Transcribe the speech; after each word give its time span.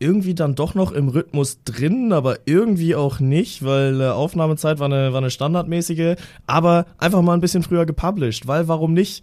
irgendwie 0.00 0.34
dann 0.34 0.54
doch 0.54 0.74
noch 0.74 0.92
im 0.92 1.08
Rhythmus 1.08 1.62
drin, 1.64 2.12
aber 2.12 2.38
irgendwie 2.46 2.94
auch 2.94 3.20
nicht, 3.20 3.64
weil 3.64 4.00
äh, 4.00 4.08
Aufnahmezeit 4.08 4.78
war 4.78 4.86
eine, 4.86 5.12
war 5.12 5.18
eine 5.18 5.30
standardmäßige, 5.30 6.16
aber 6.46 6.86
einfach 6.98 7.20
mal 7.20 7.34
ein 7.34 7.40
bisschen 7.40 7.62
früher 7.62 7.84
gepublished, 7.84 8.48
weil 8.48 8.66
warum 8.66 8.94
nicht? 8.94 9.22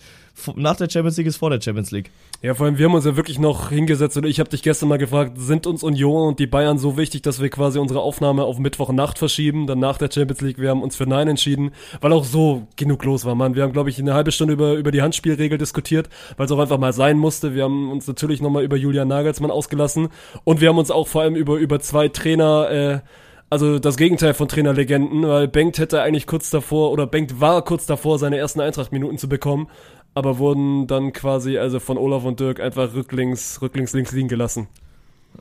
Nach 0.56 0.76
der 0.76 0.88
Champions 0.88 1.18
League 1.18 1.28
ist 1.28 1.38
vor 1.38 1.50
der 1.50 1.60
Champions 1.60 1.90
League. 1.90 2.12
Ja, 2.44 2.54
vor 2.54 2.68
allem, 2.68 2.78
wir 2.78 2.86
haben 2.86 2.94
uns 2.94 3.06
ja 3.06 3.16
wirklich 3.16 3.40
noch 3.40 3.70
hingesetzt 3.70 4.18
und 4.18 4.26
ich 4.26 4.40
habe 4.40 4.52
dich 4.52 4.62
gestern 4.62 4.88
mal 4.88 5.00
gefragt, 5.00 5.34
sind 5.38 5.66
uns 5.66 5.82
Union 5.82 6.28
und 6.28 6.40
die 6.40 6.46
Bayern 6.46 6.78
so 6.78 6.96
wichtig, 6.96 7.24
dass 7.24 7.42
wir 7.42 7.50
quasi 7.50 7.80
unsere 7.80 8.02
Aufnahme 8.02 8.44
auf 8.44 8.60
Mittwochnacht 8.60 9.18
verschieben, 9.18 9.66
dann 9.66 9.80
nach 9.80 9.98
der 9.98 10.12
Champions 10.12 10.42
League, 10.42 10.60
wir 10.60 10.70
haben 10.70 10.84
uns 10.84 10.96
für 10.96 11.08
Nein 11.08 11.28
entschieden, 11.28 11.72
weil 12.02 12.14
auch 12.14 12.24
so 12.24 12.68
genug 12.76 13.04
los 13.04 13.26
war, 13.26 13.34
Mann. 13.34 13.56
Wir 13.56 13.64
haben, 13.64 13.74
glaube 13.74 13.90
ich, 13.90 13.98
eine 13.98 14.14
halbe 14.14 14.32
Stunde 14.32 14.54
über, 14.54 14.74
über 14.74 14.92
die 14.92 15.02
Handspielregel 15.02 15.58
diskutiert, 15.58 16.10
weil 16.38 16.46
es 16.46 16.52
auch 16.52 16.60
einfach 16.60 16.78
mal 16.78 16.94
sein 16.94 17.18
musste. 17.18 17.56
Wir 17.56 17.64
haben 17.64 17.92
uns 17.92 18.06
natürlich 18.06 18.40
nochmal 18.40 18.64
über 18.64 18.78
Julian 18.78 19.08
Nagelsmann 19.08 19.50
ausgelassen 19.50 20.10
und 20.44 20.62
wir 20.62 20.67
haben 20.68 20.78
uns 20.78 20.92
auch 20.92 21.08
vor 21.08 21.22
allem 21.22 21.36
über, 21.36 21.56
über 21.56 21.80
zwei 21.80 22.08
Trainer, 22.08 22.70
äh, 22.70 23.00
also 23.50 23.80
das 23.80 23.98
Gegenteil 23.98 24.34
von 24.34 24.48
Trainerlegenden, 24.48 25.28
weil 25.28 25.48
Bengt 25.48 25.78
hätte 25.78 26.02
eigentlich 26.02 26.28
kurz 26.28 26.50
davor, 26.50 26.92
oder 26.92 27.08
Bengt 27.08 27.40
war 27.40 27.64
kurz 27.64 27.86
davor, 27.86 28.20
seine 28.20 28.38
ersten 28.38 28.60
Eintracht-Minuten 28.60 29.18
zu 29.18 29.30
bekommen 29.30 29.68
aber 30.18 30.40
wurden 30.40 30.88
dann 30.88 31.14
quasi 31.14 31.60
also 31.60 31.80
von 31.80 32.00
Olaf 32.00 32.24
und 32.24 32.40
Dirk 32.40 32.60
einfach 32.60 32.96
rücklings, 32.96 33.62
rücklings 33.62 33.94
links 33.94 34.12
liegen 34.14 34.28
gelassen. 34.28 34.68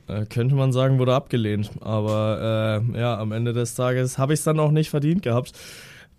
Äh, 0.07 0.27
könnte 0.27 0.55
man 0.55 0.71
sagen, 0.71 0.99
wurde 0.99 1.15
abgelehnt. 1.15 1.71
Aber 1.81 2.83
äh, 2.93 3.01
ja, 3.01 3.19
am 3.19 3.33
Ende 3.33 3.55
des 3.55 3.75
Tages 3.75 4.19
habe 4.19 4.35
ich 4.35 4.41
es 4.41 4.45
dann 4.45 4.61
auch 4.61 4.71
nicht 4.71 4.91
verdient 4.91 5.23
gehabt. 5.23 5.53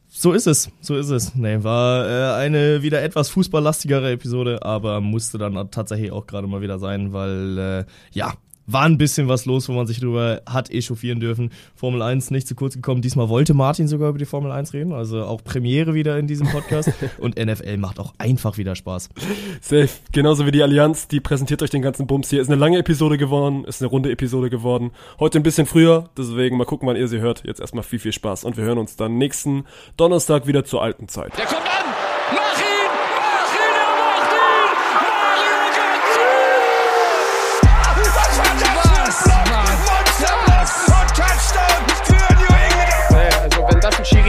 So 0.07 0.31
ist 0.31 0.47
es, 0.47 0.71
so 0.81 0.95
ist 0.95 1.11
es. 1.11 1.35
Nee, 1.35 1.63
war 1.63 2.09
äh, 2.09 2.41
eine 2.41 2.81
wieder 2.81 3.03
etwas 3.03 3.29
fußballlastigere 3.29 4.11
Episode, 4.13 4.63
aber 4.63 5.01
musste 5.01 5.37
dann 5.37 5.69
tatsächlich 5.69 6.11
auch 6.11 6.25
gerade 6.25 6.47
mal 6.47 6.61
wieder 6.61 6.79
sein, 6.79 7.13
weil 7.13 7.57
äh, 7.59 7.85
ja, 8.11 8.33
war 8.67 8.83
ein 8.83 8.97
bisschen 8.97 9.27
was 9.29 9.45
los, 9.45 9.67
wo 9.69 9.73
man 9.73 9.87
sich 9.87 9.99
darüber 9.99 10.41
hat 10.45 10.69
echauffieren 10.69 11.19
dürfen. 11.19 11.51
Formel 11.75 12.01
1 12.01 12.31
nicht 12.31 12.47
zu 12.47 12.53
kurz 12.53 12.75
gekommen. 12.75 13.01
Diesmal 13.01 13.29
wollte 13.29 13.53
Martin 13.53 13.87
sogar 13.87 14.09
über 14.09 14.19
die 14.19 14.25
Formel 14.25 14.51
1 14.51 14.73
reden, 14.73 14.91
also 14.91 15.23
auch 15.23 15.43
Premiere 15.43 15.93
wieder 15.93 16.19
in 16.19 16.27
diesem 16.27 16.47
Podcast. 16.47 16.91
Und 17.19 17.37
NFL 17.37 17.77
macht 17.77 17.99
auch 17.99 18.13
einfach 18.17 18.57
wieder 18.57 18.75
Spaß. 18.75 19.09
Safe. 19.61 19.89
Genauso 20.11 20.45
wie 20.45 20.51
die 20.51 20.61
Allianz, 20.61 21.07
die 21.07 21.21
präsentiert 21.21 21.63
euch 21.63 21.69
den 21.69 21.81
ganzen 21.81 22.07
Bums 22.07 22.29
hier. 22.29 22.41
Ist 22.41 22.49
eine 22.49 22.59
lange 22.59 22.77
Episode 22.77 23.17
geworden, 23.17 23.63
ist 23.63 23.81
eine 23.81 23.89
runde 23.89 24.11
Episode 24.11 24.49
geworden. 24.49 24.91
Heute 25.19 25.39
ein 25.39 25.43
bisschen 25.43 25.65
früher, 25.65 26.09
deswegen 26.17 26.57
mal 26.57 26.65
gucken, 26.65 26.87
wann 26.87 26.97
ihr 26.97 27.07
sie 27.07 27.19
hört. 27.19 27.43
Jetzt 27.45 27.61
erstmal 27.61 27.83
viel, 27.83 27.99
viel 27.99 28.11
Spaß 28.11 28.43
und 28.43 28.57
wir 28.57 28.65
hören 28.65 28.77
uns 28.77 28.97
dann 28.97 29.17
nächsten 29.17 29.63
Donnerstag 29.95 30.45
wieder 30.45 30.65
zur 30.65 30.81
alten 30.83 31.07
Zeit. 31.07 31.37
Der 31.37 31.45
kommt 31.45 31.61
an! 31.61 31.76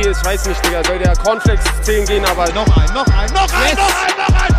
Ist, 0.09 0.23
ich 0.23 0.25
weiß 0.25 0.47
nicht, 0.47 0.64
Digga, 0.64 0.83
soll 0.84 0.98
der 0.98 1.14
Cornflakes 1.17 1.64
10 1.83 2.06
gehen, 2.06 2.25
aber 2.25 2.51
noch 2.53 2.64
ein, 2.78 2.95
noch 2.95 3.06
ein, 3.09 3.31
noch 3.31 3.53
ein, 3.53 3.69
yes. 3.69 3.77
noch 3.77 3.95
ein, 4.03 4.17
noch 4.17 4.41
ein! 4.41 4.55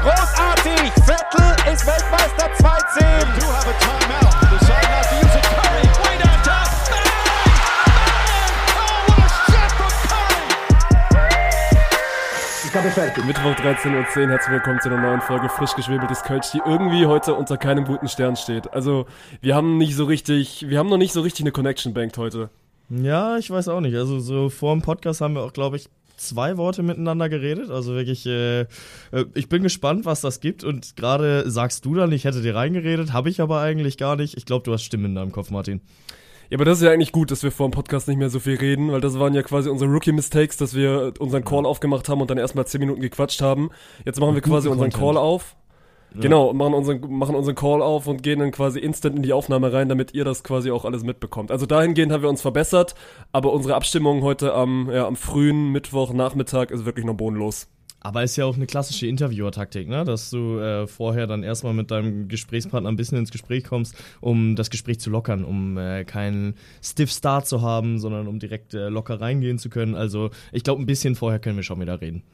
Großartig! 0.00 0.92
Vettel 1.04 1.72
ist 1.72 1.86
Weltmeister 1.86 2.46
2-10! 2.56 3.12
Mittwoch 13.26 13.54
13.10 13.54 14.24
Uhr, 14.24 14.30
herzlich 14.30 14.52
willkommen 14.52 14.80
zu 14.80 14.88
einer 14.88 15.00
neuen 15.00 15.20
Folge 15.20 15.50
frisch 15.50 15.74
geschwebeltes 15.74 16.22
Kölsch, 16.22 16.52
die 16.52 16.62
irgendwie 16.64 17.04
heute 17.04 17.34
unter 17.34 17.58
keinem 17.58 17.84
guten 17.84 18.08
Stern 18.08 18.34
steht. 18.36 18.72
Also, 18.72 19.04
wir 19.42 19.54
haben 19.54 19.76
nicht 19.76 19.94
so 19.94 20.06
richtig, 20.06 20.66
wir 20.68 20.78
haben 20.78 20.88
noch 20.88 20.96
nicht 20.96 21.12
so 21.12 21.20
richtig 21.20 21.42
eine 21.44 21.52
Connection 21.52 21.92
banked 21.92 22.16
heute. 22.16 22.48
Ja, 22.90 23.38
ich 23.38 23.50
weiß 23.50 23.68
auch 23.68 23.80
nicht. 23.80 23.96
Also, 23.96 24.20
so 24.20 24.48
vor 24.48 24.74
dem 24.74 24.82
Podcast 24.82 25.20
haben 25.20 25.34
wir 25.34 25.42
auch, 25.42 25.52
glaube 25.52 25.76
ich, 25.76 25.88
zwei 26.22 26.56
Worte 26.56 26.82
miteinander 26.82 27.28
geredet. 27.28 27.70
Also 27.70 27.94
wirklich, 27.94 28.26
äh, 28.26 28.60
äh, 28.62 28.66
ich 29.34 29.48
bin 29.48 29.62
gespannt, 29.62 30.04
was 30.04 30.20
das 30.20 30.40
gibt. 30.40 30.64
Und 30.64 30.96
gerade 30.96 31.50
sagst 31.50 31.84
du 31.84 31.94
dann, 31.94 32.12
ich 32.12 32.24
hätte 32.24 32.42
dir 32.42 32.54
reingeredet, 32.54 33.12
habe 33.12 33.28
ich 33.28 33.40
aber 33.40 33.60
eigentlich 33.60 33.98
gar 33.98 34.16
nicht. 34.16 34.36
Ich 34.36 34.46
glaube, 34.46 34.64
du 34.64 34.72
hast 34.72 34.82
Stimmen 34.82 35.06
in 35.06 35.14
deinem 35.14 35.32
Kopf, 35.32 35.50
Martin. 35.50 35.80
Ja, 36.50 36.58
aber 36.58 36.66
das 36.66 36.78
ist 36.78 36.84
ja 36.84 36.90
eigentlich 36.90 37.12
gut, 37.12 37.30
dass 37.30 37.42
wir 37.42 37.50
vor 37.50 37.68
dem 37.68 37.72
Podcast 37.72 38.08
nicht 38.08 38.18
mehr 38.18 38.28
so 38.28 38.38
viel 38.38 38.56
reden, 38.56 38.92
weil 38.92 39.00
das 39.00 39.18
waren 39.18 39.32
ja 39.32 39.42
quasi 39.42 39.70
unsere 39.70 39.90
Rookie-Mistakes, 39.90 40.58
dass 40.58 40.74
wir 40.74 41.14
unseren 41.18 41.44
Call 41.44 41.64
aufgemacht 41.64 42.10
haben 42.10 42.20
und 42.20 42.30
dann 42.30 42.36
erstmal 42.36 42.66
zehn 42.66 42.80
Minuten 42.80 43.00
gequatscht 43.00 43.40
haben. 43.40 43.70
Jetzt 44.04 44.20
machen 44.20 44.34
wir 44.34 44.42
quasi 44.42 44.68
unseren 44.68 44.90
Call 44.90 45.16
auf. 45.16 45.56
Genau, 46.20 46.52
machen 46.52 46.74
unseren, 46.74 47.00
machen 47.12 47.34
unseren 47.34 47.54
Call 47.54 47.82
auf 47.82 48.06
und 48.06 48.22
gehen 48.22 48.40
dann 48.40 48.50
quasi 48.50 48.78
instant 48.78 49.16
in 49.16 49.22
die 49.22 49.32
Aufnahme 49.32 49.72
rein, 49.72 49.88
damit 49.88 50.14
ihr 50.14 50.24
das 50.24 50.44
quasi 50.44 50.70
auch 50.70 50.84
alles 50.84 51.04
mitbekommt. 51.04 51.50
Also 51.50 51.66
dahingehend 51.66 52.12
haben 52.12 52.22
wir 52.22 52.28
uns 52.28 52.42
verbessert, 52.42 52.94
aber 53.32 53.52
unsere 53.52 53.74
Abstimmung 53.74 54.22
heute 54.22 54.54
am, 54.54 54.90
ja, 54.90 55.06
am 55.06 55.16
frühen 55.16 55.72
Mittwochnachmittag 55.72 56.70
ist 56.70 56.84
wirklich 56.84 57.06
noch 57.06 57.14
bodenlos. 57.14 57.68
Aber 58.04 58.24
ist 58.24 58.34
ja 58.34 58.46
auch 58.46 58.56
eine 58.56 58.66
klassische 58.66 59.06
Interviewer-Taktik, 59.06 59.88
ne? 59.88 60.04
dass 60.04 60.28
du 60.28 60.58
äh, 60.58 60.88
vorher 60.88 61.28
dann 61.28 61.44
erstmal 61.44 61.72
mit 61.72 61.92
deinem 61.92 62.26
Gesprächspartner 62.26 62.88
ein 62.88 62.96
bisschen 62.96 63.16
ins 63.18 63.30
Gespräch 63.30 63.62
kommst, 63.62 63.94
um 64.20 64.56
das 64.56 64.70
Gespräch 64.70 64.98
zu 64.98 65.08
lockern, 65.08 65.44
um 65.44 65.78
äh, 65.78 66.04
keinen 66.04 66.54
Stiff 66.82 67.12
Start 67.12 67.46
zu 67.46 67.62
haben, 67.62 68.00
sondern 68.00 68.26
um 68.26 68.40
direkt 68.40 68.74
äh, 68.74 68.88
locker 68.88 69.20
reingehen 69.20 69.58
zu 69.58 69.70
können. 69.70 69.94
Also 69.94 70.30
ich 70.50 70.64
glaube, 70.64 70.82
ein 70.82 70.86
bisschen 70.86 71.14
vorher 71.14 71.38
können 71.38 71.54
wir 71.54 71.62
schon 71.62 71.80
wieder 71.80 72.00
reden. 72.00 72.24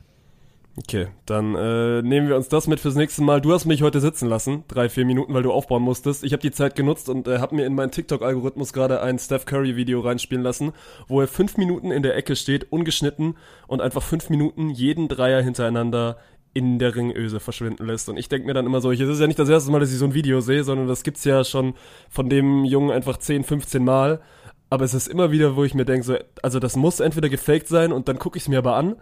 Okay, 0.78 1.08
dann 1.26 1.56
äh, 1.56 2.02
nehmen 2.02 2.28
wir 2.28 2.36
uns 2.36 2.48
das 2.48 2.68
mit 2.68 2.78
fürs 2.78 2.94
nächste 2.94 3.22
Mal. 3.22 3.40
Du 3.40 3.52
hast 3.52 3.64
mich 3.64 3.82
heute 3.82 4.00
sitzen 4.00 4.28
lassen, 4.28 4.62
drei, 4.68 4.88
vier 4.88 5.04
Minuten, 5.04 5.34
weil 5.34 5.42
du 5.42 5.50
aufbauen 5.50 5.82
musstest. 5.82 6.22
Ich 6.22 6.32
habe 6.32 6.40
die 6.40 6.52
Zeit 6.52 6.76
genutzt 6.76 7.08
und 7.08 7.26
äh, 7.26 7.38
habe 7.38 7.56
mir 7.56 7.66
in 7.66 7.74
meinen 7.74 7.90
TikTok-Algorithmus 7.90 8.72
gerade 8.72 9.02
ein 9.02 9.18
Steph 9.18 9.44
Curry-Video 9.44 10.00
reinspielen 10.00 10.44
lassen, 10.44 10.72
wo 11.08 11.20
er 11.20 11.26
fünf 11.26 11.56
Minuten 11.56 11.90
in 11.90 12.04
der 12.04 12.16
Ecke 12.16 12.36
steht, 12.36 12.70
ungeschnitten 12.70 13.36
und 13.66 13.80
einfach 13.80 14.02
fünf 14.02 14.30
Minuten 14.30 14.70
jeden 14.70 15.08
Dreier 15.08 15.42
hintereinander 15.42 16.18
in 16.54 16.78
der 16.78 16.94
Ringöse 16.94 17.40
verschwinden 17.40 17.84
lässt. 17.84 18.08
Und 18.08 18.16
ich 18.16 18.28
denke 18.28 18.46
mir 18.46 18.54
dann 18.54 18.66
immer 18.66 18.80
so, 18.80 18.92
es 18.92 19.00
ist 19.00 19.20
ja 19.20 19.26
nicht 19.26 19.38
das 19.38 19.48
erste 19.48 19.72
Mal, 19.72 19.80
dass 19.80 19.90
ich 19.90 19.98
so 19.98 20.04
ein 20.04 20.14
Video 20.14 20.40
sehe, 20.40 20.62
sondern 20.62 20.86
das 20.86 21.02
gibt's 21.02 21.24
ja 21.24 21.42
schon 21.42 21.74
von 22.08 22.28
dem 22.28 22.64
Jungen 22.64 22.92
einfach 22.92 23.16
10, 23.16 23.42
15 23.42 23.84
Mal. 23.84 24.20
Aber 24.70 24.84
es 24.84 24.94
ist 24.94 25.08
immer 25.08 25.32
wieder, 25.32 25.56
wo 25.56 25.64
ich 25.64 25.74
mir 25.74 25.84
denke, 25.84 26.04
so, 26.04 26.16
also 26.42 26.60
das 26.60 26.76
muss 26.76 27.00
entweder 27.00 27.28
gefaked 27.28 27.66
sein 27.66 27.90
und 27.90 28.06
dann 28.06 28.20
gucke 28.20 28.36
ich 28.36 28.44
es 28.44 28.48
mir 28.48 28.58
aber 28.58 28.76
an 28.76 28.96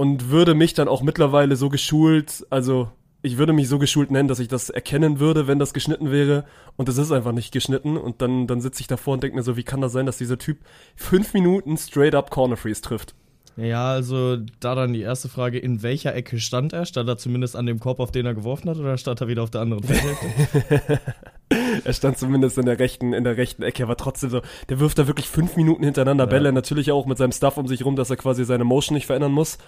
und 0.00 0.30
würde 0.30 0.54
mich 0.54 0.72
dann 0.72 0.88
auch 0.88 1.02
mittlerweile 1.02 1.56
so 1.56 1.68
geschult, 1.68 2.46
also 2.48 2.88
ich 3.20 3.36
würde 3.36 3.52
mich 3.52 3.68
so 3.68 3.78
geschult 3.78 4.10
nennen, 4.10 4.28
dass 4.28 4.38
ich 4.38 4.48
das 4.48 4.70
erkennen 4.70 5.20
würde, 5.20 5.46
wenn 5.46 5.58
das 5.58 5.74
geschnitten 5.74 6.10
wäre. 6.10 6.46
Und 6.78 6.88
das 6.88 6.96
ist 6.96 7.12
einfach 7.12 7.32
nicht 7.32 7.52
geschnitten. 7.52 7.98
Und 7.98 8.22
dann, 8.22 8.46
dann 8.46 8.62
sitze 8.62 8.80
ich 8.80 8.86
davor 8.86 9.12
und 9.12 9.22
denke 9.22 9.36
mir 9.36 9.42
so, 9.42 9.58
wie 9.58 9.62
kann 9.62 9.82
das 9.82 9.92
sein, 9.92 10.06
dass 10.06 10.16
dieser 10.16 10.38
Typ 10.38 10.60
fünf 10.96 11.34
Minuten 11.34 11.76
straight 11.76 12.14
up 12.14 12.30
Corner 12.30 12.56
Freeze 12.56 12.80
trifft? 12.80 13.14
Ja, 13.58 13.90
also 13.90 14.38
da 14.60 14.74
dann 14.74 14.94
die 14.94 15.02
erste 15.02 15.28
Frage, 15.28 15.58
in 15.58 15.82
welcher 15.82 16.14
Ecke 16.14 16.40
stand 16.40 16.72
er? 16.72 16.86
Stand 16.86 17.06
er 17.06 17.18
zumindest 17.18 17.54
an 17.54 17.66
dem 17.66 17.78
Korb, 17.78 18.00
auf 18.00 18.10
den 18.10 18.24
er 18.24 18.32
geworfen 18.32 18.70
hat, 18.70 18.78
oder 18.78 18.96
stand 18.96 19.20
er 19.20 19.28
wieder 19.28 19.42
auf 19.42 19.50
der 19.50 19.60
anderen 19.60 19.82
Feldhälfte? 19.82 21.00
er 21.84 21.92
stand 21.92 22.16
zumindest 22.16 22.58
in 22.58 22.66
der 22.66 22.78
rechten, 22.78 23.12
in 23.12 23.24
der 23.24 23.36
rechten 23.36 23.62
Ecke, 23.62 23.82
aber 23.82 23.96
trotzdem 23.96 24.30
so, 24.30 24.40
der 24.68 24.80
wirft 24.80 24.98
da 24.98 25.06
wirklich 25.06 25.28
fünf 25.28 25.56
Minuten 25.56 25.84
hintereinander 25.84 26.24
ja. 26.24 26.30
Bälle, 26.30 26.52
natürlich 26.52 26.92
auch 26.92 27.06
mit 27.06 27.18
seinem 27.18 27.32
Stuff 27.32 27.56
um 27.56 27.66
sich 27.66 27.84
rum, 27.84 27.96
dass 27.96 28.10
er 28.10 28.16
quasi 28.16 28.44
seine 28.44 28.64
Motion 28.64 28.94
nicht 28.94 29.06
verändern 29.06 29.32
muss. 29.32 29.58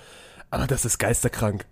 Aber 0.52 0.66
das 0.66 0.84
ist 0.84 0.98
geisterkrank. 0.98 1.64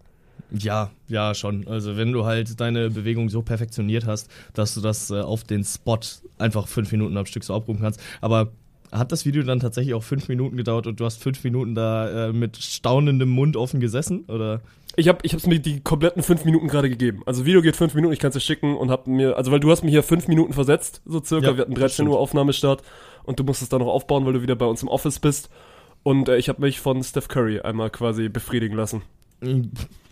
Ja, 0.50 0.91
ja, 1.06 1.34
schon. 1.34 1.68
Also 1.68 1.98
wenn 1.98 2.12
du 2.12 2.24
halt 2.24 2.58
deine 2.60 2.88
Bewegung 2.88 3.28
so 3.28 3.42
perfektioniert 3.42 4.06
hast, 4.06 4.30
dass 4.54 4.74
du 4.74 4.80
das 4.80 5.10
äh, 5.10 5.20
auf 5.20 5.44
den 5.44 5.64
Spot 5.64 5.98
einfach 6.38 6.66
fünf 6.66 6.91
Minuten 6.91 7.16
am 7.18 7.26
Stück 7.26 7.44
so 7.44 7.54
abrufen 7.54 7.82
kannst. 7.82 8.00
Aber 8.22 8.52
hat 8.91 9.12
das 9.12 9.26
Video 9.26 9.42
dann 9.42 9.60
tatsächlich 9.60 9.92
auch 9.92 10.02
fünf 10.02 10.28
Minuten 10.28 10.56
gedauert 10.56 10.86
und 10.86 10.98
du 10.98 11.04
hast 11.04 11.22
fünf 11.22 11.44
Minuten 11.44 11.74
da 11.74 12.28
äh, 12.28 12.32
mit 12.32 12.56
staunendem 12.56 13.28
Mund 13.28 13.54
offen 13.54 13.80
gesessen? 13.80 14.24
Oder? 14.28 14.62
Ich 14.97 15.08
habe 15.08 15.18
ich 15.24 15.34
hab's 15.34 15.47
mir 15.47 15.60
die 15.60 15.80
kompletten 15.80 16.22
fünf 16.22 16.47
Minuten 16.47 16.66
gerade 16.66 16.88
gegeben. 16.88 17.22
Also 17.26 17.44
Video 17.44 17.60
geht 17.60 17.76
fünf 17.76 17.94
Minuten, 17.94 18.14
ich 18.14 18.18
kann 18.18 18.30
es 18.30 18.34
dir 18.34 18.41
schicken 18.41 18.78
und 18.78 18.91
hab 18.91 19.06
mir, 19.06 19.36
also 19.36 19.52
weil 19.52 19.60
du 19.60 19.70
hast 19.70 19.84
mir 19.84 19.91
hier 19.91 20.02
fünf 20.02 20.26
Minuten 20.26 20.54
versetzt, 20.54 21.03
so 21.04 21.22
circa. 21.22 21.48
Ja, 21.48 21.56
Wir 21.56 21.60
hatten 21.62 21.74
13 21.74 22.09
Uhr 22.09 22.18
Aufnahmestart 22.18 22.82
und 23.24 23.38
du 23.38 23.44
musstest 23.44 23.74
da 23.74 23.78
noch 23.78 23.88
aufbauen, 23.88 24.24
weil 24.24 24.32
du 24.32 24.42
wieder 24.42 24.56
bei 24.56 24.66
uns 24.66 24.82
im 24.82 24.88
Office 24.88 25.21
bist. 25.21 25.50
Und 26.02 26.28
äh, 26.28 26.36
ich 26.36 26.48
habe 26.48 26.60
mich 26.62 26.80
von 26.80 27.02
Steph 27.02 27.28
Curry 27.28 27.60
einmal 27.60 27.91
quasi 27.91 28.28
befriedigen 28.28 28.76
lassen. 28.76 29.02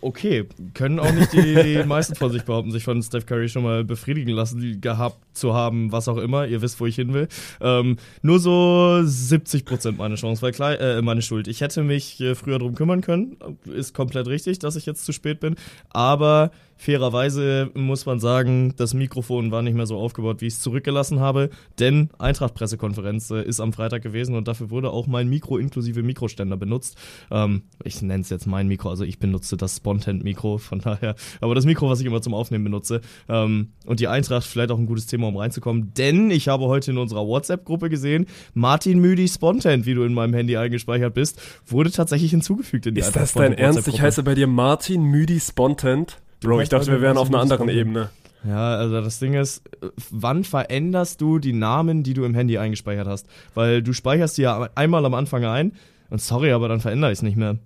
Okay, 0.01 0.47
können 0.73 0.99
auch 0.99 1.11
nicht 1.11 1.33
die, 1.33 1.83
meisten 1.87 2.15
von 2.15 2.31
sich 2.31 2.43
behaupten, 2.43 2.71
sich 2.71 2.83
von 2.83 3.01
Steph 3.03 3.25
Curry 3.25 3.47
schon 3.47 3.63
mal 3.63 3.83
befriedigen 3.83 4.33
lassen 4.33 4.81
gehabt 4.81 5.17
zu 5.33 5.53
haben, 5.53 5.91
was 5.91 6.07
auch 6.07 6.17
immer. 6.17 6.47
Ihr 6.47 6.61
wisst, 6.61 6.79
wo 6.79 6.85
ich 6.85 6.95
hin 6.95 7.13
will. 7.13 7.27
Ähm, 7.61 7.97
nur 8.21 8.39
so 8.39 9.01
70% 9.03 9.97
meine 9.97 10.15
Chance, 10.15 10.41
weil 10.41 10.51
klar, 10.51 10.79
äh, 10.79 11.01
meine 11.01 11.21
Schuld. 11.21 11.47
Ich 11.47 11.61
hätte 11.61 11.83
mich 11.83 12.19
äh, 12.21 12.33
früher 12.33 12.57
drum 12.59 12.75
kümmern 12.75 13.01
können. 13.01 13.37
Ist 13.65 13.93
komplett 13.93 14.27
richtig, 14.27 14.57
dass 14.59 14.75
ich 14.75 14.85
jetzt 14.85 15.05
zu 15.05 15.11
spät 15.11 15.39
bin. 15.39 15.55
Aber 15.89 16.51
Fairerweise 16.79 17.69
muss 17.75 18.07
man 18.07 18.19
sagen, 18.19 18.73
das 18.77 18.95
Mikrofon 18.95 19.51
war 19.51 19.61
nicht 19.61 19.75
mehr 19.75 19.85
so 19.85 19.97
aufgebaut, 19.97 20.41
wie 20.41 20.47
ich 20.47 20.53
es 20.53 20.59
zurückgelassen 20.59 21.19
habe, 21.19 21.51
denn 21.77 22.09
Eintracht-Pressekonferenz 22.17 23.29
äh, 23.29 23.43
ist 23.43 23.59
am 23.59 23.73
Freitag 23.73 24.01
gewesen 24.01 24.33
und 24.33 24.47
dafür 24.47 24.71
wurde 24.71 24.89
auch 24.89 25.05
mein 25.05 25.29
Mikro 25.29 25.57
inklusive 25.57 26.01
Mikroständer 26.01 26.57
benutzt. 26.57 26.97
Ähm, 27.29 27.63
ich 27.83 28.01
nenne 28.01 28.21
es 28.21 28.31
jetzt 28.31 28.47
mein 28.47 28.67
Mikro, 28.67 28.89
also 28.89 29.03
ich 29.03 29.19
ich 29.19 29.19
benutze 29.19 29.57
das 29.57 29.75
Spontent-Mikro, 29.77 30.57
von 30.57 30.79
daher. 30.79 31.15
Aber 31.41 31.53
das 31.53 31.65
Mikro, 31.65 31.89
was 31.89 31.99
ich 31.99 32.05
immer 32.05 32.21
zum 32.21 32.33
Aufnehmen 32.33 32.63
benutze. 32.63 33.01
Ähm, 33.27 33.73
und 33.85 33.99
die 33.99 34.07
Eintracht, 34.07 34.47
vielleicht 34.47 34.71
auch 34.71 34.79
ein 34.79 34.85
gutes 34.85 35.07
Thema, 35.07 35.27
um 35.27 35.35
reinzukommen. 35.35 35.93
Denn 35.95 36.31
ich 36.31 36.47
habe 36.47 36.65
heute 36.65 36.91
in 36.91 36.97
unserer 36.97 37.27
WhatsApp-Gruppe 37.27 37.89
gesehen, 37.89 38.27
Martin 38.53 38.99
Müdi 38.99 39.27
Spontent, 39.27 39.85
wie 39.85 39.93
du 39.93 40.03
in 40.03 40.13
meinem 40.13 40.33
Handy 40.33 40.55
eingespeichert 40.55 41.13
bist, 41.13 41.41
wurde 41.67 41.91
tatsächlich 41.91 42.31
hinzugefügt 42.31 42.85
in 42.85 42.95
die 42.95 43.01
Ist 43.01 43.15
das 43.15 43.33
dein 43.33 43.53
Ernst? 43.53 43.87
Ich 43.89 44.01
heiße 44.01 44.23
bei 44.23 44.35
dir 44.35 44.47
Martin 44.47 45.03
Müdi 45.03 45.39
Spontent? 45.39 46.21
Bro, 46.41 46.61
ich 46.61 46.69
dachte, 46.69 46.91
wir 46.91 47.01
wären 47.01 47.17
auf 47.17 47.27
einer 47.27 47.39
anderen 47.39 47.69
Ebene. 47.69 48.09
Ja, 48.47 48.75
also 48.75 49.01
das 49.01 49.19
Ding 49.19 49.33
ist, 49.33 49.63
wann 50.11 50.43
veränderst 50.43 51.19
du 51.19 51.39
die 51.39 51.53
Namen, 51.53 52.03
die 52.03 52.13
du 52.13 52.23
im 52.23 52.33
Handy 52.35 52.57
eingespeichert 52.57 53.07
hast? 53.07 53.27
Weil 53.53 53.81
du 53.83 53.91
speicherst 53.91 54.37
die 54.37 54.43
ja 54.43 54.69
einmal 54.75 55.05
am 55.05 55.13
Anfang 55.13 55.43
ein 55.43 55.73
und 56.09 56.21
sorry, 56.21 56.51
aber 56.51 56.69
dann 56.69 56.79
verändere 56.79 57.11
ich 57.11 57.19
es 57.19 57.23
nicht 57.23 57.35
mehr. 57.35 57.57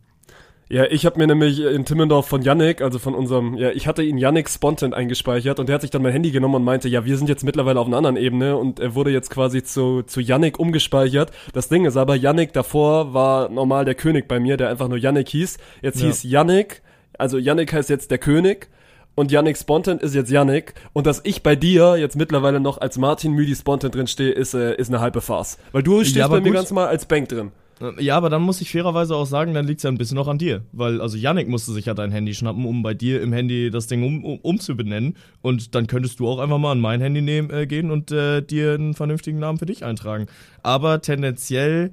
Ja, 0.69 0.85
ich 0.85 1.05
habe 1.05 1.19
mir 1.19 1.27
nämlich 1.27 1.59
in 1.59 1.85
Timmendorf 1.85 2.25
von 2.25 2.41
Yannick, 2.41 2.81
also 2.81 2.97
von 2.97 3.13
unserem, 3.13 3.55
ja, 3.55 3.69
ich 3.69 3.85
hatte 3.85 4.01
ihn 4.01 4.17
Yannick 4.17 4.49
Spontent 4.49 4.95
eingespeichert 4.95 5.59
und 5.59 5.69
der 5.69 5.75
hat 5.75 5.81
sich 5.81 5.91
dann 5.91 6.01
mein 6.01 6.13
Handy 6.13 6.31
genommen 6.31 6.55
und 6.55 6.63
meinte, 6.63 6.89
ja, 6.89 7.05
wir 7.05 7.17
sind 7.17 7.29
jetzt 7.29 7.43
mittlerweile 7.43 7.79
auf 7.79 7.85
einer 7.85 7.97
anderen 7.97 8.17
Ebene 8.17 8.57
und 8.57 8.79
er 8.79 8.95
wurde 8.95 9.11
jetzt 9.11 9.29
quasi 9.29 9.61
zu, 9.61 10.01
zu 10.01 10.19
Yannick 10.19 10.57
umgespeichert. 10.57 11.31
Das 11.51 11.69
Ding 11.69 11.85
ist 11.85 11.97
aber, 11.97 12.15
Yannick 12.15 12.53
davor 12.53 13.13
war 13.13 13.49
normal 13.49 13.85
der 13.85 13.93
König 13.93 14.27
bei 14.27 14.39
mir, 14.39 14.57
der 14.57 14.69
einfach 14.69 14.87
nur 14.87 14.97
Yannick 14.97 15.29
hieß. 15.29 15.57
Jetzt 15.83 16.01
ja. 16.01 16.07
hieß 16.07 16.23
Yannick, 16.23 16.81
also 17.18 17.38
Yannick 17.38 17.74
heißt 17.74 17.89
jetzt 17.89 18.12
der 18.12 18.18
König 18.18 18.69
und 19.15 19.31
Yannick 19.31 19.57
Spontent 19.57 20.01
ist 20.01 20.15
jetzt 20.15 20.31
Yannick 20.31 20.74
und 20.94 21.06
dass 21.06 21.21
ich 21.24 21.44
bei 21.44 21.56
dir 21.56 21.98
jetzt 21.98 22.15
mittlerweile 22.15 22.60
noch 22.60 22.80
als 22.80 22.98
Martin 22.98 23.33
Müdi 23.33 23.56
Spontent 23.56 23.95
drin 23.95 24.07
stehe, 24.07 24.31
ist, 24.31 24.54
äh, 24.54 24.75
ist 24.75 24.89
eine 24.89 25.01
halbe 25.01 25.21
Farce. 25.21 25.57
Weil 25.71 25.83
du 25.83 26.01
stehst 26.01 26.15
ja, 26.15 26.27
bei 26.27 26.38
gut. 26.38 26.45
mir 26.45 26.54
ganz 26.54 26.71
mal 26.71 26.88
als 26.88 27.06
Bank 27.06 27.30
drin. 27.30 27.51
Ja, 28.00 28.15
aber 28.15 28.30
dann 28.30 28.42
muss 28.42 28.62
ich 28.62 28.71
fairerweise 28.71 29.15
auch 29.15 29.25
sagen, 29.25 29.54
dann 29.54 29.65
liegt 29.65 29.80
es 29.80 29.83
ja 29.83 29.89
ein 29.89 29.98
bisschen 29.98 30.15
noch 30.15 30.27
an 30.27 30.38
dir. 30.38 30.62
Weil, 30.71 31.01
also 31.01 31.18
Yannick 31.18 31.50
musste 31.50 31.74
sich 31.74 31.86
ja 31.86 31.94
dein 31.94 32.12
Handy 32.12 32.33
schnappen, 32.33 32.65
um 32.65 32.81
bei 32.81 32.94
dir 32.94 33.21
im 33.21 33.33
Handy 33.33 33.71
das 33.71 33.88
Ding 33.88 34.04
um, 34.04 34.24
um, 34.24 34.39
umzubenennen. 34.39 35.18
Und 35.42 35.75
dann 35.75 35.88
könntest 35.88 36.19
du 36.19 36.27
auch 36.27 36.39
einfach 36.39 36.60
mal 36.60 36.71
an 36.71 36.80
mein 36.80 37.01
Handy 37.01 37.21
nehmen, 37.21 37.50
äh, 37.50 37.68
gehen 37.68 37.92
und 37.92 38.12
äh, 38.12 38.42
dir 38.42 38.74
einen 38.74 38.94
vernünftigen 38.94 39.39
Namen 39.39 39.57
für 39.57 39.65
dich 39.65 39.83
eintragen. 39.83 40.27
Aber 40.62 41.01
tendenziell, 41.01 41.92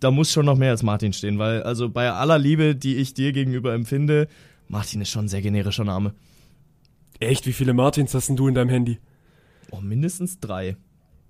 da 0.00 0.10
muss 0.10 0.30
schon 0.30 0.46
noch 0.46 0.56
mehr 0.56 0.70
als 0.70 0.82
Martin 0.82 1.12
stehen, 1.12 1.38
weil, 1.38 1.62
also 1.62 1.88
bei 1.88 2.10
aller 2.10 2.38
Liebe, 2.38 2.76
die 2.76 2.96
ich 2.96 3.14
dir 3.14 3.32
gegenüber 3.32 3.74
empfinde, 3.74 4.28
Martin 4.72 5.02
ist 5.02 5.10
schon 5.10 5.26
ein 5.26 5.28
sehr 5.28 5.42
generischer 5.42 5.84
Name. 5.84 6.14
Echt? 7.20 7.46
Wie 7.46 7.52
viele 7.52 7.74
Martins 7.74 8.14
hast 8.14 8.30
denn 8.30 8.36
du 8.36 8.48
in 8.48 8.54
deinem 8.54 8.70
Handy? 8.70 8.98
Oh, 9.70 9.82
mindestens 9.82 10.40
drei. 10.40 10.78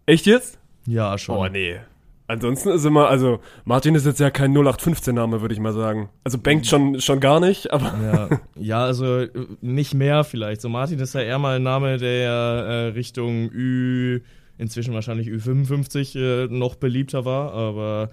Echt 0.06 0.26
jetzt? 0.26 0.60
Ja, 0.86 1.18
schon. 1.18 1.36
Oh, 1.36 1.48
nee. 1.48 1.80
Ansonsten 2.28 2.68
ist 2.68 2.84
immer, 2.84 3.08
also 3.08 3.40
Martin 3.64 3.96
ist 3.96 4.06
jetzt 4.06 4.20
ja 4.20 4.30
kein 4.30 4.56
0815-Name, 4.56 5.40
würde 5.40 5.54
ich 5.54 5.60
mal 5.60 5.72
sagen. 5.72 6.08
Also 6.22 6.38
bankt 6.38 6.68
schon, 6.68 7.00
schon 7.00 7.18
gar 7.18 7.40
nicht, 7.40 7.72
aber. 7.72 7.92
Ja. 8.00 8.40
ja, 8.54 8.84
also 8.84 9.26
nicht 9.60 9.92
mehr 9.92 10.22
vielleicht. 10.22 10.60
So 10.60 10.68
Martin 10.68 11.00
ist 11.00 11.14
ja 11.14 11.22
eher 11.22 11.40
mal 11.40 11.56
ein 11.56 11.64
Name, 11.64 11.98
der 11.98 12.30
äh, 12.30 12.86
Richtung 12.90 13.50
Ü, 13.52 14.20
inzwischen 14.56 14.94
wahrscheinlich 14.94 15.26
Ü55 15.26 16.16
äh, 16.16 16.46
noch 16.46 16.76
beliebter 16.76 17.24
war, 17.24 17.52
aber 17.52 18.10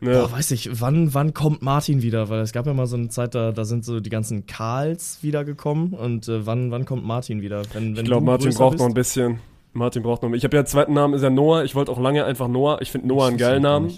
ja. 0.00 0.22
Boah, 0.22 0.32
weiß 0.32 0.50
ich, 0.52 0.80
wann, 0.80 1.12
wann 1.14 1.34
kommt 1.34 1.62
Martin 1.62 2.02
wieder? 2.02 2.28
Weil 2.28 2.40
es 2.40 2.52
gab 2.52 2.66
ja 2.66 2.74
mal 2.74 2.86
so 2.86 2.96
eine 2.96 3.08
Zeit, 3.08 3.34
da, 3.34 3.52
da 3.52 3.64
sind 3.64 3.84
so 3.84 4.00
die 4.00 4.10
ganzen 4.10 4.46
Karls 4.46 5.18
wiedergekommen. 5.22 5.92
Und 5.92 6.28
äh, 6.28 6.46
wann, 6.46 6.70
wann 6.70 6.84
kommt 6.84 7.04
Martin 7.04 7.42
wieder? 7.42 7.62
Wenn, 7.72 7.96
wenn 7.96 8.04
ich 8.04 8.04
glaube, 8.04 8.24
Martin 8.24 8.54
braucht 8.54 8.72
bist? 8.72 8.80
noch 8.80 8.88
ein 8.88 8.94
bisschen. 8.94 9.40
Martin 9.72 10.02
braucht 10.02 10.22
noch. 10.22 10.32
Ich 10.32 10.44
habe 10.44 10.56
ja 10.56 10.60
einen 10.60 10.66
zweiten 10.66 10.94
Namen, 10.94 11.14
ist 11.14 11.22
ja 11.22 11.30
Noah. 11.30 11.64
Ich 11.64 11.74
wollte 11.74 11.92
auch 11.92 12.00
lange 12.00 12.24
einfach 12.24 12.48
Noah. 12.48 12.80
Ich 12.80 12.90
finde 12.90 13.08
Noah 13.08 13.28
einen 13.28 13.36
geilen 13.36 13.62
Namen. 13.62 13.92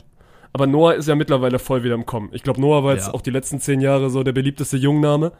Aber 0.52 0.66
Noah 0.66 0.94
ist 0.94 1.08
ja 1.08 1.14
mittlerweile 1.14 1.58
voll 1.58 1.82
wieder 1.82 1.94
im 1.94 2.04
Kommen. 2.04 2.28
Ich 2.32 2.42
glaube, 2.42 2.60
Noah 2.60 2.84
war 2.84 2.94
jetzt 2.94 3.06
ja. 3.08 3.14
auch 3.14 3.22
die 3.22 3.30
letzten 3.30 3.58
zehn 3.58 3.80
Jahre 3.80 4.10
so 4.10 4.22
der 4.22 4.32
beliebteste 4.32 4.76
Jungname. 4.76 5.32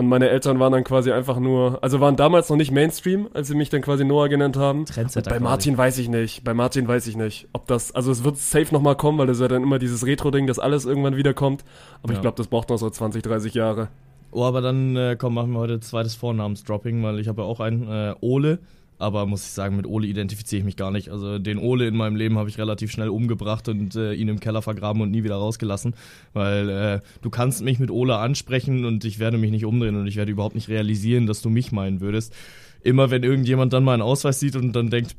Und 0.00 0.08
meine 0.08 0.30
Eltern 0.30 0.58
waren 0.58 0.72
dann 0.72 0.82
quasi 0.82 1.12
einfach 1.12 1.38
nur, 1.38 1.84
also 1.84 2.00
waren 2.00 2.16
damals 2.16 2.48
noch 2.48 2.56
nicht 2.56 2.70
Mainstream, 2.70 3.28
als 3.34 3.48
sie 3.48 3.54
mich 3.54 3.68
dann 3.68 3.82
quasi 3.82 4.02
Noah 4.02 4.30
genannt 4.30 4.56
haben. 4.56 4.86
Trendsetter 4.86 5.28
bei 5.28 5.40
Martin 5.40 5.76
weiß 5.76 5.98
ich 5.98 6.08
nicht. 6.08 6.42
Bei 6.42 6.54
Martin 6.54 6.88
weiß 6.88 7.06
ich 7.06 7.18
nicht, 7.18 7.48
ob 7.52 7.66
das, 7.66 7.94
also 7.94 8.10
es 8.10 8.24
wird 8.24 8.38
safe 8.38 8.72
nochmal 8.72 8.96
kommen, 8.96 9.18
weil 9.18 9.26
das 9.26 9.40
ja 9.40 9.48
dann 9.48 9.62
immer 9.62 9.78
dieses 9.78 10.06
Retro-Ding, 10.06 10.46
dass 10.46 10.58
alles 10.58 10.86
irgendwann 10.86 11.16
wiederkommt. 11.16 11.66
Aber 12.02 12.14
ja. 12.14 12.18
ich 12.18 12.22
glaube, 12.22 12.38
das 12.38 12.46
braucht 12.46 12.70
noch 12.70 12.78
so 12.78 12.88
20, 12.88 13.22
30 13.22 13.52
Jahre. 13.52 13.88
Oh, 14.32 14.44
aber 14.44 14.62
dann 14.62 14.96
äh, 14.96 15.16
komm, 15.18 15.34
machen 15.34 15.52
wir 15.52 15.58
heute 15.58 15.80
zweites 15.80 16.14
Vornamensdropping, 16.14 17.02
weil 17.02 17.18
ich 17.18 17.28
habe 17.28 17.42
ja 17.42 17.46
auch 17.46 17.60
einen, 17.60 17.86
äh, 17.86 18.14
Ole. 18.22 18.60
Aber 19.00 19.24
muss 19.24 19.44
ich 19.44 19.52
sagen, 19.52 19.76
mit 19.76 19.86
Ole 19.86 20.06
identifiziere 20.06 20.60
ich 20.60 20.64
mich 20.64 20.76
gar 20.76 20.90
nicht. 20.90 21.08
Also 21.08 21.38
den 21.38 21.56
Ole 21.56 21.88
in 21.88 21.96
meinem 21.96 22.16
Leben 22.16 22.36
habe 22.36 22.50
ich 22.50 22.58
relativ 22.58 22.92
schnell 22.92 23.08
umgebracht 23.08 23.66
und 23.70 23.96
äh, 23.96 24.12
ihn 24.12 24.28
im 24.28 24.40
Keller 24.40 24.60
vergraben 24.60 25.00
und 25.00 25.10
nie 25.10 25.24
wieder 25.24 25.36
rausgelassen. 25.36 25.94
Weil 26.34 26.68
äh, 26.68 27.00
du 27.22 27.30
kannst 27.30 27.62
mich 27.62 27.78
mit 27.78 27.90
Ole 27.90 28.18
ansprechen 28.18 28.84
und 28.84 29.06
ich 29.06 29.18
werde 29.18 29.38
mich 29.38 29.50
nicht 29.50 29.64
umdrehen 29.64 29.96
und 29.96 30.06
ich 30.06 30.16
werde 30.16 30.30
überhaupt 30.30 30.54
nicht 30.54 30.68
realisieren, 30.68 31.26
dass 31.26 31.40
du 31.40 31.48
mich 31.48 31.72
meinen 31.72 32.02
würdest. 32.02 32.34
Immer 32.82 33.10
wenn 33.10 33.22
irgendjemand 33.22 33.72
dann 33.72 33.84
meinen 33.84 34.02
Ausweis 34.02 34.38
sieht 34.38 34.54
und 34.56 34.72
dann 34.72 34.90
denkt, 34.90 35.16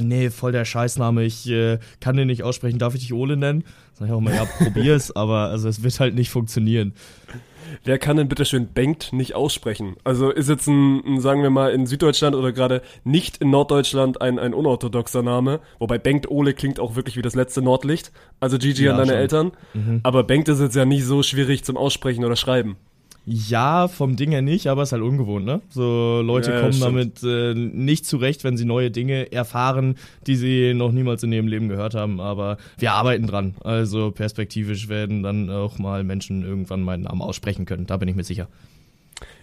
nee, 0.00 0.30
voll 0.30 0.52
der 0.52 0.64
Scheißname, 0.64 1.24
ich 1.24 1.48
äh, 1.50 1.78
kann 2.00 2.16
den 2.16 2.28
nicht 2.28 2.42
aussprechen, 2.42 2.78
darf 2.78 2.94
ich 2.94 3.02
dich 3.02 3.12
Ole 3.12 3.36
nennen? 3.36 3.64
Sag 3.92 4.08
ich 4.08 4.12
auch 4.12 4.20
mal, 4.20 4.34
ja, 4.34 4.46
probier's, 4.46 5.10
aber 5.16 5.48
also 5.48 5.68
es 5.68 5.82
wird 5.82 6.00
halt 6.00 6.14
nicht 6.14 6.30
funktionieren 6.30 6.94
wer 7.84 7.98
kann 7.98 8.16
denn 8.16 8.28
bitte 8.28 8.44
schön 8.44 8.68
Bengt 8.68 9.12
nicht 9.12 9.34
aussprechen? 9.34 9.96
Also 10.04 10.30
ist 10.30 10.48
jetzt 10.48 10.66
ein, 10.66 11.04
ein 11.04 11.20
sagen 11.20 11.42
wir 11.42 11.50
mal, 11.50 11.72
in 11.72 11.86
Süddeutschland 11.86 12.34
oder 12.36 12.52
gerade 12.52 12.82
nicht 13.04 13.38
in 13.38 13.50
Norddeutschland 13.50 14.20
ein, 14.20 14.38
ein 14.38 14.54
unorthodoxer 14.54 15.22
Name. 15.22 15.60
Wobei 15.78 15.98
Bengt 15.98 16.30
Ole 16.30 16.54
klingt 16.54 16.80
auch 16.80 16.96
wirklich 16.96 17.16
wie 17.16 17.22
das 17.22 17.34
letzte 17.34 17.62
Nordlicht. 17.62 18.12
Also 18.40 18.58
Gigi 18.58 18.84
ja, 18.84 18.92
an 18.92 18.98
deine 18.98 19.12
schon. 19.12 19.20
Eltern. 19.20 19.52
Mhm. 19.74 20.00
Aber 20.02 20.24
Bengt 20.24 20.48
ist 20.48 20.60
jetzt 20.60 20.76
ja 20.76 20.84
nicht 20.84 21.04
so 21.04 21.22
schwierig 21.22 21.64
zum 21.64 21.76
Aussprechen 21.76 22.24
oder 22.24 22.36
Schreiben. 22.36 22.76
Ja, 23.30 23.88
vom 23.88 24.16
Ding 24.16 24.30
her 24.30 24.40
nicht, 24.40 24.68
aber 24.68 24.80
es 24.80 24.88
ist 24.88 24.92
halt 24.94 25.02
ungewohnt, 25.02 25.44
ne? 25.44 25.60
So 25.68 26.22
Leute 26.24 26.50
ja, 26.50 26.60
kommen 26.60 26.72
stimmt. 26.72 27.22
damit 27.22 27.22
äh, 27.22 27.52
nicht 27.52 28.06
zurecht, 28.06 28.42
wenn 28.42 28.56
sie 28.56 28.64
neue 28.64 28.90
Dinge 28.90 29.30
erfahren, 29.30 29.96
die 30.26 30.34
sie 30.34 30.72
noch 30.72 30.92
niemals 30.92 31.22
in 31.24 31.32
ihrem 31.32 31.46
Leben 31.46 31.68
gehört 31.68 31.94
haben. 31.94 32.20
Aber 32.20 32.56
wir 32.78 32.92
arbeiten 32.92 33.26
dran. 33.26 33.54
Also 33.62 34.12
perspektivisch 34.12 34.88
werden 34.88 35.22
dann 35.22 35.50
auch 35.50 35.78
mal 35.78 36.04
Menschen 36.04 36.42
irgendwann 36.42 36.80
meinen 36.80 37.02
Namen 37.02 37.20
aussprechen 37.20 37.66
können. 37.66 37.86
Da 37.86 37.98
bin 37.98 38.08
ich 38.08 38.16
mir 38.16 38.24
sicher. 38.24 38.48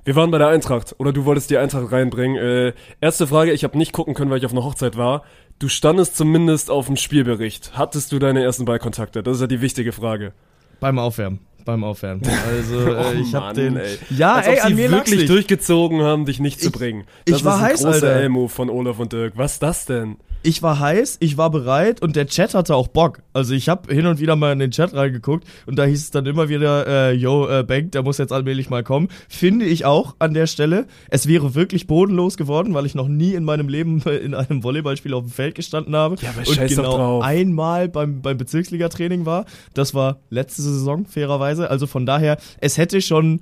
Wir 0.04 0.16
waren 0.16 0.31
bei 0.31 0.40
der 0.40 0.48
Eintracht 0.48 0.96
oder 0.98 1.14
du 1.14 1.26
wolltest 1.26 1.52
die 1.52 1.60
Eintracht 1.60 1.92
reinbringen. 1.92 2.38
Äh, 2.38 2.74
erste 3.02 3.28
Frage, 3.28 3.52
ich 3.52 3.64
habe 3.64 3.78
nicht 3.78 3.94
gucken 3.94 4.16
können, 4.16 4.31
weil 4.31 4.40
ich 4.40 4.48
auf 4.48 4.52
einer 4.52 4.64
Hochzeit 4.64 4.98
war. 4.98 5.22
Du 5.60 5.68
standest 5.68 6.18
zumindest 6.18 6.72
auf 6.72 6.88
dem 6.88 6.96
Spielbericht. 6.96 7.74
Hattest 7.78 8.12
du 8.12 8.18
deine 8.18 8.42
ersten 8.42 8.66
Ballkontakte? 8.66 9.22
Das 9.22 9.36
ist 9.36 9.42
ja 9.42 9.48
die 9.48 9.62
wichtige 9.62 9.92
Frage. 9.92 10.34
Beim 10.80 10.98
Aufwärmen 10.98 11.40
beim 11.66 11.84
Aufwärmen. 11.84 12.22
Also 12.48 12.80
äh, 12.80 12.96
oh, 12.96 13.20
ich 13.20 13.34
habe 13.34 13.54
den 13.56 13.78
ey. 13.78 13.98
ja, 14.12 14.36
Als 14.36 14.48
ey, 14.48 14.60
ob 14.62 14.68
sie 14.68 14.92
wirklich 14.92 15.26
durchgezogen 15.26 16.02
haben, 16.02 16.26
dich 16.26 16.40
nicht 16.40 16.62
zu 16.62 16.72
bringen. 16.72 17.06
Das 17.26 17.40
ich 17.40 17.46
war 17.46 17.56
ist 17.56 17.60
ein 17.60 17.66
heiß, 17.66 17.84
großer 17.84 18.08
Alter. 18.08 18.22
Elmo 18.22 18.48
von 18.48 18.70
Olaf 18.70 19.00
und 19.00 19.12
Dirk. 19.12 19.34
Was 19.36 19.54
ist 19.54 19.64
das 19.64 19.86
denn? 19.86 20.18
Ich 20.45 20.61
war 20.61 20.80
heiß, 20.80 21.18
ich 21.21 21.37
war 21.37 21.49
bereit 21.49 22.02
und 22.02 22.16
der 22.16 22.28
Chat 22.28 22.54
hatte 22.54 22.75
auch 22.75 22.87
Bock. 22.87 23.21
Also 23.33 23.54
ich 23.54 23.68
habe 23.68 23.94
hin 23.94 24.06
und 24.06 24.19
wieder 24.19 24.35
mal 24.35 24.54
in 24.54 24.59
den 24.59 24.71
Chat 24.71 24.94
reingeguckt 24.94 25.45
und 25.66 25.78
da 25.78 25.85
hieß 25.85 26.04
es 26.04 26.11
dann 26.11 26.25
immer 26.25 26.49
wieder, 26.49 26.85
äh, 26.87 27.11
yo, 27.14 27.47
äh, 27.47 27.64
Bank, 27.64 27.92
der 27.94 28.04
muss 28.04 28.19
jetzt 28.19 28.31
allmählich 28.31 28.69
mal 28.69 28.83
kommen. 28.83 29.09
Finde 29.28 29.66
ich 29.66 29.85
auch 29.85 30.16
an 30.19 30.33
der 30.33 30.45
Stelle. 30.47 30.85
Es 31.09 31.28
wäre 31.28 31.56
wirklich 31.56 31.87
bodenlos 31.87 32.37
geworden, 32.37 32.73
weil 32.73 32.85
ich 32.85 32.94
noch 32.94 33.07
nie 33.07 33.33
in 33.33 33.44
meinem 33.44 33.68
Leben 33.68 34.02
in 34.23 34.35
einem 34.35 34.64
Volleyballspiel 34.64 35.14
auf 35.14 35.23
dem 35.23 35.31
Feld 35.31 35.56
gestanden 35.56 35.95
habe 35.95 36.16
ja, 36.21 36.30
aber 36.30 36.47
und 36.47 36.68
genau 36.68 37.21
einmal 37.21 37.90
beim, 37.90 38.21
beim 38.21 38.37
Bezirksliga-Training 38.37 39.25
war. 39.25 39.45
Das 39.73 39.94
war 39.94 40.19
letzte 40.30 40.61
Saison, 40.61 41.06
fairerweise. 41.06 41.69
Also 41.71 41.87
von 41.87 42.06
daher, 42.06 42.37
es 42.59 42.78
hätte 42.78 43.02
schon 43.02 43.42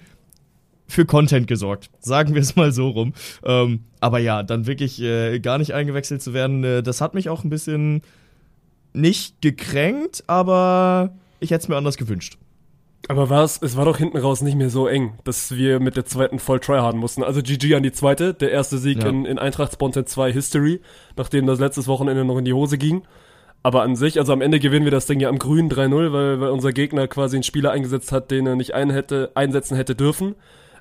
für 0.87 1.05
Content 1.05 1.47
gesorgt. 1.47 1.89
Sagen 1.99 2.33
wir 2.33 2.41
es 2.41 2.55
mal 2.55 2.71
so 2.71 2.89
rum. 2.89 3.13
Ähm, 3.43 3.85
aber 3.99 4.19
ja, 4.19 4.43
dann 4.43 4.67
wirklich 4.67 5.01
äh, 5.01 5.39
gar 5.39 5.57
nicht 5.57 5.73
eingewechselt 5.73 6.21
zu 6.21 6.33
werden, 6.33 6.63
äh, 6.63 6.83
das 6.83 7.01
hat 7.01 7.13
mich 7.13 7.29
auch 7.29 7.43
ein 7.43 7.49
bisschen 7.49 8.01
nicht 8.93 9.41
gekränkt, 9.41 10.23
aber 10.27 11.13
ich 11.39 11.51
hätte 11.51 11.63
es 11.63 11.67
mir 11.67 11.77
anders 11.77 11.97
gewünscht. 11.97 12.37
Aber 13.09 13.29
war 13.29 13.43
es, 13.43 13.61
es 13.61 13.75
war 13.75 13.83
doch 13.83 13.97
hinten 13.97 14.17
raus 14.17 14.41
nicht 14.41 14.55
mehr 14.55 14.69
so 14.69 14.87
eng, 14.87 15.13
dass 15.25 15.55
wir 15.55 15.81
mit 15.81 15.97
der 15.97 16.05
zweiten 16.05 16.39
voll 16.39 16.61
tryharden 16.61 16.99
mussten. 16.99 17.21
Also 17.21 17.41
GG 17.41 17.75
an 17.75 17.83
die 17.83 17.91
zweite, 17.91 18.33
der 18.33 18.51
erste 18.51 18.77
Sieg 18.77 19.03
ja. 19.03 19.09
in, 19.09 19.25
in 19.25 19.37
Eintracht 19.39 19.73
Spontan 19.73 20.05
2 20.05 20.31
History, 20.31 20.79
nachdem 21.17 21.45
das 21.45 21.59
letztes 21.59 21.87
Wochenende 21.87 22.23
noch 22.23 22.37
in 22.37 22.45
die 22.45 22.53
Hose 22.53 22.77
ging. 22.77 23.03
Aber 23.61 23.81
an 23.81 23.95
sich, 23.95 24.19
also 24.19 24.31
am 24.31 24.41
Ende 24.41 24.59
gewinnen 24.59 24.85
wir 24.85 24.91
das 24.91 25.05
Ding 25.05 25.19
ja 25.19 25.29
am 25.29 25.39
Grün 25.39 25.69
3-0, 25.69 26.13
weil, 26.13 26.39
weil 26.39 26.49
unser 26.49 26.71
Gegner 26.71 27.07
quasi 27.07 27.37
einen 27.37 27.43
Spieler 27.43 27.71
eingesetzt 27.71 28.11
hat, 28.11 28.31
den 28.31 28.45
er 28.45 28.55
nicht 28.55 28.73
ein 28.73 28.89
hätte, 28.89 29.31
einsetzen 29.35 29.75
hätte 29.75 29.95
dürfen. 29.95 30.35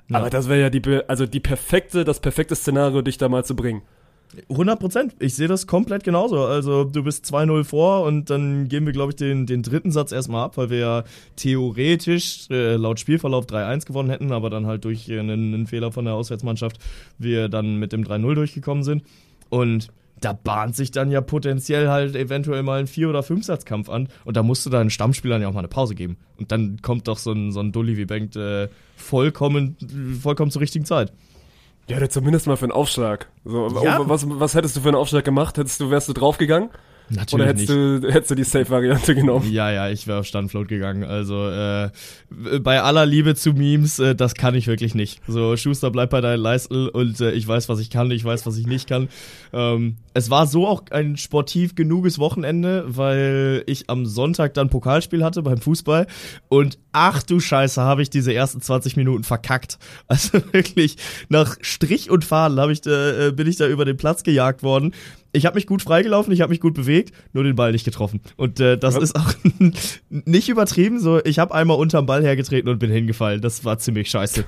Ja. 0.09 0.17
Aber 0.17 0.29
das 0.29 0.49
wäre 0.49 0.61
ja 0.61 0.69
die, 0.69 0.81
also 1.07 1.25
die 1.25 1.39
perfekte, 1.39 2.03
das 2.03 2.19
perfekte 2.19 2.55
Szenario, 2.55 3.01
dich 3.01 3.17
da 3.17 3.29
mal 3.29 3.45
zu 3.45 3.55
bringen. 3.55 3.81
100 4.49 4.79
Prozent. 4.79 5.15
Ich 5.19 5.35
sehe 5.35 5.47
das 5.47 5.67
komplett 5.67 6.03
genauso. 6.03 6.45
Also 6.45 6.83
du 6.85 7.03
bist 7.03 7.25
2-0 7.25 7.63
vor 7.63 8.03
und 8.03 8.29
dann 8.29 8.67
geben 8.67 8.85
wir, 8.85 8.93
glaube 8.93 9.11
ich, 9.11 9.15
den, 9.15 9.45
den 9.45 9.61
dritten 9.61 9.91
Satz 9.91 10.11
erstmal 10.11 10.43
ab, 10.43 10.57
weil 10.57 10.69
wir 10.69 10.77
ja 10.79 11.03
theoretisch 11.35 12.49
äh, 12.49 12.75
laut 12.75 12.99
Spielverlauf 12.99 13.45
3-1 13.45 13.85
gewonnen 13.85 14.09
hätten, 14.09 14.31
aber 14.31 14.49
dann 14.49 14.65
halt 14.65 14.85
durch 14.85 15.07
äh, 15.09 15.19
einen, 15.19 15.53
einen, 15.53 15.67
Fehler 15.67 15.91
von 15.91 16.05
der 16.05 16.15
Auswärtsmannschaft 16.15 16.77
wir 17.17 17.47
dann 17.47 17.77
mit 17.77 17.93
dem 17.93 18.03
3-0 18.03 18.33
durchgekommen 18.33 18.83
sind. 18.83 19.03
Und 19.49 19.89
da 20.23 20.33
bahnt 20.33 20.75
sich 20.75 20.91
dann 20.91 21.11
ja 21.11 21.21
potenziell 21.21 21.89
halt 21.89 22.15
eventuell 22.15 22.63
mal 22.63 22.79
ein 22.79 22.87
Vier- 22.87 23.09
oder 23.09 23.23
Fünfsatzkampf 23.23 23.89
an 23.89 24.07
und 24.25 24.37
da 24.37 24.43
musst 24.43 24.65
du 24.65 24.69
deinen 24.69 24.89
Stammspielern 24.89 25.41
ja 25.41 25.47
auch 25.47 25.53
mal 25.53 25.59
eine 25.59 25.67
Pause 25.67 25.95
geben. 25.95 26.17
Und 26.37 26.51
dann 26.51 26.81
kommt 26.81 27.07
doch 27.07 27.17
so 27.17 27.31
ein, 27.31 27.51
so 27.51 27.59
ein 27.59 27.71
Dulli 27.71 27.97
wie 27.97 28.05
Bengt 28.05 28.35
äh, 28.35 28.69
vollkommen, 28.95 29.77
vollkommen 30.21 30.51
zur 30.51 30.61
richtigen 30.61 30.85
Zeit. 30.85 31.11
Ja, 31.89 31.97
oder 31.97 32.09
zumindest 32.09 32.47
mal 32.47 32.55
für 32.55 32.65
einen 32.65 32.71
Aufschlag. 32.71 33.27
So, 33.43 33.67
ja. 33.83 34.07
was, 34.07 34.25
was 34.27 34.55
hättest 34.55 34.77
du 34.77 34.81
für 34.81 34.87
einen 34.87 34.95
Aufschlag 34.95 35.25
gemacht? 35.25 35.57
Hättest 35.57 35.81
du, 35.81 35.89
wärst 35.89 36.07
du 36.07 36.13
draufgegangen? 36.13 36.69
Natürlich 37.15 37.33
Oder 37.33 37.45
hättest 37.45 37.69
nicht. 37.69 38.03
du, 38.03 38.11
hättest 38.11 38.31
du 38.31 38.35
die 38.35 38.43
Safe-Variante 38.43 39.15
genommen? 39.15 39.51
Ja, 39.51 39.71
ja, 39.71 39.89
ich 39.89 40.07
wäre 40.07 40.19
auf 40.19 40.25
Standfloat 40.25 40.67
gegangen. 40.67 41.03
Also 41.03 41.49
äh, 41.49 41.89
bei 42.59 42.81
aller 42.81 43.05
Liebe 43.05 43.35
zu 43.35 43.53
Memes, 43.53 43.99
äh, 43.99 44.15
das 44.15 44.33
kann 44.33 44.55
ich 44.55 44.67
wirklich 44.67 44.95
nicht. 44.95 45.21
So, 45.27 45.55
Schuster, 45.57 45.91
bleib 45.91 46.09
bei 46.09 46.21
deinen 46.21 46.39
Leisteln 46.39 46.89
und 46.89 47.19
äh, 47.21 47.31
ich 47.31 47.47
weiß, 47.47 47.69
was 47.69 47.79
ich 47.79 47.89
kann, 47.89 48.09
ich 48.11 48.23
weiß, 48.23 48.45
was 48.45 48.57
ich 48.57 48.67
nicht 48.67 48.87
kann. 48.87 49.09
Ähm, 49.51 49.97
es 50.13 50.29
war 50.29 50.47
so 50.47 50.67
auch 50.67 50.83
ein 50.91 51.17
sportiv 51.17 51.75
genuges 51.75 52.19
Wochenende, 52.19 52.85
weil 52.87 53.63
ich 53.67 53.89
am 53.89 54.05
Sonntag 54.05 54.53
dann 54.53 54.69
Pokalspiel 54.69 55.23
hatte 55.23 55.43
beim 55.43 55.57
Fußball 55.57 56.07
und 56.49 56.79
ach 56.91 57.23
du 57.23 57.39
Scheiße, 57.39 57.81
habe 57.81 58.01
ich 58.01 58.09
diese 58.09 58.33
ersten 58.33 58.61
20 58.61 58.95
Minuten 58.97 59.23
verkackt. 59.23 59.77
Also 60.07 60.39
wirklich, 60.51 60.97
nach 61.29 61.55
Strich 61.61 62.11
und 62.11 62.23
Faden 62.23 62.59
hab 62.59 62.69
ich, 62.69 62.85
äh, 62.85 63.31
bin 63.31 63.47
ich 63.47 63.55
da 63.55 63.67
über 63.67 63.83
den 63.83 63.97
Platz 63.97 64.21
gejagt 64.21 64.61
worden 64.61 64.93
ich 65.33 65.45
habe 65.45 65.55
mich 65.55 65.67
gut 65.67 65.81
freigelaufen, 65.81 66.31
ich 66.31 66.41
habe 66.41 66.51
mich 66.51 66.61
gut 66.61 66.75
bewegt, 66.75 67.13
nur 67.33 67.43
den 67.43 67.55
Ball 67.55 67.71
nicht 67.71 67.83
getroffen. 67.83 68.21
Und 68.37 68.59
äh, 68.59 68.77
das 68.77 68.95
ja. 68.95 69.01
ist 69.01 69.15
auch 69.15 69.33
nicht 70.09 70.47
übertrieben. 70.47 70.99
So, 70.99 71.23
ich 71.25 71.39
habe 71.39 71.53
einmal 71.53 71.77
unterm 71.77 72.05
Ball 72.05 72.23
hergetreten 72.23 72.69
und 72.69 72.79
bin 72.79 72.91
hingefallen. 72.91 73.41
Das 73.41 73.65
war 73.65 73.79
ziemlich 73.79 74.09
scheiße. 74.09 74.45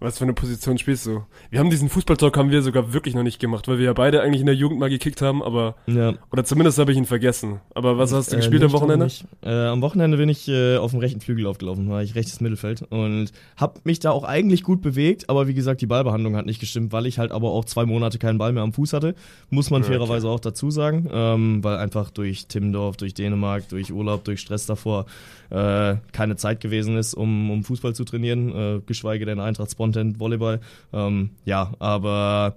Was 0.00 0.18
für 0.18 0.24
eine 0.24 0.32
Position 0.32 0.78
spielst 0.78 1.06
du? 1.06 1.24
Wir 1.50 1.58
haben 1.58 1.70
diesen 1.70 1.88
Fußballtalk 1.88 2.36
haben 2.36 2.52
wir 2.52 2.62
sogar 2.62 2.92
wirklich 2.92 3.16
noch 3.16 3.24
nicht 3.24 3.40
gemacht, 3.40 3.66
weil 3.66 3.78
wir 3.78 3.86
ja 3.86 3.92
beide 3.94 4.22
eigentlich 4.22 4.40
in 4.40 4.46
der 4.46 4.54
Jugend 4.54 4.78
mal 4.78 4.88
gekickt 4.88 5.20
haben, 5.22 5.42
aber 5.42 5.74
ja. 5.86 6.14
oder 6.30 6.44
zumindest 6.44 6.78
habe 6.78 6.92
ich 6.92 6.98
ihn 6.98 7.04
vergessen. 7.04 7.60
Aber 7.74 7.98
was 7.98 8.12
hast 8.12 8.30
du 8.30 8.36
äh, 8.36 8.38
gespielt 8.38 8.62
am 8.62 8.72
Wochenende? 8.72 9.08
Äh, 9.42 9.50
am 9.50 9.82
Wochenende 9.82 10.16
bin 10.16 10.28
ich 10.28 10.46
äh, 10.46 10.76
auf 10.76 10.92
dem 10.92 11.00
rechten 11.00 11.20
Flügel 11.20 11.46
aufgelaufen, 11.46 11.90
war 11.90 12.00
ich 12.00 12.14
rechtes 12.14 12.40
Mittelfeld 12.40 12.82
und 12.90 13.32
habe 13.56 13.80
mich 13.82 13.98
da 13.98 14.12
auch 14.12 14.22
eigentlich 14.22 14.62
gut 14.62 14.82
bewegt, 14.82 15.28
aber 15.28 15.48
wie 15.48 15.54
gesagt, 15.54 15.80
die 15.80 15.86
Ballbehandlung 15.86 16.36
hat 16.36 16.46
nicht 16.46 16.60
gestimmt, 16.60 16.92
weil 16.92 17.06
ich 17.06 17.18
halt 17.18 17.32
aber 17.32 17.50
auch 17.50 17.64
zwei 17.64 17.84
Monate 17.84 18.18
keinen 18.18 18.38
Ball 18.38 18.52
mehr 18.52 18.62
am 18.62 18.72
Fuß 18.72 18.92
hatte, 18.92 19.16
muss 19.50 19.70
man 19.70 19.82
okay. 19.82 19.92
fairerweise 19.92 20.28
auch 20.28 20.40
dazu 20.40 20.70
sagen, 20.70 21.08
ähm, 21.12 21.64
weil 21.64 21.76
einfach 21.78 22.10
durch 22.10 22.46
Timmendorf, 22.46 22.96
durch 22.96 23.14
Dänemark, 23.14 23.68
durch 23.68 23.92
Urlaub, 23.92 24.22
durch 24.22 24.40
Stress 24.40 24.64
davor 24.66 25.06
äh, 25.50 25.96
keine 26.12 26.36
Zeit 26.36 26.60
gewesen 26.60 26.96
ist, 26.96 27.14
um, 27.14 27.50
um 27.50 27.64
Fußball 27.64 27.94
zu 27.94 28.04
trainieren, 28.04 28.54
äh, 28.54 28.80
geschweige 28.84 29.24
denn 29.26 29.40
Eintracht 29.40 29.70
Spontan 29.70 30.18
Volleyball. 30.20 30.60
Ähm, 30.92 31.30
ja, 31.44 31.72
aber 31.78 32.56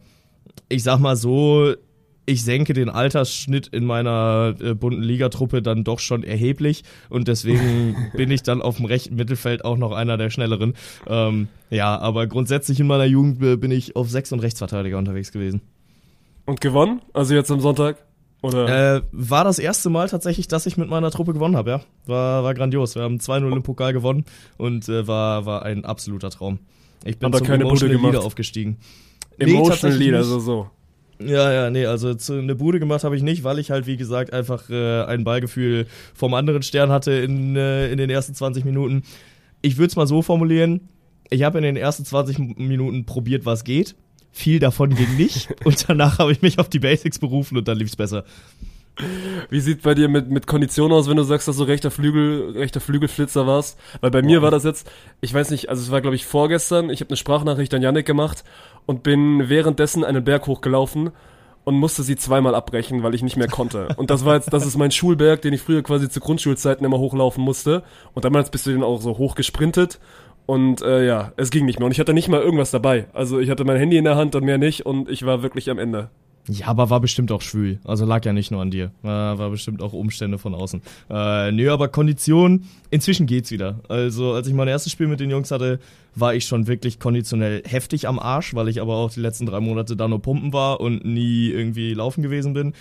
ich 0.70 0.84
sag 0.84 1.00
mal 1.00 1.16
so, 1.16 1.74
ich 2.26 2.44
senke 2.44 2.74
den 2.74 2.90
Altersschnitt 2.90 3.68
in 3.68 3.86
meiner 3.86 4.56
äh, 4.60 4.74
bunten 4.74 5.02
Ligatruppe 5.02 5.62
dann 5.62 5.84
doch 5.84 6.00
schon 6.00 6.24
erheblich 6.24 6.84
und 7.10 7.28
deswegen 7.28 7.96
bin 8.16 8.32
ich 8.32 8.44
dann 8.44 8.62
auf 8.62 8.78
dem 8.78 8.86
rechten 8.86 9.16
Mittelfeld 9.16 9.66
auch 9.66 9.78
noch 9.78 9.92
einer 9.92 10.18
der 10.18 10.30
schnelleren. 10.30 10.74
Ähm, 11.08 11.48
ja, 11.70 11.98
aber 11.98 12.28
grundsätzlich 12.28 12.80
in 12.80 12.88
meiner 12.88 13.06
Jugend 13.06 13.40
bin 13.40 13.72
ich 13.72 13.96
auf 13.96 14.10
Sechs- 14.10 14.32
und 14.32 14.40
Rechtsverteidiger 14.40 14.98
unterwegs 14.98 15.32
gewesen. 15.32 15.62
Und 16.46 16.62
gewonnen? 16.62 17.02
Also 17.14 17.34
jetzt 17.34 17.52
am 17.52 17.60
Sonntag? 17.60 17.98
Oder? 18.42 18.96
Äh, 18.98 19.02
war 19.12 19.44
das 19.44 19.60
erste 19.60 19.90
Mal 19.90 20.10
tatsächlich, 20.10 20.48
dass 20.48 20.66
ich 20.66 20.76
mit 20.76 20.90
meiner 20.90 21.12
Truppe 21.12 21.34
gewonnen 21.34 21.56
habe, 21.56 21.70
ja. 21.70 21.82
War, 22.06 22.44
war 22.44 22.54
grandios. 22.54 22.96
Wir 22.96 23.04
haben 23.04 23.18
2-0 23.18 23.52
im 23.52 23.64
Pokal 23.64 23.94
gewonnen 23.94 24.26
und 24.58 24.90
äh, 24.90 25.08
war, 25.08 25.46
war 25.46 25.64
ein 25.64 25.86
absoluter 25.86 26.32
Traum. 26.32 26.60
Ich 27.04 27.20
bin 27.20 27.28
Aber 27.28 27.38
zum 27.38 27.48
keine 27.48 27.64
Emotional 27.64 27.98
Bude 27.98 28.12
Leader 28.12 28.26
aufgestiegen. 28.26 28.78
Emotional 29.38 29.98
nee, 29.98 30.06
Leader, 30.06 30.18
also 30.18 30.40
so. 30.40 30.70
Ja, 31.20 31.52
ja, 31.52 31.70
nee, 31.70 31.86
also 31.86 32.16
zu, 32.16 32.34
eine 32.34 32.56
Bude 32.56 32.80
gemacht 32.80 33.04
habe 33.04 33.16
ich 33.16 33.22
nicht, 33.22 33.44
weil 33.44 33.60
ich 33.60 33.70
halt, 33.70 33.86
wie 33.86 33.98
gesagt, 33.98 34.34
einfach 34.34 34.70
äh, 34.72 35.04
ein 35.04 35.24
Ballgefühl 35.24 35.86
vom 36.16 36.34
anderen 36.34 36.64
Stern 36.64 36.90
hatte 36.90 37.12
in, 37.12 37.56
äh, 37.56 37.92
in 37.92 37.98
den 37.98 38.10
ersten 38.10 38.34
20 38.34 38.66
Minuten. 38.66 39.04
Ich 39.62 39.78
würde 39.78 39.88
es 39.88 39.96
mal 39.96 40.08
so 40.08 40.24
formulieren, 40.24 40.90
ich 41.30 41.44
habe 41.44 41.60
in 41.60 41.64
den 41.64 41.78
ersten 41.78 42.06
20 42.06 42.58
Minuten 42.58 43.06
probiert, 43.06 43.46
was 43.46 43.64
geht 43.64 43.96
viel 44.32 44.60
davon 44.60 44.96
ging 44.96 45.18
nicht. 45.18 45.50
und 45.66 45.90
danach 45.90 46.20
habe 46.20 46.32
ich 46.32 46.42
mich 46.42 46.60
auf 46.60 46.70
die 46.70 46.80
Basics 46.80 47.20
berufen 47.20 47.58
und 47.58 47.68
dann 47.68 47.78
lief 47.78 47.90
es 47.90 47.96
besser. 47.96 48.24
Wie 49.50 49.60
sieht 49.62 49.82
bei 49.82 49.96
dir 49.96 50.10
mit, 50.10 50.30
mit 50.30 50.48
Kondition 50.48 50.92
aus, 50.92 51.10
wenn 51.10 51.18
du 51.18 51.24
sagst, 51.24 51.48
dass 51.48 51.58
du 51.58 51.64
rechter 51.64 51.92
Flügel, 51.92 52.52
rechter 52.52 52.82
Flügelflitzer 52.82 53.48
warst? 53.48 53.80
Weil 54.02 54.12
bei 54.12 54.22
mir 54.22 54.42
war 54.42 54.52
das 54.52 54.64
jetzt, 54.64 54.90
ich 55.22 55.34
weiß 55.34 55.50
nicht, 55.50 55.70
also 55.70 55.82
es 55.82 55.92
war 55.92 56.02
glaube 56.02 56.16
ich 56.16 56.26
vorgestern, 56.26 56.90
ich 56.90 57.00
habe 57.00 57.10
eine 57.10 57.18
Sprachnachricht 57.18 57.74
an 57.74 57.82
Yannick 57.82 58.06
gemacht 58.06 58.44
und 58.86 59.02
bin 59.02 59.50
währenddessen 59.50 60.04
einen 60.04 60.24
Berg 60.24 60.46
hochgelaufen 60.46 61.12
und 61.64 61.76
musste 61.76 62.04
sie 62.04 62.16
zweimal 62.16 62.54
abbrechen, 62.54 63.02
weil 63.04 63.16
ich 63.16 63.24
nicht 63.24 63.38
mehr 63.38 63.48
konnte. 63.48 63.90
Und 63.96 64.10
das 64.10 64.26
war 64.26 64.36
jetzt, 64.36 64.52
das 64.52 64.66
ist 64.66 64.78
mein 64.78 64.92
Schulberg, 64.92 65.42
den 65.42 65.54
ich 65.54 65.62
früher 65.62 65.84
quasi 65.84 66.10
zu 66.10 66.20
Grundschulzeiten 66.20 66.86
immer 66.86 66.98
hochlaufen 66.98 67.44
musste. 67.44 67.84
Und 68.14 68.26
damals 68.26 68.50
bist 68.50 68.66
du 68.66 68.72
den 68.72 68.84
auch 68.84 69.02
so 69.02 69.18
hochgesprintet 69.18 70.00
und 70.46 70.82
äh, 70.82 71.06
ja, 71.06 71.34
es 71.38 71.52
ging 71.52 71.66
nicht 71.66 71.80
mehr. 71.80 71.86
Und 71.86 71.92
ich 71.92 72.00
hatte 72.00 72.14
nicht 72.14 72.28
mal 72.28 72.42
irgendwas 72.42 72.72
dabei. 72.72 73.08
Also 73.14 73.40
ich 73.40 73.50
hatte 73.50 73.64
mein 73.64 73.78
Handy 73.78 73.98
in 73.98 74.04
der 74.04 74.16
Hand 74.16 74.36
und 74.36 74.44
mehr 74.44 74.58
nicht 74.58 74.86
und 74.86 75.10
ich 75.10 75.26
war 75.26 75.44
wirklich 75.44 75.70
am 75.70 75.80
Ende. 75.80 76.10
Ja, 76.48 76.68
aber 76.68 76.90
war 76.90 77.00
bestimmt 77.00 77.32
auch 77.32 77.42
schwül. 77.42 77.80
Also 77.84 78.06
lag 78.06 78.26
ja 78.26 78.34
nicht 78.34 78.52
nur 78.52 78.62
an 78.62 78.72
dir. 78.72 78.92
War, 79.04 79.50
bestimmt 79.52 79.82
auch 79.82 79.94
Umstände 79.94 80.38
von 80.38 80.56
außen. 80.56 80.82
Äh, 81.10 81.52
nö, 81.52 81.72
aber 81.72 81.88
Kondition, 81.88 82.66
inzwischen 82.90 83.28
geht's 83.28 83.52
wieder. 83.52 83.80
Also, 83.90 84.34
als 84.34 84.48
ich 84.48 84.54
mein 84.54 84.68
erstes 84.68 84.92
Spiel 84.92 85.08
mit 85.08 85.20
den 85.20 85.30
Jungs 85.30 85.52
hatte, 85.52 85.80
war 86.16 86.34
ich 86.34 86.46
schon 86.46 86.68
wirklich 86.68 87.00
konditionell 87.00 87.62
heftig 87.66 88.08
am 88.08 88.18
Arsch, 88.18 88.56
weil 88.56 88.68
ich 88.70 88.82
aber 88.82 88.96
auch 88.96 89.12
die 89.12 89.20
letzten 89.20 89.46
drei 89.46 89.60
Monate 89.60 89.96
da 89.96 90.08
nur 90.08 90.22
pumpen 90.22 90.52
war 90.52 90.82
und 90.82 91.06
nie 91.06 91.50
irgendwie 91.50 91.94
laufen 91.94 92.24
gewesen 92.24 92.54
bin. 92.54 92.74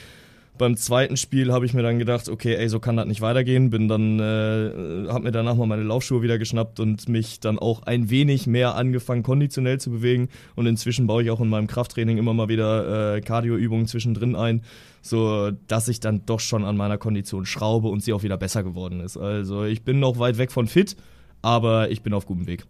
Beim 0.61 0.76
zweiten 0.76 1.17
Spiel 1.17 1.55
habe 1.55 1.64
ich 1.64 1.73
mir 1.73 1.83
dann 1.83 1.99
gedacht, 1.99 2.29
okay, 2.29 2.55
ey, 2.55 2.69
so 2.69 2.81
kann 2.81 2.95
das 2.95 3.07
nicht 3.07 3.23
weitergehen. 3.23 3.71
Bin 3.71 3.88
dann, 3.88 4.21
äh, 4.21 5.09
habe 5.09 5.25
mir 5.25 5.31
danach 5.31 5.55
mal 5.55 5.64
meine 5.64 5.85
Laufschuhe 5.85 6.21
wieder 6.21 6.37
geschnappt 6.37 6.81
und 6.81 7.09
mich 7.09 7.40
dann 7.40 7.59
auch 7.59 7.85
ein 7.85 8.11
wenig 8.11 8.47
mehr 8.47 8.75
angefangen, 8.75 9.23
konditionell 9.23 9.81
zu 9.81 9.90
bewegen. 9.90 10.29
Und 10.57 10.67
inzwischen 10.67 11.07
baue 11.07 11.23
ich 11.23 11.31
auch 11.31 11.40
in 11.40 11.49
meinem 11.49 11.67
Krafttraining 11.67 12.19
immer 12.19 12.35
mal 12.35 12.49
wieder 12.49 13.17
äh, 13.17 13.21
Cardioübungen 13.23 13.87
zwischendrin 13.87 14.37
ein, 14.37 14.61
so 15.00 15.50
dass 15.67 15.88
ich 15.88 15.99
dann 15.99 16.26
doch 16.26 16.40
schon 16.40 16.67
an 16.67 16.76
meiner 16.76 16.99
Kondition 16.99 17.47
schraube 17.47 17.88
und 17.88 18.02
sie 18.02 18.12
auch 18.12 18.23
wieder 18.23 18.37
besser 18.37 18.62
geworden 18.62 19.00
ist. 19.00 19.17
Also 19.17 19.64
ich 19.64 19.83
bin 19.83 19.99
noch 19.99 20.19
weit 20.19 20.37
weg 20.37 20.52
von 20.52 20.67
fit, 20.67 20.95
aber 21.40 21.90
ich 21.90 22.02
bin 22.02 22.12
auf 22.12 22.26
gutem 22.26 22.47
Weg. 22.47 22.67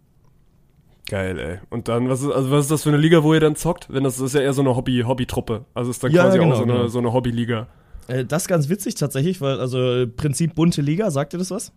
Geil, 1.09 1.41
ey. 1.41 1.59
Und 1.71 1.89
dann, 1.89 2.09
was 2.09 2.23
ist, 2.23 2.31
also 2.31 2.53
was 2.53 2.67
ist 2.67 2.71
das 2.71 2.85
für 2.85 2.91
eine 2.91 2.99
Liga, 2.99 3.25
wo 3.25 3.35
ihr 3.35 3.41
dann 3.41 3.57
zockt? 3.57 3.89
Wenn 3.91 4.05
das, 4.05 4.19
das 4.19 4.27
ist 4.27 4.35
ja 4.35 4.43
eher 4.43 4.53
so 4.53 4.63
eine 4.63 4.77
Hobby, 4.77 5.03
Hobby-Truppe. 5.05 5.65
Also 5.75 5.91
ist 5.91 6.05
dann 6.05 6.13
Ja, 6.13 6.23
quasi 6.23 6.39
genau, 6.39 6.53
auch 6.53 6.59
so 6.59 6.63
eine, 6.63 6.73
genau. 6.73 6.87
so 6.87 6.99
eine 7.01 7.13
Hobbyliga. 7.13 7.67
Äh, 8.11 8.25
das 8.25 8.43
ist 8.43 8.49
ganz 8.49 8.69
witzig 8.69 8.95
tatsächlich, 8.97 9.41
weil, 9.41 9.59
also 9.61 10.07
Prinzip 10.17 10.55
bunte 10.55 10.83
Liga, 10.83 11.11
sagt 11.11 11.33
ihr 11.33 11.39
das 11.39 11.51
was? 11.51 11.73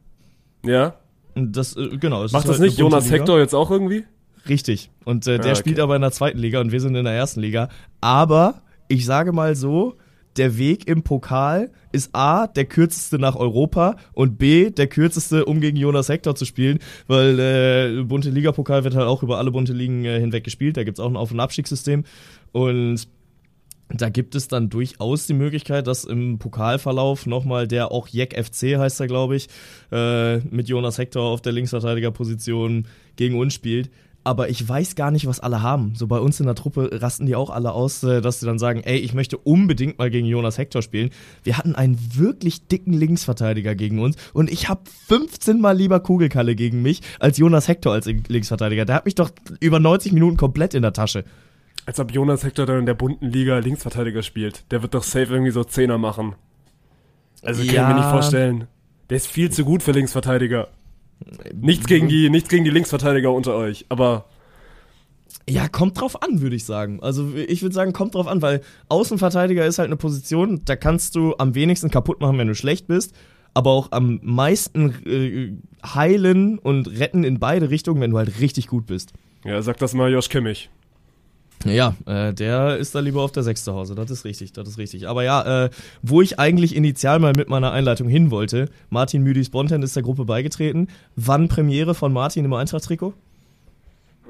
Ja? 0.65 0.95
Und 1.35 1.55
Das, 1.55 1.75
äh, 1.75 1.97
genau. 1.97 2.23
es 2.23 2.31
Macht 2.31 2.45
das 2.47 2.59
halt 2.59 2.69
nicht 2.69 2.77
Jonas 2.77 3.05
Liga. 3.05 3.17
Hector 3.17 3.39
jetzt 3.39 3.53
auch 3.53 3.71
irgendwie? 3.71 4.03
Richtig. 4.47 4.89
Und 5.05 5.25
äh, 5.27 5.37
der 5.37 5.45
Ah, 5.45 5.49
okay. 5.51 5.55
spielt 5.59 5.79
aber 5.79 5.95
in 5.95 6.01
der 6.01 6.11
zweiten 6.11 6.37
Liga 6.37 6.59
und 6.59 6.71
wir 6.71 6.81
sind 6.81 6.95
in 6.95 7.05
der 7.05 7.13
ersten 7.13 7.39
Liga. 7.39 7.69
Aber 8.01 8.61
ich 8.89 9.05
sage 9.05 9.31
mal 9.31 9.55
so, 9.55 9.95
der 10.35 10.57
Weg 10.57 10.87
im 10.87 11.03
Pokal 11.03 11.71
ist 11.91 12.13
A, 12.13 12.47
der 12.47 12.65
kürzeste 12.65 13.19
nach 13.19 13.35
Europa 13.35 13.95
und 14.13 14.37
B, 14.39 14.71
der 14.71 14.87
kürzeste, 14.87 15.45
um 15.45 15.61
gegen 15.61 15.77
Jonas 15.77 16.09
Hector 16.09 16.35
zu 16.35 16.43
spielen, 16.45 16.79
weil 17.07 17.39
äh, 17.39 18.03
bunte 18.03 18.31
Liga-Pokal 18.31 18.83
wird 18.83 18.95
halt 18.95 19.05
auch 19.07 19.21
über 19.23 19.37
alle 19.37 19.51
bunte 19.51 19.73
Ligen 19.73 20.03
äh, 20.05 20.19
hinweg 20.19 20.43
gespielt. 20.43 20.75
Da 20.75 20.83
gibt's 20.83 20.99
auch 20.99 21.09
ein 21.09 21.15
Auf- 21.17 21.31
und 21.31 21.39
Abstiegssystem. 21.39 22.03
Und 22.51 23.07
da 23.93 24.09
gibt 24.09 24.35
es 24.35 24.47
dann 24.47 24.69
durchaus 24.69 25.27
die 25.27 25.33
Möglichkeit, 25.33 25.87
dass 25.87 26.03
im 26.03 26.39
Pokalverlauf 26.39 27.25
nochmal 27.25 27.67
der 27.67 27.91
auch 27.91 28.07
Jack 28.07 28.33
FC 28.33 28.77
heißt 28.77 28.99
er, 28.99 29.07
glaube 29.07 29.35
ich, 29.35 29.47
äh, 29.91 30.37
mit 30.39 30.67
Jonas 30.67 30.97
Hector 30.97 31.23
auf 31.23 31.41
der 31.41 31.53
Linksverteidigerposition 31.53 32.87
gegen 33.15 33.37
uns 33.37 33.53
spielt. 33.53 33.89
Aber 34.25 34.49
ich 34.49 34.67
weiß 34.67 34.95
gar 34.95 35.11
nicht, 35.11 35.27
was 35.27 35.41
alle 35.41 35.61
haben. 35.61 35.95
So 35.95 36.07
bei 36.07 36.17
uns 36.17 36.39
in 36.39 36.45
der 36.45 36.55
Truppe 36.55 36.89
rasten 36.93 37.25
die 37.25 37.35
auch 37.35 37.49
alle 37.49 37.73
aus, 37.73 38.03
äh, 38.03 38.21
dass 38.21 38.39
sie 38.39 38.45
dann 38.45 38.57
sagen, 38.57 38.81
ey, 38.81 38.97
ich 38.97 39.13
möchte 39.13 39.37
unbedingt 39.37 39.97
mal 39.97 40.09
gegen 40.09 40.25
Jonas 40.25 40.57
Hector 40.57 40.81
spielen. 40.81 41.09
Wir 41.43 41.57
hatten 41.57 41.75
einen 41.75 41.99
wirklich 42.15 42.67
dicken 42.67 42.93
Linksverteidiger 42.93 43.75
gegen 43.75 43.99
uns 43.99 44.15
und 44.33 44.49
ich 44.49 44.69
habe 44.69 44.81
15 45.07 45.59
mal 45.59 45.75
lieber 45.75 45.99
Kugelkalle 45.99 46.55
gegen 46.55 46.81
mich 46.81 47.01
als 47.19 47.37
Jonas 47.37 47.67
Hector 47.67 47.93
als 47.93 48.05
Linksverteidiger. 48.05 48.85
Der 48.85 48.95
hat 48.95 49.05
mich 49.05 49.15
doch 49.15 49.31
über 49.59 49.79
90 49.79 50.13
Minuten 50.13 50.37
komplett 50.37 50.73
in 50.73 50.83
der 50.83 50.93
Tasche. 50.93 51.25
Als 51.85 51.99
ob 51.99 52.11
Jonas 52.11 52.43
Hector 52.43 52.65
dann 52.65 52.79
in 52.79 52.85
der 52.85 52.93
bunten 52.93 53.27
Liga 53.29 53.57
Linksverteidiger 53.59 54.23
spielt. 54.23 54.63
Der 54.71 54.81
wird 54.81 54.93
doch 54.93 55.03
safe 55.03 55.33
irgendwie 55.33 55.51
so 55.51 55.63
Zehner 55.63 55.97
machen. 55.97 56.35
Also 57.41 57.59
kann 57.59 57.67
ich 57.67 57.73
Ja. 57.73 57.87
mir 57.87 57.95
nicht 57.95 58.09
vorstellen. 58.09 58.67
Der 59.09 59.17
ist 59.17 59.27
viel 59.27 59.51
zu 59.51 59.65
gut 59.65 59.83
für 59.83 59.91
Linksverteidiger. 59.91 60.69
Nichts 61.53 61.85
gegen 61.87 62.07
die, 62.07 62.29
nichts 62.29 62.49
gegen 62.49 62.63
die 62.63 62.69
Linksverteidiger 62.69 63.31
unter 63.31 63.55
euch, 63.55 63.85
aber 63.89 64.25
Ja, 65.49 65.67
kommt 65.67 65.99
drauf 65.99 66.21
an, 66.23 66.41
würde 66.41 66.55
ich 66.55 66.63
sagen. 66.63 66.99
Also 67.01 67.33
ich 67.35 67.61
würde 67.61 67.75
sagen, 67.75 67.91
kommt 67.91 68.15
drauf 68.15 68.27
an, 68.27 68.41
weil 68.41 68.61
Außenverteidiger 68.87 69.65
ist 69.65 69.77
halt 69.79 69.87
eine 69.87 69.97
Position, 69.97 70.61
da 70.65 70.75
kannst 70.77 71.15
du 71.15 71.35
am 71.37 71.53
wenigsten 71.55 71.89
kaputt 71.89 72.21
machen, 72.21 72.37
wenn 72.37 72.47
du 72.47 72.55
schlecht 72.55 72.87
bist, 72.87 73.13
aber 73.53 73.71
auch 73.71 73.91
am 73.91 74.19
meisten 74.23 74.93
äh, 75.05 75.53
heilen 75.85 76.59
und 76.59 76.87
retten 76.99 77.23
in 77.25 77.39
beide 77.39 77.69
Richtungen, 77.69 77.99
wenn 77.99 78.11
du 78.11 78.17
halt 78.17 78.39
richtig 78.39 78.67
gut 78.67 78.85
bist. 78.85 79.11
ja, 79.43 79.61
sag 79.61 79.77
das 79.79 79.93
mal 79.93 80.11
Josh 80.11 80.29
Kimmich. 80.29 80.69
Ja, 81.65 81.95
äh, 82.05 82.33
der 82.33 82.77
ist 82.77 82.93
da 82.93 82.99
lieber 82.99 83.21
auf 83.21 83.31
der 83.31 83.43
6 83.43 83.63
zu 83.63 83.73
Hause, 83.73 83.95
das 83.95 84.11
ist 84.11 84.25
richtig, 84.25 84.51
das 84.53 84.67
ist 84.67 84.77
richtig. 84.77 85.07
Aber 85.07 85.23
ja, 85.23 85.65
äh, 85.65 85.69
wo 86.01 86.21
ich 86.21 86.39
eigentlich 86.39 86.75
initial 86.75 87.19
mal 87.19 87.33
mit 87.35 87.49
meiner 87.49 87.71
Einleitung 87.71 88.09
hin 88.09 88.31
wollte, 88.31 88.69
Martin 88.89 89.23
Müdis 89.23 89.49
Bonten 89.49 89.81
ist 89.81 89.95
der 89.95 90.03
Gruppe 90.03 90.25
beigetreten. 90.25 90.87
Wann 91.15 91.47
Premiere 91.47 91.95
von 91.95 92.11
Martin 92.11 92.45
im 92.45 92.53
Eintracht-Trikot? 92.53 93.13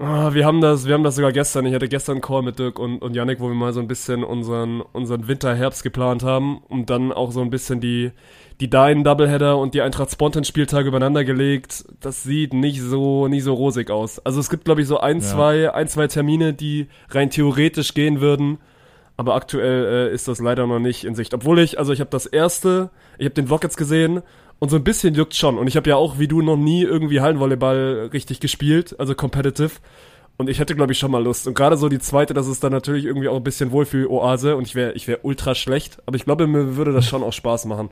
Oh, 0.06 0.34
wir 0.34 0.46
haben 0.46 0.60
das, 0.60 0.86
wir 0.86 0.96
haben 0.96 1.04
das 1.06 1.16
sogar 1.16 1.32
gestern. 1.32 1.66
Ich 1.66 1.74
hatte 1.74 1.88
gestern 1.88 2.16
einen 2.16 2.22
Call 2.22 2.42
mit 2.42 2.60
Dirk 2.60 2.78
und, 2.78 3.02
und 3.02 3.16
Yannick, 3.16 3.40
wo 3.40 3.48
wir 3.48 3.56
mal 3.56 3.72
so 3.72 3.80
ein 3.80 3.88
bisschen 3.88 4.26
unseren, 4.26 4.82
unseren 4.82 5.30
Winter-Herbst 5.30 5.82
geplant 5.82 6.24
haben 6.24 6.58
und 6.68 6.90
dann 6.90 7.14
auch 7.14 7.32
so 7.32 7.40
ein 7.40 7.50
bisschen 7.50 7.80
die, 7.80 8.12
die 8.60 8.70
Dein 8.70 9.06
Doubleheader 9.06 9.58
und 9.58 9.74
die 9.74 9.82
Eintracht 9.82 10.12
Spontan 10.12 10.44
Spieltage 10.44 10.90
übereinander 10.90 11.24
gelegt. 11.24 11.86
Das 12.02 12.22
sieht 12.22 12.54
nicht 12.54 12.82
so, 12.82 13.30
nicht 13.30 13.46
so 13.46 13.54
rosig 13.54 13.90
aus. 13.92 14.20
Also 14.20 14.42
es 14.42 14.50
gibt, 14.50 14.66
glaube 14.66 14.82
ich, 14.82 14.88
so 14.88 15.00
ein, 15.00 15.20
ja. 15.20 15.24
zwei, 15.24 15.74
ein, 15.74 15.88
zwei 15.88 16.08
Termine, 16.08 16.54
die 16.54 16.88
rein 17.12 17.30
theoretisch 17.30 17.94
gehen 17.94 18.20
würden. 18.20 18.58
Aber 19.16 19.36
aktuell 19.36 20.10
äh, 20.10 20.14
ist 20.14 20.28
das 20.28 20.42
leider 20.42 20.68
noch 20.68 20.80
nicht 20.80 21.06
in 21.06 21.16
Sicht. 21.16 21.34
Obwohl 21.34 21.60
ich, 21.60 21.80
also 21.80 21.94
ich 21.94 22.02
habe 22.02 22.10
das 22.10 22.26
erste, 22.26 22.90
ich 23.18 23.24
habe 23.26 23.36
den 23.36 23.48
Vlog 23.48 23.64
jetzt 23.64 23.78
gesehen 23.78 24.22
und 24.64 24.70
so 24.70 24.78
ein 24.78 24.84
bisschen 24.86 25.14
juckt 25.14 25.36
schon. 25.36 25.58
Und 25.58 25.68
ich 25.68 25.76
habe 25.76 25.90
ja 25.90 25.98
auch, 25.98 26.20
wie 26.20 26.30
du, 26.30 26.42
noch 26.42 26.56
nie 26.56 26.84
irgendwie 26.84 27.20
Hallenvolleyball 27.20 28.12
richtig 28.14 28.40
gespielt, 28.40 28.98
also 28.98 29.14
competitive. 29.14 29.72
Und 30.38 30.50
ich 30.50 30.60
hätte, 30.60 30.74
glaube 30.74 30.94
ich, 30.94 31.00
schon 31.00 31.12
mal 31.12 31.22
Lust. 31.22 31.48
Und 31.48 31.54
gerade 31.54 31.76
so 31.76 31.90
die 31.90 32.00
zweite, 32.00 32.34
das 32.34 32.48
ist 32.48 32.64
dann 32.64 32.72
natürlich 32.72 33.04
irgendwie 33.04 33.28
auch 33.28 33.36
ein 33.36 33.44
bisschen 33.44 33.74
Wohlfühl-Oase. 33.74 34.56
Und 34.56 34.66
ich 34.66 34.74
wäre 34.74 34.94
ich 34.94 35.06
wär 35.06 35.26
ultra 35.26 35.54
schlecht. 35.54 35.98
Aber 36.06 36.16
ich 36.16 36.24
glaube, 36.24 36.48
mir 36.48 36.78
würde 36.78 36.94
das 36.94 37.06
schon 37.06 37.24
auch 37.24 37.34
Spaß 37.34 37.66
machen. 37.66 37.90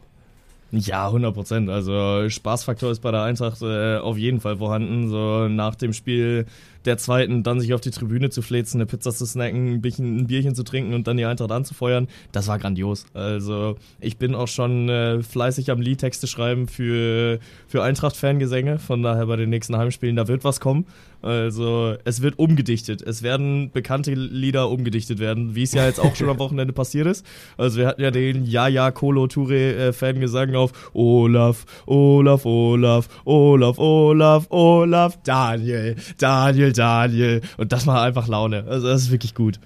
Ja, 0.71 1.07
100 1.07 1.33
Prozent. 1.33 1.69
Also 1.69 2.29
Spaßfaktor 2.29 2.89
ist 2.89 3.01
bei 3.01 3.11
der 3.11 3.23
Eintracht 3.23 3.61
äh, 3.61 3.97
auf 3.97 4.17
jeden 4.17 4.39
Fall 4.39 4.55
vorhanden. 4.55 5.09
So 5.09 5.49
nach 5.49 5.75
dem 5.75 5.91
Spiel 5.91 6.45
der 6.85 6.97
zweiten 6.97 7.43
dann 7.43 7.59
sich 7.59 7.73
auf 7.73 7.81
die 7.81 7.91
Tribüne 7.91 8.29
zu 8.29 8.41
flezen, 8.41 8.77
eine 8.77 8.85
Pizza 8.85 9.11
zu 9.11 9.25
snacken, 9.25 9.75
ein 9.75 9.81
Bierchen, 9.81 10.17
ein 10.17 10.27
Bierchen 10.27 10.55
zu 10.55 10.63
trinken 10.63 10.93
und 10.93 11.07
dann 11.07 11.17
die 11.17 11.25
Eintracht 11.25 11.51
anzufeuern, 11.51 12.07
das 12.31 12.47
war 12.47 12.59
grandios. 12.59 13.05
Also 13.13 13.75
ich 13.99 14.17
bin 14.17 14.35
auch 14.35 14.47
schon 14.47 14.89
äh, 14.89 15.21
fleißig 15.21 15.71
am 15.71 15.81
Liedtexte 15.81 16.27
schreiben 16.27 16.67
für, 16.67 17.39
für 17.67 17.83
Eintracht-Fangesänge, 17.83 18.79
von 18.79 19.03
daher 19.03 19.25
bei 19.25 19.35
den 19.35 19.49
nächsten 19.49 19.77
Heimspielen, 19.77 20.15
da 20.15 20.27
wird 20.27 20.43
was 20.43 20.59
kommen. 20.59 20.85
Also 21.21 21.95
es 22.03 22.21
wird 22.21 22.39
umgedichtet. 22.39 23.01
Es 23.01 23.21
werden 23.21 23.71
bekannte 23.71 24.13
Lieder 24.13 24.69
umgedichtet 24.69 25.19
werden, 25.19 25.55
wie 25.55 25.63
es 25.63 25.73
ja 25.73 25.85
jetzt 25.85 25.99
auch 25.99 26.15
schon 26.15 26.29
am 26.29 26.39
Wochenende 26.41 26.73
passiert 26.73 27.07
ist. 27.07 27.25
Also 27.57 27.79
wir 27.79 27.87
hatten 27.87 28.01
ja 28.01 28.11
den 28.11 28.43
Ja-Ja 28.45 28.91
Kolo 28.91 29.25
Touré 29.25 29.93
Fangesang 29.93 30.55
auf 30.55 30.71
Olaf, 30.93 31.65
Olaf, 31.85 32.45
Olaf, 32.45 33.07
Olaf, 33.25 33.77
Olaf, 33.77 34.47
Olaf, 34.49 35.19
Daniel, 35.23 35.95
Daniel, 36.17 36.70
Daniel, 36.73 37.41
Und 37.57 37.71
das 37.71 37.85
macht 37.85 38.01
einfach 38.01 38.27
Laune. 38.27 38.65
Also 38.67 38.87
das 38.87 39.03
ist 39.03 39.11
wirklich 39.11 39.35
gut. 39.35 39.59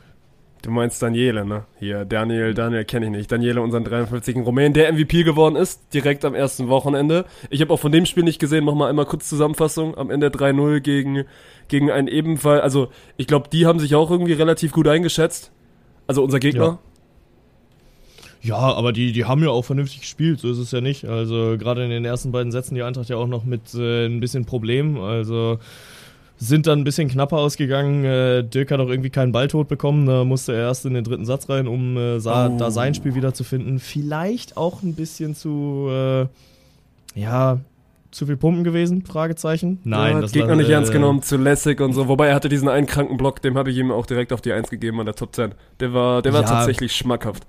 Du 0.65 0.71
meinst 0.71 0.99
Daniele, 0.99 1.45
ne? 1.45 1.65
Hier, 1.77 2.05
Daniel, 2.05 2.55
Daniel 2.55 2.85
kenne 2.85 3.05
ich 3.05 3.11
nicht. 3.11 3.31
Daniele, 3.31 3.61
unseren 3.61 3.83
53. 3.83 4.37
Rumän, 4.37 4.73
der 4.73 4.91
MVP 4.91 5.21
geworden 5.21 5.55
ist, 5.55 5.93
direkt 5.93 6.25
am 6.25 6.33
ersten 6.33 6.69
Wochenende. 6.69 7.25
Ich 7.51 7.61
habe 7.61 7.71
auch 7.71 7.79
von 7.79 7.91
dem 7.91 8.07
Spiel 8.07 8.23
nicht 8.23 8.39
gesehen, 8.39 8.65
mach 8.65 8.73
mal 8.73 8.89
einmal 8.89 9.05
kurz 9.05 9.29
Zusammenfassung. 9.29 9.95
Am 9.95 10.09
Ende 10.09 10.29
3-0 10.29 10.79
gegen, 10.79 11.25
gegen 11.67 11.91
einen 11.91 12.07
ebenfalls, 12.07 12.63
also 12.63 12.87
ich 13.15 13.27
glaube, 13.27 13.47
die 13.49 13.67
haben 13.67 13.77
sich 13.77 13.93
auch 13.93 14.09
irgendwie 14.09 14.33
relativ 14.33 14.71
gut 14.71 14.87
eingeschätzt. 14.87 15.51
Also 16.07 16.23
unser 16.23 16.39
Gegner. 16.39 16.65
Ja. 16.65 16.79
Ja, 18.41 18.57
aber 18.57 18.91
die, 18.91 19.11
die 19.11 19.25
haben 19.25 19.43
ja 19.43 19.49
auch 19.49 19.65
vernünftig 19.65 20.01
gespielt, 20.01 20.39
so 20.39 20.51
ist 20.51 20.59
es 20.59 20.71
ja 20.71 20.79
nicht. 20.79 21.05
Also 21.05 21.57
gerade 21.57 21.83
in 21.83 21.89
den 21.89 22.05
ersten 22.05 22.31
beiden 22.31 22.51
Sätzen 22.51 22.75
die 22.75 22.83
Eintracht 22.83 23.09
ja 23.09 23.17
auch 23.17 23.27
noch 23.27 23.43
mit 23.43 23.73
äh, 23.73 24.05
ein 24.05 24.19
bisschen 24.19 24.45
Problem. 24.45 24.99
Also 24.99 25.57
sind 26.47 26.67
dann 26.67 26.79
ein 26.79 26.83
bisschen 26.83 27.07
knapper 27.09 27.37
ausgegangen. 27.37 28.05
Äh, 28.05 28.43
Dirk 28.43 28.71
hat 28.71 28.79
auch 28.79 28.89
irgendwie 28.89 29.09
keinen 29.09 29.31
Balltod 29.31 29.67
bekommen. 29.67 30.05
Da 30.05 30.23
musste 30.23 30.53
er 30.53 30.67
erst 30.67 30.85
in 30.85 30.93
den 30.93 31.03
dritten 31.03 31.25
Satz 31.25 31.49
rein, 31.49 31.67
um 31.67 31.97
äh, 31.97 32.17
oh. 32.17 32.19
da 32.19 32.71
sein 32.71 32.93
Spiel 32.93 33.15
wieder 33.15 33.33
zu 33.33 33.43
finden. 33.43 33.79
Vielleicht 33.79 34.57
auch 34.57 34.83
ein 34.83 34.95
bisschen 34.95 35.35
zu, 35.35 35.87
äh, 35.89 36.27
ja, 37.19 37.59
zu 38.11 38.25
viel 38.25 38.37
Pumpen 38.37 38.63
gewesen? 38.63 39.03
Fragezeichen. 39.05 39.79
Nein, 39.83 40.15
ja, 40.15 40.21
das 40.21 40.31
Gegner 40.31 40.49
war, 40.49 40.55
nicht 40.55 40.69
ernst 40.69 40.91
genommen, 40.91 41.21
zu 41.21 41.37
lässig 41.37 41.81
und 41.81 41.93
so. 41.93 42.07
Wobei 42.07 42.27
er 42.27 42.35
hatte 42.35 42.49
diesen 42.49 42.69
einen 42.69 42.87
kranken 42.87 43.17
Block, 43.17 43.41
dem 43.41 43.57
habe 43.57 43.69
ich 43.71 43.77
ihm 43.77 43.91
auch 43.91 44.05
direkt 44.05 44.31
auf 44.31 44.41
die 44.41 44.53
Eins 44.53 44.69
gegeben 44.69 44.99
an 44.99 45.05
der 45.05 45.15
Top 45.15 45.35
10. 45.35 45.53
Der 45.81 45.93
war, 45.93 46.21
der 46.21 46.33
war 46.33 46.41
ja, 46.41 46.47
tatsächlich 46.47 46.95
schmackhaft. 46.95 47.45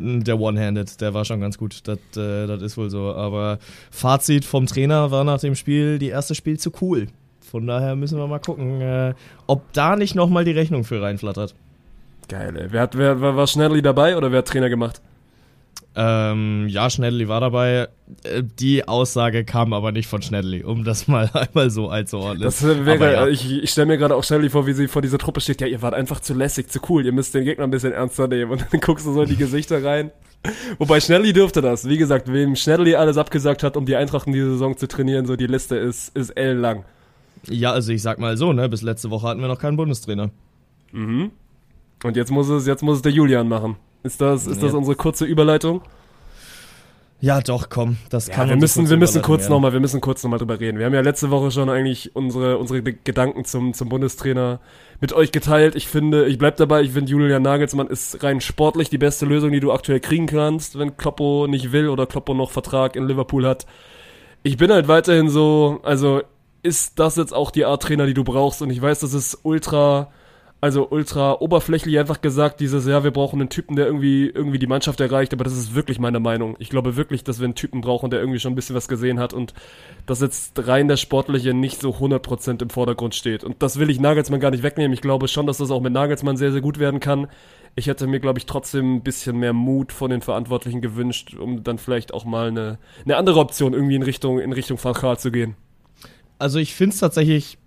Der 0.00 0.38
One-Handed, 0.38 1.00
der 1.00 1.12
war 1.14 1.24
schon 1.24 1.40
ganz 1.40 1.58
gut. 1.58 1.86
Das, 1.86 1.98
äh, 2.16 2.46
das 2.46 2.62
ist 2.62 2.76
wohl 2.76 2.90
so. 2.90 3.12
Aber 3.14 3.58
Fazit 3.90 4.44
vom 4.44 4.66
Trainer 4.66 5.10
war 5.10 5.24
nach 5.24 5.40
dem 5.40 5.54
Spiel, 5.54 5.98
die 5.98 6.08
erste 6.08 6.34
Spiel 6.34 6.58
zu 6.58 6.72
cool. 6.80 7.08
Von 7.50 7.66
daher 7.66 7.96
müssen 7.96 8.18
wir 8.18 8.26
mal 8.26 8.40
gucken, 8.40 8.80
äh, 8.80 9.14
ob 9.46 9.72
da 9.72 9.96
nicht 9.96 10.14
nochmal 10.14 10.44
die 10.44 10.52
Rechnung 10.52 10.84
für 10.84 11.00
reinflattert. 11.00 11.54
Geil, 12.28 12.54
ey. 12.56 12.66
Wer, 12.70 12.82
hat, 12.82 12.96
wer, 12.98 13.20
war 13.20 13.46
Schnelli 13.46 13.80
dabei 13.80 14.16
oder 14.16 14.30
wer 14.30 14.38
hat 14.38 14.48
Trainer 14.48 14.68
gemacht? 14.68 15.00
Ähm, 15.96 16.66
ja, 16.68 16.90
Schnelli 16.90 17.26
war 17.26 17.40
dabei. 17.40 17.88
Äh, 18.22 18.42
die 18.42 18.86
Aussage 18.86 19.44
kam 19.44 19.72
aber 19.72 19.92
nicht 19.92 20.08
von 20.08 20.20
Schnelli, 20.20 20.62
um 20.62 20.84
das 20.84 21.08
mal 21.08 21.30
einmal 21.32 21.70
so 21.70 21.88
einzuordnen. 21.88 22.42
Das 22.42 22.62
wäre, 22.62 23.12
ja. 23.12 23.26
ich, 23.26 23.62
ich 23.62 23.70
stelle 23.70 23.86
mir 23.86 23.98
gerade 23.98 24.14
auch 24.14 24.22
Schnelli 24.22 24.50
vor, 24.50 24.66
wie 24.66 24.74
sie 24.74 24.88
vor 24.88 25.00
dieser 25.00 25.18
Truppe 25.18 25.40
steht. 25.40 25.60
Ja, 25.62 25.66
ihr 25.66 25.80
wart 25.80 25.94
einfach 25.94 26.20
zu 26.20 26.34
lässig, 26.34 26.68
zu 26.68 26.80
cool. 26.88 27.04
Ihr 27.06 27.12
müsst 27.12 27.34
den 27.34 27.44
Gegner 27.44 27.64
ein 27.64 27.70
bisschen 27.70 27.92
ernster 27.92 28.28
nehmen. 28.28 28.52
Und 28.52 28.66
dann 28.70 28.80
guckst 28.80 29.06
du 29.06 29.12
so 29.12 29.22
in 29.22 29.28
die 29.28 29.36
Gesichter 29.36 29.82
rein. 29.82 30.10
Wobei 30.78 31.00
Schnelli 31.00 31.32
dürfte 31.32 31.62
das. 31.62 31.88
Wie 31.88 31.98
gesagt, 31.98 32.30
wem 32.32 32.54
Schnelli 32.54 32.94
alles 32.94 33.16
abgesagt 33.16 33.62
hat, 33.62 33.76
um 33.76 33.86
die 33.86 33.96
Eintracht 33.96 34.26
in 34.26 34.34
dieser 34.34 34.50
Saison 34.50 34.76
zu 34.76 34.86
trainieren, 34.86 35.26
so 35.26 35.34
die 35.34 35.46
Liste 35.46 35.76
ist, 35.76 36.14
ist 36.16 36.30
ellenlang. 36.30 36.84
Ja, 37.50 37.72
also 37.72 37.92
ich 37.92 38.02
sag 38.02 38.18
mal 38.18 38.36
so, 38.36 38.52
ne, 38.52 38.68
bis 38.68 38.82
letzte 38.82 39.10
Woche 39.10 39.28
hatten 39.28 39.40
wir 39.40 39.48
noch 39.48 39.58
keinen 39.58 39.76
Bundestrainer. 39.76 40.30
Mhm. 40.92 41.30
Und 42.04 42.16
jetzt 42.16 42.30
muss 42.30 42.48
es, 42.48 42.66
jetzt 42.66 42.82
muss 42.82 42.96
es 42.96 43.02
der 43.02 43.12
Julian 43.12 43.48
machen. 43.48 43.76
Ist 44.02 44.20
das, 44.20 44.46
ist 44.46 44.62
das 44.62 44.74
unsere 44.74 44.96
kurze 44.96 45.24
Überleitung? 45.24 45.82
Ja, 47.20 47.40
doch, 47.40 47.68
komm, 47.68 47.96
das 48.10 48.28
ja, 48.28 48.34
kann 48.34 48.48
wir 48.48 48.56
müssen, 48.56 48.88
wir 48.88 48.96
müssen 48.96 49.22
kurz 49.22 49.48
nochmal, 49.48 49.72
wir 49.72 49.80
müssen 49.80 50.00
kurz 50.00 50.22
nochmal 50.22 50.38
drüber 50.38 50.60
reden. 50.60 50.78
Wir 50.78 50.86
haben 50.86 50.94
ja 50.94 51.00
letzte 51.00 51.30
Woche 51.30 51.50
schon 51.50 51.68
eigentlich 51.68 52.14
unsere, 52.14 52.58
unsere 52.58 52.80
Gedanken 52.80 53.44
zum, 53.44 53.74
zum 53.74 53.88
Bundestrainer 53.88 54.60
mit 55.00 55.12
euch 55.12 55.32
geteilt. 55.32 55.74
Ich 55.74 55.88
finde, 55.88 56.26
ich 56.26 56.38
bleib 56.38 56.58
dabei, 56.58 56.82
ich 56.82 56.92
finde 56.92 57.10
Julian 57.10 57.42
Nagelsmann 57.42 57.88
ist 57.88 58.22
rein 58.22 58.40
sportlich 58.40 58.88
die 58.88 58.98
beste 58.98 59.26
Lösung, 59.26 59.50
die 59.50 59.58
du 59.58 59.72
aktuell 59.72 59.98
kriegen 59.98 60.26
kannst, 60.26 60.78
wenn 60.78 60.96
Kloppo 60.96 61.48
nicht 61.48 61.72
will 61.72 61.88
oder 61.88 62.06
Kloppo 62.06 62.34
noch 62.34 62.52
Vertrag 62.52 62.94
in 62.94 63.08
Liverpool 63.08 63.44
hat. 63.44 63.66
Ich 64.44 64.56
bin 64.56 64.70
halt 64.70 64.86
weiterhin 64.86 65.28
so, 65.28 65.80
also 65.82 66.22
ist 66.62 66.98
das 66.98 67.16
jetzt 67.16 67.32
auch 67.32 67.50
die 67.50 67.64
Art 67.64 67.82
Trainer, 67.82 68.06
die 68.06 68.14
du 68.14 68.24
brauchst? 68.24 68.62
Und 68.62 68.70
ich 68.70 68.80
weiß, 68.80 69.00
das 69.00 69.14
ist 69.14 69.40
ultra, 69.42 70.10
also 70.60 70.88
ultra 70.90 71.40
oberflächlich 71.40 71.98
einfach 71.98 72.20
gesagt, 72.20 72.58
dieses, 72.58 72.86
ja, 72.86 73.04
wir 73.04 73.12
brauchen 73.12 73.40
einen 73.40 73.48
Typen, 73.48 73.76
der 73.76 73.86
irgendwie, 73.86 74.26
irgendwie 74.26 74.58
die 74.58 74.66
Mannschaft 74.66 75.00
erreicht, 75.00 75.32
aber 75.32 75.44
das 75.44 75.52
ist 75.56 75.74
wirklich 75.74 76.00
meine 76.00 76.18
Meinung. 76.18 76.56
Ich 76.58 76.68
glaube 76.68 76.96
wirklich, 76.96 77.22
dass 77.22 77.38
wir 77.38 77.44
einen 77.44 77.54
Typen 77.54 77.80
brauchen, 77.80 78.10
der 78.10 78.18
irgendwie 78.18 78.40
schon 78.40 78.52
ein 78.52 78.56
bisschen 78.56 78.74
was 78.74 78.88
gesehen 78.88 79.20
hat 79.20 79.32
und 79.32 79.54
dass 80.06 80.20
jetzt 80.20 80.66
rein 80.66 80.88
der 80.88 80.96
Sportliche 80.96 81.54
nicht 81.54 81.80
so 81.80 81.90
100% 81.90 82.60
im 82.60 82.70
Vordergrund 82.70 83.14
steht. 83.14 83.44
Und 83.44 83.62
das 83.62 83.78
will 83.78 83.88
ich 83.88 84.00
Nagelsmann 84.00 84.40
gar 84.40 84.50
nicht 84.50 84.64
wegnehmen. 84.64 84.92
Ich 84.92 85.00
glaube 85.00 85.28
schon, 85.28 85.46
dass 85.46 85.58
das 85.58 85.70
auch 85.70 85.80
mit 85.80 85.92
Nagelsmann 85.92 86.36
sehr, 86.36 86.50
sehr 86.50 86.60
gut 86.60 86.80
werden 86.80 86.98
kann. 86.98 87.28
Ich 87.76 87.86
hätte 87.86 88.08
mir, 88.08 88.18
glaube 88.18 88.40
ich, 88.40 88.46
trotzdem 88.46 88.96
ein 88.96 89.02
bisschen 89.02 89.36
mehr 89.36 89.52
Mut 89.52 89.92
von 89.92 90.10
den 90.10 90.22
Verantwortlichen 90.22 90.80
gewünscht, 90.80 91.36
um 91.38 91.62
dann 91.62 91.78
vielleicht 91.78 92.12
auch 92.12 92.24
mal 92.24 92.48
eine, 92.48 92.78
eine 93.04 93.16
andere 93.16 93.38
Option 93.38 93.74
irgendwie 93.74 93.94
in 93.94 94.02
Richtung, 94.02 94.40
in 94.40 94.52
Richtung 94.52 94.76
Gaal 94.76 95.18
zu 95.18 95.30
gehen. 95.30 95.54
Also 96.38 96.58
ich 96.58 96.74
finde 96.74 96.94
es 96.94 97.00
tatsächlich 97.00 97.58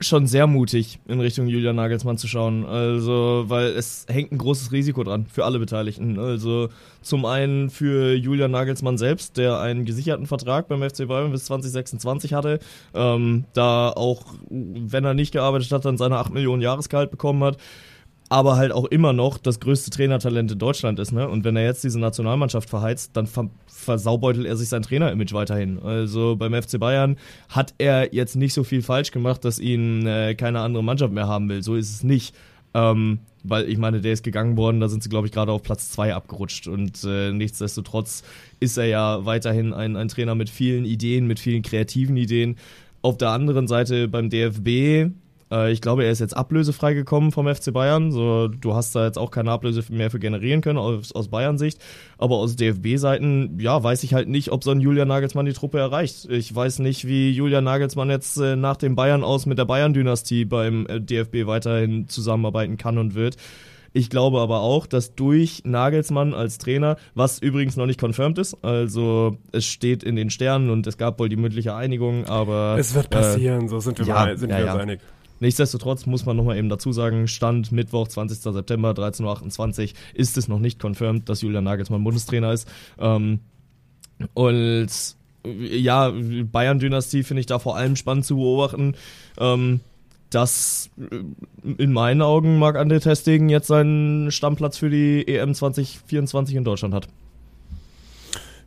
schon 0.00 0.26
sehr 0.26 0.46
mutig, 0.46 0.98
in 1.06 1.20
Richtung 1.20 1.46
Julian 1.46 1.76
Nagelsmann 1.76 2.18
zu 2.18 2.28
schauen. 2.28 2.66
Also, 2.66 3.44
weil 3.46 3.68
es 3.68 4.04
hängt 4.08 4.30
ein 4.30 4.38
großes 4.38 4.70
Risiko 4.72 5.02
dran 5.04 5.26
für 5.26 5.44
alle 5.44 5.58
Beteiligten. 5.58 6.18
Also 6.18 6.68
zum 7.00 7.24
einen 7.24 7.70
für 7.70 8.14
Julian 8.14 8.50
Nagelsmann 8.50 8.98
selbst, 8.98 9.38
der 9.38 9.58
einen 9.60 9.84
gesicherten 9.84 10.26
Vertrag 10.26 10.68
beim 10.68 10.82
FC 10.82 11.08
Bayern 11.08 11.32
bis 11.32 11.46
2026 11.46 12.34
hatte, 12.34 12.58
ähm, 12.94 13.44
da 13.54 13.90
auch, 13.90 14.34
wenn 14.50 15.04
er 15.04 15.14
nicht 15.14 15.32
gearbeitet 15.32 15.72
hat, 15.72 15.84
dann 15.84 15.96
seine 15.96 16.18
8 16.18 16.32
Millionen 16.32 16.62
Jahresgehalt 16.62 17.10
bekommen 17.10 17.42
hat 17.42 17.56
aber 18.28 18.56
halt 18.56 18.72
auch 18.72 18.86
immer 18.86 19.12
noch 19.12 19.38
das 19.38 19.60
größte 19.60 19.90
Trainertalent 19.90 20.50
in 20.50 20.58
Deutschland 20.58 20.98
ist, 20.98 21.12
ne? 21.12 21.28
Und 21.28 21.44
wenn 21.44 21.56
er 21.56 21.64
jetzt 21.64 21.84
diese 21.84 22.00
Nationalmannschaft 22.00 22.68
verheizt, 22.68 23.12
dann 23.14 23.26
ver 23.26 23.48
versaubeutelt 23.66 24.46
er 24.46 24.56
sich 24.56 24.68
sein 24.68 24.82
Trainerimage 24.82 25.32
weiterhin. 25.32 25.78
Also 25.80 26.34
beim 26.34 26.60
FC 26.60 26.80
Bayern 26.80 27.16
hat 27.48 27.74
er 27.78 28.12
jetzt 28.12 28.34
nicht 28.34 28.54
so 28.54 28.64
viel 28.64 28.82
falsch 28.82 29.12
gemacht, 29.12 29.44
dass 29.44 29.58
ihn 29.60 30.06
äh, 30.06 30.34
keine 30.34 30.60
andere 30.60 30.82
Mannschaft 30.82 31.12
mehr 31.12 31.28
haben 31.28 31.48
will. 31.48 31.62
So 31.62 31.76
ist 31.76 31.90
es 31.90 32.02
nicht. 32.02 32.34
Ähm, 32.74 33.20
weil 33.44 33.68
ich 33.68 33.78
meine, 33.78 34.00
der 34.00 34.12
ist 34.12 34.24
gegangen 34.24 34.56
worden, 34.56 34.80
da 34.80 34.88
sind 34.88 35.02
sie, 35.02 35.08
glaube 35.08 35.26
ich, 35.28 35.32
gerade 35.32 35.52
auf 35.52 35.62
Platz 35.62 35.90
2 35.90 36.14
abgerutscht. 36.14 36.66
Und 36.66 37.04
äh, 37.04 37.32
nichtsdestotrotz 37.32 38.24
ist 38.58 38.76
er 38.76 38.86
ja 38.86 39.24
weiterhin 39.24 39.72
ein, 39.72 39.94
ein 39.96 40.08
Trainer 40.08 40.34
mit 40.34 40.50
vielen 40.50 40.84
Ideen, 40.84 41.26
mit 41.26 41.38
vielen 41.38 41.62
kreativen 41.62 42.16
Ideen. 42.16 42.56
Auf 43.02 43.18
der 43.18 43.30
anderen 43.30 43.68
Seite 43.68 44.08
beim 44.08 44.30
DFB 44.30 45.12
Äh, 45.56 45.72
ich 45.72 45.80
glaube, 45.80 46.04
er 46.04 46.10
ist 46.10 46.20
jetzt 46.20 46.36
ablösefrei 46.36 46.94
gekommen 46.94 47.32
vom 47.32 47.52
FC 47.52 47.72
Bayern. 47.72 48.12
So, 48.12 48.48
du 48.48 48.74
hast 48.74 48.94
da 48.94 49.04
jetzt 49.06 49.18
auch 49.18 49.30
keine 49.30 49.50
Ablöse 49.50 49.84
mehr 49.90 50.10
für 50.10 50.18
generieren 50.18 50.60
können 50.60 50.78
aus, 50.78 51.12
aus 51.12 51.28
Bayern-Sicht. 51.28 51.80
Aber 52.18 52.36
aus 52.36 52.56
DFB-Seiten, 52.56 53.58
ja, 53.60 53.82
weiß 53.82 54.02
ich 54.04 54.14
halt 54.14 54.28
nicht, 54.28 54.52
ob 54.52 54.64
so 54.64 54.70
ein 54.70 54.80
Julian 54.80 55.08
Nagelsmann 55.08 55.46
die 55.46 55.52
Truppe 55.52 55.78
erreicht. 55.78 56.26
Ich 56.30 56.54
weiß 56.54 56.80
nicht, 56.80 57.06
wie 57.06 57.30
Julian 57.30 57.64
Nagelsmann 57.64 58.10
jetzt 58.10 58.36
äh, 58.38 58.56
nach 58.56 58.76
dem 58.76 58.96
Bayern 58.96 59.24
aus 59.24 59.46
mit 59.46 59.58
der 59.58 59.64
Bayern-Dynastie 59.64 60.44
beim 60.44 60.86
äh, 60.86 61.00
DFB 61.00 61.46
weiterhin 61.46 62.08
zusammenarbeiten 62.08 62.76
kann 62.76 62.98
und 62.98 63.14
wird. 63.14 63.36
Ich 63.92 64.10
glaube 64.10 64.40
aber 64.40 64.60
auch, 64.60 64.86
dass 64.86 65.14
durch 65.14 65.62
Nagelsmann 65.64 66.34
als 66.34 66.58
Trainer, 66.58 66.96
was 67.14 67.38
übrigens 67.38 67.76
noch 67.76 67.86
nicht 67.86 67.98
confirmed 67.98 68.36
ist, 68.36 68.62
also 68.62 69.38
es 69.52 69.64
steht 69.64 70.02
in 70.02 70.16
den 70.16 70.28
Sternen 70.28 70.68
und 70.68 70.86
es 70.86 70.98
gab 70.98 71.18
wohl 71.18 71.30
die 71.30 71.36
mündliche 71.36 71.74
Einigung, 71.74 72.26
aber. 72.26 72.76
Es 72.78 72.94
wird 72.94 73.08
passieren, 73.08 73.64
äh, 73.64 73.68
so 73.68 73.80
sind 73.80 73.98
wir, 73.98 74.06
ja, 74.06 74.14
mal, 74.14 74.36
sind 74.36 74.50
ja, 74.50 74.58
wir 74.58 74.64
uns 74.64 74.74
ja. 74.74 74.80
einig. 74.80 75.00
Nichtsdestotrotz 75.40 76.06
muss 76.06 76.26
man 76.26 76.36
nochmal 76.36 76.56
eben 76.56 76.68
dazu 76.68 76.92
sagen, 76.92 77.28
Stand 77.28 77.72
Mittwoch, 77.72 78.08
20. 78.08 78.38
September, 78.38 78.90
13.28 78.90 79.82
Uhr, 79.82 79.90
ist 80.14 80.36
es 80.38 80.48
noch 80.48 80.58
nicht 80.58 80.80
confirmed, 80.80 81.28
dass 81.28 81.42
Julian 81.42 81.64
Nagelsmann 81.64 82.04
Bundestrainer 82.04 82.52
ist. 82.52 82.68
Ähm, 82.98 83.40
und 84.34 84.88
ja, 85.44 86.10
Bayern-Dynastie 86.10 87.22
finde 87.22 87.40
ich 87.40 87.46
da 87.46 87.58
vor 87.58 87.76
allem 87.76 87.96
spannend 87.96 88.24
zu 88.24 88.36
beobachten. 88.36 88.94
Ähm, 89.38 89.80
dass 90.30 90.90
äh, 90.98 91.82
in 91.82 91.92
meinen 91.92 92.22
Augen 92.22 92.58
Marc 92.58 92.76
André 92.76 93.00
Testegen 93.00 93.48
jetzt 93.48 93.68
seinen 93.68 94.30
Stammplatz 94.30 94.76
für 94.76 94.90
die 94.90 95.26
EM 95.26 95.54
2024 95.54 96.56
in 96.56 96.64
Deutschland 96.64 96.94
hat. 96.94 97.08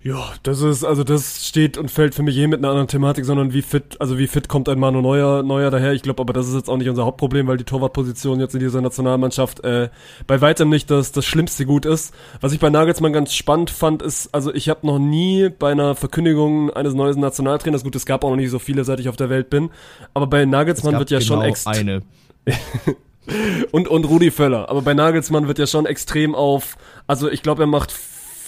Ja, 0.02 0.32
das 0.44 0.62
ist, 0.62 0.86
also 0.86 1.04
das 1.04 1.46
steht 1.46 1.78
und 1.78 1.92
fällt 1.92 2.16
für 2.16 2.24
mich 2.24 2.38
eh 2.38 2.48
mit 2.48 2.60
einer 2.60 2.70
anderen 2.70 2.88
Thematik, 2.88 3.26
sondern 3.26 3.52
wie 3.52 3.62
fit, 3.62 4.00
also 4.00 4.18
wie 4.18 4.28
fit 4.28 4.48
kommt 4.48 4.70
ein 4.70 4.80
Manu 4.80 5.02
Neuer, 5.02 5.44
Neuer 5.44 5.72
daher. 5.72 5.92
Ich 5.92 6.04
glaube 6.04 6.22
aber, 6.22 6.32
das 6.32 6.48
ist 6.48 6.56
jetzt 6.56 6.70
auch 6.70 6.78
nicht 6.78 6.88
unser 6.88 7.04
Hauptproblem, 7.04 7.48
weil 7.48 7.58
die 7.58 7.66
Torwartposition 7.66 8.40
jetzt 8.40 8.54
in 8.54 8.62
dieser 8.62 8.80
Nationalmannschaft 8.80 9.62
äh, 9.66 9.90
bei 10.26 10.40
weitem 10.40 10.70
nicht 10.70 10.90
das, 10.90 11.12
das 11.12 11.26
schlimmste 11.26 11.66
Gut 11.66 11.86
ist. 11.86 12.14
Was 12.40 12.54
ich 12.54 12.62
bei 12.62 12.70
Nagelsmann 12.70 13.12
ganz 13.12 13.34
spannend 13.34 13.72
fand, 13.72 14.02
ist, 14.02 14.34
also 14.34 14.54
ich 14.54 14.70
habe 14.70 14.88
noch 14.88 15.00
nie 15.00 15.50
bei 15.50 15.74
einer 15.74 15.96
Verkündigung 15.96 16.72
eines 16.72 16.94
neuen 16.94 17.20
Nationaltrainers, 17.20 17.84
gut, 17.84 17.96
es 17.98 18.06
gab 18.06 18.24
auch 18.24 18.30
noch 18.30 18.38
nicht 18.38 18.52
so 18.52 18.60
viele, 18.60 18.86
seit 18.86 19.02
ich 19.02 19.10
auf 19.10 19.18
der 19.18 19.30
Welt 19.30 19.50
bin, 19.50 19.70
aber 20.14 20.28
bei 20.28 20.46
Nagelsmann 20.46 20.98
wird 20.98 21.12
ja 21.12 21.20
genau 21.20 21.28
schon 21.28 21.42
extra. 21.42 21.72
eine. 21.72 22.04
und, 23.72 23.90
und 23.90 24.06
Rudi 24.06 24.32
Völler. 24.32 24.70
Aber 24.70 24.82
bei 24.82 24.94
Nagelsmann 24.94 25.50
wird 25.50 25.60
ja 25.60 25.68
schon 25.68 25.86
extrem 25.86 26.36
auf, 26.36 26.78
also 27.06 27.30
ich 27.30 27.44
glaube, 27.44 27.64
er 27.64 27.68
macht 27.68 27.92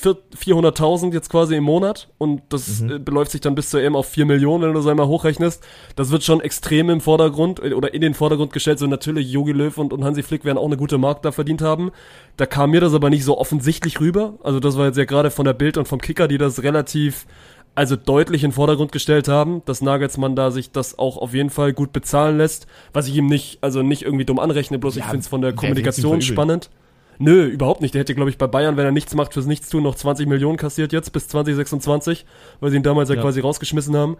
400.000 0.03 1.13
jetzt 1.13 1.29
quasi 1.29 1.55
im 1.55 1.63
Monat 1.63 2.09
und 2.17 2.41
das 2.49 2.81
mhm. 2.81 2.91
Äh, 2.91 2.99
beläuft 2.99 3.31
sich 3.31 3.41
dann 3.41 3.55
bis 3.55 3.69
zur 3.69 3.81
EM 3.81 3.95
auf 3.95 4.07
4 4.07 4.25
Millionen, 4.25 4.63
wenn 4.63 4.73
du 4.73 4.79
das 4.79 4.87
einmal 4.87 5.07
hochrechnest. 5.07 5.63
Das 5.95 6.11
wird 6.11 6.23
schon 6.23 6.41
extrem 6.41 6.89
im 6.89 7.01
Vordergrund 7.01 7.59
äh, 7.63 7.73
oder 7.73 7.93
in 7.93 8.01
den 8.01 8.13
Vordergrund 8.13 8.53
gestellt. 8.53 8.79
So 8.79 8.87
natürlich 8.87 9.31
Jogi 9.31 9.51
Löw 9.51 9.77
und, 9.77 9.93
und 9.93 10.03
Hansi 10.03 10.23
Flick 10.23 10.45
werden 10.45 10.57
auch 10.57 10.65
eine 10.65 10.77
gute 10.77 10.97
Markt 10.97 11.25
da 11.25 11.31
verdient 11.31 11.61
haben. 11.61 11.91
Da 12.37 12.45
kam 12.45 12.71
mir 12.71 12.81
das 12.81 12.93
aber 12.93 13.09
nicht 13.09 13.23
so 13.23 13.37
offensichtlich 13.37 13.99
rüber. 13.99 14.35
Also 14.43 14.59
das 14.59 14.77
war 14.77 14.85
jetzt 14.85 14.97
ja 14.97 15.05
gerade 15.05 15.31
von 15.31 15.45
der 15.45 15.53
Bild 15.53 15.77
und 15.77 15.87
vom 15.87 15.99
Kicker, 15.99 16.27
die 16.27 16.37
das 16.37 16.63
relativ 16.63 17.25
also 17.75 17.95
deutlich 17.95 18.43
in 18.43 18.49
den 18.49 18.55
Vordergrund 18.55 18.91
gestellt 18.91 19.27
haben, 19.27 19.63
dass 19.65 19.81
Nagelsmann 19.81 20.35
da 20.35 20.51
sich 20.51 20.71
das 20.71 20.99
auch 20.99 21.17
auf 21.17 21.33
jeden 21.33 21.49
Fall 21.49 21.73
gut 21.73 21.93
bezahlen 21.93 22.37
lässt, 22.37 22.67
was 22.91 23.07
ich 23.07 23.15
ihm 23.15 23.27
nicht, 23.27 23.59
also 23.61 23.81
nicht 23.81 24.03
irgendwie 24.03 24.25
dumm 24.25 24.39
anrechne, 24.39 24.77
bloß 24.77 24.95
ja, 24.95 25.01
ich 25.01 25.05
finde 25.05 25.21
es 25.21 25.27
von 25.27 25.41
der 25.41 25.53
Kommunikation 25.53 26.21
spannend. 26.21 26.69
Nö, 27.19 27.45
überhaupt 27.45 27.81
nicht. 27.81 27.93
Der 27.93 28.01
hätte, 28.01 28.15
glaube 28.15 28.29
ich, 28.29 28.37
bei 28.37 28.47
Bayern, 28.47 28.77
wenn 28.77 28.85
er 28.85 28.91
nichts 28.91 29.13
macht 29.13 29.33
fürs 29.33 29.45
Nichtstun, 29.45 29.83
noch 29.83 29.95
20 29.95 30.27
Millionen 30.27 30.57
kassiert 30.57 30.91
jetzt 30.91 31.11
bis 31.13 31.27
2026, 31.27 32.25
weil 32.59 32.71
sie 32.71 32.77
ihn 32.77 32.83
damals 32.83 33.09
ja, 33.09 33.15
ja 33.15 33.21
quasi 33.21 33.41
rausgeschmissen 33.41 33.95
haben. 33.95 34.17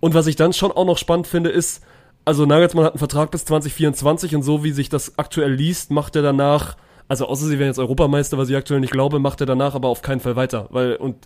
Und 0.00 0.14
was 0.14 0.26
ich 0.26 0.36
dann 0.36 0.52
schon 0.52 0.72
auch 0.72 0.84
noch 0.84 0.98
spannend 0.98 1.26
finde, 1.26 1.50
ist, 1.50 1.82
also 2.24 2.44
Nagelsmann 2.44 2.84
hat 2.84 2.92
einen 2.94 2.98
Vertrag 2.98 3.30
bis 3.30 3.44
2024 3.44 4.34
und 4.34 4.42
so 4.42 4.64
wie 4.64 4.72
sich 4.72 4.88
das 4.88 5.18
aktuell 5.18 5.52
liest, 5.52 5.90
macht 5.90 6.16
er 6.16 6.22
danach, 6.22 6.76
also 7.08 7.26
außer 7.26 7.46
sie 7.46 7.58
werden 7.58 7.68
jetzt 7.68 7.78
Europameister, 7.78 8.36
was 8.36 8.48
ich 8.48 8.56
aktuell 8.56 8.80
nicht 8.80 8.92
glaube, 8.92 9.18
macht 9.20 9.40
er 9.40 9.46
danach 9.46 9.74
aber 9.74 9.88
auf 9.88 10.02
keinen 10.02 10.20
Fall 10.20 10.36
weiter, 10.36 10.66
weil 10.70 10.96
und 10.96 11.16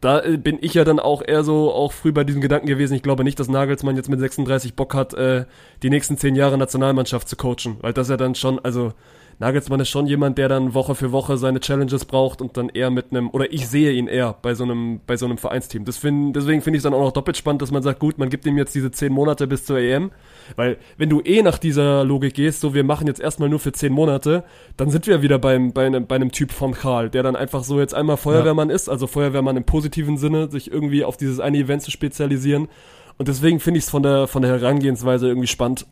da 0.00 0.22
äh, 0.22 0.36
bin 0.36 0.58
ich 0.60 0.74
ja 0.74 0.84
dann 0.84 0.98
auch 0.98 1.22
eher 1.26 1.44
so 1.44 1.72
auch 1.72 1.92
früh 1.92 2.12
bei 2.12 2.24
diesem 2.24 2.42
Gedanken 2.42 2.66
gewesen. 2.66 2.94
Ich 2.94 3.02
glaube 3.02 3.24
nicht, 3.24 3.40
dass 3.40 3.48
Nagelsmann 3.48 3.96
jetzt 3.96 4.10
mit 4.10 4.20
36 4.20 4.74
Bock 4.74 4.94
hat, 4.94 5.14
äh, 5.14 5.46
die 5.82 5.88
nächsten 5.88 6.18
zehn 6.18 6.36
Jahre 6.36 6.58
Nationalmannschaft 6.58 7.26
zu 7.28 7.36
coachen, 7.36 7.78
weil 7.80 7.94
das 7.94 8.10
ja 8.10 8.18
dann 8.18 8.34
schon, 8.34 8.58
also 8.58 8.92
Nagelsmann 9.38 9.80
ist 9.80 9.88
schon 9.88 10.06
jemand, 10.06 10.38
der 10.38 10.48
dann 10.48 10.74
Woche 10.74 10.94
für 10.94 11.12
Woche 11.12 11.36
seine 11.36 11.60
Challenges 11.60 12.04
braucht 12.04 12.40
und 12.40 12.56
dann 12.56 12.68
eher 12.68 12.90
mit 12.90 13.10
einem, 13.10 13.30
oder 13.30 13.52
ich 13.52 13.68
sehe 13.68 13.92
ihn 13.92 14.06
eher 14.06 14.34
bei 14.40 14.54
so 14.54 14.64
einem, 14.64 15.00
bei 15.06 15.16
so 15.16 15.26
einem 15.26 15.38
Vereinsteam. 15.38 15.84
Das 15.84 15.96
find, 15.96 16.36
deswegen 16.36 16.62
finde 16.62 16.76
ich 16.76 16.80
es 16.80 16.84
dann 16.84 16.94
auch 16.94 17.00
noch 17.00 17.12
doppelt 17.12 17.36
spannend, 17.36 17.62
dass 17.62 17.70
man 17.70 17.82
sagt, 17.82 17.98
gut, 17.98 18.18
man 18.18 18.30
gibt 18.30 18.46
ihm 18.46 18.56
jetzt 18.58 18.74
diese 18.74 18.90
zehn 18.90 19.12
Monate 19.12 19.46
bis 19.46 19.64
zur 19.64 19.78
EM. 19.78 20.10
Weil, 20.56 20.76
wenn 20.96 21.08
du 21.08 21.20
eh 21.20 21.42
nach 21.42 21.58
dieser 21.58 22.04
Logik 22.04 22.34
gehst, 22.34 22.60
so 22.60 22.74
wir 22.74 22.84
machen 22.84 23.06
jetzt 23.06 23.20
erstmal 23.20 23.48
nur 23.48 23.60
für 23.60 23.72
zehn 23.72 23.92
Monate, 23.92 24.44
dann 24.76 24.90
sind 24.90 25.06
wir 25.06 25.22
wieder 25.22 25.38
beim, 25.38 25.72
bei, 25.72 25.86
einem, 25.86 26.06
bei 26.06 26.16
einem 26.16 26.32
Typ 26.32 26.52
von 26.52 26.72
Karl, 26.72 27.10
der 27.10 27.22
dann 27.22 27.36
einfach 27.36 27.64
so 27.64 27.80
jetzt 27.80 27.94
einmal 27.94 28.16
Feuerwehrmann 28.16 28.68
ja. 28.68 28.74
ist, 28.74 28.88
also 28.88 29.06
Feuerwehrmann 29.06 29.56
im 29.56 29.64
positiven 29.64 30.16
Sinne, 30.16 30.50
sich 30.50 30.70
irgendwie 30.70 31.04
auf 31.04 31.16
dieses 31.16 31.40
eine 31.40 31.58
Event 31.58 31.82
zu 31.82 31.90
spezialisieren. 31.90 32.68
Und 33.16 33.28
deswegen 33.28 33.60
finde 33.60 33.78
ich 33.78 33.84
es 33.84 33.90
von 33.90 34.02
der, 34.02 34.26
von 34.26 34.42
der 34.42 34.50
Herangehensweise 34.50 35.28
irgendwie 35.28 35.46
spannend, 35.46 35.86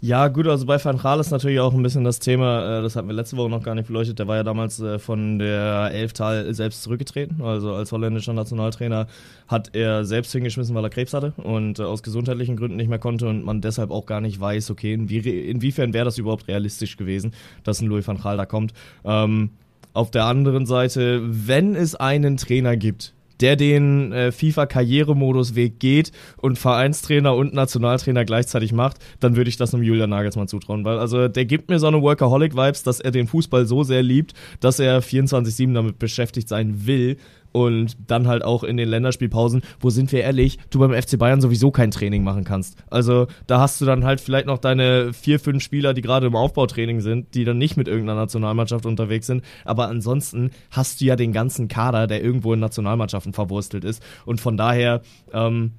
ja, 0.00 0.28
gut, 0.28 0.46
also 0.46 0.66
bei 0.66 0.82
Van 0.82 0.98
Gaal 0.98 1.20
ist 1.20 1.30
natürlich 1.30 1.60
auch 1.60 1.72
ein 1.74 1.82
bisschen 1.82 2.04
das 2.04 2.18
Thema, 2.18 2.78
äh, 2.78 2.82
das 2.82 2.96
hatten 2.96 3.08
wir 3.08 3.14
letzte 3.14 3.36
Woche 3.36 3.50
noch 3.50 3.62
gar 3.62 3.74
nicht 3.74 3.86
beleuchtet, 3.86 4.18
der 4.18 4.28
war 4.28 4.36
ja 4.36 4.42
damals 4.42 4.80
äh, 4.80 4.98
von 4.98 5.38
der 5.38 5.90
Elftal 5.92 6.52
selbst 6.54 6.82
zurückgetreten, 6.82 7.42
also 7.42 7.74
als 7.74 7.92
holländischer 7.92 8.32
Nationaltrainer 8.32 9.06
hat 9.48 9.74
er 9.74 10.04
selbst 10.04 10.32
hingeschmissen, 10.32 10.74
weil 10.74 10.84
er 10.84 10.90
Krebs 10.90 11.14
hatte 11.14 11.32
und 11.36 11.78
äh, 11.78 11.82
aus 11.82 12.02
gesundheitlichen 12.02 12.56
Gründen 12.56 12.76
nicht 12.76 12.88
mehr 12.88 12.98
konnte 12.98 13.28
und 13.28 13.44
man 13.44 13.60
deshalb 13.60 13.90
auch 13.90 14.06
gar 14.06 14.20
nicht 14.20 14.40
weiß, 14.40 14.70
okay, 14.70 14.94
inwie 14.94 15.18
inwiefern 15.18 15.92
wäre 15.92 16.04
das 16.04 16.18
überhaupt 16.18 16.48
realistisch 16.48 16.96
gewesen, 16.96 17.32
dass 17.62 17.80
ein 17.80 17.88
Louis 17.88 18.06
van 18.06 18.18
Gaal 18.18 18.36
da 18.36 18.46
kommt. 18.46 18.72
Ähm, 19.04 19.50
auf 19.92 20.10
der 20.10 20.24
anderen 20.24 20.66
Seite, 20.66 21.20
wenn 21.24 21.76
es 21.76 21.94
einen 21.94 22.36
Trainer 22.36 22.76
gibt, 22.76 23.14
der 23.40 23.56
den 23.56 24.12
äh, 24.12 24.32
FIFA-Karrieremodus-Weg 24.32 25.78
geht 25.78 26.12
und 26.36 26.58
Vereinstrainer 26.58 27.34
und 27.34 27.54
Nationaltrainer 27.54 28.24
gleichzeitig 28.24 28.72
macht, 28.72 28.98
dann 29.20 29.36
würde 29.36 29.48
ich 29.48 29.56
das 29.56 29.74
einem 29.74 29.82
Julian 29.82 30.10
Nagelsmann 30.10 30.48
zutrauen. 30.48 30.84
Weil 30.84 30.98
also 30.98 31.28
der 31.28 31.44
gibt 31.44 31.68
mir 31.68 31.78
so 31.78 31.86
eine 31.86 32.02
Workaholic-Vibes, 32.02 32.82
dass 32.82 33.00
er 33.00 33.10
den 33.10 33.26
Fußball 33.26 33.66
so 33.66 33.82
sehr 33.82 34.02
liebt, 34.02 34.34
dass 34.60 34.78
er 34.78 35.02
24-7 35.02 35.74
damit 35.74 35.98
beschäftigt 35.98 36.48
sein 36.48 36.86
will 36.86 37.16
und 37.54 37.96
dann 38.08 38.26
halt 38.26 38.44
auch 38.44 38.64
in 38.64 38.76
den 38.76 38.88
Länderspielpausen, 38.88 39.62
wo 39.78 39.88
sind 39.88 40.10
wir 40.10 40.22
ehrlich, 40.22 40.58
du 40.70 40.80
beim 40.80 40.92
FC 40.92 41.16
Bayern 41.16 41.40
sowieso 41.40 41.70
kein 41.70 41.92
Training 41.92 42.24
machen 42.24 42.42
kannst. 42.42 42.76
Also 42.90 43.28
da 43.46 43.60
hast 43.60 43.80
du 43.80 43.84
dann 43.84 44.04
halt 44.04 44.20
vielleicht 44.20 44.46
noch 44.46 44.58
deine 44.58 45.12
vier, 45.12 45.38
fünf 45.38 45.62
Spieler, 45.62 45.94
die 45.94 46.02
gerade 46.02 46.26
im 46.26 46.34
Aufbautraining 46.34 47.00
sind, 47.00 47.32
die 47.36 47.44
dann 47.44 47.56
nicht 47.58 47.76
mit 47.76 47.86
irgendeiner 47.86 48.18
Nationalmannschaft 48.18 48.86
unterwegs 48.86 49.28
sind. 49.28 49.44
Aber 49.64 49.86
ansonsten 49.86 50.50
hast 50.72 51.00
du 51.00 51.04
ja 51.04 51.14
den 51.14 51.32
ganzen 51.32 51.68
Kader, 51.68 52.08
der 52.08 52.24
irgendwo 52.24 52.52
in 52.54 52.58
Nationalmannschaften 52.58 53.32
verwurstelt 53.32 53.84
ist. 53.84 54.02
Und 54.26 54.40
von 54.40 54.56
daher, 54.56 55.02
ähm, 55.32 55.74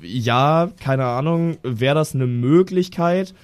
ja, 0.00 0.70
keine 0.80 1.06
Ahnung, 1.06 1.56
wäre 1.64 1.96
das 1.96 2.14
eine 2.14 2.28
Möglichkeit 2.28 3.34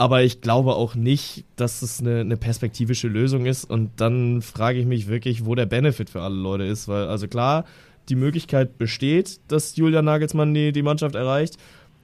aber 0.00 0.22
ich 0.22 0.40
glaube 0.40 0.76
auch 0.76 0.94
nicht, 0.94 1.44
dass 1.56 1.82
es 1.82 2.00
eine, 2.00 2.20
eine, 2.20 2.38
perspektivische 2.38 3.06
Lösung 3.06 3.44
ist. 3.44 3.66
Und 3.66 3.90
dann 4.00 4.40
frage 4.40 4.78
ich 4.78 4.86
mich 4.86 5.08
wirklich, 5.08 5.44
wo 5.44 5.54
der 5.54 5.66
Benefit 5.66 6.08
für 6.08 6.22
alle 6.22 6.36
Leute 6.36 6.64
ist. 6.64 6.88
Weil, 6.88 7.08
also 7.08 7.28
klar, 7.28 7.66
die 8.08 8.14
Möglichkeit 8.14 8.78
besteht, 8.78 9.40
dass 9.48 9.76
Julian 9.76 10.06
Nagelsmann 10.06 10.54
die, 10.54 10.72
die 10.72 10.80
Mannschaft 10.80 11.16
erreicht. 11.16 11.58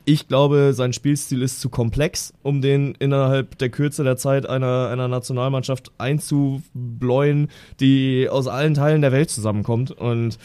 Ich 0.05 0.29
glaube, 0.29 0.75
sein 0.75 0.93
Spielstil 0.93 1.41
ist 1.41 1.63
zu 1.63 1.71
komplex, 1.71 2.35
um 2.43 2.61
den 2.61 2.95
innerhalb 2.99 3.57
der 3.57 3.71
Kürze 3.71 4.05
der 4.05 4.19
Zeit 4.19 4.47
einer, 4.47 4.91
einer 4.93 5.09
Nationalmannschaft 5.09 5.91
einzubläuen, 5.97 7.49
die 7.81 8.29
aus 8.29 8.47
allen 8.47 8.75
Teilen 8.75 9.01
der 9.01 9.13
Welt 9.13 9.31
zusammenkommt. 9.31 9.91
Und 9.91 10.37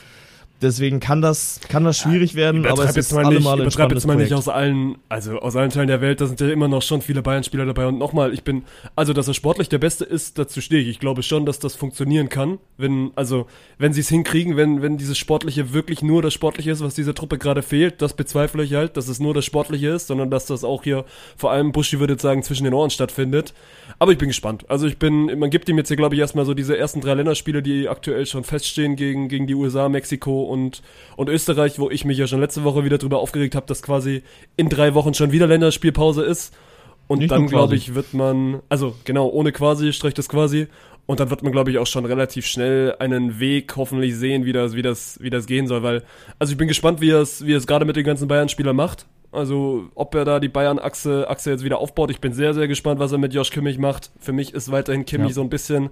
Deswegen 0.62 1.00
kann 1.00 1.22
das, 1.22 1.60
kann 1.70 1.84
das 1.84 1.98
schwierig 1.98 2.36
werden, 2.36 2.66
aber 2.68 2.84
es 2.86 2.96
ist 2.96 3.14
allemal 3.14 3.56
ein 3.56 3.62
Übertreib 3.62 3.92
jetzt 3.92 4.06
mal 4.06 4.16
nicht 4.16 4.34
aus 4.34 4.48
allen, 4.48 4.98
also 5.10 5.40
aus 5.40 5.56
allen 5.56 5.72
Teilen 5.72 5.88
der 5.88 6.02
Welt, 6.02 6.22
da 6.22 6.28
sind 6.28 6.40
ja 6.40 6.50
immer 6.50 6.68
noch 6.68 6.84
schon 6.84 7.02
viele 7.02 7.24
Bayern-Spieler 7.24 7.66
dabei. 7.66 7.88
Und 7.88 7.98
nochmal, 7.98 8.32
ich 8.32 8.44
bin, 8.44 8.64
also 8.96 9.14
dass 9.14 9.28
er 9.28 9.34
sportlich 9.34 9.70
der 9.70 9.80
Beste 9.80 10.06
ist, 10.06 10.38
dazu 10.38 10.62
stehe 10.62 10.82
ich. 10.82 10.88
Ich 10.88 11.00
glaube 11.00 11.24
schon, 11.24 11.48
dass 11.48 11.58
das 11.58 11.76
funktionieren 11.76 12.30
kann, 12.30 12.60
wenn, 12.78 13.12
also, 13.16 13.48
wenn 13.80 13.94
sie 13.94 14.02
es 14.02 14.10
hinkriegen, 14.10 14.56
wenn, 14.56 14.84
wenn 14.84 14.98
dieses 14.98 15.18
Sportliche 15.18 15.74
wirklich 15.74 16.04
nur 16.04 16.22
das 16.22 16.34
Sportliche 16.34 16.70
ist, 16.70 16.84
was 16.84 16.94
dieser 16.94 17.16
Truppe 17.16 17.40
gerade 17.40 17.64
fehlt, 17.64 18.02
das 18.02 18.14
bezweifle 18.14 18.64
ich 18.64 18.76
halt, 18.76 18.98
dass 18.98 19.08
es 19.08 19.20
nur 19.20 19.34
das 19.34 19.46
Sportliche 19.46 19.90
ist, 19.90 20.08
sondern 20.08 20.30
dass 20.30 20.46
das 20.46 20.64
auch 20.64 20.84
hier, 20.84 21.06
vor 21.38 21.52
allem 21.52 21.72
Buschi 21.72 22.00
würde 22.00 22.14
jetzt 22.14 22.22
sagen, 22.22 22.44
zwischen 22.44 22.66
den 22.66 22.76
Ohren 22.76 22.92
stattfindet. 22.92 23.56
Aber 23.98 24.12
ich 24.12 24.20
bin 24.20 24.28
gespannt. 24.28 24.66
Also 24.70 24.86
ich 24.86 24.98
bin, 24.98 25.40
man 25.40 25.50
gibt 25.50 25.70
ihm 25.70 25.78
jetzt 25.78 25.88
hier, 25.88 25.98
glaube 25.98 26.14
ich, 26.14 26.22
erstmal 26.22 26.46
so 26.46 26.54
diese 26.54 26.78
ersten 26.78 27.02
drei 27.02 27.16
Länderspiele, 27.16 27.64
die 27.64 27.90
aktuell 27.90 28.28
schon 28.28 28.44
feststehen 28.44 28.96
gegen, 28.96 29.28
gegen 29.28 29.48
die 29.48 29.56
USA, 29.56 29.90
Mexiko 29.90 30.51
und, 30.52 30.84
und 31.16 31.30
Österreich, 31.30 31.80
wo 31.80 31.90
ich 31.90 32.06
mich 32.06 32.18
ja 32.18 32.28
schon 32.28 32.40
letzte 32.40 32.64
Woche 32.64 32.86
wieder 32.86 32.98
drüber 32.98 33.20
aufgeregt 33.20 33.56
habe, 33.56 33.66
dass 33.66 33.82
quasi 33.82 34.22
in 34.58 34.70
drei 34.70 34.94
Wochen 34.94 35.14
schon 35.14 35.32
wieder 35.32 35.48
Länderspielpause 35.48 36.24
ist. 36.24 36.54
Und 37.08 37.20
Nicht 37.20 37.32
dann, 37.32 37.48
glaube 37.48 37.76
ich, 37.76 37.96
wird 37.96 38.14
man, 38.14 38.62
also 38.70 38.96
genau, 39.04 39.28
ohne 39.28 39.52
quasi, 39.52 39.92
streicht 39.92 40.18
das 40.18 40.30
quasi. 40.30 40.68
Und 41.08 41.20
dann 41.20 41.30
wird 41.30 41.44
man, 41.44 41.52
glaube 41.52 41.72
ich, 41.72 41.78
auch 41.78 41.88
schon 41.88 42.06
relativ 42.06 42.46
schnell 42.46 42.96
einen 43.00 43.40
Weg 43.40 43.76
hoffentlich 43.76 44.16
sehen, 44.16 44.46
wie 44.46 44.54
das, 44.54 44.76
wie 44.76 44.82
das, 44.82 45.18
wie 45.22 45.30
das 45.30 45.46
gehen 45.46 45.68
soll. 45.68 45.84
Weil, 45.84 46.04
also 46.40 46.52
ich 46.52 46.58
bin 46.58 46.68
gespannt, 46.68 47.02
wie 47.02 47.10
es, 47.10 47.46
wie 47.46 47.54
es 47.54 47.68
gerade 47.68 47.86
mit 47.86 47.96
den 47.96 48.06
ganzen 48.06 48.28
Bayern-Spielern 48.28 48.76
macht. 48.76 49.08
Also, 49.34 49.90
ob 49.96 50.14
er 50.14 50.26
da 50.26 50.42
die 50.42 50.50
Bayern-Achse 50.50 51.30
Achse 51.30 51.52
jetzt 51.52 51.64
wieder 51.64 51.78
aufbaut. 51.78 52.12
Ich 52.12 52.20
bin 52.20 52.34
sehr, 52.34 52.54
sehr 52.54 52.68
gespannt, 52.68 53.00
was 53.00 53.14
er 53.14 53.18
mit 53.18 53.34
Josh 53.34 53.50
Kimmich 53.50 53.78
macht. 53.78 54.12
Für 54.20 54.34
mich 54.34 54.54
ist 54.54 54.72
weiterhin 54.72 55.06
Kimmich 55.06 55.30
ja. 55.30 55.36
so 55.36 55.42
ein 55.42 55.50
bisschen. 55.50 55.90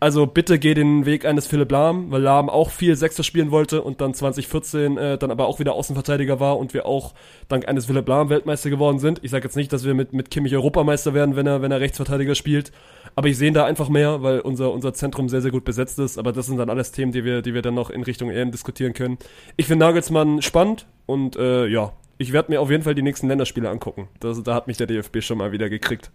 Also, 0.00 0.26
bitte 0.26 0.58
geh 0.58 0.74
den 0.74 1.06
Weg 1.06 1.24
eines 1.24 1.46
Philipp 1.46 1.70
Lahm, 1.70 2.10
weil 2.10 2.20
Lahm 2.20 2.48
auch 2.48 2.70
viel 2.70 2.96
Sechster 2.96 3.22
spielen 3.22 3.52
wollte 3.52 3.82
und 3.82 4.00
dann 4.00 4.12
2014 4.12 4.96
äh, 4.96 5.18
dann 5.18 5.30
aber 5.30 5.46
auch 5.46 5.60
wieder 5.60 5.74
Außenverteidiger 5.74 6.40
war 6.40 6.58
und 6.58 6.74
wir 6.74 6.84
auch 6.84 7.14
dank 7.48 7.68
eines 7.68 7.86
Philipp 7.86 8.08
Lahm 8.08 8.28
Weltmeister 8.28 8.70
geworden 8.70 8.98
sind. 8.98 9.20
Ich 9.22 9.30
sage 9.30 9.44
jetzt 9.44 9.56
nicht, 9.56 9.72
dass 9.72 9.84
wir 9.84 9.94
mit, 9.94 10.12
mit 10.12 10.32
Kimmich 10.32 10.56
Europameister 10.56 11.14
werden, 11.14 11.36
wenn 11.36 11.46
er, 11.46 11.62
wenn 11.62 11.70
er 11.70 11.78
Rechtsverteidiger 11.80 12.34
spielt. 12.34 12.72
Aber 13.14 13.28
ich 13.28 13.38
sehe 13.38 13.52
da 13.52 13.66
einfach 13.66 13.88
mehr, 13.88 14.22
weil 14.22 14.40
unser, 14.40 14.72
unser 14.72 14.94
Zentrum 14.94 15.28
sehr, 15.28 15.42
sehr 15.42 15.52
gut 15.52 15.64
besetzt 15.64 16.00
ist. 16.00 16.18
Aber 16.18 16.32
das 16.32 16.46
sind 16.46 16.56
dann 16.56 16.70
alles 16.70 16.90
Themen, 16.90 17.12
die 17.12 17.24
wir, 17.24 17.40
die 17.40 17.54
wir 17.54 17.62
dann 17.62 17.74
noch 17.74 17.90
in 17.90 18.02
Richtung 18.02 18.30
EM 18.30 18.50
diskutieren 18.50 18.94
können. 18.94 19.18
Ich 19.56 19.66
finde 19.66 19.84
Nagelsmann 19.84 20.42
spannend 20.42 20.86
und 21.06 21.36
äh, 21.36 21.66
ja, 21.66 21.92
ich 22.20 22.34
werde 22.34 22.52
mir 22.52 22.60
auf 22.60 22.70
jeden 22.70 22.82
Fall 22.82 22.94
die 22.94 23.00
nächsten 23.00 23.28
Länderspiele 23.28 23.70
angucken. 23.70 24.08
Das, 24.20 24.42
da 24.42 24.54
hat 24.54 24.66
mich 24.66 24.76
der 24.76 24.86
DFB 24.86 25.22
schon 25.22 25.38
mal 25.38 25.52
wieder 25.52 25.70
gekriegt. 25.70 26.10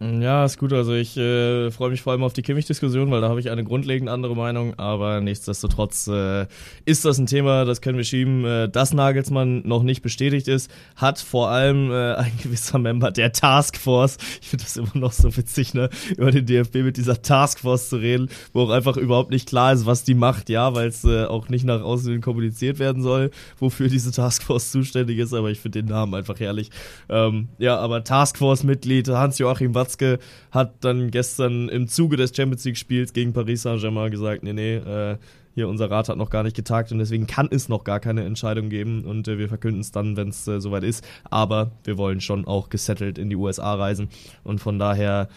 Ja, 0.00 0.44
ist 0.44 0.58
gut. 0.58 0.72
Also 0.72 0.92
ich 0.92 1.16
äh, 1.16 1.70
freue 1.70 1.90
mich 1.90 2.02
vor 2.02 2.12
allem 2.12 2.24
auf 2.24 2.32
die 2.32 2.42
Kimmich-Diskussion, 2.42 3.12
weil 3.12 3.20
da 3.20 3.28
habe 3.28 3.38
ich 3.38 3.50
eine 3.50 3.62
grundlegend 3.62 4.10
andere 4.10 4.34
Meinung. 4.34 4.76
Aber 4.76 5.20
nichtsdestotrotz 5.20 6.08
äh, 6.08 6.46
ist 6.84 7.04
das 7.04 7.18
ein 7.18 7.26
Thema, 7.26 7.64
das 7.64 7.80
können 7.80 7.96
wir 7.96 8.04
schieben. 8.04 8.44
Äh, 8.44 8.68
dass 8.68 8.92
Nagelsmann 8.92 9.62
noch 9.66 9.84
nicht 9.84 10.02
bestätigt 10.02 10.48
ist, 10.48 10.68
hat 10.96 11.20
vor 11.20 11.48
allem 11.50 11.92
äh, 11.92 12.14
ein 12.14 12.32
gewisser 12.42 12.78
Member 12.78 13.12
der 13.12 13.32
Taskforce. 13.32 14.18
Ich 14.42 14.48
finde 14.48 14.64
das 14.64 14.76
immer 14.76 14.90
noch 14.94 15.12
so 15.12 15.34
witzig, 15.36 15.74
ne, 15.74 15.88
über 16.16 16.32
den 16.32 16.44
DFB 16.44 16.76
mit 16.76 16.96
dieser 16.96 17.22
Taskforce 17.22 17.88
zu 17.88 17.96
reden, 17.96 18.28
wo 18.52 18.62
auch 18.62 18.70
einfach 18.70 18.96
überhaupt 18.96 19.30
nicht 19.30 19.48
klar 19.48 19.72
ist, 19.72 19.86
was 19.86 20.02
die 20.02 20.14
macht. 20.14 20.48
Ja, 20.48 20.74
weil 20.74 20.88
es 20.88 21.04
äh, 21.04 21.24
auch 21.24 21.48
nicht 21.48 21.64
nach 21.64 21.82
außen 21.82 22.20
kommuniziert 22.20 22.80
werden 22.80 23.02
soll, 23.02 23.30
wofür 23.60 23.88
diese 23.88 24.10
Taskforce 24.10 24.72
zuständig 24.72 25.18
ist. 25.18 25.32
Aber 25.32 25.50
ich 25.50 25.60
finde 25.60 25.82
den 25.82 25.88
Namen 25.88 26.14
einfach 26.14 26.40
herrlich. 26.40 26.70
Ähm, 27.08 27.48
ja, 27.58 27.78
aber 27.78 28.02
Taskforce-Mitglied 28.02 29.08
Hans-Joachim 29.08 29.74
Watz 29.74 29.83
Watzke 29.84 30.18
hat 30.50 30.76
dann 30.80 31.10
gestern 31.10 31.68
im 31.68 31.88
Zuge 31.88 32.16
des 32.16 32.34
Champions 32.34 32.64
League 32.64 32.78
Spiels 32.78 33.12
gegen 33.12 33.32
Paris 33.32 33.62
Saint-Germain 33.62 34.10
gesagt, 34.10 34.42
nee, 34.42 34.52
nee, 34.52 34.76
äh, 34.76 35.16
hier 35.54 35.68
unser 35.68 35.90
Rat 35.90 36.08
hat 36.08 36.16
noch 36.16 36.30
gar 36.30 36.42
nicht 36.42 36.56
getagt 36.56 36.90
und 36.90 36.98
deswegen 36.98 37.26
kann 37.26 37.48
es 37.50 37.68
noch 37.68 37.84
gar 37.84 38.00
keine 38.00 38.24
Entscheidung 38.24 38.70
geben 38.70 39.04
und 39.04 39.28
äh, 39.28 39.38
wir 39.38 39.48
verkünden 39.48 39.80
es 39.80 39.92
dann, 39.92 40.16
wenn 40.16 40.28
es 40.28 40.48
äh, 40.48 40.60
soweit 40.60 40.82
ist. 40.82 41.04
Aber 41.30 41.70
wir 41.84 41.98
wollen 41.98 42.20
schon 42.20 42.46
auch 42.46 42.70
gesettelt 42.70 43.18
in 43.18 43.30
die 43.30 43.36
USA 43.36 43.74
reisen 43.74 44.08
und 44.42 44.58
von 44.58 44.78
daher 44.78 45.28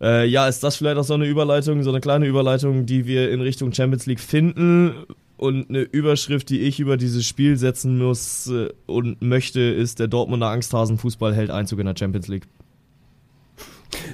äh, 0.00 0.26
ja, 0.26 0.48
ist 0.48 0.62
das 0.62 0.76
vielleicht 0.76 0.96
auch 0.98 1.04
so 1.04 1.14
eine 1.14 1.26
Überleitung, 1.26 1.82
so 1.82 1.90
eine 1.90 2.00
kleine 2.00 2.26
Überleitung, 2.26 2.86
die 2.86 3.06
wir 3.06 3.30
in 3.30 3.40
Richtung 3.40 3.72
Champions 3.72 4.06
League 4.06 4.20
finden. 4.20 5.06
Und 5.38 5.68
eine 5.68 5.80
Überschrift, 5.80 6.48
die 6.48 6.60
ich 6.60 6.80
über 6.80 6.96
dieses 6.96 7.26
Spiel 7.26 7.58
setzen 7.58 7.98
muss 7.98 8.46
äh, 8.48 8.70
und 8.86 9.20
möchte, 9.20 9.60
ist, 9.60 9.98
der 9.98 10.08
Dortmunder 10.08 10.48
Angsthasenfußball 10.48 11.34
hält 11.34 11.50
Einzug 11.50 11.78
in 11.78 11.86
der 11.86 11.94
Champions 11.96 12.28
League. 12.28 12.46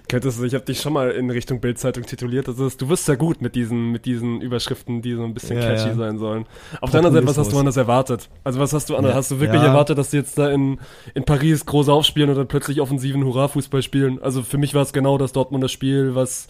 Könntest 0.09 0.39
du, 0.39 0.45
ich 0.45 0.55
habe 0.55 0.65
dich 0.65 0.81
schon 0.81 0.93
mal 0.93 1.11
in 1.11 1.31
Richtung 1.31 1.61
Bildzeitung 1.61 2.05
tituliert. 2.05 2.49
Also 2.49 2.69
du 2.69 2.89
wirst 2.89 3.09
ja 3.09 3.15
gut 3.15 3.41
mit 3.41 3.55
diesen, 3.55 3.91
mit 3.91 4.05
diesen 4.05 4.41
Überschriften, 4.41 5.03
die 5.03 5.15
so 5.15 5.25
ein 5.25 5.35
bisschen 5.35 5.59
ja, 5.59 5.69
catchy 5.69 5.89
ja. 5.89 5.95
sein 5.95 6.19
sollen. 6.19 6.47
Auf 6.81 6.91
der 6.91 6.99
anderen 6.99 7.15
Seite, 7.15 7.27
was 7.27 7.39
hast 7.39 7.53
du 7.53 7.59
anders 7.59 7.77
erwartet? 7.77 8.29
Also 8.45 8.61
was 8.61 8.73
hast 8.73 8.89
du 8.91 8.97
anders? 8.97 9.13
Ja, 9.13 9.17
hast 9.17 9.31
du 9.31 9.41
wirklich 9.41 9.63
erwartet, 9.63 9.99
dass 9.99 10.11
sie 10.11 10.19
jetzt 10.19 10.39
da 10.39 10.51
in, 10.51 10.79
in 11.15 11.25
Paris 11.25 11.67
groß 11.67 11.89
aufspielen 11.89 12.31
und 12.31 12.37
dann 12.37 12.49
plötzlich 12.49 12.81
offensiven 12.81 13.25
Hurra-Fußball 13.25 13.83
spielen? 13.83 14.21
Also 14.23 14.43
für 14.43 14.59
mich 14.59 14.75
war 14.75 14.83
es 14.83 14.93
genau 14.93 15.19
das 15.19 15.33
Dortmunder 15.33 15.69
Spiel, 15.69 16.15
was 16.15 16.49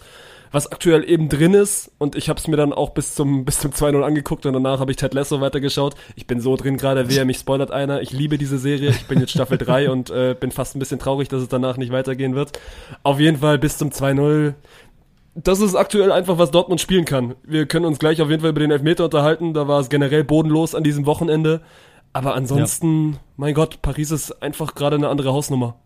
was 0.53 0.71
aktuell 0.71 1.03
eben 1.09 1.27
drin 1.27 1.53
ist. 1.53 1.91
Und 1.97 2.15
ich 2.15 2.29
habe 2.29 2.39
es 2.39 2.47
mir 2.47 2.55
dann 2.55 2.71
auch 2.71 2.91
bis 2.91 3.15
zum, 3.15 3.43
bis 3.43 3.59
zum 3.59 3.71
2-0 3.71 4.01
angeguckt 4.03 4.45
und 4.45 4.53
danach 4.53 4.79
habe 4.79 4.91
ich 4.91 4.97
Ted 4.97 5.13
Lasso 5.13 5.41
weitergeschaut. 5.41 5.95
Ich 6.15 6.27
bin 6.27 6.39
so 6.39 6.55
drin 6.55 6.77
gerade, 6.77 7.09
wer 7.09 7.25
mich 7.25 7.37
spoilert 7.37 7.71
einer. 7.71 8.01
Ich 8.01 8.11
liebe 8.11 8.37
diese 8.37 8.59
Serie. 8.59 8.91
Ich 8.91 9.07
bin 9.07 9.19
jetzt 9.19 9.31
Staffel 9.31 9.57
3 9.59 9.89
und 9.89 10.11
äh, 10.11 10.35
bin 10.39 10.51
fast 10.51 10.75
ein 10.75 10.79
bisschen 10.79 10.99
traurig, 10.99 11.27
dass 11.27 11.41
es 11.41 11.49
danach 11.49 11.77
nicht 11.77 11.91
weitergehen 11.91 12.35
wird. 12.35 12.59
Auf 13.01 13.19
jeden 13.19 13.39
Fall 13.39 13.57
bis 13.57 13.77
zum 13.77 13.89
2-0 13.89 14.53
das 15.35 15.61
ist 15.61 15.73
aktuell 15.73 16.11
einfach, 16.11 16.37
was 16.37 16.51
Dortmund 16.51 16.79
spielen 16.79 17.05
kann. 17.05 17.33
Wir 17.43 17.65
können 17.65 17.85
uns 17.85 17.97
gleich 17.97 18.21
auf 18.21 18.29
jeden 18.29 18.41
Fall 18.41 18.51
über 18.51 18.59
den 18.59 18.69
Elfmeter 18.69 19.05
unterhalten. 19.05 19.55
Da 19.55 19.67
war 19.67 19.79
es 19.79 19.89
generell 19.89 20.23
bodenlos 20.23 20.75
an 20.75 20.83
diesem 20.83 21.07
Wochenende. 21.07 21.61
Aber 22.13 22.35
ansonsten, 22.35 23.13
ja. 23.13 23.19
mein 23.37 23.53
Gott, 23.55 23.81
Paris 23.81 24.11
ist 24.11 24.43
einfach 24.43 24.75
gerade 24.75 24.95
eine 24.95 25.09
andere 25.09 25.33
Hausnummer. 25.33 25.79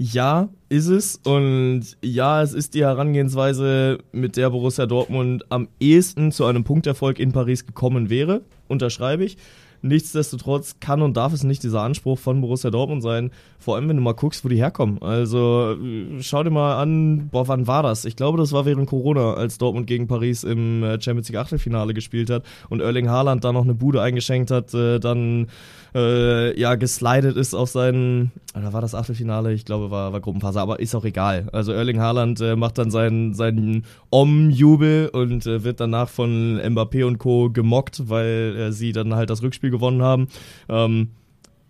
Ja, 0.00 0.48
ist 0.68 0.86
es. 0.86 1.16
Und 1.24 1.96
ja, 2.02 2.40
es 2.40 2.54
ist 2.54 2.74
die 2.74 2.84
Herangehensweise, 2.84 3.98
mit 4.12 4.36
der 4.36 4.48
Borussia 4.50 4.86
Dortmund 4.86 5.44
am 5.50 5.68
ehesten 5.80 6.30
zu 6.30 6.44
einem 6.44 6.62
Punkterfolg 6.62 7.18
in 7.18 7.32
Paris 7.32 7.66
gekommen 7.66 8.08
wäre. 8.08 8.42
Unterschreibe 8.68 9.24
ich. 9.24 9.36
Nichtsdestotrotz 9.82 10.76
kann 10.78 11.02
und 11.02 11.16
darf 11.16 11.32
es 11.32 11.42
nicht 11.42 11.64
dieser 11.64 11.82
Anspruch 11.82 12.18
von 12.18 12.40
Borussia 12.40 12.70
Dortmund 12.70 13.02
sein, 13.02 13.32
vor 13.58 13.76
allem 13.76 13.88
wenn 13.88 13.96
du 13.96 14.02
mal 14.02 14.14
guckst, 14.14 14.44
wo 14.44 14.48
die 14.48 14.56
herkommen. 14.56 15.02
Also 15.02 15.76
schau 16.20 16.42
dir 16.42 16.50
mal 16.50 16.80
an, 16.80 17.28
boah, 17.28 17.48
wann 17.48 17.66
war 17.66 17.82
das? 17.82 18.04
Ich 18.04 18.16
glaube, 18.16 18.38
das 18.38 18.52
war 18.52 18.64
während 18.66 18.88
Corona, 18.88 19.34
als 19.34 19.58
Dortmund 19.58 19.86
gegen 19.86 20.06
Paris 20.06 20.44
im 20.44 20.82
äh, 20.82 21.00
Champions 21.00 21.28
League 21.28 21.38
Achtelfinale 21.38 21.92
gespielt 21.92 22.30
hat 22.30 22.44
und 22.68 22.80
Erling 22.80 23.08
Haaland 23.08 23.44
da 23.44 23.52
noch 23.52 23.64
eine 23.64 23.74
Bude 23.74 24.00
eingeschenkt 24.00 24.50
hat, 24.50 24.72
äh, 24.74 25.00
dann 25.00 25.48
äh, 25.94 26.58
ja 26.58 26.76
geslidet 26.76 27.36
ist 27.36 27.54
auf 27.54 27.70
seinen, 27.70 28.30
oder 28.56 28.72
war 28.72 28.80
das 28.80 28.94
Achtelfinale? 28.94 29.52
Ich 29.52 29.64
glaube, 29.64 29.90
war, 29.90 30.12
war 30.12 30.20
Gruppenphase, 30.20 30.60
aber 30.60 30.80
ist 30.80 30.94
auch 30.94 31.04
egal. 31.04 31.48
Also 31.52 31.72
Erling 31.72 32.00
Haaland 32.00 32.40
äh, 32.40 32.56
macht 32.56 32.78
dann 32.78 32.90
seinen, 32.90 33.34
seinen 33.34 33.84
Om-Jubel 34.10 35.08
und 35.08 35.46
äh, 35.46 35.64
wird 35.64 35.80
danach 35.80 36.08
von 36.08 36.60
Mbappé 36.60 37.04
und 37.04 37.18
Co. 37.18 37.50
gemockt, 37.50 38.08
weil 38.08 38.56
äh, 38.56 38.72
sie 38.72 38.92
dann 38.92 39.14
halt 39.14 39.30
das 39.30 39.42
Rückspiel 39.42 39.70
gewonnen 39.70 40.02
haben. 40.02 40.28
Ähm, 40.68 41.08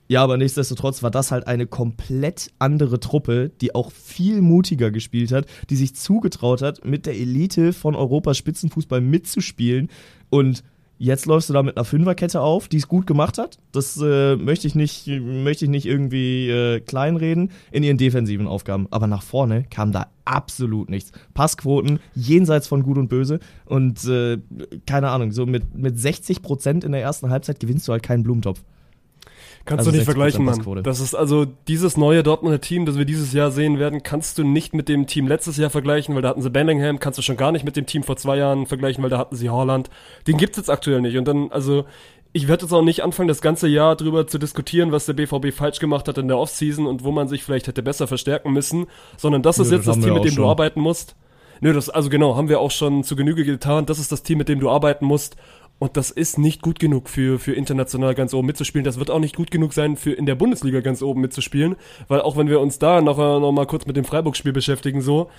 ja, 0.08 0.24
aber 0.24 0.38
nichtsdestotrotz 0.38 1.02
war 1.02 1.10
das 1.10 1.30
halt 1.30 1.46
eine 1.46 1.66
komplett 1.66 2.50
andere 2.58 2.98
Truppe, 2.98 3.50
die 3.60 3.74
auch 3.74 3.92
viel 3.92 4.40
mutiger 4.40 4.90
gespielt 4.90 5.32
hat, 5.32 5.46
die 5.70 5.76
sich 5.76 5.94
zugetraut 5.94 6.62
hat, 6.62 6.84
mit 6.84 7.06
der 7.06 7.14
Elite 7.14 7.72
von 7.72 7.94
Europas 7.94 8.38
Spitzenfußball 8.38 9.00
mitzuspielen 9.00 9.88
und 10.30 10.64
Jetzt 11.00 11.26
läufst 11.26 11.48
du 11.48 11.52
da 11.52 11.62
mit 11.62 11.76
einer 11.76 11.84
Fünferkette 11.84 12.40
auf, 12.40 12.66
die 12.66 12.78
es 12.78 12.88
gut 12.88 13.06
gemacht 13.06 13.38
hat. 13.38 13.58
Das 13.70 13.96
äh, 14.02 14.34
möchte 14.34 14.66
ich 14.66 14.74
nicht, 14.74 15.06
möchte 15.06 15.64
ich 15.64 15.70
nicht 15.70 15.86
irgendwie 15.86 16.50
äh, 16.50 16.80
kleinreden 16.80 17.52
in 17.70 17.84
ihren 17.84 17.98
defensiven 17.98 18.48
Aufgaben. 18.48 18.88
Aber 18.90 19.06
nach 19.06 19.22
vorne 19.22 19.62
kam 19.70 19.92
da 19.92 20.08
absolut 20.24 20.90
nichts. 20.90 21.12
Passquoten 21.34 22.00
jenseits 22.16 22.66
von 22.66 22.82
Gut 22.82 22.98
und 22.98 23.08
Böse 23.08 23.38
und 23.64 24.04
äh, 24.06 24.38
keine 24.86 25.10
Ahnung, 25.10 25.30
so 25.30 25.46
mit, 25.46 25.72
mit 25.76 25.96
60 25.96 26.42
Prozent 26.42 26.82
in 26.82 26.90
der 26.90 27.00
ersten 27.00 27.30
Halbzeit 27.30 27.60
gewinnst 27.60 27.86
du 27.86 27.92
halt 27.92 28.02
keinen 28.02 28.24
Blumentopf. 28.24 28.64
Kannst 29.68 29.80
also 29.80 29.90
du 29.90 29.96
nicht 29.98 30.06
vergleichen, 30.06 30.46
Mann. 30.46 30.82
Das 30.82 30.98
ist 30.98 31.14
also 31.14 31.44
dieses 31.44 31.98
neue 31.98 32.22
Dortmunder 32.22 32.58
Team, 32.58 32.86
das 32.86 32.96
wir 32.96 33.04
dieses 33.04 33.34
Jahr 33.34 33.50
sehen 33.50 33.78
werden, 33.78 34.02
kannst 34.02 34.38
du 34.38 34.44
nicht 34.44 34.72
mit 34.72 34.88
dem 34.88 35.06
Team 35.06 35.28
letztes 35.28 35.58
Jahr 35.58 35.68
vergleichen, 35.68 36.14
weil 36.14 36.22
da 36.22 36.30
hatten 36.30 36.40
sie 36.40 36.48
Bellingham, 36.48 37.00
kannst 37.00 37.18
du 37.18 37.22
schon 37.22 37.36
gar 37.36 37.52
nicht 37.52 37.66
mit 37.66 37.76
dem 37.76 37.84
Team 37.84 38.02
vor 38.02 38.16
zwei 38.16 38.38
Jahren 38.38 38.64
vergleichen, 38.64 39.02
weil 39.02 39.10
da 39.10 39.18
hatten 39.18 39.36
sie 39.36 39.50
Holland. 39.50 39.90
Den 40.26 40.38
gibt's 40.38 40.56
jetzt 40.56 40.70
aktuell 40.70 41.02
nicht. 41.02 41.18
Und 41.18 41.28
dann, 41.28 41.52
also, 41.52 41.84
ich 42.32 42.48
werde 42.48 42.64
jetzt 42.64 42.72
auch 42.72 42.82
nicht 42.82 43.02
anfangen, 43.02 43.28
das 43.28 43.42
ganze 43.42 43.68
Jahr 43.68 43.94
drüber 43.94 44.26
zu 44.26 44.38
diskutieren, 44.38 44.90
was 44.90 45.04
der 45.04 45.12
BVB 45.12 45.52
falsch 45.52 45.80
gemacht 45.80 46.08
hat 46.08 46.16
in 46.16 46.28
der 46.28 46.38
Offseason 46.38 46.86
und 46.86 47.04
wo 47.04 47.10
man 47.10 47.28
sich 47.28 47.44
vielleicht 47.44 47.66
hätte 47.66 47.82
besser 47.82 48.06
verstärken 48.06 48.54
müssen, 48.54 48.86
sondern 49.18 49.42
das 49.42 49.58
ist 49.58 49.68
Nö, 49.70 49.76
jetzt 49.76 49.86
das, 49.86 49.96
das 49.96 50.04
Team, 50.04 50.14
mit 50.14 50.24
dem 50.24 50.32
schon. 50.32 50.44
du 50.44 50.48
arbeiten 50.48 50.80
musst. 50.80 51.14
Nö, 51.60 51.74
das, 51.74 51.90
also 51.90 52.08
genau, 52.08 52.36
haben 52.36 52.48
wir 52.48 52.60
auch 52.60 52.70
schon 52.70 53.04
zu 53.04 53.16
Genüge 53.16 53.44
getan. 53.44 53.84
Das 53.84 53.98
ist 53.98 54.12
das 54.12 54.22
Team, 54.22 54.38
mit 54.38 54.48
dem 54.48 54.60
du 54.60 54.70
arbeiten 54.70 55.04
musst. 55.04 55.36
Und 55.78 55.96
das 55.96 56.10
ist 56.10 56.38
nicht 56.38 56.60
gut 56.60 56.80
genug 56.80 57.08
für, 57.08 57.38
für 57.38 57.52
international 57.52 58.14
ganz 58.14 58.34
oben 58.34 58.48
mitzuspielen. 58.48 58.84
Das 58.84 58.98
wird 58.98 59.10
auch 59.10 59.20
nicht 59.20 59.36
gut 59.36 59.50
genug 59.50 59.72
sein, 59.72 59.96
für 59.96 60.12
in 60.12 60.26
der 60.26 60.34
Bundesliga 60.34 60.80
ganz 60.80 61.02
oben 61.02 61.20
mitzuspielen. 61.20 61.76
Weil 62.08 62.20
auch 62.20 62.36
wenn 62.36 62.48
wir 62.48 62.60
uns 62.60 62.78
da 62.80 63.00
noch, 63.00 63.18
noch 63.18 63.52
mal 63.52 63.66
kurz 63.66 63.86
mit 63.86 63.96
dem 63.96 64.04
Freiburg-Spiel 64.04 64.52
beschäftigen, 64.52 65.00
so, 65.00 65.30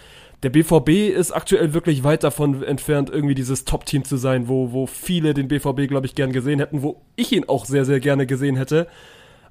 der 0.44 0.50
BVB 0.50 1.14
ist 1.14 1.32
aktuell 1.32 1.74
wirklich 1.74 2.06
weit 2.06 2.24
davon 2.24 2.64
entfernt, 2.64 3.10
irgendwie 3.10 3.36
dieses 3.36 3.66
Top-Team 3.66 4.06
zu 4.06 4.16
sein, 4.16 4.48
wo, 4.48 4.72
wo 4.72 4.86
viele 4.86 5.34
den 5.34 5.50
BVB, 5.50 5.90
glaube 5.90 6.06
ich, 6.06 6.16
gern 6.16 6.32
gesehen 6.32 6.60
hätten, 6.60 6.82
wo 6.82 7.02
ich 7.18 7.34
ihn 7.34 7.50
auch 7.50 7.66
sehr, 7.66 7.84
sehr 7.84 8.00
gerne 8.00 8.26
gesehen 8.26 8.56
hätte. 8.56 8.88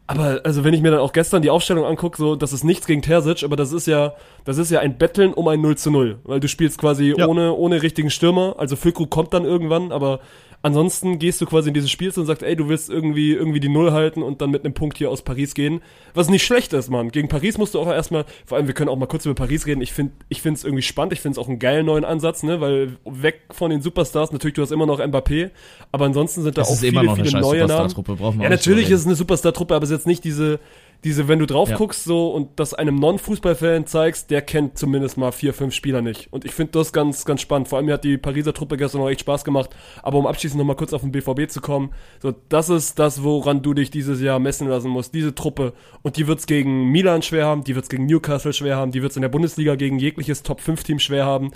Aber 0.06 0.40
also 0.44 0.64
wenn 0.64 0.72
ich 0.72 0.80
mir 0.80 0.90
dann 0.90 1.00
auch 1.00 1.12
gestern 1.12 1.42
die 1.42 1.50
Aufstellung 1.50 1.84
angucke, 1.84 2.16
so 2.16 2.34
das 2.34 2.54
ist 2.54 2.64
nichts 2.64 2.86
gegen 2.86 3.02
Terzic, 3.02 3.44
aber 3.44 3.56
das 3.56 3.72
ist 3.72 3.86
ja 3.86 4.14
das 4.46 4.56
ist 4.56 4.70
ja 4.70 4.80
ein 4.80 4.96
Betteln 4.96 5.34
um 5.34 5.46
ein 5.48 5.60
0 5.60 5.76
zu 5.76 5.90
0, 5.90 6.20
weil 6.24 6.40
du 6.40 6.48
spielst 6.48 6.78
quasi 6.78 7.14
ja. 7.14 7.26
ohne 7.26 7.52
ohne 7.52 7.82
richtigen 7.82 8.08
Stürmer, 8.08 8.54
also 8.56 8.74
Füllkrug 8.74 9.10
kommt 9.10 9.34
dann 9.34 9.44
irgendwann, 9.44 9.92
aber 9.92 10.20
Ansonsten 10.60 11.20
gehst 11.20 11.40
du 11.40 11.46
quasi 11.46 11.68
in 11.68 11.74
dieses 11.74 11.90
Spiel 11.90 12.12
und 12.16 12.26
sagst, 12.26 12.42
ey, 12.42 12.56
du 12.56 12.68
willst 12.68 12.90
irgendwie, 12.90 13.32
irgendwie 13.32 13.60
die 13.60 13.68
Null 13.68 13.92
halten 13.92 14.22
und 14.22 14.40
dann 14.40 14.50
mit 14.50 14.64
einem 14.64 14.74
Punkt 14.74 14.98
hier 14.98 15.08
aus 15.08 15.22
Paris 15.22 15.54
gehen. 15.54 15.80
Was 16.14 16.28
nicht 16.28 16.44
schlecht 16.44 16.72
ist, 16.72 16.90
Mann. 16.90 17.10
Gegen 17.10 17.28
Paris 17.28 17.58
musst 17.58 17.74
du 17.74 17.80
auch 17.80 17.86
erstmal, 17.86 18.24
vor 18.44 18.58
allem, 18.58 18.66
wir 18.66 18.74
können 18.74 18.90
auch 18.90 18.96
mal 18.96 19.06
kurz 19.06 19.24
über 19.24 19.36
Paris 19.36 19.66
reden. 19.66 19.82
Ich 19.82 19.92
finde 19.92 20.12
ich 20.28 20.42
finde 20.42 20.58
es 20.58 20.64
irgendwie 20.64 20.82
spannend. 20.82 21.12
Ich 21.12 21.20
finde 21.20 21.38
es 21.38 21.44
auch 21.44 21.48
einen 21.48 21.60
geilen 21.60 21.86
neuen 21.86 22.04
Ansatz, 22.04 22.42
ne, 22.42 22.60
weil 22.60 22.96
weg 23.04 23.42
von 23.50 23.70
den 23.70 23.82
Superstars, 23.82 24.32
natürlich, 24.32 24.54
du 24.54 24.62
hast 24.62 24.72
immer 24.72 24.86
noch 24.86 24.98
Mbappé, 24.98 25.50
aber 25.92 26.06
ansonsten 26.06 26.42
sind 26.42 26.58
da 26.58 26.62
das 26.62 26.70
auch 26.70 26.80
viele, 26.80 27.14
viele 27.14 27.40
neue 27.40 27.66
Namen. 27.66 28.40
Ja, 28.40 28.48
natürlich 28.48 28.90
ist 28.90 29.00
es 29.00 29.06
eine 29.06 29.14
Superstar-Truppe, 29.14 29.76
aber 29.76 29.84
es 29.84 29.90
ist 29.90 29.98
jetzt 29.98 30.06
nicht 30.08 30.24
diese, 30.24 30.58
diese, 31.04 31.28
wenn 31.28 31.38
du 31.38 31.46
drauf 31.46 31.70
ja. 31.70 31.76
guckst 31.76 32.04
so 32.04 32.32
und 32.32 32.58
das 32.58 32.74
einem 32.74 32.96
Non-Fußballfan 32.96 33.86
zeigst, 33.86 34.30
der 34.30 34.42
kennt 34.42 34.78
zumindest 34.78 35.16
mal 35.16 35.30
vier, 35.30 35.54
fünf 35.54 35.72
Spieler 35.72 36.02
nicht. 36.02 36.32
Und 36.32 36.44
ich 36.44 36.52
finde 36.52 36.72
das 36.72 36.92
ganz, 36.92 37.24
ganz 37.24 37.40
spannend. 37.40 37.68
Vor 37.68 37.78
allem 37.78 37.86
mir 37.86 37.94
hat 37.94 38.04
die 38.04 38.18
Pariser 38.18 38.52
Truppe 38.52 38.76
gestern 38.76 39.02
noch 39.02 39.08
echt 39.08 39.20
Spaß 39.20 39.44
gemacht. 39.44 39.70
Aber 40.02 40.18
um 40.18 40.26
abschließend 40.26 40.58
nochmal 40.58 40.74
kurz 40.74 40.92
auf 40.92 41.02
den 41.02 41.12
BVB 41.12 41.48
zu 41.48 41.60
kommen, 41.60 41.90
so, 42.20 42.34
das 42.48 42.68
ist 42.68 42.98
das, 42.98 43.22
woran 43.22 43.62
du 43.62 43.74
dich 43.74 43.90
dieses 43.92 44.20
Jahr 44.20 44.40
messen 44.40 44.68
lassen 44.68 44.90
musst. 44.90 45.14
Diese 45.14 45.36
Truppe. 45.36 45.72
Und 46.02 46.16
die 46.16 46.26
wird's 46.26 46.46
gegen 46.46 46.90
Milan 46.90 47.22
schwer 47.22 47.46
haben, 47.46 47.62
die 47.62 47.76
wird's 47.76 47.88
gegen 47.88 48.06
Newcastle 48.06 48.52
schwer 48.52 48.76
haben, 48.76 48.90
die 48.90 49.00
wird's 49.00 49.16
in 49.16 49.22
der 49.22 49.28
Bundesliga 49.28 49.76
gegen 49.76 50.00
jegliches 50.00 50.42
Top-5-Team 50.42 50.98
schwer 50.98 51.24
haben. 51.24 51.52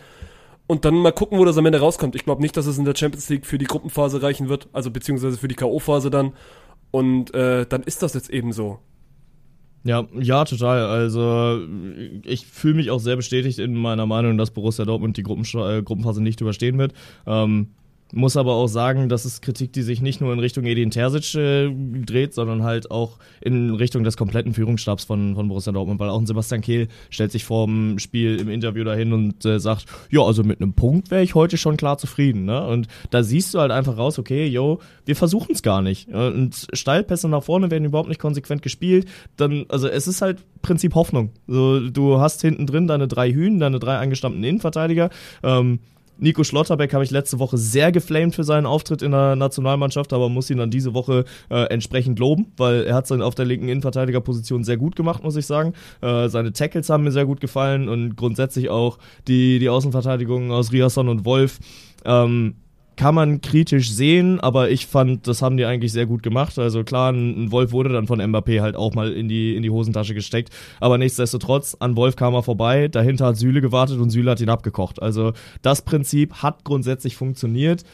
Und 0.69 0.85
dann 0.85 0.95
mal 0.95 1.13
gucken, 1.13 1.39
wo 1.39 1.45
das 1.45 1.59
am 1.59 1.67
Ende 1.67 1.81
rauskommt. 1.81 2.15
Ich 2.15 2.25
glaube 2.25 2.43
nicht, 2.43 2.57
dass 2.57 2.67
es 2.67 2.79
in 2.79 2.85
der 2.85 2.95
Champions 2.95 3.29
League 3.29 3.45
für 3.45 3.59
die 3.59 3.65
Gruppenphase 3.65 4.23
reichen 4.23 4.49
wird, 4.49 4.69
also 4.73 4.93
beziehungsweise 4.93 5.37
für 5.37 5.49
die 5.49 5.57
K.O.-Phase 5.57 6.11
dann. 6.11 6.33
Und 6.93 7.35
äh, 7.35 7.67
dann 7.67 7.83
ist 7.83 8.03
das 8.03 8.15
jetzt 8.15 8.31
eben 8.31 8.53
so. 8.53 8.79
Ja, 9.85 10.07
ja, 10.19 10.45
total. 10.45 10.85
Also 10.85 11.61
ich 12.25 12.47
fühle 12.47 12.75
mich 12.75 12.91
auch 12.91 13.01
sehr 13.01 13.17
bestätigt 13.17 13.59
in 13.59 13.75
meiner 13.75 14.07
Meinung, 14.07 14.39
dass 14.39 14.53
Borussia 14.53 14.85
Dortmund 14.85 15.17
die 15.17 15.23
äh, 15.23 15.83
Gruppenphase 15.83 16.23
nicht 16.23 16.41
überstehen 16.41 16.79
wird. 16.79 16.93
Ähm, 17.27 17.69
muss 18.13 18.37
aber 18.37 18.55
auch 18.55 18.69
sagen, 18.69 19.09
das 19.09 19.25
ist 19.25 19.43
Kritik, 19.43 19.73
die 19.73 19.83
sich 19.83 20.01
nicht 20.03 20.21
nur 20.21 20.33
in 20.33 20.39
Richtung 20.39 20.65
Edin 20.65 20.91
Terzic 20.91 21.35
äh, 21.35 21.71
dreht, 21.71 22.35
sondern 22.35 22.63
halt 22.63 22.91
auch 22.91 23.19
in 23.41 23.75
Richtung 23.75 24.05
des 24.05 24.17
kompletten 24.17 24.53
Führungsstabs 24.53 25.05
von, 25.05 25.35
von 25.35 25.49
Borussia 25.49 25.73
Dortmund, 25.73 25.99
weil 25.99 26.11
auch 26.11 26.25
Sebastian 26.25 26.61
Kehl 26.61 26.89
stellt 27.11 27.33
sich 27.33 27.45
vor 27.45 27.67
dem 27.67 27.99
Spiel 27.99 28.39
im 28.39 28.49
Interview 28.49 28.85
dahin 28.85 29.13
und 29.13 29.45
äh, 29.45 29.59
sagt, 29.59 29.87
ja, 30.11 30.21
also 30.21 30.45
mit 30.45 30.61
einem 30.61 30.75
Punkt 30.75 31.11
wäre 31.11 31.23
ich 31.23 31.35
heute 31.35 31.57
schon 31.57 31.77
klar 31.77 31.99
zufrieden. 31.99 32.45
Ne? 32.45 32.65
Und 32.67 32.87
da 33.11 33.23
siehst 33.23 33.55
du 33.55 33.61
halt 33.61 33.73
einfach 33.73 33.97
raus, 33.97 34.19
okay, 34.19 34.47
yo, 34.47 34.81
wir 35.07 35.17
versuchen 35.17 35.53
es 35.53 35.63
gar 35.63 35.83
nicht. 35.83 36.09
Und 36.09 36.69
Steilpässe 36.73 37.29
nach 37.29 37.43
vorne 37.43 37.71
werden 37.71 37.87
überhaupt 37.87 38.09
nicht 38.09 38.21
konsequent 38.21 38.63
gespielt. 38.63 39.09
Dann, 39.37 39.65
also 39.69 39.89
es 39.89 40.07
ist 40.07 40.21
halt 40.23 40.45
Prinzip 40.61 40.95
Hoffnung. 40.95 41.31
So, 41.47 41.81
du 41.81 42.19
hast 42.19 42.43
hinten 42.43 42.67
drin 42.67 42.87
deine 42.87 43.09
drei 43.09 43.33
Hühn, 43.33 43.59
deine 43.59 43.79
drei 43.79 43.97
angestammten 43.97 44.45
Innenverteidiger. 44.45 45.11
Ähm, 45.43 45.81
Nico 46.23 46.45
Schlotterbeck 46.45 46.95
habe 46.95 47.03
ich 47.03 47.11
letzte 47.11 47.41
Woche 47.41 47.59
sehr 47.59 47.91
geflamed 47.91 48.37
für 48.37 48.45
seinen 48.45 48.65
Auftritt 48.65 49.03
in 49.03 49.11
der 49.11 49.35
Nationalmannschaft, 49.35 50.13
aber 50.13 50.29
muss 50.29 50.51
ihn 50.51 50.59
dann 50.59 50.71
diese 50.71 50.95
Woche 50.95 51.25
äh, 51.51 51.65
entsprechend 51.65 52.21
loben, 52.21 52.53
weil 52.57 52.85
er 52.85 52.95
hat 52.95 53.11
es 53.11 53.11
auf 53.11 53.35
der 53.35 53.45
linken 53.45 53.69
Innenverteidigerposition 53.69 54.63
sehr 54.63 54.77
gut 54.77 54.95
gemacht, 54.95 55.25
muss 55.25 55.35
ich 55.35 55.47
sagen. 55.47 55.73
Äh, 56.01 56.29
seine 56.29 56.53
Tackles 56.53 56.89
haben 56.91 57.03
mir 57.03 57.11
sehr 57.11 57.27
gut 57.27 57.41
gefallen 57.41 57.89
und 57.89 58.15
grundsätzlich 58.15 58.71
auch 58.71 58.99
die, 59.27 59.59
die 59.59 59.69
Außenverteidigung 59.69 60.53
aus 60.53 60.71
Riasson 60.71 61.09
und 61.09 61.25
Wolf. 61.25 61.59
Ähm, 62.05 62.55
kann 62.97 63.15
man 63.15 63.41
kritisch 63.41 63.91
sehen, 63.91 64.41
aber 64.41 64.71
ich 64.71 64.87
fand, 64.87 65.27
das 65.27 65.43
haben 65.43 65.57
die 65.57 65.65
eigentlich 65.65 65.93
sehr 65.93 66.07
gut 66.07 66.23
gemacht. 66.23 66.59
Also 66.59 66.85
klar, 66.85 67.13
ein, 67.13 67.51
Wolf 67.51 67.73
wurde 67.73 67.91
dann 67.91 68.07
von 68.07 68.21
Mbappé 68.21 68.61
halt 68.61 68.77
auch 68.77 68.95
mal 68.95 69.13
in 69.13 69.29
die, 69.29 69.57
in 69.57 69.63
die 69.63 69.71
Hosentasche 69.71 70.15
gesteckt, 70.15 70.51
aber 70.81 70.99
nichtsdestotrotz, 70.99 71.77
an 71.81 71.97
Wolf 71.97 72.17
kam 72.17 72.35
er 72.35 72.43
vorbei, 72.43 72.89
dahinter 72.89 73.27
hat 73.27 73.37
Süle 73.37 73.61
gewartet 73.61 73.99
und 73.99 74.11
Süle 74.11 74.31
hat 74.31 74.41
ihn 74.41 74.49
abgekocht. 74.49 75.01
Also 75.01 75.33
das 75.63 75.83
Prinzip 75.83 76.43
hat 76.43 76.65
grundsätzlich 76.65 77.17
funktioniert 77.17 77.85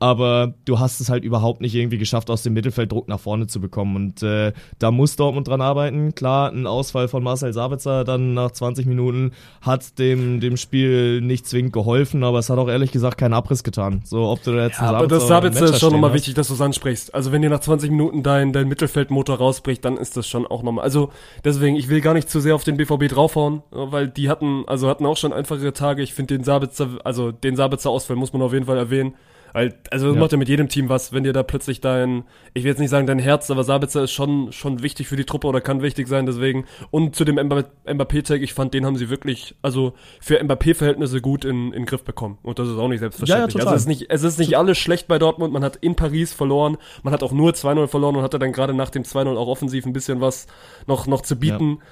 aber 0.00 0.54
du 0.64 0.78
hast 0.78 1.00
es 1.00 1.08
halt 1.08 1.24
überhaupt 1.24 1.60
nicht 1.60 1.74
irgendwie 1.74 1.98
geschafft, 1.98 2.30
aus 2.30 2.42
dem 2.42 2.52
Mittelfeld 2.54 2.92
Druck 2.92 3.08
nach 3.08 3.20
vorne 3.20 3.46
zu 3.46 3.60
bekommen. 3.60 3.96
Und 3.96 4.22
äh, 4.22 4.52
da 4.78 4.90
muss 4.90 5.16
Dortmund 5.16 5.48
dran 5.48 5.60
arbeiten. 5.60 6.14
Klar, 6.14 6.52
ein 6.52 6.66
Ausfall 6.66 7.08
von 7.08 7.22
Marcel 7.22 7.52
Sabitzer 7.52 8.04
dann 8.04 8.34
nach 8.34 8.50
20 8.50 8.86
Minuten 8.86 9.32
hat 9.60 9.98
dem, 9.98 10.40
dem 10.40 10.56
Spiel 10.56 11.20
nicht 11.20 11.46
zwingend 11.46 11.72
geholfen, 11.72 12.22
aber 12.22 12.38
es 12.38 12.50
hat 12.50 12.58
auch 12.58 12.68
ehrlich 12.68 12.92
gesagt 12.92 13.18
keinen 13.18 13.34
Abriss 13.34 13.64
getan. 13.64 14.02
So, 14.04 14.28
ob 14.28 14.42
du 14.42 14.52
da 14.52 14.66
jetzt 14.66 14.80
ja, 14.80 14.90
aber 14.90 15.08
das 15.08 15.26
Sabitzer 15.26 15.66
ist 15.66 15.80
schon 15.80 15.92
nochmal 15.92 16.14
wichtig, 16.14 16.34
dass 16.34 16.48
du 16.48 16.54
es 16.54 16.60
ansprichst. 16.60 17.14
Also 17.14 17.32
wenn 17.32 17.42
dir 17.42 17.50
nach 17.50 17.60
20 17.60 17.90
Minuten 17.90 18.22
dein, 18.22 18.52
dein 18.52 18.68
Mittelfeldmotor 18.68 19.36
rausbricht, 19.36 19.84
dann 19.84 19.96
ist 19.96 20.16
das 20.16 20.28
schon 20.28 20.46
auch 20.46 20.62
nochmal. 20.62 20.84
Also 20.84 21.10
deswegen, 21.44 21.76
ich 21.76 21.88
will 21.88 22.00
gar 22.00 22.14
nicht 22.14 22.30
zu 22.30 22.40
sehr 22.40 22.54
auf 22.54 22.64
den 22.64 22.76
BVB 22.76 23.08
draufhauen, 23.08 23.62
weil 23.70 24.08
die 24.08 24.28
hatten, 24.28 24.64
also 24.66 24.88
hatten 24.88 25.06
auch 25.06 25.16
schon 25.16 25.32
einfachere 25.32 25.72
Tage. 25.72 26.02
Ich 26.02 26.14
finde 26.14 26.36
den 26.36 26.44
Sabitzer, 26.44 26.88
also 27.04 27.32
den 27.32 27.56
Sabitzer-Ausfall 27.56 28.16
muss 28.16 28.32
man 28.32 28.42
auf 28.42 28.52
jeden 28.52 28.66
Fall 28.66 28.78
erwähnen. 28.78 29.14
Also 29.52 29.76
das 29.90 30.02
ja. 30.02 30.12
macht 30.12 30.32
ja 30.32 30.38
mit 30.38 30.48
jedem 30.48 30.68
Team 30.68 30.88
was, 30.88 31.12
wenn 31.12 31.24
dir 31.24 31.32
da 31.32 31.42
plötzlich 31.42 31.80
dein, 31.80 32.24
ich 32.54 32.64
will 32.64 32.70
jetzt 32.70 32.78
nicht 32.78 32.90
sagen 32.90 33.06
dein 33.06 33.18
Herz, 33.18 33.50
aber 33.50 33.64
Sabitzer 33.64 34.04
ist 34.04 34.12
schon, 34.12 34.52
schon 34.52 34.82
wichtig 34.82 35.08
für 35.08 35.16
die 35.16 35.24
Truppe 35.24 35.46
oder 35.46 35.60
kann 35.60 35.82
wichtig 35.82 36.08
sein, 36.08 36.26
deswegen. 36.26 36.66
Und 36.90 37.16
zu 37.16 37.24
dem 37.24 37.36
Mbappé-Tag, 37.36 38.42
ich 38.42 38.54
fand, 38.54 38.74
den 38.74 38.86
haben 38.86 38.96
sie 38.96 39.10
wirklich, 39.10 39.54
also 39.62 39.94
für 40.20 40.42
Mbappé-Verhältnisse 40.42 41.20
gut 41.20 41.44
in, 41.44 41.72
in 41.72 41.86
Griff 41.86 42.04
bekommen. 42.04 42.38
Und 42.42 42.58
das 42.58 42.68
ist 42.68 42.76
auch 42.76 42.88
nicht 42.88 43.00
selbstverständlich. 43.00 43.54
Ja, 43.54 43.60
ja, 43.60 43.66
also 43.66 43.76
es 43.76 43.82
ist 43.82 43.88
nicht, 43.88 44.06
es 44.10 44.22
ist 44.22 44.38
nicht 44.38 44.56
alles 44.56 44.78
schlecht 44.78 45.08
bei 45.08 45.18
Dortmund, 45.18 45.52
man 45.52 45.64
hat 45.64 45.76
in 45.76 45.94
Paris 45.94 46.32
verloren, 46.32 46.76
man 47.02 47.12
hat 47.12 47.22
auch 47.22 47.32
nur 47.32 47.52
2-0 47.52 47.86
verloren 47.88 48.16
und 48.16 48.22
hatte 48.22 48.38
dann 48.38 48.52
gerade 48.52 48.74
nach 48.74 48.90
dem 48.90 49.02
2-0 49.02 49.36
auch 49.36 49.48
offensiv 49.48 49.86
ein 49.86 49.92
bisschen 49.92 50.20
was 50.20 50.46
noch, 50.86 51.06
noch 51.06 51.22
zu 51.22 51.36
bieten. 51.36 51.78
Ja. 51.80 51.86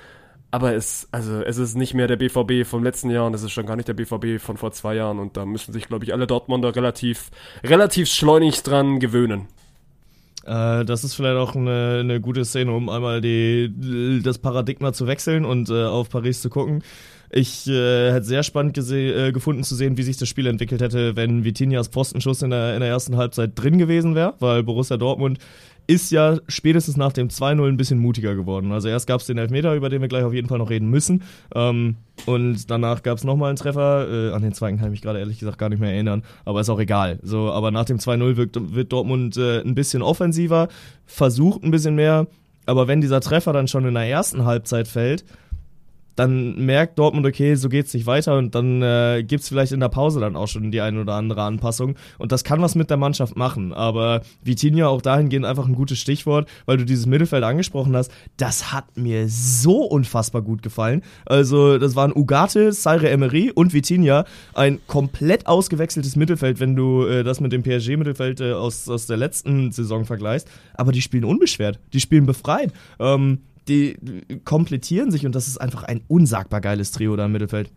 Aber 0.50 0.74
es, 0.74 1.08
also 1.10 1.42
es 1.42 1.58
ist 1.58 1.74
nicht 1.74 1.94
mehr 1.94 2.06
der 2.06 2.16
BVB 2.16 2.66
vom 2.66 2.84
letzten 2.84 3.10
Jahr 3.10 3.26
und 3.26 3.34
es 3.34 3.42
ist 3.42 3.52
schon 3.52 3.66
gar 3.66 3.76
nicht 3.76 3.88
der 3.88 3.94
BVB 3.94 4.40
von 4.40 4.56
vor 4.56 4.72
zwei 4.72 4.94
Jahren 4.94 5.18
und 5.18 5.36
da 5.36 5.44
müssen 5.44 5.72
sich, 5.72 5.86
glaube 5.86 6.04
ich, 6.04 6.12
alle 6.12 6.26
Dortmunder 6.26 6.74
relativ, 6.74 7.30
relativ 7.64 8.08
schleunig 8.08 8.62
dran 8.62 9.00
gewöhnen. 9.00 9.48
Äh, 10.44 10.84
das 10.84 11.02
ist 11.04 11.14
vielleicht 11.14 11.36
auch 11.36 11.56
eine, 11.56 11.98
eine 12.00 12.20
gute 12.20 12.44
Szene, 12.44 12.72
um 12.72 12.88
einmal 12.88 13.20
die, 13.20 14.22
das 14.22 14.38
Paradigma 14.38 14.92
zu 14.92 15.06
wechseln 15.06 15.44
und 15.44 15.68
äh, 15.68 15.84
auf 15.84 16.08
Paris 16.08 16.40
zu 16.40 16.48
gucken. 16.48 16.82
Ich 17.30 17.66
äh, 17.66 18.12
hätte 18.12 18.26
sehr 18.26 18.42
spannend 18.42 18.76
äh, 18.78 19.32
gefunden 19.32 19.64
zu 19.64 19.74
sehen, 19.74 19.96
wie 19.96 20.02
sich 20.02 20.16
das 20.16 20.28
Spiel 20.28 20.46
entwickelt 20.46 20.80
hätte, 20.80 21.16
wenn 21.16 21.44
Vitinias 21.44 21.88
Postenschuss 21.88 22.42
in 22.42 22.50
der, 22.50 22.74
in 22.74 22.80
der 22.80 22.88
ersten 22.88 23.16
Halbzeit 23.16 23.52
drin 23.54 23.78
gewesen 23.78 24.14
wäre, 24.14 24.34
weil 24.38 24.62
Borussia 24.62 24.96
Dortmund 24.96 25.38
ist 25.86 26.10
ja 26.10 26.38
spätestens 26.48 26.96
nach 26.96 27.12
dem 27.12 27.28
2-0 27.28 27.68
ein 27.68 27.76
bisschen 27.76 27.98
mutiger 27.98 28.34
geworden. 28.34 28.72
Also 28.72 28.88
erst 28.88 29.06
gab 29.06 29.20
es 29.20 29.26
den 29.26 29.38
Elfmeter, 29.38 29.74
über 29.74 29.88
den 29.88 30.00
wir 30.00 30.08
gleich 30.08 30.24
auf 30.24 30.34
jeden 30.34 30.48
Fall 30.48 30.58
noch 30.58 30.70
reden 30.70 30.90
müssen. 30.90 31.22
Ähm, 31.54 31.96
und 32.26 32.70
danach 32.70 33.02
gab 33.02 33.18
es 33.18 33.24
nochmal 33.24 33.50
einen 33.50 33.56
Treffer. 33.56 34.08
Äh, 34.10 34.32
an 34.32 34.42
den 34.42 34.52
zweiten 34.52 34.78
kann 34.78 34.86
ich 34.86 34.92
mich 34.92 35.02
gerade 35.02 35.20
ehrlich 35.20 35.38
gesagt 35.38 35.58
gar 35.58 35.68
nicht 35.68 35.78
mehr 35.78 35.92
erinnern. 35.92 36.22
Aber 36.44 36.60
ist 36.60 36.70
auch 36.70 36.80
egal. 36.80 37.18
So, 37.22 37.52
aber 37.52 37.70
nach 37.70 37.84
dem 37.84 37.98
2-0 37.98 38.36
wird, 38.36 38.92
Dortmund 38.92 39.36
äh, 39.36 39.60
ein 39.60 39.74
bisschen 39.74 40.02
offensiver, 40.02 40.68
versucht 41.04 41.62
ein 41.62 41.70
bisschen 41.70 41.94
mehr. 41.94 42.26
Aber 42.66 42.88
wenn 42.88 43.00
dieser 43.00 43.20
Treffer 43.20 43.52
dann 43.52 43.68
schon 43.68 43.86
in 43.86 43.94
der 43.94 44.08
ersten 44.08 44.44
Halbzeit 44.44 44.88
fällt, 44.88 45.24
dann 46.16 46.64
merkt 46.64 46.98
Dortmund, 46.98 47.26
okay, 47.26 47.54
so 47.54 47.68
geht's 47.68 47.94
nicht 47.94 48.06
weiter 48.06 48.38
und 48.38 48.54
dann 48.54 48.82
äh, 48.82 49.22
gibt's 49.22 49.48
vielleicht 49.48 49.72
in 49.72 49.80
der 49.80 49.90
Pause 49.90 50.18
dann 50.18 50.34
auch 50.34 50.48
schon 50.48 50.70
die 50.70 50.80
eine 50.80 51.00
oder 51.02 51.14
andere 51.14 51.42
Anpassung. 51.42 51.94
Und 52.18 52.32
das 52.32 52.42
kann 52.42 52.62
was 52.62 52.74
mit 52.74 52.90
der 52.90 52.96
Mannschaft 52.96 53.36
machen, 53.36 53.72
aber 53.72 54.22
Vitinha 54.42 54.88
auch 54.88 55.02
dahingehend 55.02 55.44
einfach 55.44 55.66
ein 55.66 55.74
gutes 55.74 55.98
Stichwort, 55.98 56.48
weil 56.64 56.78
du 56.78 56.84
dieses 56.84 57.06
Mittelfeld 57.06 57.44
angesprochen 57.44 57.94
hast, 57.94 58.10
das 58.38 58.72
hat 58.72 58.96
mir 58.96 59.28
so 59.28 59.84
unfassbar 59.84 60.42
gut 60.42 60.62
gefallen. 60.62 61.02
Also, 61.26 61.78
das 61.78 61.94
waren 61.94 62.12
Ugarte, 62.14 62.72
Saire 62.72 63.10
Emery 63.10 63.52
und 63.54 63.74
Vitinha, 63.74 64.24
ein 64.54 64.80
komplett 64.86 65.46
ausgewechseltes 65.46 66.16
Mittelfeld, 66.16 66.60
wenn 66.60 66.74
du 66.74 67.04
äh, 67.04 67.24
das 67.24 67.40
mit 67.40 67.52
dem 67.52 67.62
PSG-Mittelfeld 67.62 68.40
äh, 68.40 68.52
aus, 68.52 68.88
aus 68.88 69.06
der 69.06 69.18
letzten 69.18 69.70
Saison 69.70 70.06
vergleichst, 70.06 70.48
aber 70.74 70.92
die 70.92 71.02
spielen 71.02 71.24
unbeschwert, 71.24 71.78
die 71.92 72.00
spielen 72.00 72.24
befreit. 72.24 72.72
Ähm, 72.98 73.40
die 73.68 73.96
komplettieren 74.44 75.10
sich 75.10 75.26
und 75.26 75.34
das 75.34 75.48
ist 75.48 75.58
einfach 75.58 75.82
ein 75.82 76.02
unsagbar 76.08 76.60
geiles 76.60 76.92
Trio 76.92 77.16
da 77.16 77.26
im 77.26 77.32
Mittelfeld. 77.32 77.70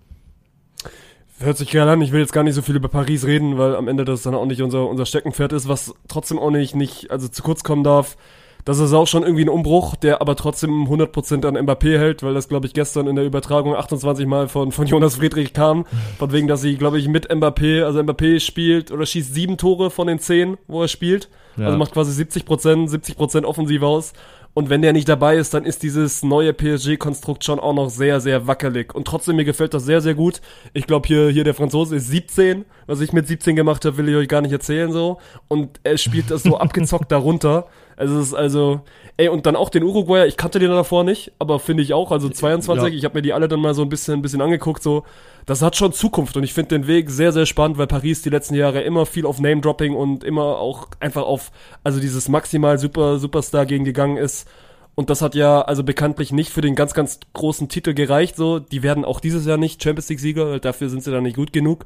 Hört 1.40 1.58
sich 1.58 1.72
geil 1.72 1.88
an. 1.88 2.02
Ich 2.02 2.12
will 2.12 2.20
jetzt 2.20 2.34
gar 2.34 2.44
nicht 2.44 2.56
so 2.56 2.62
viel 2.62 2.76
über 2.76 2.90
Paris 2.90 3.26
reden, 3.26 3.58
weil 3.58 3.76
am 3.76 3.88
Ende 3.88 4.04
das 4.04 4.24
dann 4.24 4.36
auch 4.36 4.46
nicht 4.46 4.62
unser, 4.62 4.88
unser 4.90 5.06
Steckenpferd 5.06 5.54
ist, 5.54 5.70
was 5.70 5.94
trotzdem 6.10 6.38
auch 6.38 6.52
nicht, 6.52 6.76
nicht, 6.76 7.12
also 7.12 7.30
zu 7.30 7.44
kurz 7.44 7.64
kommen 7.64 7.84
darf. 7.84 8.18
Das 8.66 8.78
ist 8.80 8.92
auch 8.92 9.08
schon 9.08 9.24
irgendwie 9.24 9.46
ein 9.46 9.50
Umbruch, 9.50 9.96
der 9.96 10.20
aber 10.20 10.36
trotzdem 10.36 10.86
100% 10.86 11.46
an 11.48 11.56
Mbappé 11.58 11.98
hält, 11.98 12.24
weil 12.24 12.34
das, 12.34 12.50
glaube 12.50 12.68
ich, 12.68 12.74
gestern 12.74 13.08
in 13.08 13.16
der 13.16 13.26
Übertragung 13.26 13.74
28 13.74 14.28
Mal 14.28 14.50
von, 14.50 14.74
von 14.74 14.86
Jonas 14.86 15.16
Friedrich 15.16 15.54
kam. 15.54 15.86
Von 16.18 16.34
wegen, 16.34 16.48
dass 16.50 16.62
sie, 16.62 16.76
glaube 16.76 17.00
ich, 17.00 17.08
mit 17.08 17.32
Mbappé, 17.32 17.84
also 17.84 18.00
Mbappé 18.00 18.42
spielt 18.42 18.92
oder 18.92 19.06
schießt 19.06 19.34
sieben 19.34 19.58
Tore 19.58 19.92
von 19.92 20.08
den 20.08 20.20
zehn, 20.20 20.58
wo 20.68 20.82
er 20.82 20.90
spielt. 20.90 21.30
Ja. 21.56 21.68
Also 21.68 21.78
macht 21.78 21.94
quasi 21.94 22.22
70%, 22.22 22.90
70% 22.90 23.46
offensiv 23.46 23.82
aus. 23.82 24.14
Und 24.60 24.70
wenn 24.70 24.82
der 24.82 24.92
nicht 24.92 25.08
dabei 25.08 25.38
ist, 25.38 25.54
dann 25.54 25.64
ist 25.64 25.84
dieses 25.84 26.22
neue 26.22 26.52
PSG-Konstrukt 26.52 27.46
schon 27.46 27.62
auch 27.62 27.74
noch 27.74 27.90
sehr, 27.90 28.20
sehr 28.20 28.46
wackelig. 28.46 28.94
Und 28.94 29.08
trotzdem, 29.08 29.38
mir 29.38 29.46
gefällt 29.46 29.74
das 29.74 29.86
sehr, 29.86 30.02
sehr 30.02 30.16
gut. 30.16 30.42
Ich 30.74 30.86
glaube, 30.86 31.08
hier, 31.08 31.30
hier 31.30 31.46
der 31.46 31.54
Franzose 31.54 31.96
ist 31.96 32.10
17. 32.10 32.66
Was 32.86 33.00
ich 33.00 33.14
mit 33.14 33.26
17 33.26 33.56
gemacht 33.56 33.86
habe, 33.86 33.96
will 33.96 34.10
ich 34.10 34.16
euch 34.18 34.28
gar 34.28 34.42
nicht 34.42 34.52
erzählen 34.52 34.92
so. 34.92 35.20
Und 35.48 35.80
er 35.86 35.98
spielt 35.98 36.30
das 36.30 36.44
so 36.44 36.58
abgezockt 36.60 37.10
darunter. 37.10 37.68
Also 38.00 38.18
es 38.18 38.28
ist 38.28 38.34
also, 38.34 38.80
ey, 39.18 39.28
und 39.28 39.46
dann 39.46 39.58
auch 39.58 39.70
den 39.70 39.84
Uruguayer, 39.84 40.26
ich 40.26 40.38
kannte 40.38 40.58
den 40.58 40.70
davor 40.70 41.04
nicht, 41.04 41.34
aber 41.38 41.60
finde 41.60 41.84
ich 41.84 41.94
auch, 41.94 42.14
also 42.14 42.30
22, 42.30 42.94
ja. 42.94 42.98
ich 42.98 43.04
habe 43.04 43.18
mir 43.18 43.22
die 43.22 43.34
alle 43.34 43.50
dann 43.50 43.60
mal 43.60 43.74
so 43.74 43.82
ein 43.82 43.90
bisschen, 43.90 44.14
ein 44.14 44.22
bisschen 44.22 44.40
angeguckt, 44.40 44.82
so, 44.82 45.04
das 45.46 45.62
hat 45.62 45.76
schon 45.76 45.92
Zukunft 45.92 46.38
und 46.38 46.44
ich 46.44 46.54
finde 46.54 46.80
den 46.80 46.88
Weg 46.88 47.10
sehr, 47.10 47.34
sehr 47.34 47.46
spannend, 47.46 47.78
weil 47.78 47.88
Paris 47.88 48.22
die 48.22 48.30
letzten 48.30 48.56
Jahre 48.56 48.84
immer 48.84 49.06
viel 49.06 49.26
auf 49.26 49.42
Name-Dropping 49.42 49.98
und 49.98 50.24
immer 50.24 50.60
auch 50.60 50.88
einfach 51.02 51.24
auf, 51.24 51.52
also 51.84 52.00
dieses 52.00 52.30
maximal 52.30 52.78
super, 52.78 53.20
Superstar 53.20 53.66
gegen 53.66 53.84
gegangen 53.84 54.16
ist. 54.16 54.48
Und 54.96 55.10
das 55.10 55.22
hat 55.22 55.36
ja 55.36 55.62
also 55.62 55.84
bekanntlich 55.84 56.32
nicht 56.32 56.52
für 56.52 56.62
den 56.62 56.76
ganz, 56.76 56.94
ganz 56.94 57.20
großen 57.34 57.68
Titel 57.68 57.94
gereicht. 57.94 58.38
So, 58.38 58.60
die 58.60 58.82
werden 58.82 59.04
auch 59.04 59.20
dieses 59.20 59.46
Jahr 59.46 59.58
nicht 59.58 59.84
Champions 59.84 60.08
League-Sieger, 60.08 60.60
dafür 60.60 60.88
sind 60.88 61.04
sie 61.04 61.12
dann 61.12 61.24
nicht 61.24 61.36
gut 61.36 61.52
genug. 61.52 61.86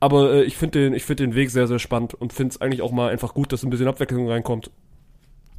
Aber 0.00 0.32
äh, 0.32 0.44
ich 0.44 0.56
finde 0.56 0.80
den, 0.80 0.94
ich 0.94 1.04
finde 1.04 1.24
den 1.24 1.34
Weg 1.34 1.50
sehr, 1.50 1.66
sehr 1.66 1.78
spannend 1.78 2.14
und 2.14 2.32
finde 2.32 2.54
es 2.54 2.60
eigentlich 2.60 2.82
auch 2.82 2.90
mal 2.90 3.10
einfach 3.10 3.34
gut, 3.34 3.52
dass 3.52 3.62
ein 3.62 3.70
bisschen 3.70 3.88
Abwechslung 3.88 4.28
reinkommt. 4.30 4.70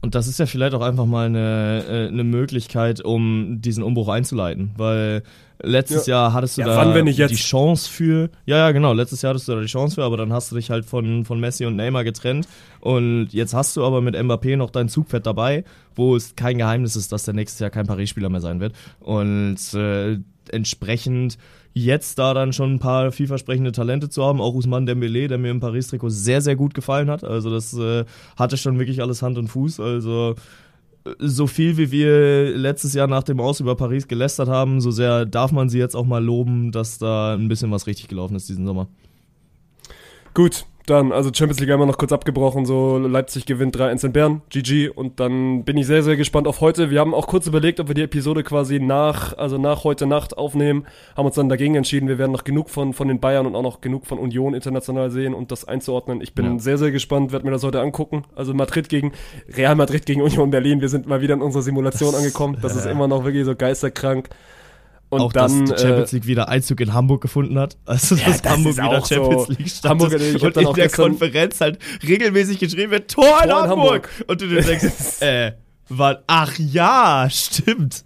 Und 0.03 0.15
das 0.15 0.27
ist 0.27 0.37
ja 0.37 0.45
vielleicht 0.45 0.73
auch 0.73 0.81
einfach 0.81 1.05
mal 1.05 1.27
eine, 1.27 1.85
äh, 1.87 2.07
eine 2.09 2.25
Möglichkeit, 2.25 2.99
um 2.99 3.61
diesen 3.61 3.83
Umbruch 3.83 4.09
einzuleiten, 4.09 4.71
weil 4.75 5.23
letztes 5.61 6.07
ja. 6.07 6.23
Jahr 6.23 6.33
hattest 6.33 6.57
du 6.57 6.61
ja, 6.61 6.67
da 6.67 7.01
die 7.01 7.35
Chance 7.35 7.89
für, 7.89 8.29
ja, 8.45 8.57
ja, 8.57 8.71
genau, 8.73 8.91
letztes 8.91 9.21
Jahr 9.21 9.29
hattest 9.29 9.47
du 9.47 9.53
da 9.53 9.61
die 9.61 9.67
Chance 9.67 9.95
für, 9.95 10.03
aber 10.03 10.17
dann 10.17 10.33
hast 10.33 10.51
du 10.51 10.57
dich 10.57 10.69
halt 10.69 10.83
von, 10.83 11.23
von 11.23 11.39
Messi 11.39 11.65
und 11.65 11.77
Neymar 11.77 12.03
getrennt. 12.03 12.49
Und 12.81 13.29
jetzt 13.31 13.53
hast 13.53 13.77
du 13.77 13.85
aber 13.85 14.01
mit 14.01 14.17
Mbappé 14.17 14.57
noch 14.57 14.71
dein 14.71 14.89
Zugpferd 14.89 15.25
dabei, 15.25 15.63
wo 15.95 16.17
es 16.17 16.35
kein 16.35 16.57
Geheimnis 16.57 16.97
ist, 16.97 17.13
dass 17.13 17.23
der 17.23 17.33
nächstes 17.33 17.61
Jahr 17.61 17.69
kein 17.69 17.87
Paris-Spieler 17.87 18.27
mehr 18.27 18.41
sein 18.41 18.59
wird. 18.59 18.73
Und 18.99 19.73
äh, 19.73 20.17
entsprechend 20.51 21.37
jetzt 21.73 22.19
da 22.19 22.33
dann 22.33 22.53
schon 22.53 22.75
ein 22.75 22.79
paar 22.79 23.11
vielversprechende 23.11 23.71
Talente 23.71 24.09
zu 24.09 24.23
haben, 24.23 24.39
auch 24.39 24.53
Usman 24.53 24.85
Dembele, 24.85 25.27
der 25.27 25.37
mir 25.37 25.49
im 25.49 25.59
Paris-Trikot 25.59 26.09
sehr, 26.09 26.41
sehr 26.41 26.55
gut 26.55 26.73
gefallen 26.73 27.09
hat. 27.09 27.23
Also 27.23 27.49
das 27.49 27.73
äh, 27.73 28.05
hatte 28.37 28.57
schon 28.57 28.77
wirklich 28.79 29.01
alles 29.01 29.21
Hand 29.21 29.37
und 29.37 29.47
Fuß. 29.47 29.79
Also 29.79 30.35
äh, 31.05 31.11
so 31.19 31.47
viel 31.47 31.77
wie 31.77 31.91
wir 31.91 32.55
letztes 32.55 32.93
Jahr 32.93 33.07
nach 33.07 33.23
dem 33.23 33.39
Aus 33.39 33.59
über 33.59 33.75
Paris 33.75 34.07
gelästert 34.07 34.49
haben, 34.49 34.81
so 34.81 34.91
sehr 34.91 35.25
darf 35.25 35.51
man 35.51 35.69
sie 35.69 35.79
jetzt 35.79 35.95
auch 35.95 36.05
mal 36.05 36.23
loben, 36.23 36.71
dass 36.71 36.99
da 36.99 37.33
ein 37.33 37.47
bisschen 37.47 37.71
was 37.71 37.87
richtig 37.87 38.07
gelaufen 38.07 38.35
ist 38.35 38.49
diesen 38.49 38.65
Sommer. 38.65 38.87
Gut, 40.33 40.65
dann, 40.85 41.11
also 41.11 41.31
Champions 41.33 41.59
League 41.59 41.71
einmal 41.71 41.87
noch 41.87 41.97
kurz 41.97 42.11
abgebrochen, 42.11 42.65
so 42.65 42.97
Leipzig 42.97 43.45
gewinnt 43.45 43.75
3-1 43.77 44.05
in 44.05 44.11
Bern, 44.13 44.41
GG 44.49 44.89
und 44.89 45.19
dann 45.19 45.63
bin 45.63 45.77
ich 45.77 45.87
sehr, 45.87 46.03
sehr 46.03 46.17
gespannt 46.17 46.47
auf 46.47 46.61
heute. 46.61 46.89
Wir 46.89 46.99
haben 46.99 47.13
auch 47.13 47.27
kurz 47.27 47.47
überlegt, 47.47 47.79
ob 47.79 47.87
wir 47.87 47.95
die 47.95 48.01
Episode 48.01 48.43
quasi 48.43 48.79
nach, 48.79 49.37
also 49.37 49.57
nach 49.57 49.83
heute 49.83 50.05
Nacht 50.05 50.37
aufnehmen, 50.37 50.85
haben 51.15 51.25
uns 51.25 51.35
dann 51.35 51.49
dagegen 51.49 51.75
entschieden, 51.75 52.07
wir 52.07 52.17
werden 52.17 52.31
noch 52.31 52.43
genug 52.43 52.69
von, 52.69 52.93
von 52.93 53.07
den 53.07 53.19
Bayern 53.19 53.45
und 53.45 53.55
auch 53.55 53.63
noch 53.63 53.81
genug 53.81 54.05
von 54.05 54.19
Union 54.19 54.53
international 54.53 55.09
sehen 55.09 55.33
und 55.33 55.51
das 55.51 55.65
einzuordnen. 55.65 56.21
Ich 56.21 56.33
bin 56.33 56.45
ja. 56.45 56.59
sehr, 56.59 56.77
sehr 56.77 56.91
gespannt, 56.91 57.31
werde 57.31 57.45
mir 57.45 57.51
das 57.51 57.63
heute 57.63 57.79
angucken. 57.79 58.23
Also 58.35 58.53
Madrid 58.53 58.89
gegen, 58.89 59.13
Real 59.55 59.75
Madrid 59.75 60.05
gegen 60.05 60.21
Union 60.21 60.51
Berlin, 60.51 60.81
wir 60.81 60.89
sind 60.89 61.07
mal 61.07 61.21
wieder 61.21 61.33
in 61.33 61.41
unserer 61.41 61.63
Simulation 61.63 62.15
angekommen. 62.15 62.57
Das 62.61 62.75
ist 62.75 62.85
immer 62.85 63.07
noch 63.07 63.23
wirklich 63.23 63.45
so 63.45 63.55
geisterkrank. 63.55 64.29
Und 65.13 65.21
auch, 65.21 65.33
dann, 65.33 65.65
dass 65.65 65.75
die 65.75 65.81
Champions 65.81 66.11
äh, 66.11 66.15
League 66.15 66.27
wieder 66.27 66.49
Einzug 66.49 66.79
in 66.81 66.93
Hamburg 66.93 67.21
gefunden 67.21 67.57
hat. 67.59 67.77
Also, 67.85 68.15
dass 68.15 68.25
ja, 68.25 68.31
das 68.31 68.51
Hamburg 68.51 68.77
wieder 68.77 69.05
Champions 69.05 69.47
League 69.49 69.69
stand. 69.69 69.91
Hamburg, 69.91 70.13
ich 70.13 70.43
und 70.43 70.57
in 70.57 70.73
der 70.73 70.89
Konferenz 70.89 71.61
halt 71.61 71.79
regelmäßig 72.07 72.59
geschrieben 72.59 72.91
wird, 72.91 73.11
Tor, 73.11 73.25
Tor 73.25 73.43
in, 73.43 73.51
Hamburg. 73.51 73.69
Hamburg. 73.69 74.09
Und 74.27 74.41
du 74.41 74.47
denkst, 74.47 74.85
äh, 75.21 75.53
war, 75.89 76.23
ach 76.27 76.57
ja, 76.57 77.27
stimmt. 77.29 78.03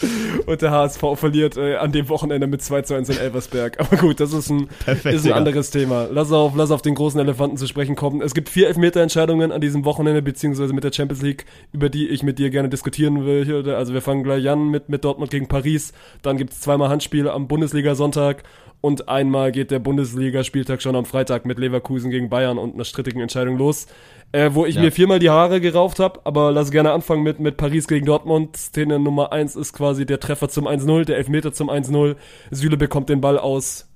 Und 0.46 0.62
der 0.62 0.70
HSV 0.70 1.02
verliert 1.14 1.56
äh, 1.56 1.76
an 1.76 1.92
dem 1.92 2.08
Wochenende 2.08 2.46
mit 2.46 2.62
2 2.62 2.82
zu 2.82 2.94
1 2.94 3.08
in 3.08 3.18
Elversberg. 3.18 3.80
Aber 3.80 3.96
gut, 3.96 4.20
das 4.20 4.32
ist 4.32 4.50
ein, 4.50 4.68
Perfekt, 4.84 5.14
ist 5.14 5.26
ein 5.26 5.32
anderes 5.32 5.70
Thema. 5.70 6.08
Lass 6.10 6.32
auf, 6.32 6.52
lass 6.56 6.70
auf 6.70 6.82
den 6.82 6.94
großen 6.94 7.20
Elefanten 7.20 7.56
zu 7.56 7.66
sprechen 7.66 7.96
kommen. 7.96 8.22
Es 8.22 8.34
gibt 8.34 8.48
vier 8.48 8.68
Elfmeterentscheidungen 8.68 9.52
an 9.52 9.60
diesem 9.60 9.84
Wochenende, 9.84 10.22
beziehungsweise 10.22 10.72
mit 10.72 10.84
der 10.84 10.92
Champions 10.92 11.22
League, 11.22 11.46
über 11.72 11.88
die 11.88 12.08
ich 12.08 12.22
mit 12.22 12.38
dir 12.38 12.50
gerne 12.50 12.68
diskutieren 12.68 13.24
will. 13.26 13.68
Also 13.70 13.94
wir 13.94 14.02
fangen 14.02 14.22
gleich 14.22 14.48
an 14.48 14.68
mit, 14.68 14.88
mit 14.88 15.04
Dortmund 15.04 15.30
gegen 15.30 15.48
Paris. 15.48 15.92
Dann 16.22 16.36
gibt 16.36 16.52
es 16.52 16.60
zweimal 16.60 16.88
Handspiele 16.88 17.32
am 17.32 17.48
Bundesliga-Sonntag 17.48 18.44
und 18.80 19.08
einmal 19.08 19.50
geht 19.50 19.70
der 19.70 19.80
Bundesliga-Spieltag 19.80 20.82
schon 20.82 20.94
am 20.94 21.04
Freitag 21.04 21.44
mit 21.44 21.58
Leverkusen 21.58 22.10
gegen 22.10 22.28
Bayern 22.28 22.58
und 22.58 22.74
einer 22.74 22.84
strittigen 22.84 23.20
Entscheidung 23.20 23.58
los 23.58 23.88
äh, 24.32 24.50
wo 24.52 24.66
ich 24.66 24.74
ja. 24.74 24.82
mir 24.82 24.92
viermal 24.92 25.18
die 25.18 25.30
Haare 25.30 25.60
gerauft 25.60 25.98
habe, 25.98 26.20
aber 26.24 26.52
lass 26.52 26.70
gerne 26.70 26.92
anfangen 26.92 27.22
mit, 27.22 27.40
mit 27.40 27.56
Paris 27.56 27.88
gegen 27.88 28.06
Dortmund. 28.06 28.56
Szene 28.56 28.98
Nummer 28.98 29.32
1 29.32 29.56
ist 29.56 29.72
quasi 29.72 30.04
der 30.04 30.20
Treffer 30.20 30.48
zum 30.48 30.68
1-0, 30.68 31.04
der 31.04 31.16
Elfmeter 31.16 31.52
zum 31.52 31.70
1-0. 31.70 32.16
Süle 32.50 32.76
bekommt 32.76 33.08
den 33.08 33.20
Ball 33.20 33.38
aus 33.38 33.88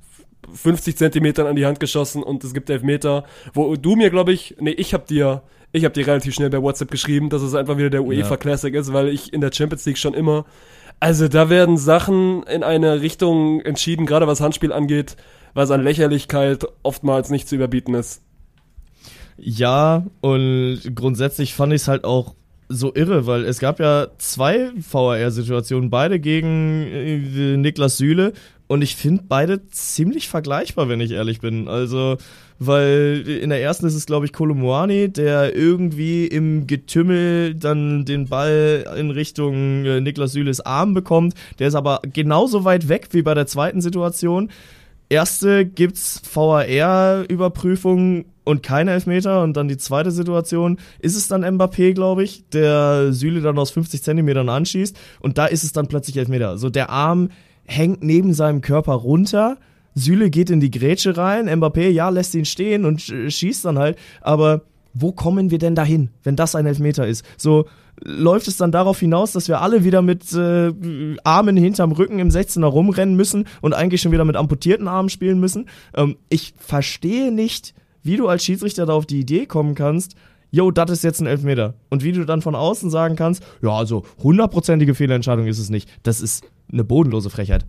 50 0.52 0.96
Zentimetern 0.96 1.46
an 1.46 1.56
die 1.56 1.66
Hand 1.66 1.80
geschossen 1.80 2.22
und 2.22 2.44
es 2.44 2.54
gibt 2.54 2.70
Elfmeter, 2.70 3.24
wo 3.52 3.76
du 3.76 3.94
mir, 3.94 4.10
glaube 4.10 4.32
ich, 4.32 4.56
nee, 4.58 4.70
ich 4.70 4.94
habe 4.94 5.04
dir, 5.06 5.42
ich 5.70 5.84
habe 5.84 5.92
dir 5.92 6.06
relativ 6.06 6.34
schnell 6.34 6.50
bei 6.50 6.62
WhatsApp 6.62 6.90
geschrieben, 6.90 7.28
dass 7.28 7.42
es 7.42 7.54
einfach 7.54 7.76
wieder 7.76 7.90
der 7.90 8.04
UEFA 8.04 8.30
ja. 8.30 8.36
Classic 8.36 8.74
ist, 8.74 8.92
weil 8.92 9.08
ich 9.08 9.32
in 9.32 9.40
der 9.40 9.52
Champions 9.52 9.84
League 9.84 9.98
schon 9.98 10.14
immer, 10.14 10.44
also 10.98 11.28
da 11.28 11.50
werden 11.50 11.76
Sachen 11.76 12.42
in 12.44 12.62
eine 12.62 13.02
Richtung 13.02 13.60
entschieden, 13.60 14.06
gerade 14.06 14.26
was 14.26 14.40
Handspiel 14.40 14.72
angeht, 14.72 15.16
was 15.54 15.70
an 15.70 15.82
Lächerlichkeit 15.82 16.64
oftmals 16.82 17.30
nicht 17.30 17.48
zu 17.48 17.54
überbieten 17.54 17.94
ist. 17.94 18.22
Ja, 19.36 20.06
und 20.20 20.80
grundsätzlich 20.94 21.54
fand 21.54 21.72
ich 21.72 21.82
es 21.82 21.88
halt 21.88 22.04
auch 22.04 22.34
so 22.68 22.94
irre, 22.94 23.26
weil 23.26 23.44
es 23.44 23.58
gab 23.58 23.80
ja 23.80 24.08
zwei 24.18 24.70
VAR-Situationen, 24.76 25.90
beide 25.90 26.18
gegen 26.20 26.86
äh, 26.86 27.56
Niklas 27.56 27.98
Süle 27.98 28.32
und 28.72 28.80
ich 28.80 28.96
finde 28.96 29.24
beide 29.28 29.68
ziemlich 29.68 30.28
vergleichbar, 30.28 30.88
wenn 30.88 31.00
ich 31.00 31.10
ehrlich 31.10 31.40
bin. 31.40 31.68
Also, 31.68 32.16
weil 32.58 33.22
in 33.28 33.50
der 33.50 33.60
ersten 33.60 33.84
ist 33.84 33.94
es, 33.94 34.06
glaube 34.06 34.24
ich, 34.24 34.32
Kolomuani, 34.32 35.10
der 35.10 35.54
irgendwie 35.54 36.26
im 36.26 36.66
Getümmel 36.66 37.54
dann 37.54 38.06
den 38.06 38.28
Ball 38.28 38.86
in 38.96 39.10
Richtung 39.10 39.84
äh, 39.84 40.00
Niklas 40.00 40.32
Süles 40.32 40.60
Arm 40.62 40.94
bekommt. 40.94 41.34
Der 41.58 41.68
ist 41.68 41.74
aber 41.74 42.00
genauso 42.14 42.64
weit 42.64 42.88
weg 42.88 43.08
wie 43.10 43.20
bei 43.20 43.34
der 43.34 43.46
zweiten 43.46 43.82
Situation. 43.82 44.50
Erste 45.10 45.66
gibt's 45.66 46.22
VAR-Überprüfung 46.32 48.24
und 48.44 48.62
keine 48.62 48.92
Elfmeter. 48.92 49.42
Und 49.42 49.56
dann 49.56 49.68
die 49.68 49.76
zweite 49.76 50.10
Situation 50.10 50.78
ist 51.00 51.16
es 51.16 51.28
dann 51.28 51.44
Mbappé, 51.44 51.94
glaube 51.94 52.24
ich, 52.24 52.48
der 52.50 53.12
Süle 53.12 53.40
dann 53.40 53.58
aus 53.58 53.70
50 53.70 54.02
Zentimetern 54.02 54.48
anschießt. 54.48 54.96
Und 55.20 55.38
da 55.38 55.46
ist 55.46 55.64
es 55.64 55.72
dann 55.72 55.88
plötzlich 55.88 56.16
Elfmeter. 56.16 56.48
Also 56.48 56.70
der 56.70 56.90
Arm 56.90 57.30
hängt 57.64 58.02
neben 58.02 58.34
seinem 58.34 58.60
Körper 58.60 58.94
runter. 58.94 59.58
Süle 59.94 60.30
geht 60.30 60.50
in 60.50 60.60
die 60.60 60.70
Grätsche 60.70 61.16
rein. 61.16 61.48
Mbappé, 61.48 61.88
ja, 61.88 62.08
lässt 62.08 62.34
ihn 62.34 62.44
stehen 62.44 62.84
und 62.84 63.00
schießt 63.00 63.64
dann 63.64 63.78
halt. 63.78 63.98
Aber 64.20 64.62
wo 64.94 65.12
kommen 65.12 65.50
wir 65.50 65.58
denn 65.58 65.74
dahin, 65.74 66.10
wenn 66.22 66.36
das 66.36 66.54
ein 66.54 66.66
Elfmeter 66.66 67.06
ist? 67.06 67.24
So 67.36 67.66
läuft 68.04 68.48
es 68.48 68.56
dann 68.56 68.72
darauf 68.72 68.98
hinaus, 68.98 69.32
dass 69.32 69.48
wir 69.48 69.60
alle 69.60 69.84
wieder 69.84 70.02
mit 70.02 70.32
äh, 70.32 70.72
Armen 71.24 71.56
hinterm 71.56 71.92
Rücken 71.92 72.18
im 72.18 72.30
16er 72.30 72.66
rumrennen 72.66 73.14
müssen 73.14 73.46
und 73.60 73.74
eigentlich 73.74 74.00
schon 74.00 74.12
wieder 74.12 74.24
mit 74.24 74.36
amputierten 74.36 74.88
Armen 74.88 75.08
spielen 75.08 75.40
müssen. 75.40 75.68
Ähm, 75.94 76.16
ich 76.28 76.54
verstehe 76.56 77.32
nicht, 77.32 77.74
wie 78.02 78.16
du 78.16 78.28
als 78.28 78.44
Schiedsrichter 78.44 78.86
da 78.86 78.92
auf 78.92 79.06
die 79.06 79.20
Idee 79.20 79.46
kommen 79.46 79.74
kannst, 79.74 80.16
yo, 80.50 80.70
das 80.70 80.90
ist 80.90 81.04
jetzt 81.04 81.20
ein 81.20 81.26
Elfmeter. 81.26 81.74
Und 81.90 82.04
wie 82.04 82.12
du 82.12 82.24
dann 82.24 82.42
von 82.42 82.54
außen 82.54 82.90
sagen 82.90 83.16
kannst, 83.16 83.42
ja, 83.62 83.70
also 83.70 84.04
hundertprozentige 84.22 84.94
Fehlentscheidung 84.94 85.46
ist 85.46 85.58
es 85.58 85.70
nicht. 85.70 85.88
Das 86.02 86.20
ist 86.20 86.44
eine 86.70 86.84
bodenlose 86.84 87.30
Frechheit. 87.30 87.64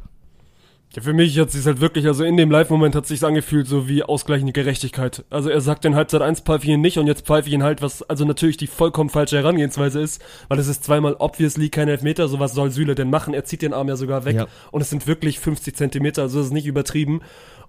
Ja, 0.96 1.02
für 1.02 1.14
mich 1.14 1.40
hat 1.40 1.50
sich 1.50 1.66
halt 1.66 1.82
wirklich, 1.82 2.06
also 2.06 2.24
in 2.24 2.38
dem 2.38 2.52
Live-Moment 2.52 2.94
hat 2.94 3.08
sich's 3.08 3.24
angefühlt, 3.24 3.66
so 3.66 3.88
wie 3.88 4.04
ausgleichende 4.04 4.54
Gerechtigkeit. 4.54 5.26
Also 5.32 5.50
er 5.50 5.60
sagt 5.60 5.86
in 5.86 5.96
Halbzeit 5.96 6.22
1 6.22 6.42
pfeife 6.42 6.66
ich 6.66 6.70
ihn 6.70 6.82
nicht 6.82 7.00
und 7.00 7.08
jetzt 7.08 7.26
pfeife 7.26 7.48
ich 7.48 7.54
ihn 7.56 7.64
halt, 7.64 7.82
was 7.82 8.04
also 8.04 8.26
natürlich 8.26 8.58
die 8.58 8.68
vollkommen 8.68 9.10
falsche 9.10 9.38
Herangehensweise 9.38 10.00
ist, 10.00 10.24
weil 10.50 10.60
es 10.60 10.68
ist 10.68 10.84
zweimal 10.84 11.16
obviously 11.18 11.70
kein 11.70 11.88
Elfmeter, 11.88 12.28
so 12.28 12.40
was 12.40 12.54
soll 12.54 12.70
Süle 12.70 12.94
denn 12.94 13.10
machen? 13.10 13.34
Er 13.34 13.44
zieht 13.44 13.64
den 13.64 13.74
Arm 13.74 13.88
ja 13.88 13.96
sogar 13.96 14.24
weg 14.26 14.36
ja. 14.36 14.48
und 14.70 14.82
es 14.82 14.92
sind 14.92 15.08
wirklich 15.08 15.40
50 15.40 15.76
Zentimeter, 15.76 16.22
also 16.22 16.38
das 16.38 16.48
ist 16.48 16.54
nicht 16.54 16.68
übertrieben. 16.68 17.22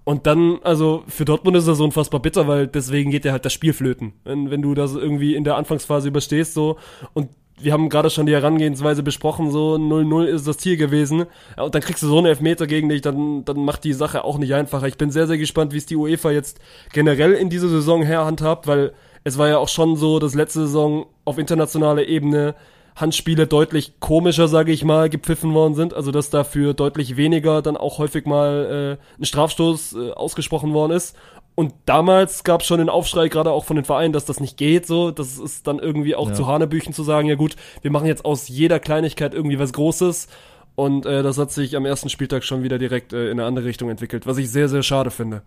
Und 0.05 0.27
dann, 0.27 0.59
also 0.63 1.03
für 1.09 1.25
Dortmund 1.25 1.57
ist 1.57 1.67
das 1.67 1.79
so 1.79 1.85
unfassbar 1.85 2.21
bitter, 2.21 2.47
weil 2.47 2.67
deswegen 2.67 3.11
geht 3.11 3.25
ja 3.25 3.33
halt 3.33 3.45
das 3.45 3.55
Spiel 3.55 3.73
flöten. 3.73 4.13
Wenn, 4.25 4.51
wenn 4.51 4.61
du 4.61 4.75
das 4.75 4.95
irgendwie 4.95 5.35
in 5.35 5.45
der 5.45 5.57
Anfangsphase 5.57 6.09
überstehst, 6.09 6.53
so, 6.53 6.77
und 7.15 7.31
wir 7.59 7.73
haben 7.73 7.89
gerade 7.89 8.11
schon 8.11 8.27
die 8.27 8.33
Herangehensweise 8.33 9.03
besprochen, 9.03 9.51
so 9.51 9.77
0-0 9.77 10.25
ist 10.25 10.47
das 10.47 10.59
Ziel 10.59 10.77
gewesen. 10.77 11.27
Und 11.57 11.75
dann 11.75 11.83
kriegst 11.83 12.03
du 12.03 12.09
so 12.09 12.19
einen 12.19 12.27
Elfmeter 12.27 12.67
gegen 12.67 12.89
dich, 12.89 13.01
dann, 13.01 13.45
dann 13.45 13.65
macht 13.65 13.85
die 13.85 13.93
Sache 13.93 14.25
auch 14.25 14.39
nicht 14.39 14.55
einfacher. 14.55 14.87
Ich 14.89 14.99
bin 14.99 15.11
sehr, 15.11 15.27
sehr 15.27 15.39
gespannt, 15.39 15.73
wie 15.73 15.79
es 15.79 15.87
die 15.87 15.97
UEFA 15.97 16.33
jetzt 16.33 16.59
generell 16.93 17.33
in 17.33 17.51
dieser 17.51 17.69
Saison 17.69 18.03
herhandhabt, 18.03 18.67
weil 18.67 18.93
es 19.23 19.39
war 19.39 19.49
ja 19.49 19.59
auch 19.59 19.69
schon 19.69 19.97
so, 19.97 20.19
dass 20.19 20.35
letzte 20.35 20.61
Saison 20.61 21.07
auf 21.25 21.39
internationaler 21.39 22.07
Ebene 22.07 22.55
Handspiele 22.97 23.47
deutlich 23.47 23.99
komischer, 24.01 24.47
sage 24.47 24.73
ich 24.73 24.85
mal, 24.85 25.09
gepfiffen 25.09 25.53
worden 25.55 25.75
sind. 25.75 25.95
Also 25.95 26.11
dass 26.11 26.31
dafür 26.31 26.75
deutlich 26.75 27.17
weniger 27.17 27.63
dann 27.63 27.77
auch 27.77 27.99
häufig 27.99 28.27
mal 28.27 28.99
äh, 29.01 29.21
ein 29.21 29.25
Strafstoß 29.25 29.95
äh, 29.95 30.11
ausgesprochen 30.13 30.73
worden 30.73 30.93
ist. 30.93 31.17
Und 31.57 31.73
damals 31.87 32.43
gab 32.43 32.63
es 32.63 32.67
schon 32.67 32.79
den 32.79 32.89
Aufschrei, 32.89 33.29
gerade 33.29 33.53
auch 33.53 33.65
von 33.65 33.77
den 33.77 33.85
Vereinen, 33.85 34.13
dass 34.13 34.25
das 34.25 34.41
nicht 34.41 34.57
geht, 34.57 34.87
so. 34.87 35.13
Das 35.13 35.39
ist 35.39 35.67
dann 35.67 35.79
irgendwie 35.79 36.17
auch 36.17 36.29
ja. 36.29 36.35
zu 36.35 36.47
Hanebüchen 36.47 36.93
zu 36.93 37.05
sagen, 37.05 37.29
ja 37.29 37.37
gut, 37.37 37.55
wir 37.83 37.93
machen 37.93 38.07
jetzt 38.07 38.25
aus 38.25 38.49
jeder 38.49 38.81
Kleinigkeit 38.81 39.35
irgendwie 39.35 39.59
was 39.59 39.73
Großes. 39.73 40.29
Und 40.75 41.07
äh, 41.07 41.23
das 41.23 41.39
hat 41.39 41.53
sich 41.53 41.77
am 41.77 41.87
ersten 41.87 42.09
Spieltag 42.09 42.43
schon 42.43 42.65
wieder 42.65 42.79
direkt 42.79 43.13
äh, 43.13 43.27
in 43.27 43.39
eine 43.39 43.45
andere 43.45 43.67
Richtung 43.67 43.89
entwickelt, 43.89 44.27
was 44.27 44.39
ich 44.39 44.51
sehr, 44.51 44.69
sehr 44.69 44.83
schade 44.83 45.13
finde. 45.13 45.43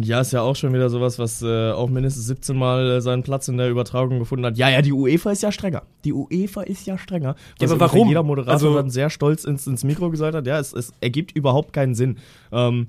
Ja, 0.00 0.20
ist 0.20 0.32
ja 0.32 0.42
auch 0.42 0.56
schon 0.56 0.72
wieder 0.72 0.88
sowas, 0.88 1.18
was 1.18 1.42
äh, 1.42 1.70
auch 1.72 1.90
mindestens 1.90 2.26
17 2.26 2.56
Mal 2.56 2.90
äh, 2.90 3.00
seinen 3.00 3.22
Platz 3.22 3.48
in 3.48 3.56
der 3.56 3.68
Übertragung 3.68 4.18
gefunden 4.18 4.46
hat. 4.46 4.56
Ja, 4.56 4.70
ja, 4.70 4.80
die 4.80 4.92
UEFA 4.92 5.32
ist 5.32 5.42
ja 5.42 5.52
strenger. 5.52 5.82
Die 6.04 6.12
UEFA 6.12 6.62
ist 6.62 6.86
ja 6.86 6.96
strenger. 6.96 7.34
Ja, 7.60 7.68
aber 7.68 7.80
warum? 7.80 8.08
Jeder 8.08 8.22
Moderator 8.22 8.52
also, 8.52 8.74
dann 8.74 8.90
sehr 8.90 9.10
stolz 9.10 9.44
ins, 9.44 9.66
ins 9.66 9.84
Mikro 9.84 10.10
gesagt 10.10 10.34
hat, 10.34 10.46
ja, 10.46 10.58
es, 10.58 10.72
es 10.72 10.92
ergibt 11.00 11.32
überhaupt 11.32 11.72
keinen 11.72 11.94
Sinn. 11.94 12.18
Ähm, 12.52 12.86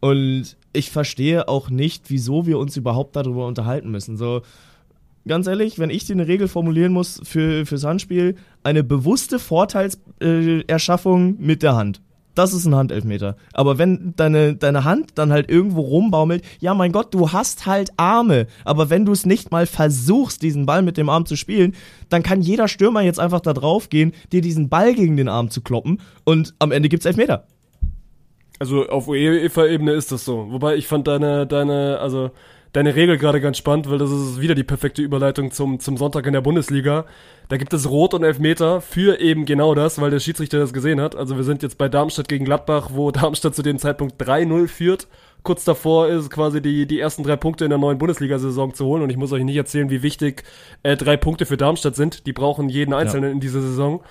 und 0.00 0.56
ich 0.72 0.90
verstehe 0.90 1.48
auch 1.48 1.70
nicht, 1.70 2.10
wieso 2.10 2.46
wir 2.46 2.58
uns 2.58 2.76
überhaupt 2.76 3.16
darüber 3.16 3.46
unterhalten 3.46 3.90
müssen. 3.90 4.16
So, 4.16 4.42
ganz 5.26 5.46
ehrlich, 5.46 5.78
wenn 5.78 5.90
ich 5.90 6.04
dir 6.04 6.12
eine 6.12 6.28
Regel 6.28 6.48
formulieren 6.48 6.92
muss 6.92 7.20
für, 7.24 7.64
fürs 7.66 7.84
Handspiel, 7.84 8.36
eine 8.62 8.84
bewusste 8.84 9.38
Vorteilserschaffung 9.38 11.36
mit 11.38 11.62
der 11.62 11.76
Hand. 11.76 12.02
Das 12.34 12.52
ist 12.52 12.66
ein 12.66 12.74
Handelfmeter. 12.74 13.36
Aber 13.52 13.78
wenn 13.78 14.14
deine, 14.16 14.56
deine 14.56 14.84
Hand 14.84 15.12
dann 15.16 15.32
halt 15.32 15.50
irgendwo 15.50 15.80
rumbaumelt, 15.80 16.44
ja 16.60 16.74
mein 16.74 16.92
Gott, 16.92 17.14
du 17.14 17.32
hast 17.32 17.66
halt 17.66 17.90
Arme. 17.96 18.46
Aber 18.64 18.90
wenn 18.90 19.04
du 19.04 19.12
es 19.12 19.26
nicht 19.26 19.50
mal 19.50 19.66
versuchst, 19.66 20.42
diesen 20.42 20.66
Ball 20.66 20.82
mit 20.82 20.96
dem 20.96 21.08
Arm 21.08 21.26
zu 21.26 21.36
spielen, 21.36 21.74
dann 22.08 22.22
kann 22.22 22.40
jeder 22.42 22.68
Stürmer 22.68 23.02
jetzt 23.02 23.20
einfach 23.20 23.40
da 23.40 23.52
drauf 23.52 23.88
gehen, 23.88 24.12
dir 24.32 24.40
diesen 24.40 24.68
Ball 24.68 24.94
gegen 24.94 25.16
den 25.16 25.28
Arm 25.28 25.50
zu 25.50 25.60
kloppen 25.60 26.00
und 26.24 26.54
am 26.58 26.72
Ende 26.72 26.88
gibt's 26.88 27.06
Elfmeter. 27.06 27.46
Also 28.58 28.86
auf 28.88 29.08
UEFA-Ebene 29.08 29.92
ist 29.92 30.12
das 30.12 30.24
so. 30.24 30.50
Wobei 30.50 30.76
ich 30.76 30.86
fand 30.86 31.08
deine, 31.08 31.46
deine, 31.46 31.98
also 31.98 32.30
deine 32.74 32.96
Regel 32.96 33.16
gerade 33.18 33.40
ganz 33.40 33.56
spannend, 33.56 33.88
weil 33.88 33.98
das 33.98 34.10
ist 34.10 34.40
wieder 34.40 34.56
die 34.56 34.64
perfekte 34.64 35.00
Überleitung 35.00 35.52
zum, 35.52 35.78
zum 35.78 35.96
Sonntag 35.96 36.26
in 36.26 36.32
der 36.32 36.40
Bundesliga. 36.40 37.06
Da 37.48 37.56
gibt 37.56 37.72
es 37.72 37.88
Rot 37.88 38.14
und 38.14 38.24
Elfmeter 38.24 38.80
für 38.80 39.20
eben 39.20 39.46
genau 39.46 39.74
das, 39.76 40.00
weil 40.00 40.10
der 40.10 40.18
Schiedsrichter 40.18 40.58
das 40.58 40.72
gesehen 40.72 41.00
hat. 41.00 41.14
Also 41.14 41.36
wir 41.36 41.44
sind 41.44 41.62
jetzt 41.62 41.78
bei 41.78 41.88
Darmstadt 41.88 42.28
gegen 42.28 42.44
Gladbach, 42.44 42.90
wo 42.92 43.10
Darmstadt 43.12 43.54
zu 43.54 43.62
dem 43.62 43.78
Zeitpunkt 43.78 44.20
3-0 44.20 44.66
führt. 44.66 45.06
Kurz 45.44 45.64
davor 45.64 46.08
ist 46.08 46.30
quasi 46.30 46.60
die, 46.60 46.86
die 46.86 46.98
ersten 46.98 47.22
drei 47.22 47.36
Punkte 47.36 47.64
in 47.64 47.70
der 47.70 47.78
neuen 47.78 47.98
Bundesliga-Saison 47.98 48.74
zu 48.74 48.86
holen. 48.86 49.02
Und 49.02 49.10
ich 49.10 49.16
muss 49.16 49.30
euch 49.30 49.44
nicht 49.44 49.56
erzählen, 49.56 49.90
wie 49.90 50.02
wichtig 50.02 50.42
äh, 50.82 50.96
drei 50.96 51.16
Punkte 51.16 51.46
für 51.46 51.56
Darmstadt 51.56 51.94
sind. 51.94 52.26
Die 52.26 52.32
brauchen 52.32 52.68
jeden 52.68 52.92
Einzelnen 52.92 53.28
ja. 53.28 53.34
in 53.34 53.40
dieser 53.40 53.60
Saison. 53.60 54.02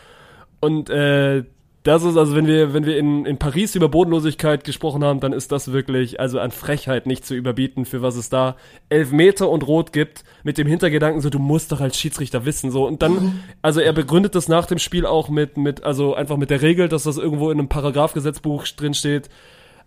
Und 0.61 0.89
äh, 0.89 1.43
das 1.83 2.03
ist 2.03 2.15
also, 2.15 2.33
wenn 2.33 2.47
wir, 2.47 2.73
wenn 2.73 2.85
wir 2.85 2.97
in, 2.97 3.25
in 3.25 3.37
Paris 3.37 3.75
über 3.75 3.89
Bodenlosigkeit 3.89 4.63
gesprochen 4.63 5.03
haben, 5.03 5.19
dann 5.19 5.33
ist 5.33 5.51
das 5.51 5.73
wirklich, 5.73 6.17
also 6.17 6.39
an 6.39 6.51
Frechheit 6.51 7.05
nicht 7.05 7.25
zu 7.25 7.35
überbieten, 7.35 7.85
für 7.85 8.01
was 8.01 8.15
es 8.15 8.29
da 8.29 8.55
elf 8.87 9.11
Meter 9.11 9.49
und 9.49 9.67
Rot 9.67 9.91
gibt, 9.91 10.23
mit 10.43 10.57
dem 10.57 10.65
Hintergedanken 10.65 11.19
so, 11.21 11.29
du 11.29 11.39
musst 11.39 11.73
doch 11.73 11.81
als 11.81 11.99
Schiedsrichter 11.99 12.45
wissen, 12.45 12.71
so. 12.71 12.87
Und 12.87 13.01
dann, 13.01 13.43
also 13.61 13.81
er 13.81 13.91
begründet 13.91 14.33
das 14.33 14.47
nach 14.47 14.65
dem 14.65 14.79
Spiel 14.79 15.05
auch 15.05 15.27
mit, 15.27 15.57
mit, 15.57 15.83
also 15.83 16.15
einfach 16.15 16.37
mit 16.37 16.51
der 16.51 16.61
Regel, 16.61 16.87
dass 16.87 17.03
das 17.03 17.17
irgendwo 17.17 17.51
in 17.51 17.59
einem 17.59 17.67
Paragraphgesetzbuch 17.67 18.65
drin 18.67 18.93
steht, 18.93 19.29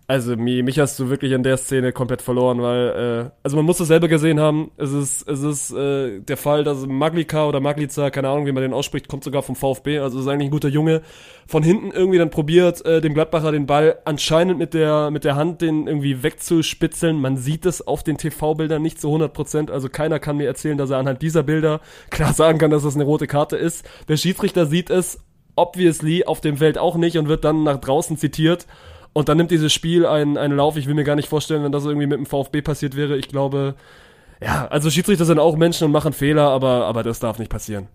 also 0.09 0.37
mich 0.37 0.79
hast 0.79 0.99
du 1.01 1.09
wirklich 1.09 1.33
in 1.33 1.43
der 1.43 1.57
Szene 1.57 1.93
komplett 1.93 2.23
verloren, 2.23 2.63
weil, 2.63 3.27
äh, 3.27 3.31
also 3.43 3.57
man 3.57 3.67
muss 3.67 3.81
es 3.81 3.89
selber 3.89 4.07
gesehen 4.07 4.39
haben, 4.39 4.71
es 4.77 4.93
ist, 4.93 5.29
es 5.29 5.43
ist 5.43 5.73
äh, 5.73 6.21
der 6.21 6.37
Fall, 6.37 6.63
dass 6.63 6.87
Maglika 6.87 7.47
oder 7.49 7.59
Maglica, 7.59 8.11
keine 8.11 8.29
Ahnung, 8.29 8.47
wie 8.47 8.53
man 8.53 8.63
den 8.63 8.73
ausspricht, 8.73 9.09
kommt 9.09 9.25
sogar 9.25 9.43
vom 9.43 9.57
VfB, 9.57 9.99
also 9.99 10.21
ist 10.21 10.29
eigentlich 10.29 10.47
ein 10.49 10.53
guter 10.53 10.69
Junge, 10.69 11.03
von 11.49 11.65
hinten 11.65 11.91
irgendwie 11.91 12.19
dann 12.19 12.31
probiert, 12.31 12.87
äh, 12.87 13.01
dem 13.01 13.15
Gladbacher 13.15 13.51
den 13.51 13.67
Ball 13.67 13.99
anscheinend 14.05 14.59
mit 14.59 14.75
der, 14.75 15.11
mit 15.11 15.25
der 15.25 15.35
Hand 15.35 15.61
den 15.61 15.89
irgendwie 15.89 16.23
wegzuspitzeln. 16.23 17.21
Man 17.21 17.37
sieht 17.37 17.67
es 17.67 17.85
auf 17.85 18.05
den 18.05 18.17
TV-Bildern 18.17 18.83
nicht 18.83 19.01
zu 19.01 19.09
100 19.09 19.33
Prozent, 19.33 19.71
also 19.73 19.89
keiner 19.89 20.21
kann 20.21 20.37
mir 20.37 20.47
erzählen, 20.47 20.79
dass 20.79 20.91
er 20.91 20.99
anhand 20.99 21.21
dieser 21.21 21.43
Bilder 21.43 21.81
klar 22.11 22.33
sagen 22.33 22.59
kann, 22.59 22.71
dass 22.71 22.85
das 22.85 22.95
eine 22.95 23.05
rote 23.05 23.27
Karte 23.27 23.57
ist. 23.57 23.85
Der 24.09 24.17
Schiedsrichter 24.17 24.67
sieht 24.67 24.89
es 24.89 25.19
obviously 25.57 26.25
auf 26.25 26.41
dem 26.41 26.59
Feld 26.59 26.79
auch 26.79 26.97
nicht 26.97 27.17
und 27.17 27.29
wird 27.29 27.45
dann 27.45 27.65
nach 27.65 27.79
draußen 27.79 28.17
zitiert 28.19 28.67
und 29.17 29.31
dann 29.31 29.39
nimmt 29.39 29.51
dieses 29.51 29.73
Spiel 29.73 30.05
einen, 30.05 30.37
einen 30.37 30.59
Lauf. 30.59 30.77
Ich 30.77 30.87
will 30.87 30.93
mir 30.93 31.03
gar 31.03 31.17
nicht 31.17 31.31
vorstellen, 31.31 31.65
wenn 31.65 31.73
das 31.73 31.87
irgendwie 31.87 32.07
mit 32.07 32.19
dem 32.19 32.27
VfB 32.27 32.61
passiert 32.61 32.97
wäre. 32.97 33.17
Ich 33.17 33.29
glaube, 33.29 33.75
ja, 34.43 34.67
also 34.69 34.91
Schiedsrichter 34.91 35.25
sind 35.25 35.39
auch 35.39 35.57
Menschen 35.57 35.85
und 35.85 35.91
machen 35.91 36.13
Fehler, 36.13 36.51
aber, 36.51 36.85
aber 36.85 37.03
das 37.03 37.19
darf 37.19 37.39
nicht 37.39 37.51
passieren. 37.51 37.87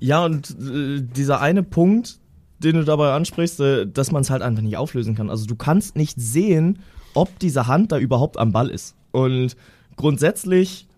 Ja, 0.00 0.24
und 0.24 0.48
äh, 0.58 1.02
dieser 1.02 1.42
eine 1.42 1.62
Punkt, 1.62 2.18
den 2.60 2.76
du 2.76 2.84
dabei 2.84 3.12
ansprichst, 3.12 3.60
äh, 3.60 3.86
dass 3.86 4.10
man 4.10 4.22
es 4.22 4.30
halt 4.30 4.40
einfach 4.40 4.62
nicht 4.62 4.78
auflösen 4.78 5.14
kann. 5.14 5.28
Also 5.28 5.44
du 5.44 5.54
kannst 5.54 5.96
nicht 5.96 6.18
sehen, 6.18 6.78
ob 7.12 7.38
diese 7.40 7.66
Hand 7.66 7.92
da 7.92 7.98
überhaupt 7.98 8.38
am 8.38 8.50
Ball 8.50 8.70
ist. 8.70 8.96
Und 9.10 9.54
grundsätzlich, 9.96 10.88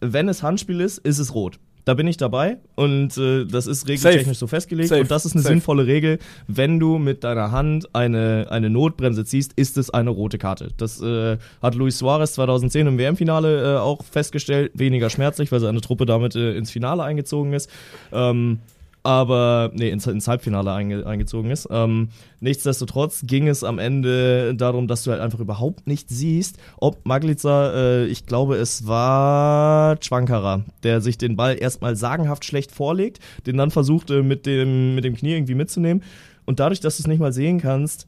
wenn 0.00 0.28
es 0.28 0.42
Handspiel 0.42 0.78
ist, 0.78 0.98
ist 0.98 1.20
es 1.20 1.34
rot. 1.34 1.58
Da 1.90 1.94
bin 1.94 2.06
ich 2.06 2.16
dabei 2.16 2.58
und 2.76 3.18
äh, 3.18 3.44
das 3.46 3.66
ist 3.66 3.88
regeltechnisch 3.88 4.38
so 4.38 4.46
festgelegt 4.46 4.90
Safe. 4.90 5.00
und 5.00 5.10
das 5.10 5.26
ist 5.26 5.32
eine 5.32 5.42
Safe. 5.42 5.54
sinnvolle 5.54 5.88
Regel. 5.88 6.20
Wenn 6.46 6.78
du 6.78 6.98
mit 6.98 7.24
deiner 7.24 7.50
Hand 7.50 7.92
eine, 7.96 8.46
eine 8.48 8.70
Notbremse 8.70 9.24
ziehst, 9.24 9.54
ist 9.54 9.76
es 9.76 9.90
eine 9.90 10.10
rote 10.10 10.38
Karte. 10.38 10.68
Das 10.76 11.02
äh, 11.02 11.36
hat 11.60 11.74
Luis 11.74 11.98
Suarez 11.98 12.34
2010 12.34 12.86
im 12.86 12.96
WM-Finale 12.96 13.74
äh, 13.74 13.78
auch 13.78 14.04
festgestellt. 14.04 14.70
Weniger 14.74 15.10
schmerzlich, 15.10 15.50
weil 15.50 15.58
seine 15.58 15.80
Truppe 15.80 16.06
damit 16.06 16.36
äh, 16.36 16.52
ins 16.52 16.70
Finale 16.70 17.02
eingezogen 17.02 17.54
ist. 17.54 17.68
Ähm, 18.12 18.60
aber 19.02 19.70
nee, 19.74 19.90
ins, 19.90 20.06
ins 20.06 20.28
Halbfinale 20.28 20.72
einge, 20.72 21.06
eingezogen 21.06 21.50
ist. 21.50 21.68
Ähm, 21.70 22.10
nichtsdestotrotz 22.40 23.22
ging 23.24 23.48
es 23.48 23.64
am 23.64 23.78
Ende 23.78 24.54
darum, 24.54 24.88
dass 24.88 25.04
du 25.04 25.10
halt 25.10 25.20
einfach 25.20 25.40
überhaupt 25.40 25.86
nicht 25.86 26.08
siehst, 26.10 26.58
ob 26.78 27.06
Maglica, 27.06 27.72
äh, 27.72 28.06
ich 28.06 28.26
glaube, 28.26 28.56
es 28.56 28.86
war 28.86 29.96
Chwankara, 29.96 30.64
der 30.82 31.00
sich 31.00 31.16
den 31.16 31.36
Ball 31.36 31.56
erstmal 31.58 31.96
sagenhaft 31.96 32.44
schlecht 32.44 32.72
vorlegt, 32.72 33.20
den 33.46 33.56
dann 33.56 33.70
versuchte 33.70 34.22
mit 34.22 34.44
dem, 34.46 34.94
mit 34.94 35.04
dem 35.04 35.16
Knie 35.16 35.32
irgendwie 35.32 35.54
mitzunehmen. 35.54 36.02
Und 36.44 36.60
dadurch, 36.60 36.80
dass 36.80 36.96
du 36.96 37.02
es 37.02 37.06
nicht 37.06 37.20
mal 37.20 37.32
sehen 37.32 37.60
kannst, 37.60 38.06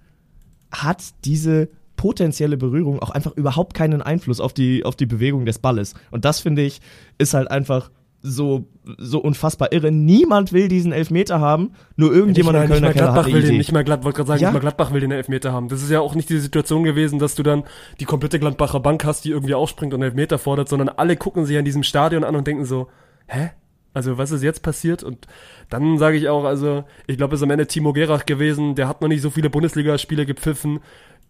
hat 0.70 1.02
diese 1.24 1.68
potenzielle 1.96 2.56
Berührung 2.56 2.98
auch 3.00 3.10
einfach 3.10 3.36
überhaupt 3.36 3.74
keinen 3.74 4.02
Einfluss 4.02 4.40
auf 4.40 4.52
die, 4.52 4.84
auf 4.84 4.96
die 4.96 5.06
Bewegung 5.06 5.46
des 5.46 5.58
Balles. 5.58 5.94
Und 6.10 6.24
das 6.24 6.40
finde 6.40 6.62
ich, 6.62 6.80
ist 7.18 7.34
halt 7.34 7.50
einfach 7.50 7.90
so, 8.22 8.66
so 8.98 9.18
unfassbar 9.18 9.72
irre. 9.72 9.90
Niemand 9.90 10.52
will 10.52 10.68
diesen 10.68 10.92
Elfmeter 10.92 11.40
haben, 11.40 11.72
nur 11.96 12.12
irgendjemand 12.12 12.56
in 12.56 12.68
Kölner 12.68 12.92
Keller 12.92 13.06
Gladbach 13.06 13.26
hat 13.26 13.32
will 13.32 13.42
den 13.42 13.56
nicht 13.58 13.72
mehr 13.72 13.84
Gladbach, 13.84 14.04
wollte 14.04 14.16
gerade 14.18 14.28
sagen, 14.28 14.40
ja? 14.40 14.48
nicht 14.48 14.54
mal 14.54 14.60
Gladbach 14.60 14.92
will 14.92 15.00
den 15.00 15.10
Elfmeter 15.10 15.52
haben. 15.52 15.68
Das 15.68 15.82
ist 15.82 15.90
ja 15.90 16.00
auch 16.00 16.14
nicht 16.14 16.30
die 16.30 16.38
Situation 16.38 16.84
gewesen, 16.84 17.18
dass 17.18 17.34
du 17.34 17.42
dann 17.42 17.64
die 18.00 18.04
komplette 18.04 18.38
Gladbacher 18.38 18.80
Bank 18.80 19.04
hast, 19.04 19.24
die 19.24 19.30
irgendwie 19.30 19.54
aufspringt 19.54 19.92
und 19.92 20.02
Elfmeter 20.02 20.38
fordert, 20.38 20.68
sondern 20.68 20.88
alle 20.88 21.16
gucken 21.16 21.44
sich 21.44 21.58
an 21.58 21.64
diesem 21.64 21.82
Stadion 21.82 22.24
an 22.24 22.36
und 22.36 22.46
denken 22.46 22.64
so, 22.64 22.88
hä? 23.26 23.50
Also 23.94 24.16
was 24.16 24.30
ist 24.30 24.42
jetzt 24.42 24.62
passiert? 24.62 25.02
Und 25.02 25.26
dann 25.68 25.98
sage 25.98 26.16
ich 26.16 26.28
auch, 26.28 26.44
also 26.44 26.84
ich 27.06 27.18
glaube, 27.18 27.34
es 27.34 27.40
ist 27.40 27.44
am 27.44 27.50
Ende 27.50 27.66
Timo 27.66 27.92
Gerach 27.92 28.24
gewesen, 28.24 28.74
der 28.74 28.88
hat 28.88 29.02
noch 29.02 29.08
nicht 29.08 29.20
so 29.20 29.28
viele 29.28 29.50
Bundesligaspiele 29.50 30.24
gepfiffen. 30.24 30.80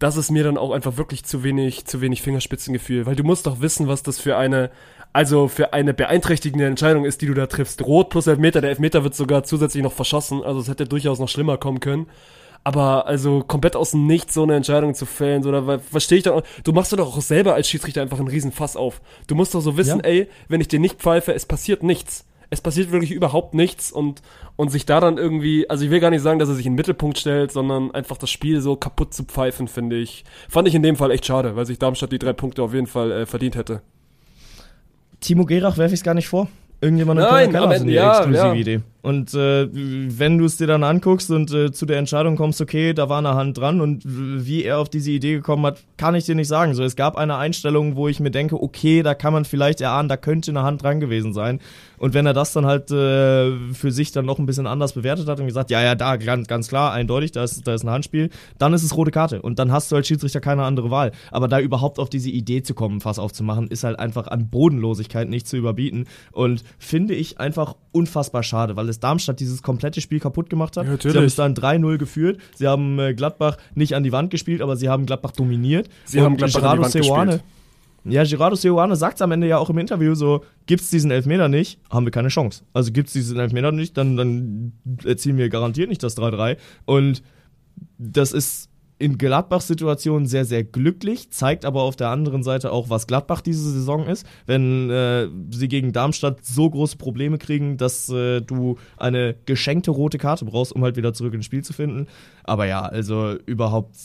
Das 0.03 0.17
ist 0.17 0.33
mir 0.33 0.43
dann 0.43 0.59
auch 0.59 0.73
einfach 0.73 0.97
wirklich 0.97 1.23
zu 1.23 1.45
wenig, 1.45 1.85
zu 1.85 2.01
wenig 2.01 2.23
Fingerspitzengefühl, 2.23 3.07
weil 3.07 3.15
du 3.15 3.23
musst 3.23 3.47
doch 3.47 3.61
wissen, 3.61 3.87
was 3.87 4.03
das 4.03 4.19
für 4.19 4.37
eine, 4.37 4.73
also 5.13 5.47
für 5.47 5.75
eine 5.75 5.95
beeinträchtigende 5.95 6.67
Entscheidung 6.67 7.05
ist, 7.05 7.23
die 7.23 7.27
du 7.27 7.35
da 7.35 7.47
triffst. 7.47 7.83
Rot 7.83 8.11
plus 8.11 8.27
Elfmeter, 8.27 8.61
der 8.61 8.71
Elfmeter 8.71 9.05
wird 9.05 9.15
sogar 9.15 9.45
zusätzlich 9.45 9.81
noch 9.81 9.93
verschossen, 9.93 10.43
also 10.43 10.59
es 10.59 10.67
hätte 10.67 10.87
durchaus 10.87 11.21
noch 11.21 11.29
schlimmer 11.29 11.57
kommen 11.57 11.79
können. 11.79 12.09
Aber 12.65 13.07
also 13.07 13.45
komplett 13.47 13.77
aus 13.77 13.93
dem 13.93 14.09
Nichts 14.09 14.35
so 14.35 14.43
eine 14.43 14.57
Entscheidung 14.57 14.97
zu 14.97 15.07
fällen, 15.07 15.45
so, 15.45 15.53
da 15.53 15.79
verstehe 15.79 16.19
ich 16.19 16.25
doch. 16.25 16.43
Du 16.65 16.73
machst 16.73 16.93
doch 16.93 16.99
auch 16.99 17.21
selber 17.21 17.55
als 17.55 17.69
Schiedsrichter 17.69 18.03
einfach 18.03 18.19
einen 18.19 18.27
riesen 18.27 18.51
Fass 18.51 18.75
auf. 18.75 19.01
Du 19.29 19.37
musst 19.37 19.55
doch 19.55 19.61
so 19.61 19.77
wissen, 19.77 20.01
ja. 20.01 20.05
ey, 20.05 20.29
wenn 20.49 20.61
ich 20.61 20.67
dir 20.67 20.81
nicht 20.81 20.99
pfeife, 20.99 21.33
es 21.33 21.47
passiert 21.47 21.85
nichts. 21.85 22.25
Es 22.53 22.61
passiert 22.61 22.93
wirklich 22.93 23.13
überhaupt 23.13 23.55
nichts 23.55 23.91
und, 23.91 24.21
und 24.57 24.71
sich 24.71 24.85
da 24.85 25.01
dann 25.01 25.17
irgendwie, 25.17 25.71
also 25.71 25.87
ich 25.87 25.91
will 25.91 26.01
gar 26.01 26.11
nicht 26.11 26.21
sagen, 26.21 26.39
dass 26.39 26.51
er 26.51 26.55
sich 26.55 26.67
in 26.67 26.73
den 26.73 26.77
Mittelpunkt 26.77 27.17
stellt, 27.17 27.51
sondern 27.51 27.93
einfach 27.93 28.19
das 28.19 28.29
Spiel 28.29 28.61
so 28.61 28.77
kaputt 28.77 29.15
zu 29.15 29.25
pfeifen, 29.25 29.69
finde 29.69 29.97
ich, 29.97 30.25
fand 30.51 30.69
ich 30.69 30.75
in 30.75 30.83
dem 30.83 30.97
Fall 30.97 31.11
echt 31.13 31.25
schade, 31.25 31.57
weil 31.57 31.65
sich 31.65 31.79
Darmstadt 31.79 32.13
die 32.13 32.19
drei 32.19 32.35
Punkte 32.35 32.63
auf 32.63 32.75
jeden 32.75 32.87
Fall 32.87 33.11
äh, 33.11 33.25
verdient 33.25 33.57
hätte. 33.57 33.81
Timo 35.21 35.47
Gerach 35.47 35.79
werfe 35.79 35.95
ich 35.95 36.01
es 36.01 36.05
gar 36.05 36.13
nicht 36.13 36.29
vor. 36.29 36.47
Irgendjemand 36.83 37.21
in 37.21 37.27
Nein, 37.27 37.53
Keller 37.53 37.69
hatte 37.71 37.81
eine 37.81 37.91
ja, 37.91 38.19
exklusive 38.19 38.47
ja. 38.47 38.55
Idee. 38.55 38.81
Und 39.03 39.35
äh, 39.35 39.69
wenn 39.73 40.39
du 40.39 40.45
es 40.45 40.57
dir 40.57 40.69
dann 40.69 40.85
anguckst 40.85 41.31
und 41.33 41.53
äh, 41.53 41.73
zu 41.73 41.87
der 41.87 41.99
Entscheidung 41.99 42.37
kommst, 42.37 42.61
okay, 42.61 42.95
da 42.95 43.09
war 43.09 43.19
eine 43.19 43.35
Hand 43.35 43.59
dran 43.59 43.81
und 43.81 44.03
wie 44.05 44.63
er 44.63 44.79
auf 44.79 44.89
diese 44.89 45.11
Idee 45.11 45.35
gekommen 45.35 45.67
hat, 45.67 45.83
kann 45.97 46.15
ich 46.15 46.25
dir 46.25 46.37
nicht 46.37 46.47
sagen. 46.47 46.75
So, 46.75 46.85
es 46.85 46.95
gab 46.95 47.17
eine 47.17 47.37
Einstellung, 47.37 47.97
wo 47.97 48.07
ich 48.07 48.21
mir 48.21 48.31
denke, 48.31 48.63
okay, 48.63 49.03
da 49.03 49.15
kann 49.15 49.33
man 49.33 49.45
vielleicht 49.45 49.81
erahnen, 49.81 50.09
da 50.09 50.17
könnte 50.17 50.53
eine 50.53 50.63
Hand 50.63 50.85
dran 50.85 51.01
gewesen 51.01 51.33
sein. 51.33 51.59
Und 51.99 52.15
wenn 52.15 52.27
er 52.27 52.33
das 52.33 52.53
dann 52.53 52.67
halt 52.67 52.91
äh, 52.91 53.57
für 53.75 53.93
sich 53.93 54.11
dann 54.11 54.25
noch 54.25 54.41
ein 54.41 54.47
bisschen 54.47 54.67
anders 54.67 54.93
bewertet 54.93 55.29
hat 55.29 55.39
und 55.39 55.47
gesagt, 55.47 55.71
ja, 55.71 55.83
ja, 55.83 55.95
da, 55.95 56.17
ganz, 56.17 56.49
ganz 56.49 56.69
klar, 56.69 56.93
eindeutig, 56.93 57.31
da 57.31 57.45
ist, 57.45 57.67
da 57.67 57.75
ist 57.75 57.85
ein 57.85 57.91
Handspiel, 57.91 58.31
dann 58.59 58.75
ist 58.75 58.83
es 58.83 58.97
rote 58.97 59.13
Karte. 59.13 59.41
Und 59.41 59.59
dann 59.61 59.71
hast 59.71 59.91
du 59.93 59.97
als 59.97 60.09
Schiedsrichter 60.09 60.41
keine 60.41 60.65
andere 60.65 60.91
Wahl. 60.91 61.13
Aber 61.31 61.47
da 61.47 61.61
überhaupt 61.61 61.99
auf 62.01 62.11
diese 62.11 62.31
Idee 62.31 62.63
zu 62.63 62.75
kommen, 62.75 63.01
Fass 63.01 63.21
aufzumachen, 63.21 63.69
ist 63.69 63.85
halt 63.85 63.99
einfach 63.99 64.27
an 64.27 64.49
Bodenlosigkeit 64.49 65.29
nicht 65.29 65.47
zu 65.47 65.57
überbieten. 65.57 66.07
Und 66.33 66.65
finde 66.79 67.15
ich 67.15 67.39
einfach 67.39 67.77
unfassbar 67.93 68.43
schade, 68.43 68.75
weil 68.75 68.89
es 68.89 68.92
Darmstadt 69.01 69.41
dieses 69.41 69.63
komplette 69.63 70.01
Spiel 70.01 70.21
kaputt 70.21 70.51
gemacht 70.51 70.77
hat. 70.77 70.87
Ja, 70.87 70.97
sie 70.99 71.17
haben 71.17 71.25
es 71.25 71.37
dann 71.37 71.55
3-0 71.55 71.99
geführt. 71.99 72.41
Sie 72.55 72.67
haben 72.67 72.99
äh, 72.99 73.15
Gladbach 73.15 73.57
nicht 73.75 73.95
an 73.95 74.03
die 74.03 74.13
Wand 74.13 74.31
gespielt, 74.31 74.63
aber 74.63 74.77
sie 74.77 74.89
haben 74.89 75.07
Gladbach 75.07 75.33
dominiert. 75.33 75.89
Sie 76.05 76.19
und 76.19 76.25
haben 76.25 76.37
Gladbach 76.37 76.61
Gerardo 76.61 76.83
an 76.83 76.91
die 76.91 76.99
Wand 76.99 77.05
Seoane, 77.05 77.31
gespielt. 77.33 77.45
Ja, 78.05 78.25
Gerardo 78.25 78.57
Seoane 78.57 78.97
sagt 78.97 79.17
es 79.17 79.23
am 79.23 79.31
Ende 79.31 79.47
ja 79.47 79.59
auch 79.59 79.71
im 79.71 79.79
Interview 79.79 80.15
so, 80.15 80.45
gibt 80.67 80.83
es 80.83 80.91
diesen 80.91 81.11
Elfmeter 81.11 81.49
nicht, 81.49 81.79
haben 81.89 82.05
wir 82.05 82.11
keine 82.11 82.29
Chance. 82.29 82.65
Also 82.73 82.91
gibt 82.91 83.09
es 83.09 83.13
diesen 83.13 83.39
Elfmeter 83.39 83.71
nicht, 83.71 83.97
dann, 83.97 84.17
dann 84.17 84.73
erzielen 85.05 85.39
wir 85.39 85.49
garantiert 85.49 85.89
nicht 85.89 86.03
das 86.03 86.17
3-3. 86.17 86.57
Und 86.85 87.23
das 87.99 88.33
ist 88.33 88.72
in 89.03 89.19
Gladbachs 89.19 89.67
Situation 89.67 90.27
sehr, 90.27 90.45
sehr 90.45 90.63
glücklich, 90.63 91.31
zeigt 91.31 91.65
aber 91.65 91.83
auf 91.83 91.97
der 91.97 92.11
anderen 92.11 92.45
Seite 92.45 92.71
auch, 92.71 92.89
was 92.89 93.09
Gladbach 93.09 93.41
diese 93.41 93.69
Saison 93.69 94.07
ist. 94.07 94.25
Wenn 94.47 94.91
äh, 94.91 95.27
sie 95.51 95.67
gegen 95.67 95.93
Darmstadt 95.93 96.45
so 96.45 96.71
große 96.71 96.99
Probleme 96.99 97.39
kriegen, 97.39 97.77
dass 97.77 98.09
äh, 98.11 98.41
du 98.43 98.79
eine 98.97 99.35
geschenkte 99.45 99.91
rote 99.91 100.19
Karte 100.19 100.45
brauchst, 100.45 100.73
um 100.73 100.85
halt 100.85 100.97
wieder 100.97 101.13
zurück 101.15 101.35
ins 101.35 101.47
Spiel 101.47 101.65
zu 101.65 101.73
finden. 101.73 102.07
Aber 102.45 102.67
ja, 102.67 102.83
also 102.83 103.35
überhaupt, 103.45 103.97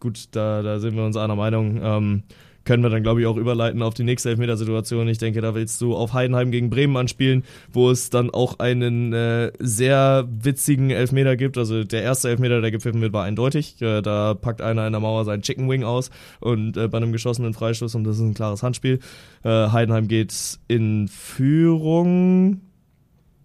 gut, 0.00 0.28
da, 0.30 0.62
da 0.62 0.78
sind 0.78 0.96
wir 0.96 1.04
uns 1.04 1.18
einer 1.18 1.36
Meinung. 1.36 1.78
Ähm, 1.82 2.22
können 2.64 2.82
wir 2.82 2.90
dann, 2.90 3.02
glaube 3.02 3.20
ich, 3.20 3.26
auch 3.26 3.36
überleiten 3.36 3.82
auf 3.82 3.94
die 3.94 4.04
nächste 4.04 4.30
Elfmetersituation. 4.30 5.08
Ich 5.08 5.18
denke, 5.18 5.40
da 5.40 5.54
willst 5.54 5.80
du 5.80 5.94
auf 5.94 6.12
Heidenheim 6.12 6.50
gegen 6.50 6.70
Bremen 6.70 6.96
anspielen, 6.96 7.44
wo 7.72 7.90
es 7.90 8.10
dann 8.10 8.30
auch 8.30 8.58
einen 8.58 9.12
äh, 9.12 9.52
sehr 9.58 10.28
witzigen 10.30 10.90
Elfmeter 10.90 11.36
gibt. 11.36 11.58
Also 11.58 11.84
der 11.84 12.02
erste 12.02 12.28
Elfmeter, 12.28 12.60
der 12.60 12.70
gepfiffen 12.70 13.00
wird, 13.00 13.12
war 13.12 13.24
eindeutig. 13.24 13.80
Äh, 13.80 14.02
da 14.02 14.34
packt 14.34 14.60
einer 14.60 14.86
in 14.86 14.92
der 14.92 15.00
Mauer 15.00 15.24
seinen 15.24 15.42
Chicken 15.42 15.68
Wing 15.70 15.84
aus 15.84 16.10
und 16.40 16.76
äh, 16.76 16.88
bei 16.88 16.98
einem 16.98 17.12
geschossenen 17.12 17.54
Freistoß 17.54 17.94
und 17.94 18.04
das 18.04 18.16
ist 18.16 18.22
ein 18.22 18.34
klares 18.34 18.62
Handspiel. 18.62 19.00
Äh, 19.42 19.48
Heidenheim 19.48 20.08
geht 20.08 20.58
in 20.68 21.08
Führung. 21.08 22.60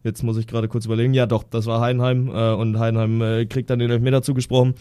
Jetzt 0.04 0.22
muss 0.22 0.38
ich 0.38 0.46
gerade 0.46 0.68
kurz 0.68 0.86
überlegen. 0.86 1.16
Ja, 1.16 1.26
doch, 1.26 1.44
das 1.44 1.66
war 1.66 1.82
Heidenheim 1.82 2.28
äh, 2.28 2.54
und 2.54 2.78
Heidenheim 2.78 3.22
äh, 3.22 3.46
kriegt 3.48 3.72
dann 3.72 3.80
den 3.80 3.90
Elfmeter 3.90 4.22
zugesprochen. 4.22 4.76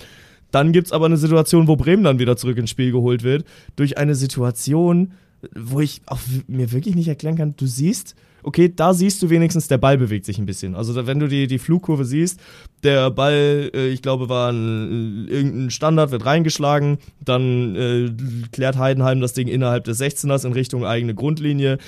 Dann 0.50 0.72
gibt 0.72 0.88
es 0.88 0.92
aber 0.92 1.06
eine 1.06 1.16
Situation, 1.16 1.68
wo 1.68 1.76
Bremen 1.76 2.04
dann 2.04 2.18
wieder 2.18 2.36
zurück 2.36 2.58
ins 2.58 2.70
Spiel 2.70 2.92
geholt 2.92 3.22
wird. 3.22 3.44
Durch 3.76 3.98
eine 3.98 4.14
Situation, 4.14 5.12
wo 5.54 5.80
ich 5.80 6.00
mir 6.46 6.72
wirklich 6.72 6.94
nicht 6.94 7.08
erklären 7.08 7.36
kann. 7.36 7.54
Du 7.56 7.66
siehst, 7.66 8.14
okay, 8.42 8.72
da 8.74 8.94
siehst 8.94 9.22
du 9.22 9.30
wenigstens, 9.30 9.68
der 9.68 9.78
Ball 9.78 9.98
bewegt 9.98 10.26
sich 10.26 10.38
ein 10.38 10.46
bisschen. 10.46 10.74
Also 10.74 11.06
wenn 11.06 11.18
du 11.18 11.28
die, 11.28 11.46
die 11.46 11.58
Flugkurve 11.58 12.04
siehst, 12.04 12.40
der 12.82 13.10
Ball, 13.10 13.70
äh, 13.74 13.88
ich 13.88 14.02
glaube, 14.02 14.28
war 14.28 14.52
ein, 14.52 15.26
irgendein 15.28 15.70
Standard, 15.70 16.10
wird 16.10 16.24
reingeschlagen, 16.24 16.98
dann 17.24 17.76
äh, 17.76 18.10
klärt 18.52 18.78
Heidenheim 18.78 19.20
das 19.20 19.32
Ding 19.32 19.48
innerhalb 19.48 19.84
des 19.84 20.00
16ers 20.00 20.46
in 20.46 20.52
Richtung 20.52 20.84
eigene 20.84 21.14
Grundlinie. 21.14 21.78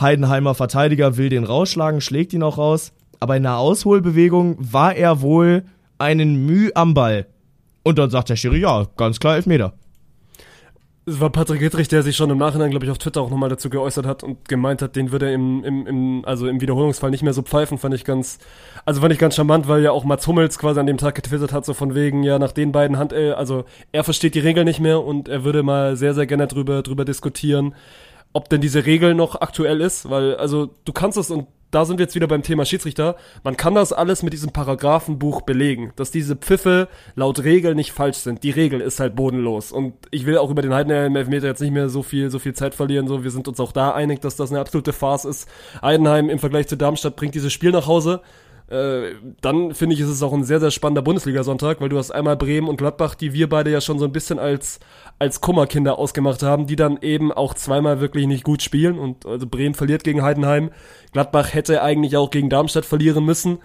Heidenheimer 0.00 0.54
Verteidiger 0.54 1.16
will 1.16 1.28
den 1.28 1.44
rausschlagen, 1.44 2.00
schlägt 2.00 2.32
ihn 2.32 2.42
auch 2.42 2.58
raus, 2.58 2.92
aber 3.18 3.36
in 3.36 3.42
der 3.42 3.56
Ausholbewegung 3.56 4.56
war 4.58 4.94
er 4.94 5.20
wohl 5.20 5.64
einen 5.98 6.46
Mühe 6.46 6.74
am 6.74 6.94
Ball. 6.94 7.26
Und 7.82 7.98
dann 7.98 8.10
sagt 8.10 8.28
der 8.28 8.36
Schiri, 8.36 8.58
ja, 8.58 8.86
ganz 8.96 9.20
klar 9.20 9.36
Elfmeter. 9.36 9.72
Es 11.06 11.18
war 11.18 11.30
Patrick 11.30 11.60
Hittrich, 11.60 11.88
der 11.88 12.02
sich 12.02 12.14
schon 12.14 12.28
im 12.30 12.38
Nachhinein, 12.38 12.70
glaube 12.70 12.84
ich, 12.84 12.90
auf 12.90 12.98
Twitter 12.98 13.22
auch 13.22 13.30
nochmal 13.30 13.48
dazu 13.48 13.70
geäußert 13.70 14.06
hat 14.06 14.22
und 14.22 14.48
gemeint 14.48 14.82
hat, 14.82 14.96
den 14.96 15.10
würde 15.10 15.26
er 15.26 15.34
im, 15.34 15.64
im, 15.64 15.86
im, 15.86 16.24
also 16.26 16.46
im 16.46 16.60
Wiederholungsfall 16.60 17.10
nicht 17.10 17.22
mehr 17.22 17.32
so 17.32 17.42
pfeifen, 17.42 17.78
fand 17.78 17.94
ich 17.94 18.04
ganz, 18.04 18.38
also 18.84 19.00
fand 19.00 19.12
ich 19.12 19.18
ganz 19.18 19.34
charmant, 19.34 19.66
weil 19.66 19.82
ja 19.82 19.92
auch 19.92 20.04
Mats 20.04 20.26
Hummels 20.26 20.58
quasi 20.58 20.78
an 20.78 20.86
dem 20.86 20.98
Tag 20.98 21.14
getwittert 21.14 21.52
hat, 21.52 21.64
so 21.64 21.72
von 21.72 21.94
wegen, 21.94 22.22
ja, 22.22 22.38
nach 22.38 22.52
den 22.52 22.70
beiden 22.70 22.98
Hand, 22.98 23.12
äh, 23.14 23.32
also 23.32 23.64
er 23.92 24.04
versteht 24.04 24.34
die 24.34 24.40
Regel 24.40 24.64
nicht 24.64 24.78
mehr 24.78 25.02
und 25.02 25.28
er 25.28 25.42
würde 25.42 25.62
mal 25.62 25.96
sehr, 25.96 26.12
sehr 26.14 26.26
gerne 26.26 26.46
drüber, 26.46 26.82
drüber 26.82 27.06
diskutieren, 27.06 27.74
ob 28.32 28.48
denn 28.50 28.60
diese 28.60 28.84
Regel 28.84 29.14
noch 29.14 29.40
aktuell 29.40 29.80
ist, 29.80 30.10
weil, 30.10 30.36
also 30.36 30.68
du 30.84 30.92
kannst 30.92 31.16
es 31.16 31.30
und 31.30 31.48
da 31.70 31.84
sind 31.84 31.98
wir 31.98 32.04
jetzt 32.04 32.14
wieder 32.14 32.26
beim 32.26 32.42
Thema 32.42 32.64
Schiedsrichter. 32.64 33.16
Man 33.44 33.56
kann 33.56 33.74
das 33.74 33.92
alles 33.92 34.22
mit 34.22 34.32
diesem 34.32 34.50
Paragraphenbuch 34.50 35.42
belegen, 35.42 35.92
dass 35.96 36.10
diese 36.10 36.36
Pfiffe 36.36 36.88
laut 37.14 37.44
Regel 37.44 37.74
nicht 37.74 37.92
falsch 37.92 38.18
sind. 38.18 38.42
Die 38.42 38.50
Regel 38.50 38.80
ist 38.80 39.00
halt 39.00 39.14
bodenlos. 39.14 39.72
Und 39.72 39.94
ich 40.10 40.26
will 40.26 40.38
auch 40.38 40.50
über 40.50 40.62
den 40.62 40.74
Heidenheim 40.74 41.16
Elfmeter 41.16 41.46
jetzt 41.46 41.60
nicht 41.60 41.72
mehr 41.72 41.88
so 41.88 42.02
viel, 42.02 42.30
so 42.30 42.38
viel 42.38 42.54
Zeit 42.54 42.74
verlieren. 42.74 43.06
So, 43.08 43.22
wir 43.24 43.30
sind 43.30 43.48
uns 43.48 43.60
auch 43.60 43.72
da 43.72 43.92
einig, 43.92 44.20
dass 44.20 44.36
das 44.36 44.50
eine 44.50 44.60
absolute 44.60 44.92
Farce 44.92 45.24
ist. 45.24 45.48
Heidenheim 45.82 46.28
im 46.28 46.38
Vergleich 46.38 46.66
zu 46.66 46.76
Darmstadt 46.76 47.16
bringt 47.16 47.34
dieses 47.34 47.52
Spiel 47.52 47.70
nach 47.70 47.86
Hause. 47.86 48.20
Äh, 48.70 49.16
dann 49.40 49.74
finde 49.74 49.94
ich, 49.94 50.00
ist 50.00 50.08
es 50.08 50.22
auch 50.22 50.32
ein 50.32 50.44
sehr, 50.44 50.60
sehr 50.60 50.70
spannender 50.70 51.02
Bundesliga-Sonntag, 51.02 51.80
weil 51.80 51.88
du 51.88 51.98
hast 51.98 52.12
einmal 52.12 52.36
Bremen 52.36 52.68
und 52.68 52.76
Gladbach, 52.76 53.16
die 53.16 53.32
wir 53.32 53.48
beide 53.48 53.70
ja 53.70 53.80
schon 53.80 53.98
so 53.98 54.04
ein 54.04 54.12
bisschen 54.12 54.38
als, 54.38 54.78
als 55.18 55.40
Kummerkinder 55.40 55.98
ausgemacht 55.98 56.44
haben, 56.44 56.68
die 56.68 56.76
dann 56.76 56.98
eben 57.02 57.32
auch 57.32 57.54
zweimal 57.54 58.00
wirklich 58.00 58.28
nicht 58.28 58.44
gut 58.44 58.62
spielen. 58.62 58.98
Und 58.98 59.26
also 59.26 59.48
Bremen 59.48 59.74
verliert 59.74 60.04
gegen 60.04 60.22
Heidenheim. 60.22 60.70
Gladbach 61.12 61.52
hätte 61.52 61.82
eigentlich 61.82 62.16
auch 62.16 62.30
gegen 62.30 62.48
Darmstadt 62.48 62.84
verlieren 62.84 63.24
müssen. 63.24 63.58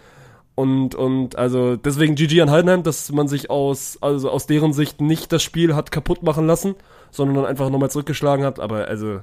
Und, 0.56 0.96
und 0.96 1.36
also 1.36 1.76
deswegen 1.76 2.16
GG 2.16 2.42
an 2.42 2.50
Heidenheim, 2.50 2.82
dass 2.82 3.12
man 3.12 3.28
sich 3.28 3.52
aus, 3.52 4.00
also 4.02 4.32
aus 4.32 4.48
deren 4.48 4.74
Sicht 4.74 5.02
nicht 5.02 5.32
das 5.32 5.44
Spiel 5.44 5.76
hat 5.76 5.92
kaputt 5.92 6.24
machen 6.24 6.48
lassen, 6.48 6.76
sondern 7.12 7.36
dann 7.36 7.46
einfach 7.46 7.70
nochmal 7.70 7.90
zurückgeschlagen 7.90 8.46
hat. 8.46 8.60
Aber 8.60 8.88
also 8.88 9.22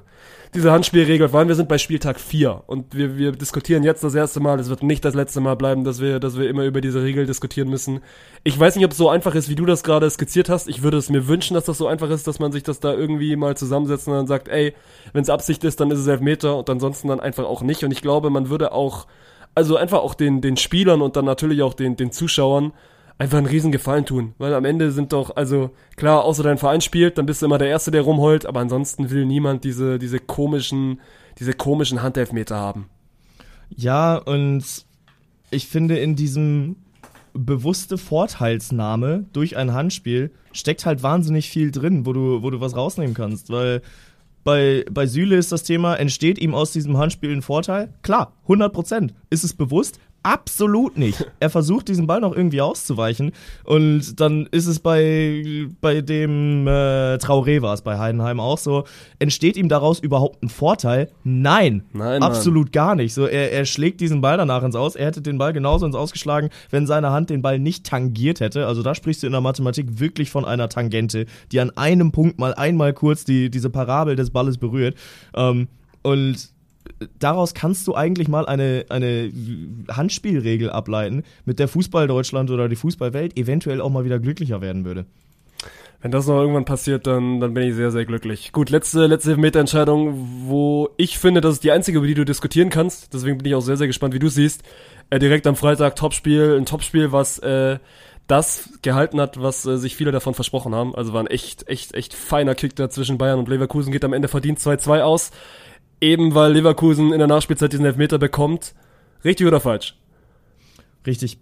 diese 0.53 0.71
Handspielregel, 0.71 1.29
vor 1.29 1.39
allem 1.39 1.47
wir 1.47 1.55
sind 1.55 1.67
bei 1.67 1.77
Spieltag 1.77 2.19
4 2.19 2.63
und 2.67 2.95
wir, 2.95 3.17
wir 3.17 3.31
diskutieren 3.31 3.83
jetzt 3.83 4.03
das 4.03 4.13
erste 4.13 4.39
Mal, 4.39 4.59
es 4.59 4.69
wird 4.69 4.83
nicht 4.83 5.03
das 5.03 5.15
letzte 5.15 5.41
Mal 5.41 5.55
bleiben, 5.55 5.83
dass 5.83 5.99
wir, 5.99 6.19
dass 6.19 6.37
wir 6.37 6.49
immer 6.49 6.63
über 6.63 6.79
diese 6.79 7.01
Regel 7.01 7.25
diskutieren 7.25 7.69
müssen. 7.69 8.01
Ich 8.43 8.59
weiß 8.59 8.75
nicht, 8.75 8.85
ob 8.85 8.91
es 8.91 8.97
so 8.97 9.09
einfach 9.09 9.35
ist, 9.35 9.49
wie 9.49 9.55
du 9.55 9.65
das 9.65 9.83
gerade 9.83 10.09
skizziert 10.09 10.49
hast. 10.49 10.67
Ich 10.67 10.83
würde 10.83 10.97
es 10.97 11.09
mir 11.09 11.27
wünschen, 11.27 11.55
dass 11.55 11.65
das 11.65 11.77
so 11.77 11.87
einfach 11.87 12.09
ist, 12.09 12.27
dass 12.27 12.39
man 12.39 12.51
sich 12.51 12.63
das 12.63 12.79
da 12.79 12.93
irgendwie 12.93 13.35
mal 13.35 13.57
zusammensetzt 13.57 14.07
und 14.07 14.13
dann 14.13 14.27
sagt, 14.27 14.47
ey, 14.47 14.73
wenn 15.11 15.23
es 15.23 15.29
Absicht 15.29 15.63
ist, 15.63 15.79
dann 15.79 15.89
ist 15.89 15.99
es 15.99 16.07
Elfmeter 16.07 16.57
und 16.57 16.69
ansonsten 16.69 17.07
dann 17.07 17.19
einfach 17.19 17.45
auch 17.45 17.61
nicht. 17.61 17.83
Und 17.83 17.91
ich 17.91 18.01
glaube, 18.01 18.29
man 18.29 18.49
würde 18.49 18.71
auch 18.73 19.07
also 19.55 19.77
einfach 19.77 19.99
auch 19.99 20.13
den, 20.13 20.41
den 20.41 20.57
Spielern 20.57 21.01
und 21.01 21.15
dann 21.15 21.25
natürlich 21.25 21.61
auch 21.61 21.73
den, 21.73 21.95
den 21.95 22.11
Zuschauern 22.11 22.73
einfach 23.17 23.37
einen 23.37 23.47
riesen 23.47 23.71
Gefallen 23.71 24.05
tun. 24.05 24.33
Weil 24.37 24.53
am 24.53 24.65
Ende 24.65 24.91
sind 24.91 25.13
doch, 25.13 25.35
also 25.35 25.71
klar, 25.95 26.23
außer 26.23 26.43
dein 26.43 26.57
Verein 26.57 26.81
spielt, 26.81 27.17
dann 27.17 27.25
bist 27.25 27.41
du 27.41 27.45
immer 27.45 27.57
der 27.57 27.69
Erste, 27.69 27.91
der 27.91 28.01
rumheult, 28.01 28.45
aber 28.45 28.59
ansonsten 28.59 29.09
will 29.09 29.25
niemand 29.25 29.63
diese, 29.63 29.99
diese 29.99 30.19
komischen, 30.19 30.99
diese 31.39 31.53
komischen 31.53 32.01
Handelfmeter 32.01 32.55
haben. 32.55 32.89
Ja, 33.69 34.17
und 34.17 34.63
ich 35.51 35.67
finde 35.67 35.97
in 35.97 36.15
diesem 36.15 36.75
bewusste 37.33 37.97
Vorteilsnahme 37.97 39.25
durch 39.33 39.57
ein 39.57 39.73
Handspiel 39.73 40.31
steckt 40.51 40.85
halt 40.85 41.01
wahnsinnig 41.01 41.49
viel 41.49 41.71
drin, 41.71 42.05
wo 42.05 42.13
du, 42.13 42.43
wo 42.43 42.49
du 42.51 42.61
was 42.61 42.75
rausnehmen 42.75 43.15
kannst, 43.15 43.49
weil 43.49 43.81
bei, 44.43 44.85
bei 44.91 45.07
Süle 45.07 45.37
ist 45.37 45.51
das 45.51 45.63
Thema, 45.63 45.95
entsteht 45.95 46.37
ihm 46.37 46.53
aus 46.53 46.73
diesem 46.73 46.97
Handspiel 46.97 47.31
ein 47.31 47.41
Vorteil? 47.41 47.93
Klar, 48.01 48.33
100 48.43 48.73
Prozent. 48.73 49.13
Ist 49.29 49.43
es 49.43 49.53
bewusst? 49.53 49.99
Absolut 50.23 50.97
nicht. 50.97 51.25
Er 51.41 51.49
versucht 51.49 51.89
diesen 51.89 52.07
Ball 52.07 52.21
noch 52.21 52.33
irgendwie 52.33 52.61
auszuweichen 52.61 53.33
und 53.65 54.19
dann 54.21 54.47
ist 54.51 54.67
es 54.67 54.79
bei, 54.79 55.67
bei 55.81 55.99
dem 55.99 56.65
äh, 56.65 57.15
Traoré 57.17 57.61
war 57.61 57.73
es 57.73 57.81
bei 57.81 57.97
Heidenheim 57.97 58.39
auch 58.39 58.57
so. 58.57 58.85
Entsteht 59.19 59.57
ihm 59.57 59.67
daraus 59.67 59.99
überhaupt 59.99 60.41
ein 60.41 60.47
Vorteil? 60.47 61.09
Nein, 61.25 61.83
Nein 61.91 62.23
absolut 62.23 62.67
Mann. 62.67 62.71
gar 62.71 62.95
nicht. 62.95 63.13
So, 63.13 63.25
er, 63.25 63.51
er 63.51 63.65
schlägt 63.65 63.99
diesen 63.99 64.21
Ball 64.21 64.37
danach 64.37 64.63
ins 64.63 64.77
Aus. 64.77 64.95
Er 64.95 65.07
hätte 65.07 65.21
den 65.21 65.37
Ball 65.37 65.51
genauso 65.51 65.85
ins 65.85 65.95
Ausgeschlagen, 65.95 66.49
wenn 66.69 66.87
seine 66.87 67.11
Hand 67.11 67.29
den 67.29 67.41
Ball 67.41 67.59
nicht 67.59 67.85
tangiert 67.85 68.39
hätte. 68.39 68.65
Also 68.65 68.81
da 68.81 68.95
sprichst 68.95 69.23
du 69.23 69.27
in 69.27 69.33
der 69.33 69.41
Mathematik 69.41 69.99
wirklich 69.99 70.29
von 70.29 70.45
einer 70.45 70.69
Tangente, 70.69 71.25
die 71.51 71.59
an 71.59 71.71
einem 71.75 72.13
Punkt 72.13 72.39
mal 72.39 72.53
einmal 72.53 72.93
kurz 72.93 73.25
die, 73.25 73.49
diese 73.49 73.69
Parabel 73.69 74.15
des 74.15 74.29
Balles 74.29 74.57
berührt. 74.57 74.95
Ähm, 75.35 75.67
und 76.01 76.52
daraus 77.19 77.53
kannst 77.53 77.87
du 77.87 77.95
eigentlich 77.95 78.27
mal 78.27 78.45
eine, 78.45 78.85
eine 78.89 79.31
Handspielregel 79.89 80.69
ableiten, 80.69 81.23
mit 81.45 81.59
der 81.59 81.67
Fußball 81.67 82.07
Deutschland 82.07 82.51
oder 82.51 82.69
die 82.69 82.75
Fußballwelt 82.75 83.37
eventuell 83.37 83.81
auch 83.81 83.89
mal 83.89 84.05
wieder 84.05 84.19
glücklicher 84.19 84.61
werden 84.61 84.85
würde. 84.85 85.05
Wenn 86.01 86.11
das 86.11 86.27
noch 86.27 86.37
irgendwann 86.37 86.65
passiert, 86.65 87.07
dann, 87.07 87.39
dann 87.39 87.53
bin 87.53 87.63
ich 87.63 87.75
sehr, 87.75 87.89
sehr 87.89 88.03
glücklich. 88.03 88.51
Gut, 88.51 88.69
letzte, 88.69 89.05
letzte 89.05 89.37
Meterentscheidung, 89.37 90.47
wo 90.47 90.89
ich 90.97 91.17
finde, 91.17 91.39
das 91.39 91.53
ist 91.53 91.63
die 91.63 91.71
einzige, 91.71 91.99
über 91.99 92.07
die 92.07 92.13
du 92.13 92.25
diskutieren 92.25 92.69
kannst. 92.69 93.13
Deswegen 93.13 93.37
bin 93.37 93.47
ich 93.47 93.55
auch 93.55 93.61
sehr, 93.61 93.77
sehr 93.77 93.87
gespannt, 93.87 94.13
wie 94.13 94.19
du 94.19 94.27
siehst. 94.27 94.63
Äh, 95.09 95.19
direkt 95.19 95.47
am 95.47 95.55
Freitag 95.55 95.95
Topspiel, 95.95 96.57
ein 96.59 96.65
Topspiel, 96.65 97.13
was 97.13 97.39
äh, 97.39 97.79
das 98.27 98.69
gehalten 98.81 99.21
hat, 99.21 99.41
was 99.41 99.65
äh, 99.65 99.77
sich 99.77 99.95
viele 99.95 100.11
davon 100.11 100.33
versprochen 100.33 100.75
haben. 100.75 100.93
Also 100.93 101.13
war 101.13 101.21
ein 101.21 101.27
echt, 101.27 101.69
echt, 101.69 101.93
echt 101.93 102.13
feiner 102.13 102.53
Kick 102.53 102.75
da 102.75 102.89
zwischen 102.89 103.17
Bayern 103.17 103.39
und 103.39 103.47
Leverkusen, 103.47 103.93
geht 103.93 104.03
am 104.03 104.11
Ende 104.11 104.27
verdient 104.27 104.59
2-2 104.59 105.03
aus 105.03 105.31
eben 106.03 106.35
weil 106.35 106.53
Leverkusen 106.53 107.13
in 107.13 107.19
der 107.19 107.27
Nachspielzeit 107.27 107.71
diesen 107.71 107.85
Elfmeter 107.85 108.19
bekommt. 108.19 108.75
Richtig 109.23 109.47
oder 109.47 109.59
falsch? 109.59 109.95
Richtig. 111.07 111.37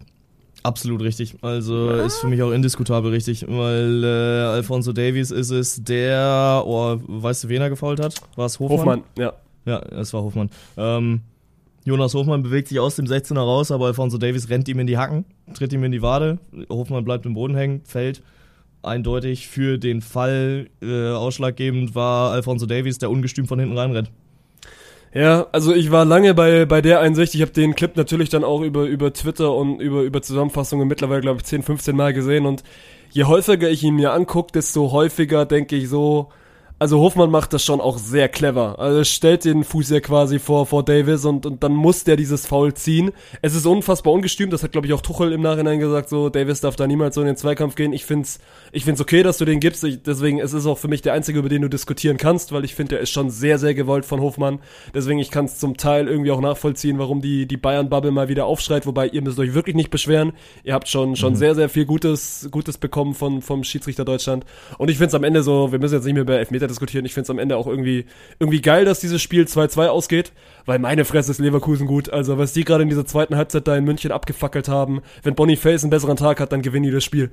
Absolut 0.62 1.02
richtig. 1.02 1.36
Also 1.42 1.90
ja. 1.90 2.04
ist 2.04 2.18
für 2.18 2.28
mich 2.28 2.40
auch 2.42 2.52
indiskutabel 2.52 3.10
richtig, 3.10 3.44
weil 3.48 4.04
äh, 4.04 4.06
Alfonso 4.54 4.92
Davies 4.92 5.32
ist 5.32 5.50
es, 5.50 5.82
der, 5.82 6.62
oh, 6.64 6.98
weißt 7.04 7.44
du, 7.44 7.48
wen 7.48 7.60
er 7.60 7.68
gefault 7.68 8.00
hat? 8.00 8.14
War 8.36 8.46
es 8.46 8.60
Hofmann? 8.60 8.78
Hofmann, 8.78 9.02
ja. 9.18 9.32
Ja, 9.64 9.80
es 9.80 10.12
war 10.12 10.22
Hofmann. 10.22 10.50
Ähm, 10.76 11.22
Jonas 11.84 12.14
Hofmann 12.14 12.44
bewegt 12.44 12.68
sich 12.68 12.78
aus 12.78 12.94
dem 12.94 13.06
16er 13.06 13.40
raus, 13.40 13.72
aber 13.72 13.86
Alfonso 13.86 14.18
Davies 14.18 14.50
rennt 14.50 14.68
ihm 14.68 14.78
in 14.78 14.86
die 14.86 14.98
Hacken, 14.98 15.24
tritt 15.52 15.72
ihm 15.72 15.82
in 15.82 15.90
die 15.90 16.02
Wade. 16.02 16.38
Hofmann 16.70 17.04
bleibt 17.04 17.26
im 17.26 17.34
Boden 17.34 17.56
hängen, 17.56 17.82
fällt. 17.84 18.22
Eindeutig 18.82 19.48
für 19.48 19.78
den 19.78 20.00
Fall 20.00 20.68
äh, 20.80 21.10
ausschlaggebend 21.10 21.96
war 21.96 22.32
Alfonso 22.32 22.66
Davies, 22.66 22.98
der 22.98 23.10
ungestüm 23.10 23.46
von 23.46 23.58
hinten 23.58 23.76
reinrennt. 23.76 24.12
Ja, 25.14 25.46
also 25.52 25.74
ich 25.74 25.90
war 25.90 26.06
lange 26.06 26.32
bei, 26.34 26.64
bei 26.64 26.80
der 26.80 27.00
Einsicht. 27.00 27.34
Ich 27.34 27.42
habe 27.42 27.52
den 27.52 27.74
Clip 27.74 27.96
natürlich 27.96 28.30
dann 28.30 28.44
auch 28.44 28.62
über, 28.62 28.84
über 28.84 29.12
Twitter 29.12 29.54
und 29.54 29.78
über, 29.80 30.02
über 30.02 30.22
Zusammenfassungen 30.22 30.88
mittlerweile, 30.88 31.20
glaube 31.20 31.38
ich, 31.38 31.44
10, 31.44 31.62
15 31.62 31.94
Mal 31.94 32.14
gesehen. 32.14 32.46
Und 32.46 32.62
je 33.10 33.24
häufiger 33.24 33.68
ich 33.68 33.82
ihn 33.82 33.96
mir 33.96 34.12
angucke, 34.12 34.52
desto 34.52 34.90
häufiger 34.90 35.44
denke 35.44 35.76
ich 35.76 35.90
so, 35.90 36.30
also 36.82 36.98
Hofmann 36.98 37.30
macht 37.30 37.52
das 37.52 37.64
schon 37.64 37.80
auch 37.80 37.96
sehr 37.96 38.28
clever. 38.28 38.80
Also 38.80 39.04
stellt 39.04 39.44
den 39.44 39.62
Fuß 39.62 39.90
ja 39.90 40.00
quasi 40.00 40.40
vor, 40.40 40.66
vor 40.66 40.84
Davis 40.84 41.24
und, 41.24 41.46
und 41.46 41.62
dann 41.62 41.74
muss 41.74 42.02
der 42.02 42.16
dieses 42.16 42.44
Foul 42.44 42.74
ziehen. 42.74 43.12
Es 43.40 43.54
ist 43.54 43.66
unfassbar 43.66 44.12
ungestüm, 44.12 44.50
das 44.50 44.64
hat 44.64 44.72
glaube 44.72 44.88
ich 44.88 44.92
auch 44.92 45.00
Tuchel 45.00 45.30
im 45.30 45.42
Nachhinein 45.42 45.78
gesagt, 45.78 46.08
so 46.08 46.28
Davis 46.28 46.60
darf 46.60 46.74
da 46.74 46.88
niemals 46.88 47.14
so 47.14 47.20
in 47.20 47.28
den 47.28 47.36
Zweikampf 47.36 47.76
gehen. 47.76 47.92
Ich 47.92 48.04
find's, 48.04 48.40
ich 48.72 48.84
find's 48.84 49.00
okay, 49.00 49.22
dass 49.22 49.38
du 49.38 49.44
den 49.44 49.60
gibst. 49.60 49.84
Ich, 49.84 50.02
deswegen, 50.02 50.40
es 50.40 50.54
ist 50.54 50.66
auch 50.66 50.76
für 50.76 50.88
mich 50.88 51.02
der 51.02 51.12
einzige, 51.12 51.38
über 51.38 51.48
den 51.48 51.62
du 51.62 51.68
diskutieren 51.68 52.16
kannst, 52.16 52.50
weil 52.50 52.64
ich 52.64 52.74
finde, 52.74 52.96
der 52.96 53.00
ist 53.00 53.10
schon 53.10 53.30
sehr, 53.30 53.60
sehr 53.60 53.74
gewollt 53.74 54.04
von 54.04 54.20
Hofmann. 54.20 54.58
Deswegen, 54.92 55.20
ich 55.20 55.30
kann 55.30 55.44
es 55.44 55.60
zum 55.60 55.76
Teil 55.76 56.08
irgendwie 56.08 56.32
auch 56.32 56.40
nachvollziehen, 56.40 56.98
warum 56.98 57.20
die, 57.20 57.46
die 57.46 57.58
Bayern-Bubble 57.58 58.10
mal 58.10 58.28
wieder 58.28 58.46
aufschreit, 58.46 58.86
wobei 58.86 59.06
ihr 59.06 59.22
müsst 59.22 59.38
euch 59.38 59.54
wirklich 59.54 59.76
nicht 59.76 59.90
beschweren. 59.90 60.32
Ihr 60.64 60.74
habt 60.74 60.88
schon, 60.88 61.14
schon 61.14 61.34
mhm. 61.34 61.36
sehr, 61.36 61.54
sehr 61.54 61.68
viel 61.68 61.84
Gutes, 61.84 62.48
Gutes 62.50 62.76
bekommen 62.76 63.14
von, 63.14 63.40
vom 63.40 63.62
Schiedsrichter 63.62 64.04
Deutschland. 64.04 64.44
Und 64.78 64.90
ich 64.90 64.98
find's 64.98 65.14
am 65.14 65.22
Ende 65.22 65.44
so, 65.44 65.70
wir 65.70 65.78
müssen 65.78 65.94
jetzt 65.94 66.06
nicht 66.06 66.14
mehr 66.14 66.22
über 66.22 66.38
Elfmeter 66.38 66.71
diskutieren. 66.72 67.04
Ich 67.04 67.14
finde 67.14 67.24
es 67.24 67.30
am 67.30 67.38
Ende 67.38 67.56
auch 67.56 67.66
irgendwie, 67.66 68.06
irgendwie 68.38 68.60
geil, 68.60 68.84
dass 68.84 69.00
dieses 69.00 69.22
Spiel 69.22 69.44
2-2 69.44 69.86
ausgeht, 69.86 70.32
weil 70.66 70.78
meine 70.78 71.04
Fresse 71.04 71.30
ist 71.30 71.38
Leverkusen 71.38 71.86
gut. 71.86 72.10
Also, 72.10 72.38
was 72.38 72.52
die 72.52 72.64
gerade 72.64 72.82
in 72.82 72.88
dieser 72.88 73.06
zweiten 73.06 73.36
Halbzeit 73.36 73.68
da 73.68 73.76
in 73.76 73.84
München 73.84 74.12
abgefackelt 74.12 74.68
haben, 74.68 75.00
wenn 75.22 75.34
Boniface 75.34 75.84
einen 75.84 75.90
besseren 75.90 76.16
Tag 76.16 76.40
hat, 76.40 76.52
dann 76.52 76.62
gewinnen 76.62 76.84
die 76.84 76.90
das 76.90 77.04
Spiel. 77.04 77.30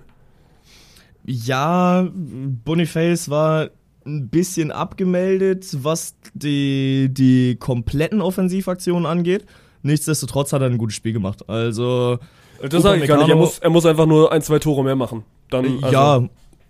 Ja, 1.26 2.08
Boniface 2.14 3.30
war 3.30 3.70
ein 4.06 4.30
bisschen 4.30 4.72
abgemeldet, 4.72 5.68
was 5.84 6.16
die, 6.34 7.10
die 7.12 7.58
kompletten 7.60 8.22
Offensivaktionen 8.22 9.06
angeht. 9.06 9.46
Nichtsdestotrotz 9.82 10.54
hat 10.54 10.62
er 10.62 10.68
ein 10.68 10.78
gutes 10.78 10.96
Spiel 10.96 11.14
gemacht. 11.14 11.48
Also. 11.50 12.20
Das 12.62 12.84
sage 12.84 13.02
ich 13.02 13.08
gar 13.08 13.18
nicht. 13.18 13.30
Er 13.30 13.36
muss, 13.36 13.60
er 13.60 13.70
muss 13.70 13.86
einfach 13.86 14.06
nur 14.06 14.32
ein, 14.32 14.42
zwei 14.42 14.60
Tore 14.60 14.84
mehr 14.84 14.96
machen. 14.96 15.24
Dann, 15.50 15.84
also 15.84 15.96
ja, 15.96 16.30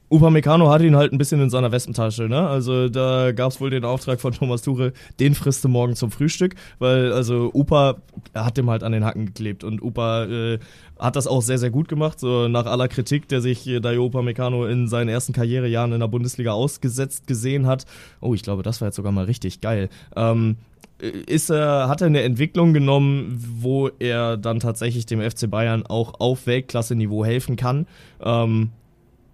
Upamecano 0.09 0.69
hat 0.69 0.81
ihn 0.81 0.95
halt 0.95 1.13
ein 1.13 1.17
bisschen 1.17 1.39
in 1.39 1.49
seiner 1.49 1.71
Westentasche, 1.71 2.23
ne? 2.23 2.47
Also 2.47 2.89
da 2.89 3.31
gab 3.31 3.51
es 3.51 3.61
wohl 3.61 3.69
den 3.69 3.85
Auftrag 3.85 4.19
von 4.19 4.33
Thomas 4.33 4.61
Tuchel, 4.61 4.93
den 5.19 5.35
frisst 5.35 5.63
du 5.63 5.69
morgen 5.69 5.95
zum 5.95 6.11
Frühstück, 6.11 6.55
weil 6.79 7.13
also 7.13 7.51
Upa 7.53 7.97
hat 8.33 8.57
dem 8.57 8.69
halt 8.69 8.83
an 8.83 8.91
den 8.91 9.05
Hacken 9.05 9.27
geklebt 9.27 9.63
und 9.63 9.81
Upa 9.81 10.25
äh, 10.25 10.59
hat 10.97 11.15
das 11.15 11.27
auch 11.27 11.41
sehr, 11.41 11.57
sehr 11.57 11.69
gut 11.69 11.87
gemacht, 11.87 12.19
so 12.19 12.47
nach 12.47 12.65
aller 12.65 12.87
Kritik, 12.87 13.27
der 13.27 13.41
sich 13.41 13.67
äh, 13.67 13.79
Dayo 13.79 14.05
Upamecano 14.05 14.65
in 14.65 14.87
seinen 14.87 15.09
ersten 15.09 15.33
Karrierejahren 15.33 15.93
in 15.93 15.99
der 15.99 16.07
Bundesliga 16.07 16.51
ausgesetzt 16.51 17.27
gesehen 17.27 17.67
hat. 17.67 17.85
Oh, 18.19 18.33
ich 18.33 18.43
glaube, 18.43 18.63
das 18.63 18.81
war 18.81 18.87
jetzt 18.87 18.95
sogar 18.95 19.11
mal 19.11 19.25
richtig 19.25 19.61
geil. 19.61 19.89
Ähm, 20.15 20.57
ist 20.99 21.49
er, 21.49 21.87
hat 21.87 22.01
er 22.01 22.07
eine 22.07 22.23
Entwicklung 22.23 22.73
genommen, 22.73 23.39
wo 23.61 23.89
er 23.99 24.37
dann 24.37 24.59
tatsächlich 24.59 25.05
dem 25.05 25.21
FC 25.21 25.49
Bayern 25.49 25.85
auch 25.85 26.19
auf 26.19 26.45
Weltklasse-Niveau 26.45 27.23
helfen 27.23 27.55
kann. 27.55 27.87
Ähm, 28.21 28.71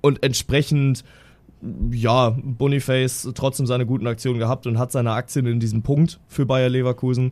und 0.05 0.21
entsprechend, 0.21 1.03
ja, 1.89 2.37
Boniface 2.39 3.27
trotzdem 3.33 3.65
seine 3.65 3.87
guten 3.87 4.05
Aktionen 4.05 4.37
gehabt 4.37 4.67
und 4.67 4.77
hat 4.77 4.91
seine 4.91 5.13
Aktien 5.13 5.47
in 5.47 5.59
diesem 5.59 5.81
Punkt 5.81 6.19
für 6.27 6.45
Bayer 6.45 6.69
Leverkusen. 6.69 7.31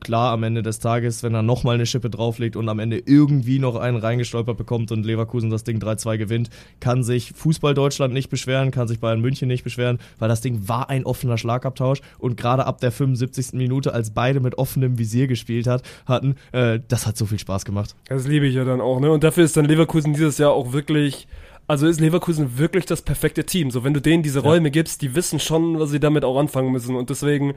Klar, 0.00 0.32
am 0.32 0.42
Ende 0.42 0.62
des 0.62 0.78
Tages, 0.78 1.22
wenn 1.22 1.34
er 1.34 1.42
nochmal 1.42 1.76
eine 1.76 1.86
Schippe 1.86 2.10
drauflegt 2.10 2.56
und 2.56 2.68
am 2.68 2.80
Ende 2.80 2.98
irgendwie 2.98 3.58
noch 3.58 3.76
einen 3.76 3.96
reingestolpert 3.96 4.58
bekommt 4.58 4.92
und 4.92 5.06
Leverkusen 5.06 5.48
das 5.48 5.64
Ding 5.64 5.78
3-2 5.78 6.18
gewinnt, 6.18 6.50
kann 6.80 7.02
sich 7.02 7.32
Fußball 7.34 7.72
Deutschland 7.72 8.12
nicht 8.12 8.28
beschweren, 8.28 8.72
kann 8.72 8.88
sich 8.88 9.00
Bayern 9.00 9.20
München 9.20 9.48
nicht 9.48 9.64
beschweren, 9.64 9.98
weil 10.18 10.28
das 10.28 10.40
Ding 10.40 10.68
war 10.68 10.90
ein 10.90 11.06
offener 11.06 11.38
Schlagabtausch 11.38 12.00
und 12.18 12.36
gerade 12.36 12.66
ab 12.66 12.80
der 12.80 12.90
75. 12.90 13.52
Minute, 13.52 13.94
als 13.94 14.10
beide 14.10 14.40
mit 14.40 14.58
offenem 14.58 14.98
Visier 14.98 15.28
gespielt 15.28 15.66
hat, 15.66 15.82
hatten, 16.04 16.34
äh, 16.52 16.80
das 16.88 17.06
hat 17.06 17.16
so 17.16 17.24
viel 17.24 17.38
Spaß 17.38 17.64
gemacht. 17.64 17.94
Das 18.08 18.26
liebe 18.26 18.46
ich 18.46 18.54
ja 18.54 18.64
dann 18.64 18.80
auch, 18.80 19.00
ne? 19.00 19.10
Und 19.10 19.24
dafür 19.24 19.44
ist 19.44 19.56
dann 19.56 19.64
Leverkusen 19.64 20.12
dieses 20.12 20.38
Jahr 20.38 20.52
auch 20.52 20.72
wirklich 20.72 21.26
also 21.66 21.86
ist 21.86 22.00
Leverkusen 22.00 22.58
wirklich 22.58 22.86
das 22.86 23.02
perfekte 23.02 23.44
Team. 23.44 23.70
So, 23.70 23.84
wenn 23.84 23.94
du 23.94 24.00
denen 24.00 24.22
diese 24.22 24.40
Räume 24.40 24.68
ja. 24.68 24.72
gibst, 24.72 25.02
die 25.02 25.14
wissen 25.14 25.40
schon, 25.40 25.78
was 25.78 25.90
sie 25.90 26.00
damit 26.00 26.24
auch 26.24 26.38
anfangen 26.38 26.72
müssen. 26.72 26.96
Und 26.96 27.10
deswegen, 27.10 27.54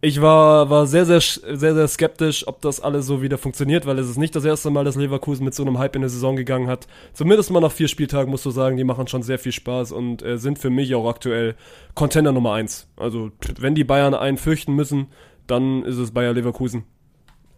ich 0.00 0.20
war, 0.20 0.68
war 0.70 0.86
sehr, 0.86 1.06
sehr, 1.06 1.20
sehr, 1.20 1.74
sehr 1.74 1.88
skeptisch, 1.88 2.46
ob 2.46 2.60
das 2.60 2.80
alles 2.80 3.06
so 3.06 3.22
wieder 3.22 3.38
funktioniert, 3.38 3.86
weil 3.86 3.98
es 3.98 4.10
ist 4.10 4.18
nicht 4.18 4.34
das 4.34 4.44
erste 4.44 4.70
Mal, 4.70 4.84
dass 4.84 4.96
Leverkusen 4.96 5.44
mit 5.44 5.54
so 5.54 5.62
einem 5.62 5.78
Hype 5.78 5.96
in 5.96 6.02
der 6.02 6.10
Saison 6.10 6.36
gegangen 6.36 6.68
hat. 6.68 6.86
Zumindest 7.12 7.50
mal 7.50 7.60
nach 7.60 7.72
vier 7.72 7.88
Spieltagen 7.88 8.30
musst 8.30 8.44
du 8.44 8.50
sagen, 8.50 8.76
die 8.76 8.84
machen 8.84 9.06
schon 9.06 9.22
sehr 9.22 9.38
viel 9.38 9.52
Spaß 9.52 9.92
und 9.92 10.22
äh, 10.22 10.36
sind 10.36 10.58
für 10.58 10.70
mich 10.70 10.94
auch 10.94 11.08
aktuell 11.08 11.54
Contender 11.94 12.32
Nummer 12.32 12.52
eins. 12.54 12.88
Also, 12.96 13.30
wenn 13.58 13.74
die 13.74 13.84
Bayern 13.84 14.14
einen 14.14 14.36
fürchten 14.36 14.74
müssen, 14.74 15.06
dann 15.46 15.84
ist 15.84 15.98
es 15.98 16.10
Bayer 16.10 16.32
Leverkusen. 16.32 16.84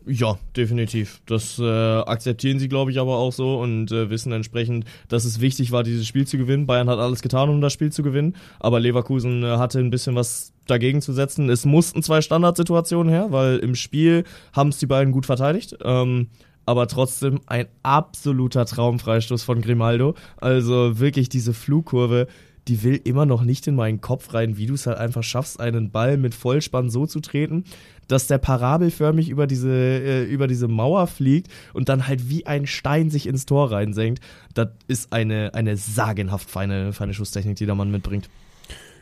Ja, 0.09 0.39
definitiv. 0.57 1.21
Das 1.27 1.59
äh, 1.59 1.65
akzeptieren 1.65 2.61
sie, 2.61 2.69
glaube 2.69 2.93
ich, 2.93 3.01
aber 3.01 3.17
auch 3.17 3.33
so 3.33 3.59
und 3.59 3.91
äh, 3.91 4.09
wissen 4.09 4.31
entsprechend, 4.31 4.85
dass 5.09 5.25
es 5.25 5.41
wichtig 5.41 5.73
war, 5.73 5.83
dieses 5.83 6.07
Spiel 6.07 6.27
zu 6.29 6.39
gewinnen. 6.39 6.67
Bayern 6.67 6.89
hat 6.89 7.01
alles 7.01 7.23
getan, 7.23 7.49
um 7.49 7.61
das 7.61 7.73
Spiel 7.73 7.91
zu 7.91 8.05
gewinnen, 8.05 8.37
aber 8.61 8.79
Leverkusen 8.79 9.43
äh, 9.43 9.57
hatte 9.57 9.81
ein 9.81 9.91
bisschen 9.91 10.15
was 10.15 10.53
dagegen 10.67 11.03
zu 11.03 11.13
setzen. 11.13 11.51
Es 11.51 11.65
mussten 11.65 12.05
zwei 12.05 12.21
Standardsituationen 12.21 13.13
her, 13.13 13.33
weil 13.33 13.59
im 13.59 13.75
Spiel 13.75 14.23
haben 14.53 14.69
es 14.69 14.79
die 14.79 14.87
beiden 14.87 15.13
gut 15.13 15.27
verteidigt. 15.27 15.77
Ähm, 15.83 16.29
aber 16.67 16.87
trotzdem 16.89 17.41
ein 17.47 17.67
absoluter 17.83 18.65
Traumfreistoß 18.65 19.43
von 19.43 19.61
Grimaldo. 19.61 20.15
Also 20.37 20.99
wirklich 20.99 21.29
diese 21.29 21.55
Flugkurve, 21.55 22.27
die 22.69 22.83
will 22.83 23.01
immer 23.05 23.27
noch 23.27 23.43
nicht 23.43 23.67
in 23.69 23.77
meinen 23.77 24.01
Kopf 24.01 24.35
rein, 24.35 24.57
wie 24.57 24.67
du 24.67 24.75
es 24.75 24.87
halt 24.87 24.99
einfach 24.99 25.23
schaffst, 25.23 25.61
einen 25.61 25.91
Ball 25.91 26.17
mit 26.17 26.35
Vollspann 26.35 26.91
so 26.91 27.07
zu 27.07 27.21
treten, 27.21 27.65
dass 28.09 28.27
der 28.27 28.39
parabelförmig 28.39 29.29
über 29.29 29.47
diese, 29.47 29.71
äh, 29.71 30.25
über 30.25 30.47
diese 30.47 30.69
Mauer 30.69 31.07
fliegt 31.07 31.49
und 31.73 31.89
dann 31.89 32.07
halt 32.07 32.29
wie 32.29 32.47
ein 32.47 32.67
Stein 32.67 33.11
sich 33.11 33.27
ins 33.27 33.47
Tor 33.47 33.73
reinsenkt. 33.73 34.23
Das 34.55 34.69
ist 34.89 35.13
eine, 35.13 35.55
eine 35.55 35.77
sagenhaft 35.77 36.51
feine, 36.51 36.93
feine 36.93 37.15
Schusstechnik, 37.15 37.57
die 37.57 37.67
der 37.67 37.75
Mann 37.75 37.91
mitbringt. 37.91 38.29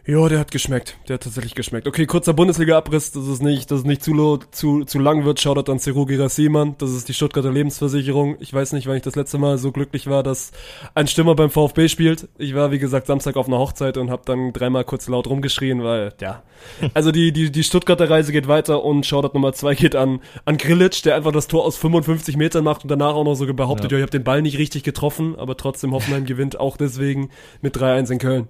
Ja, 0.07 0.29
der 0.29 0.39
hat 0.39 0.51
geschmeckt. 0.51 0.99
Der 1.09 1.15
hat 1.15 1.23
tatsächlich 1.23 1.55
geschmeckt. 1.55 1.89
Okay, 1.89 2.05
kurzer 2.05 2.35
Bundesliga-Abriss, 2.35 3.13
dass 3.13 3.27
es 3.27 3.41
nicht, 3.41 3.71
dass 3.71 3.81
es 3.81 3.85
nicht 3.87 4.05
zu, 4.05 4.37
zu, 4.51 4.85
zu 4.85 4.99
lang 4.99 5.25
wird. 5.25 5.41
Shoutout 5.41 5.73
an 5.73 5.79
Seru 5.79 6.05
Girasiman. 6.05 6.75
Das 6.77 6.91
ist 6.91 7.09
die 7.09 7.15
Stuttgarter 7.15 7.51
Lebensversicherung. 7.51 8.37
Ich 8.41 8.53
weiß 8.53 8.75
nicht, 8.75 8.87
wann 8.87 8.97
ich 8.97 9.03
das 9.03 9.17
letzte 9.17 9.39
Mal 9.39 9.57
so 9.57 9.73
glücklich 9.73 10.07
war, 10.07 10.23
dass 10.23 10.53
ein 10.95 11.07
Stürmer 11.07 11.35
beim 11.35 11.49
VfB 11.49 11.89
spielt. 11.89 12.29
Ich 12.37 12.55
war, 12.55 12.71
wie 12.71 12.79
gesagt, 12.79 13.07
Samstag 13.07 13.37
auf 13.37 13.47
einer 13.47 13.59
Hochzeit 13.59 13.97
und 13.97 14.11
habe 14.11 14.23
dann 14.27 14.53
dreimal 14.53 14.85
kurz 14.85 15.09
laut 15.09 15.27
rumgeschrien, 15.27 15.83
weil, 15.83 16.13
ja. 16.21 16.43
Also 16.93 17.11
die, 17.11 17.33
die, 17.33 17.51
die 17.51 17.65
Stuttgarter 17.65 18.11
Reise 18.11 18.31
geht 18.31 18.47
weiter 18.47 18.85
und 18.85 19.07
Shoutout 19.07 19.33
Nummer 19.33 19.55
zwei 19.55 19.75
geht 19.75 19.97
an, 19.97 20.21
an 20.45 20.59
Grillitsch, 20.59 21.03
der 21.07 21.15
einfach 21.15 21.33
das 21.33 21.49
Tor 21.49 21.65
aus 21.65 21.79
55 21.79 22.37
Metern 22.37 22.65
macht 22.65 22.83
und 22.83 22.91
danach 22.91 23.15
auch 23.15 23.25
noch 23.25 23.37
so 23.37 23.47
behauptet, 23.47 23.91
ja, 23.91 23.97
ja 23.97 24.03
ich 24.03 24.07
habe 24.07 24.19
den 24.19 24.25
Ball 24.25 24.43
nicht 24.43 24.59
richtig 24.59 24.83
getroffen, 24.83 25.35
aber 25.39 25.57
trotzdem 25.57 25.93
Hoffenheim 25.93 26.27
gewinnt 26.27 26.61
auch 26.61 26.77
deswegen 26.77 27.31
mit 27.63 27.77
3-1 27.77 28.13
in 28.13 28.19
Köln. 28.19 28.49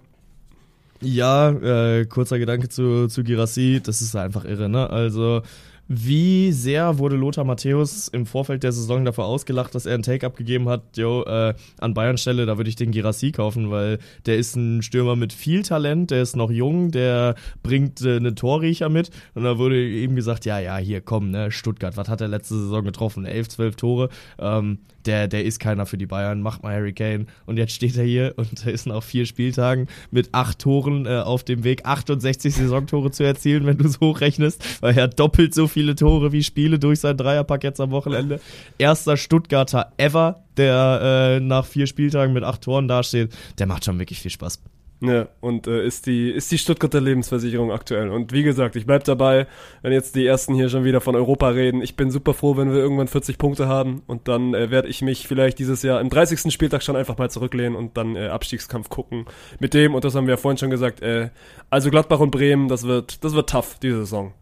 Ja, 1.05 1.51
äh, 1.51 2.07
kurzer 2.07 2.39
Gedanke 2.39 2.69
zu, 2.71 3.09
zu 3.09 3.23
Girassi, 3.25 3.81
das 3.85 4.01
ist 4.01 4.17
einfach 4.17 4.45
irre, 4.47 4.69
ne? 4.71 4.89
Also, 4.89 5.43
wie 5.89 6.53
sehr 6.53 6.99
wurde 6.99 7.17
Lothar 7.17 7.45
Matthäus 7.45 8.09
im 8.09 8.27
Vorfeld 8.27 8.63
der 8.63 8.73
Saison 8.73 9.05
dafür 9.05 9.25
ausgelacht, 9.25 9.75
dass 9.75 9.87
er 9.87 9.95
ein 9.95 10.03
Take-up 10.03 10.37
gegeben 10.37 10.69
hat, 10.69 10.97
jo, 10.97 11.23
äh, 11.25 11.55
an 11.79 11.95
Bayern 11.95 12.19
Stelle, 12.19 12.47
da 12.47 12.57
würde 12.57 12.71
ich 12.71 12.77
den 12.77 12.91
Girassi 12.91 13.33
kaufen, 13.33 13.71
weil 13.71 13.99
der 14.27 14.37
ist 14.37 14.57
ein 14.57 14.83
Stürmer 14.83 15.17
mit 15.17 15.33
viel 15.33 15.63
Talent, 15.63 16.11
der 16.11 16.23
ist 16.23 16.37
noch 16.37 16.51
jung, 16.51 16.91
der 16.91 17.35
bringt 17.63 18.01
äh, 18.03 18.17
eine 18.17 18.35
Torriecher 18.35 18.89
mit 18.89 19.11
und 19.35 19.45
da 19.45 19.59
wurde 19.59 19.77
eben 19.77 20.17
gesagt, 20.17 20.45
ja, 20.45 20.59
ja, 20.59 20.77
hier, 20.79 21.01
komm, 21.01 21.31
ne, 21.31 21.51
Stuttgart, 21.51 21.97
was 21.97 22.09
hat 22.09 22.21
er 22.21 22.29
letzte 22.29 22.55
Saison 22.55 22.85
getroffen? 22.85 23.25
11, 23.27 23.49
12 23.49 23.77
Tore, 23.77 24.09
ähm, 24.39 24.79
der, 25.07 25.29
der 25.29 25.45
ist 25.45 25.61
keiner 25.61 25.87
für 25.87 25.99
die 25.99 26.07
Bayern, 26.07 26.41
macht 26.41 26.63
mal 26.63 26.75
Harry 26.75 26.93
Kane. 26.93 27.27
Und 27.47 27.59
jetzt 27.59 27.73
steht 27.73 27.97
er 27.97 28.05
hier 28.05 28.35
und 28.37 28.67
ist 28.67 28.87
nach 28.87 29.03
vier 29.03 29.27
Spieltagen 29.27 29.87
mit 30.11 30.31
acht 30.33 30.59
Toren 30.61 31.07
äh, 31.07 31.19
auf 31.19 31.45
dem 31.45 31.65
Weg, 31.65 31.85
68 31.85 32.55
Saisontore 32.55 33.11
zu 33.11 33.23
erzielen, 33.25 33.67
wenn 33.67 33.79
du 33.79 33.87
es 33.87 34.01
hochrechnest, 34.01 34.83
weil 34.83 34.97
er 34.97 35.09
doppelt 35.09 35.55
so 35.55 35.67
viele 35.75 35.97
Tore 35.97 36.33
wie 36.33 36.43
Spiele 36.43 36.79
durch 36.79 37.01
sein 37.01 37.17
Dreierpack 37.17 37.65
jetzt 37.65 37.81
am 37.81 37.91
Wochenende. 37.91 38.41
Erster 38.79 39.17
Stuttgarter 39.17 39.93
ever, 39.97 40.45
der 40.57 41.01
äh, 41.03 41.41
nach 41.41 41.67
vier 41.67 41.87
Spieltagen 41.87 42.33
mit 42.33 42.45
acht 42.45 42.63
Toren 42.63 42.89
dasteht. 42.89 43.37
Der 43.59 43.67
macht 43.67 43.85
schon 43.85 43.99
wirklich 43.99 44.21
viel 44.21 44.31
Spaß. 44.31 44.63
Ja, 45.01 45.27
und 45.41 45.67
äh, 45.67 45.85
ist, 45.85 46.07
die, 46.07 46.31
ist 46.31 46.51
die 46.53 46.57
Stuttgarter 46.57 47.01
Lebensversicherung 47.01 47.73
aktuell. 47.73 48.09
Und 48.09 48.33
wie 48.33 48.45
gesagt, 48.45 48.77
ich 48.77 48.87
bleib 48.87 49.05
dabei, 49.05 49.47
wenn 49.83 49.93
jetzt 49.93 50.15
die 50.15 50.25
ersten 50.25 50.55
hier 50.55 50.69
schon 50.69 50.85
wieder 50.85 51.01
von 51.01 51.17
Europa 51.17 51.49
reden. 51.49 51.83
Ich 51.83 51.97
bin 51.97 52.11
super 52.11 52.33
froh, 52.33 52.57
wenn 52.57 52.71
wir 52.71 52.79
irgendwann 52.79 53.09
40 53.09 53.37
Punkte 53.37 53.67
haben 53.67 54.03
und 54.07 54.29
dann 54.29 54.55
äh, 54.55 54.71
werde 54.71 54.89
ich 54.89 55.03
mich 55.03 55.27
vielleicht 55.27 55.59
dieses 55.59 55.83
Jahr 55.83 56.01
im 56.01 56.09
30. 56.09 56.53
Spieltag 56.53 56.83
schon 56.83 56.97
einfach 56.97 57.19
mal 57.19 57.29
zurücklehnen 57.29 57.75
und 57.75 57.97
dann 57.97 58.17
äh, 58.17 58.29
Abstiegskampf 58.29 58.89
gucken 58.89 59.27
mit 59.59 59.75
dem, 59.75 59.95
und 59.95 60.05
das 60.05 60.15
haben 60.15 60.27
wir 60.27 60.35
ja 60.35 60.39
vorhin 60.39 60.59
schon 60.59 60.71
gesagt, 60.71 61.03
äh, 61.03 61.31
also 61.69 61.91
Gladbach 61.91 62.21
und 62.21 62.31
Bremen, 62.31 62.69
das 62.69 62.85
wird, 62.85 63.23
das 63.25 63.35
wird 63.35 63.51
tough, 63.51 63.79
diese 63.83 63.99
Saison 63.99 64.33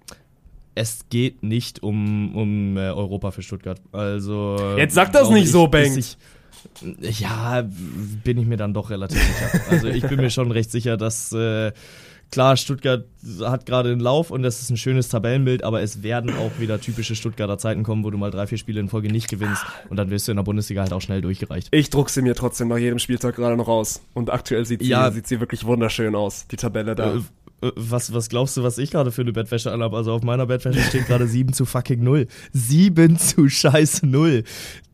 es 0.74 1.06
geht 1.10 1.42
nicht 1.42 1.82
um, 1.82 2.34
um 2.34 2.76
äh, 2.76 2.90
Europa 2.90 3.30
für 3.30 3.42
Stuttgart. 3.42 3.80
Also. 3.92 4.56
Jetzt 4.76 4.94
sag 4.94 5.12
das 5.12 5.30
nicht 5.30 5.44
ich, 5.44 5.50
so, 5.50 5.66
Banks. 5.68 6.16
Ja, 7.00 7.66
bin 8.24 8.38
ich 8.38 8.46
mir 8.46 8.56
dann 8.56 8.72
doch 8.72 8.90
relativ 8.90 9.20
sicher. 9.20 9.60
Also 9.70 9.88
ich 9.88 10.06
bin 10.06 10.16
mir 10.16 10.30
schon 10.30 10.50
recht 10.52 10.70
sicher, 10.70 10.96
dass 10.96 11.32
äh, 11.32 11.72
klar, 12.32 12.56
Stuttgart 12.56 13.04
hat 13.40 13.66
gerade 13.66 13.90
einen 13.90 14.00
Lauf 14.00 14.30
und 14.30 14.42
das 14.42 14.60
ist 14.60 14.70
ein 14.70 14.76
schönes 14.76 15.08
Tabellenbild, 15.08 15.62
aber 15.62 15.82
es 15.82 16.02
werden 16.02 16.34
auch 16.36 16.58
wieder 16.58 16.80
typische 16.80 17.14
Stuttgarter 17.14 17.58
Zeiten 17.58 17.84
kommen, 17.84 18.02
wo 18.02 18.10
du 18.10 18.18
mal 18.18 18.30
drei, 18.30 18.46
vier 18.48 18.58
Spiele 18.58 18.80
in 18.80 18.88
Folge 18.88 19.08
nicht 19.12 19.28
gewinnst 19.28 19.64
und 19.90 19.96
dann 19.96 20.10
wirst 20.10 20.26
du 20.26 20.32
in 20.32 20.36
der 20.36 20.44
Bundesliga 20.44 20.82
halt 20.82 20.92
auch 20.92 21.00
schnell 21.00 21.20
durchgereicht. 21.20 21.68
Ich 21.70 21.90
druck 21.90 22.10
sie 22.10 22.22
mir 22.22 22.34
trotzdem 22.34 22.68
nach 22.68 22.78
jedem 22.78 22.98
Spieltag 22.98 23.36
gerade 23.36 23.56
noch 23.56 23.68
aus. 23.68 24.02
Und 24.14 24.30
aktuell 24.30 24.64
sieht 24.64 24.82
sie, 24.82 24.88
ja, 24.88 25.10
sieht 25.10 25.26
sie 25.26 25.40
wirklich 25.40 25.64
wunderschön 25.64 26.14
aus, 26.14 26.46
die 26.48 26.56
Tabelle 26.56 26.94
da. 26.94 27.16
Äh, 27.16 27.20
was, 27.76 28.12
was 28.12 28.28
glaubst 28.28 28.56
du, 28.56 28.62
was 28.62 28.78
ich 28.78 28.90
gerade 28.90 29.12
für 29.12 29.22
eine 29.22 29.32
Bettwäsche 29.32 29.72
anhabe? 29.72 29.96
Also 29.96 30.12
auf 30.12 30.22
meiner 30.22 30.46
Bettwäsche 30.46 30.80
steht 30.88 31.06
gerade 31.06 31.26
7 31.26 31.52
zu 31.52 31.64
fucking 31.64 32.02
0. 32.02 32.26
7 32.52 33.16
zu 33.18 33.48
scheiß 33.48 34.02
0. 34.02 34.44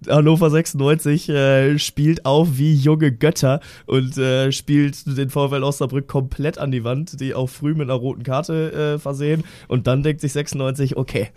Hannover 0.07 0.51
96 0.51 1.29
äh, 1.29 1.79
spielt 1.79 2.25
auf 2.25 2.59
wie 2.59 2.75
junge 2.75 3.11
Götter 3.11 3.61
und 3.87 4.17
äh, 4.19 4.53
spielt 4.53 5.07
den 5.07 5.31
VfL 5.31 5.65
Osnabrück 5.65 6.07
komplett 6.07 6.59
an 6.59 6.71
die 6.71 6.85
Wand, 6.85 7.21
die 7.21 7.35
auch 7.35 7.49
früh 7.49 7.75
mit 7.75 7.83
einer 7.83 7.95
roten 7.95 8.23
Karte 8.23 8.73
äh, 8.95 8.99
versehen. 8.99 9.45
Und 9.67 9.87
dann 9.87 10.03
denkt 10.03 10.21
sich 10.21 10.33
96, 10.33 10.97
okay, 10.97 11.31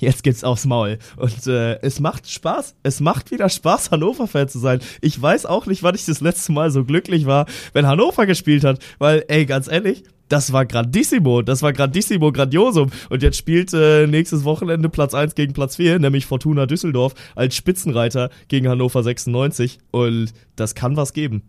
jetzt 0.00 0.22
geht's 0.22 0.44
aufs 0.44 0.64
Maul. 0.64 0.98
Und 1.16 1.46
äh, 1.46 1.80
es 1.82 2.00
macht 2.00 2.30
Spaß. 2.30 2.76
Es 2.82 3.00
macht 3.00 3.30
wieder 3.30 3.48
Spaß, 3.48 3.90
Hannover-Fan 3.90 4.48
zu 4.48 4.58
sein. 4.58 4.80
Ich 5.00 5.20
weiß 5.20 5.46
auch 5.46 5.66
nicht, 5.66 5.82
wann 5.82 5.94
ich 5.94 6.06
das 6.06 6.20
letzte 6.20 6.52
Mal 6.52 6.70
so 6.70 6.84
glücklich 6.84 7.26
war, 7.26 7.46
wenn 7.72 7.86
Hannover 7.86 8.26
gespielt 8.26 8.64
hat. 8.64 8.80
Weil, 8.98 9.24
ey, 9.28 9.44
ganz 9.44 9.70
ehrlich, 9.70 10.04
das 10.30 10.52
war 10.52 10.64
grandissimo, 10.64 11.42
das 11.42 11.60
war 11.60 11.72
grandissimo, 11.74 12.32
grandiosum. 12.32 12.90
Und 13.10 13.22
jetzt 13.22 13.36
spielt 13.36 13.74
äh, 13.74 14.06
nächstes 14.06 14.44
Wochenende 14.44 14.88
Platz 14.88 15.12
1 15.12 15.34
gegen 15.34 15.52
Platz 15.52 15.76
4, 15.76 15.98
nämlich 15.98 16.24
Fortuna 16.24 16.66
Düsseldorf 16.66 17.14
als 17.34 17.54
Spitzenreiter 17.56 18.30
gegen 18.48 18.68
Hannover 18.68 19.02
96. 19.02 19.78
Und 19.90 20.32
das 20.56 20.74
kann 20.74 20.96
was 20.96 21.12
geben 21.12 21.42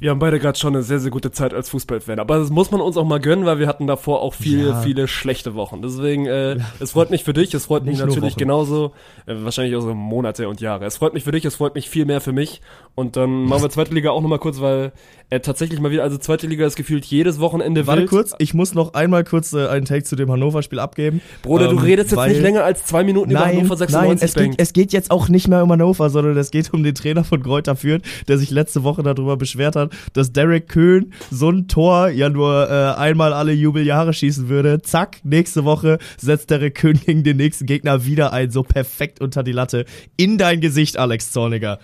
wir 0.00 0.10
haben 0.10 0.18
beide 0.18 0.38
gerade 0.38 0.58
schon 0.58 0.74
eine 0.74 0.82
sehr, 0.82 0.98
sehr 0.98 1.10
gute 1.10 1.30
Zeit 1.30 1.54
als 1.54 1.68
Fußballfan. 1.70 2.18
Aber 2.18 2.38
das 2.38 2.50
muss 2.50 2.70
man 2.70 2.80
uns 2.80 2.96
auch 2.96 3.04
mal 3.04 3.20
gönnen, 3.20 3.44
weil 3.44 3.58
wir 3.58 3.66
hatten 3.66 3.86
davor 3.86 4.20
auch 4.20 4.34
viele, 4.34 4.68
ja. 4.68 4.80
viele 4.80 5.08
schlechte 5.08 5.54
Wochen. 5.54 5.82
Deswegen, 5.82 6.26
äh, 6.26 6.58
es 6.80 6.92
freut 6.92 7.10
mich 7.10 7.24
für 7.24 7.32
dich, 7.32 7.54
es 7.54 7.66
freut 7.66 7.84
mich 7.84 7.98
natürlich 7.98 8.36
genauso, 8.36 8.92
äh, 9.26 9.34
wahrscheinlich 9.38 9.76
auch 9.76 9.80
so 9.80 9.94
Monate 9.94 10.48
und 10.48 10.60
Jahre. 10.60 10.84
Es 10.84 10.96
freut 10.96 11.14
mich 11.14 11.24
für 11.24 11.32
dich, 11.32 11.44
es 11.44 11.56
freut 11.56 11.74
mich 11.74 11.88
viel 11.88 12.04
mehr 12.04 12.20
für 12.20 12.32
mich. 12.32 12.60
Und 12.94 13.16
dann 13.16 13.44
machen 13.44 13.62
wir 13.62 13.70
zweite 13.70 13.94
Liga 13.94 14.10
auch 14.10 14.20
nochmal 14.20 14.38
kurz, 14.38 14.60
weil 14.60 14.92
äh, 15.30 15.40
tatsächlich 15.40 15.80
mal 15.80 15.90
wieder, 15.90 16.02
also 16.02 16.18
zweite 16.18 16.46
Liga 16.46 16.66
ist 16.66 16.76
gefühlt 16.76 17.04
jedes 17.04 17.40
Wochenende 17.40 17.86
Warte 17.86 18.02
wild. 18.02 18.10
kurz, 18.10 18.34
ich 18.38 18.54
muss 18.54 18.74
noch 18.74 18.94
einmal 18.94 19.24
kurz 19.24 19.52
äh, 19.52 19.66
einen 19.66 19.84
Take 19.84 20.04
zu 20.04 20.16
dem 20.16 20.30
Hannover-Spiel 20.30 20.78
abgeben. 20.78 21.20
Bruder, 21.42 21.70
ähm, 21.70 21.76
du 21.76 21.82
redest 21.82 22.12
jetzt 22.12 22.26
nicht 22.26 22.40
länger 22.40 22.62
als 22.62 22.84
zwei 22.84 23.02
Minuten 23.04 23.32
nein, 23.32 23.42
über 23.42 23.60
Hannover 23.62 23.76
96. 23.76 23.92
Nein, 24.04 24.18
es 24.20 24.34
geht, 24.34 24.60
es 24.60 24.72
geht, 24.72 24.92
jetzt 24.92 25.10
auch 25.10 25.28
nicht 25.28 25.48
mehr 25.48 25.62
um 25.64 25.72
Hannover, 25.72 26.10
sondern 26.10 26.36
es 26.36 26.50
geht 26.50 26.72
um 26.72 26.82
den 26.82 26.94
Trainer 26.94 27.24
von 27.24 27.42
Greuther 27.42 27.74
Fürth, 27.74 28.02
der 28.28 28.38
sich 28.38 28.50
letzte 28.50 28.84
Woche 28.84 29.02
darüber 29.02 29.36
beschwert 29.36 29.76
hat, 29.76 29.83
dass 30.12 30.32
Derek 30.32 30.68
Köhn 30.68 31.12
so 31.30 31.50
ein 31.50 31.68
Tor 31.68 32.08
ja 32.08 32.28
nur 32.28 32.70
äh, 32.70 32.98
einmal 32.98 33.32
alle 33.32 33.52
Jubeljahre 33.52 34.12
schießen 34.12 34.48
würde. 34.48 34.82
Zack, 34.82 35.20
nächste 35.24 35.64
Woche 35.64 35.98
setzt 36.16 36.50
Derek 36.50 36.74
Köhn 36.74 37.00
gegen 37.04 37.24
den 37.24 37.36
nächsten 37.36 37.66
Gegner 37.66 38.04
wieder 38.04 38.32
ein, 38.32 38.50
so 38.50 38.62
perfekt 38.62 39.20
unter 39.20 39.42
die 39.42 39.52
Latte. 39.52 39.84
In 40.16 40.38
dein 40.38 40.60
Gesicht, 40.60 40.98
Alex 40.98 41.32
Zorniger. 41.32 41.78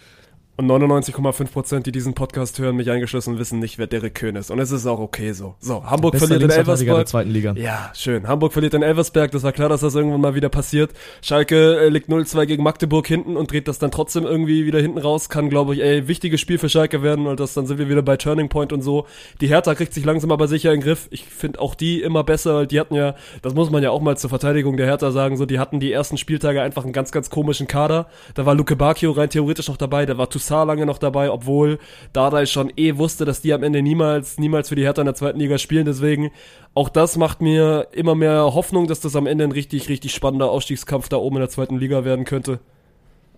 Und 0.60 0.70
99,5%, 0.70 1.84
die 1.84 1.90
diesen 1.90 2.12
Podcast 2.12 2.58
hören, 2.58 2.76
mich 2.76 2.90
eingeschlossen, 2.90 3.38
wissen 3.38 3.60
nicht, 3.60 3.78
wer 3.78 3.86
Derek 3.86 4.14
Köhn 4.14 4.36
ist. 4.36 4.50
Und 4.50 4.58
es 4.58 4.70
ist 4.70 4.86
auch 4.86 4.98
okay 4.98 5.32
so. 5.32 5.54
So, 5.58 5.86
Hamburg 5.86 6.18
verliert 6.18 6.42
in 6.42 6.50
Elversberg. 6.50 6.96
Der 6.96 7.06
zweiten 7.06 7.30
Liga. 7.30 7.54
Ja, 7.56 7.90
schön. 7.94 8.28
Hamburg 8.28 8.52
verliert 8.52 8.74
in 8.74 8.82
Elversberg. 8.82 9.30
Das 9.30 9.42
war 9.42 9.52
klar, 9.52 9.70
dass 9.70 9.80
das 9.80 9.94
irgendwann 9.94 10.20
mal 10.20 10.34
wieder 10.34 10.50
passiert. 10.50 10.90
Schalke 11.22 11.78
äh, 11.78 11.88
liegt 11.88 12.10
0-2 12.10 12.44
gegen 12.44 12.62
Magdeburg 12.62 13.06
hinten 13.06 13.38
und 13.38 13.50
dreht 13.50 13.68
das 13.68 13.78
dann 13.78 13.90
trotzdem 13.90 14.24
irgendwie 14.24 14.66
wieder 14.66 14.80
hinten 14.80 14.98
raus. 14.98 15.30
Kann, 15.30 15.48
glaube 15.48 15.72
ich, 15.72 15.80
ey, 15.80 16.08
wichtiges 16.08 16.42
Spiel 16.42 16.58
für 16.58 16.68
Schalke 16.68 17.02
werden. 17.02 17.26
Und 17.26 17.40
das, 17.40 17.54
dann 17.54 17.64
sind 17.64 17.78
wir 17.78 17.88
wieder 17.88 18.02
bei 18.02 18.18
Turning 18.18 18.50
Point 18.50 18.74
und 18.74 18.82
so. 18.82 19.06
Die 19.40 19.46
Hertha 19.46 19.74
kriegt 19.74 19.94
sich 19.94 20.04
langsam 20.04 20.30
aber 20.30 20.46
sicher 20.46 20.74
in 20.74 20.80
den 20.80 20.84
Griff. 20.84 21.08
Ich 21.10 21.24
finde 21.24 21.58
auch 21.58 21.74
die 21.74 22.02
immer 22.02 22.22
besser. 22.22 22.66
Die 22.66 22.78
hatten 22.78 22.94
ja, 22.96 23.14
das 23.40 23.54
muss 23.54 23.70
man 23.70 23.82
ja 23.82 23.92
auch 23.92 24.02
mal 24.02 24.18
zur 24.18 24.28
Verteidigung 24.28 24.76
der 24.76 24.84
Hertha 24.84 25.10
sagen, 25.10 25.38
so, 25.38 25.46
die 25.46 25.58
hatten 25.58 25.80
die 25.80 25.90
ersten 25.90 26.18
Spieltage 26.18 26.60
einfach 26.60 26.84
einen 26.84 26.92
ganz, 26.92 27.12
ganz 27.12 27.30
komischen 27.30 27.66
Kader. 27.66 28.08
Da 28.34 28.44
war 28.44 28.54
Luke 28.54 28.76
Bacchio 28.76 29.12
rein 29.12 29.30
theoretisch 29.30 29.68
noch 29.68 29.78
dabei. 29.78 30.04
Da 30.04 30.18
war 30.18 30.28
Toussaint 30.28 30.49
lange 30.50 30.86
noch 30.86 30.98
dabei 30.98 31.30
obwohl 31.30 31.78
Dardai 32.12 32.46
schon 32.46 32.72
eh 32.76 32.96
wusste, 32.96 33.24
dass 33.24 33.40
die 33.40 33.52
am 33.52 33.62
Ende 33.62 33.82
niemals, 33.82 34.38
niemals 34.38 34.68
für 34.68 34.76
die 34.76 34.82
Hertha 34.82 35.02
in 35.02 35.06
der 35.06 35.14
zweiten 35.14 35.38
Liga 35.38 35.58
spielen. 35.58 35.86
Deswegen, 35.86 36.30
auch 36.74 36.88
das 36.88 37.16
macht 37.16 37.40
mir 37.40 37.88
immer 37.92 38.14
mehr 38.14 38.54
Hoffnung, 38.54 38.86
dass 38.86 39.00
das 39.00 39.16
am 39.16 39.26
Ende 39.26 39.44
ein 39.44 39.52
richtig, 39.52 39.88
richtig 39.88 40.12
spannender 40.12 40.50
Aufstiegskampf 40.50 41.08
da 41.08 41.16
oben 41.16 41.36
in 41.36 41.40
der 41.40 41.50
zweiten 41.50 41.78
Liga 41.78 42.04
werden 42.04 42.24
könnte. 42.24 42.60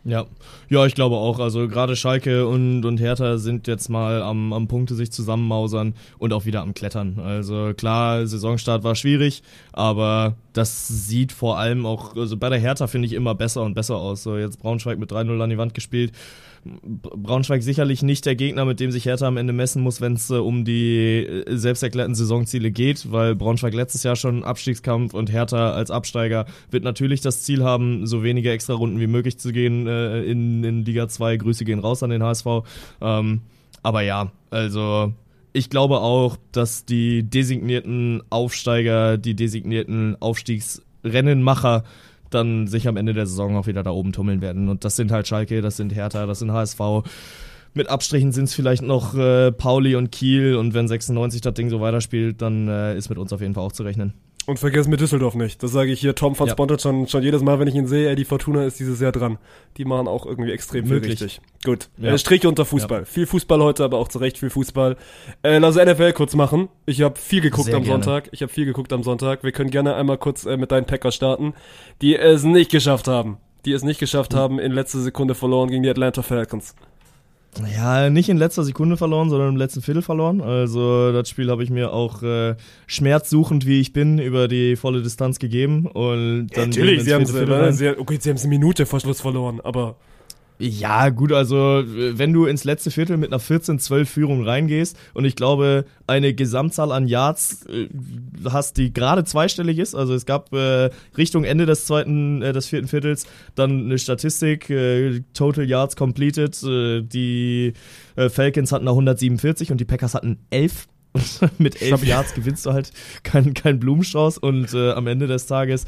Ja, 0.05 0.27
ja, 0.69 0.85
ich 0.85 0.97
glaube 0.97 1.15
auch. 1.15 1.39
Also 1.39 1.69
gerade 1.69 1.95
Schalke 1.95 2.49
und, 2.49 2.85
und 2.85 2.99
Hertha 2.99 3.39
sind 3.39 3.69
jetzt 3.69 3.89
mal 3.89 4.21
am, 4.21 4.53
am 4.53 4.67
Punkte 4.67 4.97
sich 4.97 5.13
zusammenmausern 5.13 5.95
und 6.19 6.33
auch 6.33 6.45
wieder 6.45 6.63
am 6.63 6.75
Klettern. 6.75 7.21
Also 7.21 7.73
klar, 7.73 8.27
Saisonstart 8.27 8.83
war 8.83 8.97
schwierig, 8.97 9.45
aber 9.73 10.35
das 10.55 10.89
sieht 10.89 11.31
vor 11.31 11.57
allem 11.59 11.87
auch, 11.87 12.17
also 12.17 12.37
bei 12.37 12.49
der 12.49 12.59
Hertha 12.59 12.89
finde 12.89 13.07
ich 13.07 13.13
immer 13.13 13.37
besser 13.37 13.63
und 13.63 13.75
besser 13.75 13.97
aus. 13.97 14.25
So 14.25 14.37
jetzt 14.37 14.59
Braunschweig 14.59 14.99
mit 14.99 15.13
3-0 15.13 15.41
an 15.41 15.51
die 15.51 15.59
Wand 15.59 15.73
gespielt. 15.73 16.13
Braunschweig 16.65 17.63
sicherlich 17.63 18.03
nicht 18.03 18.25
der 18.25 18.37
Gegner, 18.37 18.65
mit 18.65 18.79
dem 18.79 18.93
sich 18.93 19.07
Hertha 19.07 19.27
am 19.27 19.37
Ende 19.37 19.53
messen 19.53 19.83
muss, 19.83 20.01
wenn 20.01 20.15
es 20.15 20.31
äh, 20.31 20.35
um 20.35 20.65
die 20.65 21.27
äh, 21.27 21.57
selbsterklärten 21.57 22.15
Saisonziele 22.15 22.71
geht, 22.71 23.11
weil 23.11 23.35
Braunschweig 23.35 23.75
letztes 23.75 24.05
Jahr 24.05 24.15
schon 24.15 24.45
Abstiegskampf 24.45 25.13
und 25.13 25.33
Hertha 25.33 25.73
als 25.73 25.91
Absteiger 25.91 26.47
wird 26.71 26.85
natürlich 26.85 27.21
das 27.21 27.43
Ziel 27.43 27.65
haben, 27.65 28.07
so 28.07 28.23
wenige 28.23 28.53
extra 28.53 28.75
Runden 28.75 29.01
wie 29.01 29.09
möglich 29.09 29.39
zu 29.39 29.53
gehen 29.53 29.89
äh, 29.89 30.23
in, 30.23 30.63
in 30.63 30.85
Liga 30.85 31.09
2. 31.09 31.39
Grüße 31.39 31.65
gehen 31.65 31.81
raus 31.81 32.03
an 32.03 32.11
den 32.11 32.23
HSV. 32.23 32.47
Ähm, 33.01 33.41
aber 33.83 34.03
ja, 34.03 34.31
also 34.51 35.13
ich 35.53 35.69
glaube 35.69 35.99
auch, 35.99 36.37
dass 36.53 36.85
die 36.85 37.25
designierten 37.25 38.23
Aufsteiger, 38.31 39.19
die 39.19 39.35
designierten 39.35 40.17
Aufstiegsrennenmacher 40.21 41.83
dann 42.35 42.67
sich 42.67 42.89
am 42.89 42.97
Ende 42.97 43.15
der 43.15 43.27
Saison 43.27 43.57
auch 43.57 43.67
wieder 43.67 43.83
da 43.83 43.91
oben 43.91 44.13
tummeln 44.13 44.41
werden. 44.41 44.69
Und 44.69 44.85
das 44.85 44.97
sind 44.97 45.13
halt 45.13 45.27
Schalke, 45.29 45.63
das 45.63 45.77
sind 45.77 45.95
Hertha, 45.95 46.27
das 46.27 46.41
sind 46.41 46.53
HSV. 46.53 46.81
Mit 47.75 47.89
Abstrichen 47.89 48.33
sind 48.33 48.45
es 48.45 48.55
vielleicht 48.55 48.83
noch 48.83 49.15
äh, 49.17 49.51
Pauli 49.51 49.97
und 49.97 50.13
Kiel 50.13 50.57
und 50.57 50.75
wenn 50.75 50.89
96 50.89 51.41
das 51.41 51.55
Ding 51.55 51.71
so 51.71 51.81
weiterspielt, 51.81 52.43
dann 52.43 52.69
äh, 52.69 52.97
ist 52.97 53.09
mit 53.09 53.19
uns 53.19 53.33
auf 53.33 53.41
jeden 53.41 53.55
Fall 53.55 53.65
auch 53.65 53.73
zu 53.73 53.83
rechnen. 53.83 54.13
Und 54.45 54.59
vergessen 54.59 54.91
mit 54.91 55.01
Düsseldorf 55.01 55.37
nicht. 55.37 55.63
Das 55.63 55.71
sage 55.71 55.93
ich 55.93 56.01
hier 56.01 56.17
Tom 56.17 56.35
von 56.35 56.49
ja. 56.49 56.53
Spontan 56.53 56.79
schon, 56.81 57.07
schon 57.07 57.23
jedes 57.23 57.43
Mal, 57.43 57.61
wenn 57.61 57.69
ich 57.69 57.77
ihn 57.77 57.87
sehe. 57.87 58.09
Ey, 58.09 58.17
die 58.17 58.25
Fortuna 58.25 58.65
ist 58.65 58.81
dieses 58.81 59.01
Jahr 59.01 59.13
dran. 59.13 59.39
Die 59.77 59.85
machen 59.85 60.09
auch 60.09 60.27
irgendwie 60.27 60.51
extrem 60.51 60.89
Möglich. 60.89 61.19
viel 61.19 61.27
richtig. 61.27 61.41
Gut. 61.65 61.89
Ja. 61.97 62.13
Äh, 62.13 62.19
Strich 62.19 62.45
unter 62.45 62.65
Fußball. 62.65 63.01
Ja. 63.01 63.05
Viel 63.05 63.27
Fußball 63.27 63.63
heute, 63.63 63.85
aber 63.85 63.99
auch 63.99 64.09
zu 64.09 64.19
Recht 64.19 64.39
viel 64.39 64.51
Fußball. 64.51 64.97
Äh, 65.43 65.59
lass 65.59 65.77
NFL 65.77 66.13
kurz 66.13 66.35
machen. 66.35 66.69
Ich 66.87 67.03
habe 67.03 67.17
viel 67.19 67.41
geguckt 67.41 67.67
Sehr 67.67 67.77
am 67.77 67.85
gerne. 67.85 68.03
Sonntag. 68.03 68.31
Ich 68.33 68.43
habe 68.43 68.53
viel 68.53 68.65
geguckt 68.65 68.93
am 68.93 69.05
Sonntag. 69.05 69.45
Wir 69.45 69.53
können 69.53 69.71
gerne 69.71 69.95
einmal 69.95 70.19
kurz 70.19 70.45
äh, 70.45 70.57
mit 70.57 70.73
deinen 70.73 70.87
Packers 70.87 71.15
starten, 71.15 71.55
die 72.01 72.17
es 72.17 72.43
nicht 72.43 72.71
geschafft 72.71 73.07
haben. 73.07 73.39
Die 73.65 73.73
es 73.73 73.85
nicht 73.85 74.01
geschafft 74.01 74.33
mhm. 74.33 74.39
haben, 74.39 74.59
in 74.59 74.73
letzter 74.73 74.99
Sekunde 74.99 75.37
verloren 75.37 75.71
gegen 75.71 75.85
die 75.85 75.91
Atlanta 75.91 76.23
Falcons. 76.23 76.75
Ja, 77.77 78.09
nicht 78.09 78.31
in 78.31 78.39
letzter 78.39 78.65
Sekunde 78.65 78.97
verloren, 78.97 79.29
sondern 79.29 79.51
im 79.51 79.57
letzten 79.57 79.83
Viertel 79.83 80.01
verloren. 80.03 80.41
Also 80.41 81.13
das 81.13 81.29
Spiel 81.29 81.51
habe 81.51 81.63
ich 81.63 81.69
mir 81.69 81.93
auch 81.93 82.23
äh, 82.23 82.57
schmerzsuchend, 82.87 83.67
wie 83.67 83.81
ich 83.81 83.93
bin, 83.93 84.19
über 84.19 84.49
die 84.49 84.77
volle 84.77 85.03
Distanz 85.03 85.39
gegeben. 85.39 85.87
Und 85.87 86.49
dann 86.49 86.57
ja, 86.57 86.67
natürlich, 86.67 87.05
sie 87.05 87.13
haben 87.13 87.23
es 87.23 87.35
äh, 87.81 87.95
okay, 87.99 88.19
sie 88.21 88.31
haben 88.31 88.37
es 88.37 88.45
eine 88.45 88.51
Minute 88.51 88.87
vor 88.87 89.01
Schluss 89.01 89.21
verloren, 89.21 89.61
aber 89.63 89.97
ja, 90.59 91.09
gut, 91.09 91.33
also 91.33 91.83
wenn 91.85 92.33
du 92.33 92.47
ins 92.47 92.65
letzte 92.65 92.91
Viertel 92.91 93.17
mit 93.17 93.33
einer 93.33 93.41
14-12 93.41 94.05
Führung 94.05 94.45
reingehst 94.45 94.97
und 95.13 95.25
ich 95.25 95.35
glaube, 95.35 95.85
eine 96.07 96.35
Gesamtzahl 96.35 96.93
an 96.93 97.07
Yards 97.09 97.67
äh, 97.67 97.89
hast, 98.49 98.77
die 98.77 98.93
gerade 98.93 99.25
zweistellig 99.25 99.79
ist, 99.79 99.95
also 99.95 100.15
es 100.15 100.25
gab 100.25 100.53
äh, 100.53 100.91
Richtung 101.17 101.45
Ende 101.45 101.67
des 101.67 101.87
zweiten, 101.87 102.43
äh, 102.43 102.53
des 102.53 102.67
vierten 102.67 102.87
Viertels 102.87 103.27
dann 103.55 103.87
eine 103.87 103.99
Statistik, 103.99 104.71
äh, 104.71 105.23
Total 105.35 105.65
Yards 105.65 105.97
completed, 105.97 106.63
äh, 106.63 107.03
die 107.03 107.73
äh, 108.17 108.29
Falcons 108.29 108.71
hatten 108.71 108.87
da 108.87 108.93
147 108.93 109.73
und 109.73 109.79
die 109.79 109.85
Packers 109.85 110.15
hatten 110.15 110.39
11 110.51 110.87
mit 111.59 111.83
elf 111.83 112.05
Yards 112.05 112.35
gewinnst 112.35 112.65
du 112.67 112.73
halt 112.73 112.91
keinen 113.23 113.55
kein 113.55 113.79
Blumenstrauß 113.79 114.39
und 114.39 114.73
äh, 114.73 114.93
am 114.93 115.07
Ende 115.07 115.27
des 115.27 115.47
Tages 115.47 115.85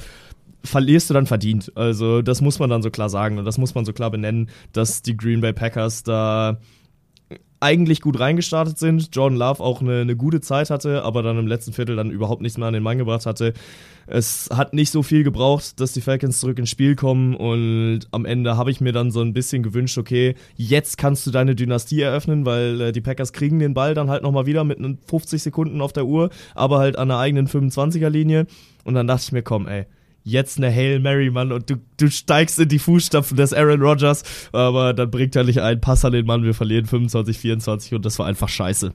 verlierst 0.65 1.11
du 1.11 1.15
dann 1.15 1.27
verdient. 1.27 1.73
Also 1.75 2.23
das 2.23 2.41
muss 2.41 2.59
man 2.59 2.71
dann 2.71 2.83
so 2.83 2.91
klar 2.91 3.09
sagen 3.09 3.39
und 3.39 3.45
das 3.45 3.59
muss 3.59 3.75
man 3.75 3.85
so 3.85 3.93
klar 3.93 4.11
benennen, 4.11 4.49
dass 4.73 5.03
die 5.03 5.17
Green 5.17 5.41
Bay 5.41 5.53
Packers 5.53 6.03
da 6.03 6.59
eigentlich 7.61 8.03
gut 8.03 8.21
reingestartet 8.21 8.79
sind. 8.79 9.09
Jordan 9.13 9.39
Love 9.39 9.63
auch 9.63 9.81
eine, 9.81 10.03
eine, 10.03 10.17
gute 10.17 10.43
Zeit 10.43 10.69
hatte, 10.69 11.03
aber 11.03 11.23
dann 11.23 11.39
im 11.39 11.47
letzten 11.47 11.73
Viertel 11.73 11.97
dann 11.97 12.11
überhaupt 12.11 12.43
nichts 12.43 12.59
mehr 12.59 12.69
an 12.69 12.75
den 12.75 12.83
Mann 12.83 12.99
gebracht 12.99 13.25
hatte. 13.25 13.55
Es 14.07 14.51
hat 14.53 14.75
nicht 14.75 14.91
so 14.91 15.03
viel 15.03 15.25
gebraucht, 15.25 15.81
dass 15.81 15.95
die 15.95 16.03
Falcons 16.03 16.41
zurück 16.41 16.59
ins 16.59 16.69
Spiel 16.69 16.95
kommen 16.95 17.35
und 17.35 18.01
am 18.11 18.27
Ende 18.27 18.59
habe 18.59 18.71
ich 18.71 18.83
mir 18.83 18.93
dann 18.93 19.11
so 19.11 19.23
ein 19.23 19.33
bisschen 19.33 19.63
gewünscht, 19.63 19.97
okay, 19.97 20.35
jetzt 20.57 20.99
kannst 20.99 21.27
du 21.27 21.31
deine 21.31 21.55
Dynastie 21.55 22.03
eröffnen, 22.03 22.45
weil 22.45 22.81
äh, 22.83 22.93
die 22.93 23.01
Packers 23.01 23.33
kriegen 23.33 23.59
den 23.59 23.73
Ball 23.73 23.95
dann 23.95 24.11
halt 24.11 24.23
nochmal 24.23 24.45
wieder 24.45 24.63
mit 24.65 24.79
50 25.07 25.43
Sekunden 25.43 25.81
auf 25.81 25.95
der 25.95 26.05
Uhr, 26.05 26.29
aber 26.55 26.81
halt 26.81 26.99
an 26.99 27.09
der 27.09 27.17
eigenen 27.17 27.49
25er 27.49 28.11
Linie 28.11 28.47
und 28.85 28.93
dann 28.93 29.07
dachte 29.07 29.23
ich 29.25 29.33
mir, 29.33 29.43
komm, 29.43 29.69
ey, 29.69 29.87
jetzt 30.25 30.57
eine 30.57 30.71
Hail 30.71 31.01
Mary, 31.01 31.31
Mann, 31.31 31.53
und 31.53 31.69
du, 31.69 31.77
du 31.99 32.11
steigst 32.11 32.59
in 32.59 32.69
die 32.69 32.79
Fußstapfen 32.79 33.37
des 33.37 33.53
Aaron 33.53 33.83
Rodgers, 33.83 34.25
aber 34.53 34.95
dann 34.95 35.11
bringt 35.11 35.37
er 35.37 35.45
nicht 35.45 35.61
einen 35.61 35.83
Pass 35.83 36.05
an 36.05 36.13
den 36.13 36.25
Mann, 36.25 36.45
wir 36.45 36.55
verlieren 36.55 36.87
25, 36.87 37.39
24 37.39 37.95
und 37.95 38.07
das 38.07 38.19
war 38.19 38.27
einfach 38.27 38.49
scheiße. 38.49 38.95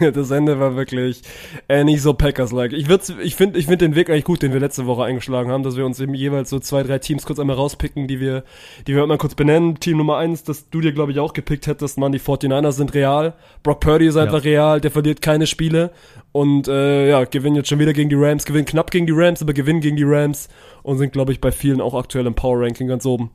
das 0.14 0.30
Ende 0.30 0.58
war 0.58 0.74
wirklich 0.74 1.20
äh, 1.68 1.84
nicht 1.84 2.00
so 2.00 2.14
Packers-like. 2.14 2.72
Ich, 2.72 2.88
ich 2.88 3.36
finde 3.36 3.58
ich 3.58 3.66
find 3.66 3.82
den 3.82 3.94
Weg 3.94 4.08
eigentlich 4.08 4.24
gut, 4.24 4.42
den 4.42 4.54
wir 4.54 4.60
letzte 4.60 4.86
Woche 4.86 5.04
eingeschlagen 5.04 5.50
haben, 5.50 5.62
dass 5.62 5.76
wir 5.76 5.84
uns 5.84 6.00
eben 6.00 6.14
jeweils 6.14 6.48
so 6.48 6.58
zwei, 6.58 6.82
drei 6.82 6.98
Teams 6.98 7.26
kurz 7.26 7.38
einmal 7.38 7.56
rauspicken, 7.56 8.08
die 8.08 8.18
wir, 8.18 8.42
die 8.86 8.94
wir 8.94 9.06
mal 9.06 9.18
kurz 9.18 9.34
benennen. 9.34 9.78
Team 9.80 9.98
Nummer 9.98 10.16
eins, 10.16 10.44
das 10.44 10.70
du 10.70 10.80
dir, 10.80 10.92
glaube 10.92 11.12
ich, 11.12 11.18
auch 11.18 11.34
gepickt 11.34 11.66
hättest, 11.66 11.98
Mann, 11.98 12.12
die 12.12 12.20
49ers 12.20 12.72
sind 12.72 12.94
real. 12.94 13.34
Brock 13.62 13.80
Purdy 13.80 14.06
ist 14.06 14.16
einfach 14.16 14.44
ja. 14.44 14.50
real, 14.50 14.80
der 14.80 14.90
verliert 14.90 15.20
keine 15.20 15.46
Spiele 15.46 15.90
und 16.34 16.66
äh, 16.66 17.10
ja, 17.10 17.22
gewinnen 17.26 17.54
jetzt 17.54 17.68
schon 17.68 17.78
wieder 17.78 17.92
gegen 17.92 18.10
die 18.10 18.16
Rams, 18.16 18.44
gewinnen 18.44 18.64
knapp 18.64 18.90
gegen 18.90 19.06
die 19.06 19.12
Rams, 19.14 19.40
aber 19.40 19.52
gewinnen 19.52 19.80
gegen 19.80 19.94
die 19.96 20.02
Rams 20.04 20.48
und 20.82 20.98
sind, 20.98 21.12
glaube 21.12 21.30
ich, 21.30 21.40
bei 21.40 21.52
vielen 21.52 21.80
auch 21.80 21.94
aktuell 21.94 22.26
im 22.26 22.34
Power 22.34 22.60
Ranking 22.60 22.88
ganz 22.88 23.06
oben. 23.06 23.30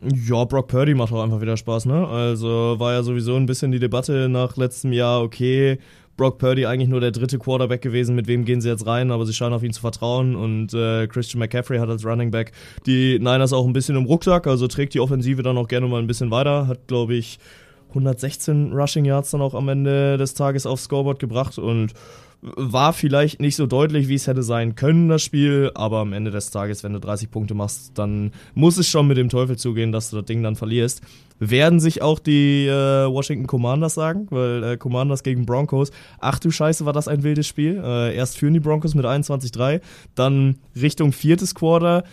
Ja, 0.00 0.44
Brock 0.44 0.68
Purdy 0.68 0.94
macht 0.94 1.12
auch 1.12 1.24
einfach 1.24 1.40
wieder 1.40 1.56
Spaß, 1.56 1.86
ne? 1.86 2.06
Also 2.06 2.76
war 2.78 2.92
ja 2.92 3.02
sowieso 3.02 3.34
ein 3.34 3.46
bisschen 3.46 3.72
die 3.72 3.80
Debatte 3.80 4.28
nach 4.28 4.56
letztem 4.56 4.92
Jahr, 4.92 5.22
okay, 5.22 5.78
Brock 6.16 6.38
Purdy 6.38 6.66
eigentlich 6.66 6.88
nur 6.88 7.00
der 7.00 7.10
dritte 7.10 7.36
Quarterback 7.36 7.82
gewesen, 7.82 8.14
mit 8.14 8.28
wem 8.28 8.44
gehen 8.44 8.60
sie 8.60 8.68
jetzt 8.68 8.86
rein, 8.86 9.10
aber 9.10 9.26
sie 9.26 9.32
scheinen 9.32 9.54
auf 9.54 9.64
ihn 9.64 9.72
zu 9.72 9.80
vertrauen 9.80 10.36
und 10.36 10.72
äh, 10.72 11.08
Christian 11.08 11.40
McCaffrey 11.40 11.78
hat 11.78 11.88
als 11.88 12.06
Running 12.06 12.30
Back 12.30 12.52
die 12.86 13.18
Niners 13.18 13.52
auch 13.52 13.66
ein 13.66 13.72
bisschen 13.72 13.96
im 13.96 14.04
Rucksack, 14.04 14.46
also 14.46 14.68
trägt 14.68 14.94
die 14.94 15.00
Offensive 15.00 15.42
dann 15.42 15.58
auch 15.58 15.66
gerne 15.66 15.88
mal 15.88 16.00
ein 16.00 16.06
bisschen 16.06 16.30
weiter, 16.30 16.68
hat 16.68 16.86
glaube 16.86 17.14
ich 17.14 17.40
116 17.90 18.72
Rushing 18.72 19.04
Yards 19.04 19.30
dann 19.30 19.42
auch 19.42 19.54
am 19.54 19.68
Ende 19.68 20.16
des 20.16 20.34
Tages 20.34 20.66
aufs 20.66 20.84
Scoreboard 20.84 21.18
gebracht 21.18 21.58
und 21.58 21.94
war 22.42 22.92
vielleicht 22.94 23.40
nicht 23.40 23.56
so 23.56 23.66
deutlich, 23.66 24.08
wie 24.08 24.14
es 24.14 24.26
hätte 24.26 24.42
sein 24.42 24.74
können, 24.74 25.08
das 25.08 25.22
Spiel, 25.22 25.70
aber 25.74 25.98
am 25.98 26.14
Ende 26.14 26.30
des 26.30 26.50
Tages, 26.50 26.82
wenn 26.82 26.94
du 26.94 27.00
30 27.00 27.30
Punkte 27.30 27.54
machst, 27.54 27.92
dann 27.96 28.32
muss 28.54 28.78
es 28.78 28.88
schon 28.88 29.06
mit 29.06 29.18
dem 29.18 29.28
Teufel 29.28 29.58
zugehen, 29.58 29.92
dass 29.92 30.10
du 30.10 30.16
das 30.16 30.24
Ding 30.24 30.42
dann 30.42 30.56
verlierst. 30.56 31.02
Werden 31.38 31.80
sich 31.80 32.00
auch 32.00 32.18
die 32.18 32.66
äh, 32.66 32.72
Washington 32.72 33.46
Commanders 33.46 33.94
sagen, 33.94 34.26
weil 34.30 34.64
äh, 34.64 34.76
Commanders 34.78 35.22
gegen 35.22 35.44
Broncos, 35.44 35.90
ach 36.18 36.38
du 36.38 36.50
Scheiße, 36.50 36.86
war 36.86 36.94
das 36.94 37.08
ein 37.08 37.22
wildes 37.22 37.46
Spiel. 37.46 37.80
Äh, 37.84 38.16
erst 38.16 38.38
führen 38.38 38.54
die 38.54 38.60
Broncos 38.60 38.94
mit 38.94 39.04
21-3, 39.04 39.82
dann 40.14 40.56
Richtung 40.80 41.12
viertes 41.12 41.54
Quarter 41.54 42.04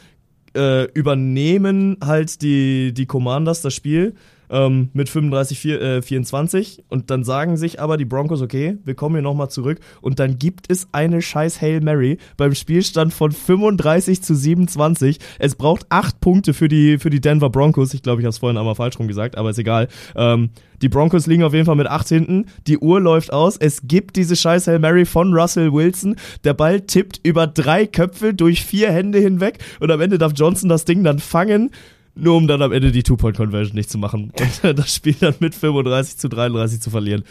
äh, 0.56 0.86
übernehmen 0.92 1.98
halt 2.04 2.42
die, 2.42 2.94
die 2.94 3.06
Commanders 3.06 3.62
das 3.62 3.74
Spiel 3.74 4.16
ähm, 4.50 4.90
mit 4.94 5.10
35, 5.10 5.60
4, 5.60 5.82
äh, 5.82 6.02
24 6.02 6.84
und 6.90 7.10
dann 7.10 7.24
sagen 7.24 7.58
sich 7.58 7.80
aber 7.80 7.98
die 7.98 8.06
Broncos, 8.06 8.42
okay, 8.42 8.78
wir 8.84 8.96
kommen 8.96 9.16
hier 9.16 9.22
nochmal 9.22 9.50
zurück 9.50 9.80
und 10.02 10.20
dann 10.20 10.38
gibt 10.38 10.72
es 10.72 10.88
eine 10.92 11.22
scheiß 11.22 11.62
Hail 11.62 11.82
Mary 11.82 12.18
beim 12.38 12.56
Spielstand 12.56 13.14
von 13.14 13.32
35 13.32 14.22
zu 14.22 14.36
27. 14.36 15.20
Es 15.40 15.56
braucht 15.56 15.86
acht 15.90 16.20
Punkte 16.20 16.54
für 16.54 16.68
die, 16.68 16.98
für 16.98 17.10
die 17.10 17.22
Denver 17.22 17.50
Broncos. 17.50 17.94
Ich 17.94 18.04
glaube, 18.04 18.22
ich 18.22 18.26
habe 18.26 18.32
es 18.32 18.38
vorhin 18.38 18.58
einmal 18.58 18.76
falsch 18.76 18.98
rum 19.00 19.08
gesagt, 19.08 19.38
aber 19.38 19.50
ist 19.50 19.60
egal. 19.60 19.88
Ähm, 20.16 20.50
die 20.82 20.90
Broncos 20.90 21.26
liegen 21.26 21.44
auf 21.44 21.54
jeden 21.54 21.66
Fall 21.66 21.76
mit 21.76 21.88
acht 21.88 22.08
hinten. 22.08 22.46
Die 22.68 22.78
Uhr 22.78 23.00
läuft 23.00 23.34
aus. 23.34 23.58
Es 23.58 23.88
gibt 23.88 24.16
diese 24.16 24.36
scheiß 24.36 24.68
Hail 24.68 24.80
Mary 24.80 25.06
von 25.06 25.34
Russell 25.34 25.74
Wilson. 25.74 26.16
Der 26.44 26.54
Ball 26.54 26.82
tippt 26.82 27.20
über 27.24 27.48
drei 27.48 27.88
Köpfe 27.88 28.34
durch 28.34 28.64
vier 28.64 28.92
Hände 28.92 29.20
hinweg 29.20 29.60
und 29.80 29.92
am 29.92 30.02
Ende 30.02 30.18
darf 30.18 30.34
Johnson 30.36 30.70
das 30.70 30.86
Ding 30.86 31.04
dann 31.04 31.20
fangen 31.20 31.72
nur 32.18 32.36
um 32.36 32.48
dann 32.48 32.62
am 32.62 32.72
Ende 32.72 32.92
die 32.92 33.04
Two-Point-Conversion 33.04 33.76
nicht 33.76 33.90
zu 33.90 33.98
machen 33.98 34.32
und 34.38 34.64
das 34.80 34.94
Spiel 34.94 35.16
dann 35.20 35.36
mit 35.40 35.56
35 35.56 36.18
zu 36.18 36.30
33 36.30 36.82
zu 36.82 36.90
verlieren. 36.90 37.24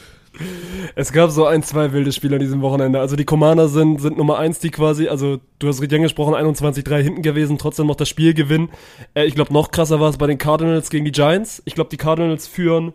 Es 0.94 1.12
gab 1.12 1.30
so 1.30 1.46
ein, 1.46 1.62
zwei 1.62 1.92
wilde 1.92 2.12
Spiele 2.12 2.36
an 2.36 2.40
diesem 2.40 2.60
Wochenende. 2.60 3.00
Also 3.00 3.16
die 3.16 3.24
Commander 3.24 3.68
sind, 3.68 4.00
sind 4.00 4.18
Nummer 4.18 4.38
eins, 4.38 4.58
die 4.58 4.70
quasi, 4.70 5.08
also 5.08 5.38
du 5.58 5.68
hast 5.68 5.80
richtig 5.80 5.96
angesprochen, 5.96 6.34
21-3 6.34 7.00
hinten 7.00 7.22
gewesen, 7.22 7.58
trotzdem 7.58 7.86
noch 7.86 7.96
das 7.96 8.08
Spiel 8.08 8.34
gewinnen. 8.34 8.68
Äh, 9.14 9.24
ich 9.24 9.34
glaube, 9.34 9.52
noch 9.52 9.70
krasser 9.70 10.00
war 10.00 10.10
es 10.10 10.18
bei 10.18 10.26
den 10.26 10.38
Cardinals 10.38 10.90
gegen 10.90 11.04
die 11.04 11.12
Giants. 11.12 11.62
Ich 11.64 11.74
glaube, 11.74 11.90
die 11.90 11.96
Cardinals 11.96 12.46
führen, 12.46 12.92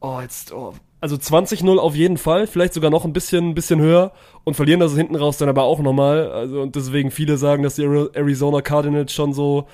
oh, 0.00 0.20
jetzt, 0.20 0.52
oh, 0.52 0.74
also 1.00 1.16
20-0 1.16 1.78
auf 1.78 1.94
jeden 1.94 2.16
Fall, 2.16 2.46
vielleicht 2.46 2.74
sogar 2.74 2.90
noch 2.90 3.04
ein 3.04 3.12
bisschen, 3.12 3.50
ein 3.50 3.54
bisschen 3.54 3.80
höher 3.80 4.12
und 4.44 4.54
verlieren 4.54 4.80
das 4.80 4.96
hinten 4.96 5.16
raus 5.16 5.38
dann 5.38 5.48
aber 5.48 5.64
auch 5.64 5.80
nochmal. 5.80 6.30
Also, 6.30 6.60
und 6.60 6.76
deswegen 6.76 7.10
viele 7.10 7.36
sagen, 7.36 7.62
dass 7.62 7.76
die 7.76 7.84
Arizona 7.84 8.62
Cardinals 8.62 9.12
schon 9.12 9.32
so, 9.32 9.66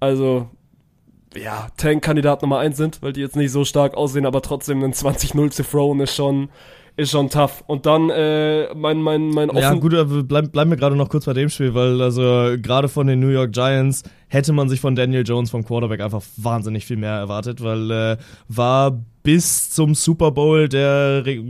also 0.00 0.48
ja, 1.42 1.68
Tank-Kandidat 1.76 2.42
Nummer 2.42 2.58
1 2.58 2.76
sind, 2.76 3.02
weil 3.02 3.12
die 3.12 3.20
jetzt 3.20 3.36
nicht 3.36 3.50
so 3.50 3.64
stark 3.64 3.94
aussehen, 3.96 4.26
aber 4.26 4.42
trotzdem 4.42 4.82
ein 4.82 4.92
20-0 4.92 5.50
zu 5.50 5.62
throwen 5.62 6.00
ist 6.00 6.14
schon, 6.14 6.48
ist 6.96 7.10
schon 7.10 7.28
tough. 7.28 7.62
Und 7.66 7.86
dann 7.86 8.10
äh, 8.10 8.74
mein 8.74 9.00
mein 9.02 9.28
mein 9.28 9.50
offen 9.50 9.60
Ja, 9.60 9.74
gut, 9.74 10.28
bleiben 10.28 10.50
bleib 10.50 10.68
wir 10.68 10.76
gerade 10.76 10.96
noch 10.96 11.08
kurz 11.08 11.26
bei 11.26 11.34
dem 11.34 11.48
Spiel, 11.48 11.74
weil 11.74 12.00
also 12.00 12.56
gerade 12.60 12.88
von 12.88 13.06
den 13.06 13.20
New 13.20 13.28
York 13.28 13.52
Giants 13.52 14.02
hätte 14.28 14.52
man 14.52 14.68
sich 14.68 14.80
von 14.80 14.96
Daniel 14.96 15.24
Jones 15.26 15.50
vom 15.50 15.64
Quarterback 15.64 16.00
einfach 16.00 16.22
wahnsinnig 16.36 16.86
viel 16.86 16.96
mehr 16.96 17.12
erwartet, 17.12 17.62
weil 17.62 17.90
äh, 17.90 18.16
war 18.48 18.98
bis 19.22 19.70
zum 19.70 19.94
Super 19.94 20.30
Bowl 20.30 20.68
der 20.68 21.26
Re 21.26 21.42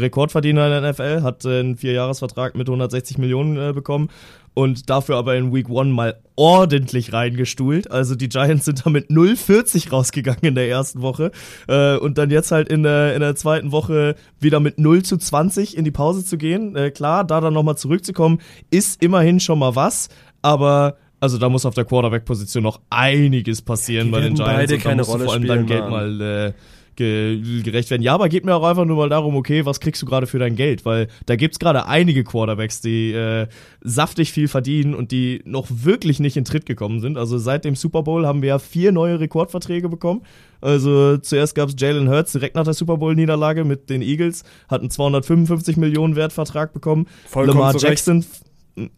Rekordverdiener 0.00 0.66
in 0.66 0.82
der 0.82 0.92
NFL, 0.92 1.22
hat 1.22 1.44
äh, 1.44 1.60
einen 1.60 1.76
Vierjahresvertrag 1.76 2.54
mit 2.54 2.68
160 2.68 3.18
Millionen 3.18 3.56
äh, 3.56 3.72
bekommen 3.72 4.08
und 4.56 4.88
dafür 4.88 5.16
aber 5.16 5.36
in 5.36 5.52
Week 5.52 5.68
1 5.68 5.94
mal 5.94 6.18
ordentlich 6.34 7.12
reingestuhlt. 7.12 7.90
Also 7.90 8.14
die 8.14 8.30
Giants 8.30 8.64
sind 8.64 8.86
da 8.86 8.90
mit 8.90 9.10
0,40 9.10 9.90
rausgegangen 9.90 10.40
in 10.42 10.54
der 10.54 10.66
ersten 10.66 11.02
Woche 11.02 11.30
äh, 11.68 11.96
und 11.98 12.16
dann 12.16 12.30
jetzt 12.30 12.52
halt 12.52 12.70
in 12.70 12.82
der, 12.82 13.14
in 13.14 13.20
der 13.20 13.36
zweiten 13.36 13.70
Woche 13.70 14.16
wieder 14.40 14.58
mit 14.58 14.78
0 14.78 15.02
zu 15.02 15.18
20 15.18 15.76
in 15.76 15.84
die 15.84 15.90
Pause 15.90 16.24
zu 16.24 16.38
gehen. 16.38 16.74
Äh, 16.74 16.90
klar, 16.90 17.24
da 17.24 17.42
dann 17.42 17.52
nochmal 17.52 17.76
zurückzukommen, 17.76 18.38
ist 18.70 19.02
immerhin 19.02 19.40
schon 19.40 19.58
mal 19.58 19.76
was, 19.76 20.08
aber 20.40 20.96
also 21.20 21.36
da 21.36 21.50
muss 21.50 21.66
auf 21.66 21.74
der 21.74 21.84
Quarterback-Position 21.84 22.62
noch 22.62 22.80
einiges 22.88 23.60
passieren 23.60 24.10
bei 24.10 24.20
den 24.20 24.36
Giants. 24.36 24.54
Beide 24.54 24.74
und 24.74 24.84
da 24.84 24.88
keine 24.88 25.02
Rolle 25.02 25.24
vor 25.24 25.34
allem 25.34 25.46
dein 25.46 25.66
Geld 25.66 25.90
mal 25.90 26.20
äh, 26.20 26.52
gerecht 26.96 27.90
werden. 27.90 28.02
Ja, 28.02 28.14
aber 28.14 28.28
geht 28.28 28.44
mir 28.44 28.54
auch 28.54 28.64
einfach 28.64 28.84
nur 28.84 28.96
mal 28.96 29.08
darum, 29.08 29.36
okay, 29.36 29.64
was 29.64 29.80
kriegst 29.80 30.02
du 30.02 30.06
gerade 30.06 30.26
für 30.26 30.38
dein 30.38 30.56
Geld? 30.56 30.84
Weil 30.84 31.08
da 31.26 31.36
gibt's 31.36 31.58
gerade 31.58 31.86
einige 31.86 32.24
Quarterbacks, 32.24 32.80
die 32.80 33.12
äh, 33.12 33.46
saftig 33.82 34.32
viel 34.32 34.48
verdienen 34.48 34.94
und 34.94 35.12
die 35.12 35.42
noch 35.44 35.66
wirklich 35.70 36.20
nicht 36.20 36.36
in 36.36 36.44
Tritt 36.44 36.66
gekommen 36.66 37.00
sind. 37.00 37.18
Also 37.18 37.38
seit 37.38 37.64
dem 37.64 37.76
Super 37.76 38.02
Bowl 38.02 38.26
haben 38.26 38.42
wir 38.42 38.48
ja 38.48 38.58
vier 38.58 38.92
neue 38.92 39.20
Rekordverträge 39.20 39.88
bekommen. 39.88 40.22
Also 40.60 41.18
zuerst 41.18 41.54
gab's 41.54 41.74
Jalen 41.78 42.08
Hurts 42.08 42.32
direkt 42.32 42.56
nach 42.56 42.64
der 42.64 42.74
Super 42.74 42.96
Bowl-Niederlage 42.96 43.64
mit 43.64 43.90
den 43.90 44.02
Eagles, 44.02 44.42
hat 44.68 44.80
einen 44.80 44.90
255 44.90 45.76
Millionen 45.76 46.16
Wertvertrag 46.16 46.72
bekommen. 46.72 47.06
Vollkommen 47.26 47.58
Lamar 47.58 47.76
Jackson 47.76 48.24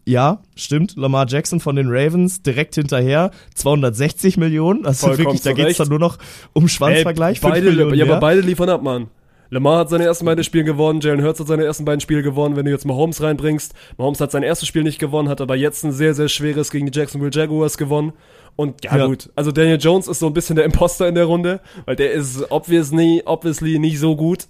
ja, 0.05 0.41
stimmt. 0.55 0.95
Lamar 0.97 1.25
Jackson 1.27 1.59
von 1.59 1.75
den 1.75 1.87
Ravens 1.89 2.41
direkt 2.41 2.75
hinterher. 2.75 3.31
260 3.55 4.37
Millionen. 4.37 4.85
Also 4.85 5.07
Vollkommen 5.07 5.27
wirklich, 5.27 5.41
da 5.41 5.53
geht's 5.53 5.77
dann 5.77 5.89
nur 5.89 5.99
noch 5.99 6.17
um 6.53 6.67
Schwanzvergleich. 6.67 7.41
Ey, 7.41 7.49
beide, 7.49 7.95
ja, 7.95 8.05
aber 8.05 8.19
beide 8.19 8.41
liefern 8.41 8.69
ab, 8.69 8.83
Mann. 8.83 9.07
Lamar 9.51 9.79
hat 9.79 9.89
seine 9.89 10.03
ersten 10.03 10.25
beiden 10.25 10.43
Spiele 10.43 10.63
gewonnen, 10.63 11.01
Jalen 11.01 11.23
Hurts 11.23 11.39
hat 11.39 11.47
seine 11.47 11.63
ersten 11.63 11.83
beiden 11.83 12.01
Spiele 12.01 12.21
gewonnen. 12.21 12.55
Wenn 12.55 12.65
du 12.65 12.71
jetzt 12.71 12.85
Mahomes 12.85 13.21
reinbringst, 13.21 13.73
Mahomes 13.97 14.21
hat 14.21 14.31
sein 14.31 14.43
erstes 14.43 14.67
Spiel 14.67 14.83
nicht 14.83 14.99
gewonnen, 14.99 15.27
hat 15.27 15.41
aber 15.41 15.55
jetzt 15.55 15.83
ein 15.83 15.91
sehr, 15.91 16.13
sehr 16.13 16.29
schweres 16.29 16.69
gegen 16.69 16.85
die 16.85 16.97
Jacksonville 16.97 17.31
Jaguars 17.33 17.77
gewonnen. 17.77 18.13
Und 18.55 18.83
ja, 18.83 18.97
ja, 18.97 19.07
gut, 19.07 19.31
also 19.35 19.51
Daniel 19.51 19.79
Jones 19.79 20.07
ist 20.07 20.19
so 20.19 20.27
ein 20.27 20.33
bisschen 20.33 20.55
der 20.55 20.65
Imposter 20.65 21.07
in 21.07 21.15
der 21.15 21.25
Runde, 21.25 21.61
weil 21.85 21.95
der 21.95 22.11
ist 22.11 22.51
obviously, 22.51 23.23
obviously 23.25 23.79
nicht 23.79 23.99
so 23.99 24.15
gut. 24.15 24.47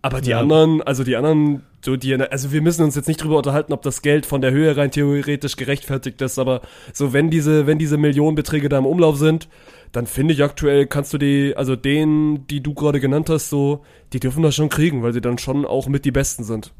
Aber 0.00 0.20
die 0.20 0.30
ja. 0.30 0.40
anderen, 0.40 0.80
also 0.82 1.02
die 1.02 1.16
anderen, 1.16 1.62
so 1.84 1.96
die, 1.96 2.14
also 2.14 2.52
wir 2.52 2.62
müssen 2.62 2.84
uns 2.84 2.94
jetzt 2.94 3.08
nicht 3.08 3.22
drüber 3.22 3.38
unterhalten, 3.38 3.72
ob 3.72 3.82
das 3.82 4.02
Geld 4.02 4.26
von 4.26 4.40
der 4.40 4.52
Höhe 4.52 4.76
rein 4.76 4.90
theoretisch 4.90 5.56
gerechtfertigt 5.56 6.20
ist, 6.22 6.38
aber 6.38 6.60
so 6.92 7.12
wenn 7.12 7.30
diese, 7.30 7.66
wenn 7.66 7.78
diese 7.78 7.96
Millionenbeträge 7.96 8.68
da 8.68 8.78
im 8.78 8.86
Umlauf 8.86 9.16
sind, 9.16 9.48
dann 9.92 10.06
finde 10.06 10.34
ich 10.34 10.42
aktuell 10.42 10.86
kannst 10.86 11.12
du 11.14 11.18
die, 11.18 11.54
also 11.56 11.74
denen, 11.74 12.46
die 12.46 12.62
du 12.62 12.74
gerade 12.74 13.00
genannt 13.00 13.28
hast, 13.28 13.50
so, 13.50 13.82
die 14.12 14.20
dürfen 14.20 14.42
das 14.42 14.54
schon 14.54 14.68
kriegen, 14.68 15.02
weil 15.02 15.12
sie 15.12 15.20
dann 15.20 15.38
schon 15.38 15.64
auch 15.64 15.88
mit 15.88 16.04
die 16.04 16.12
Besten 16.12 16.44
sind. 16.44 16.72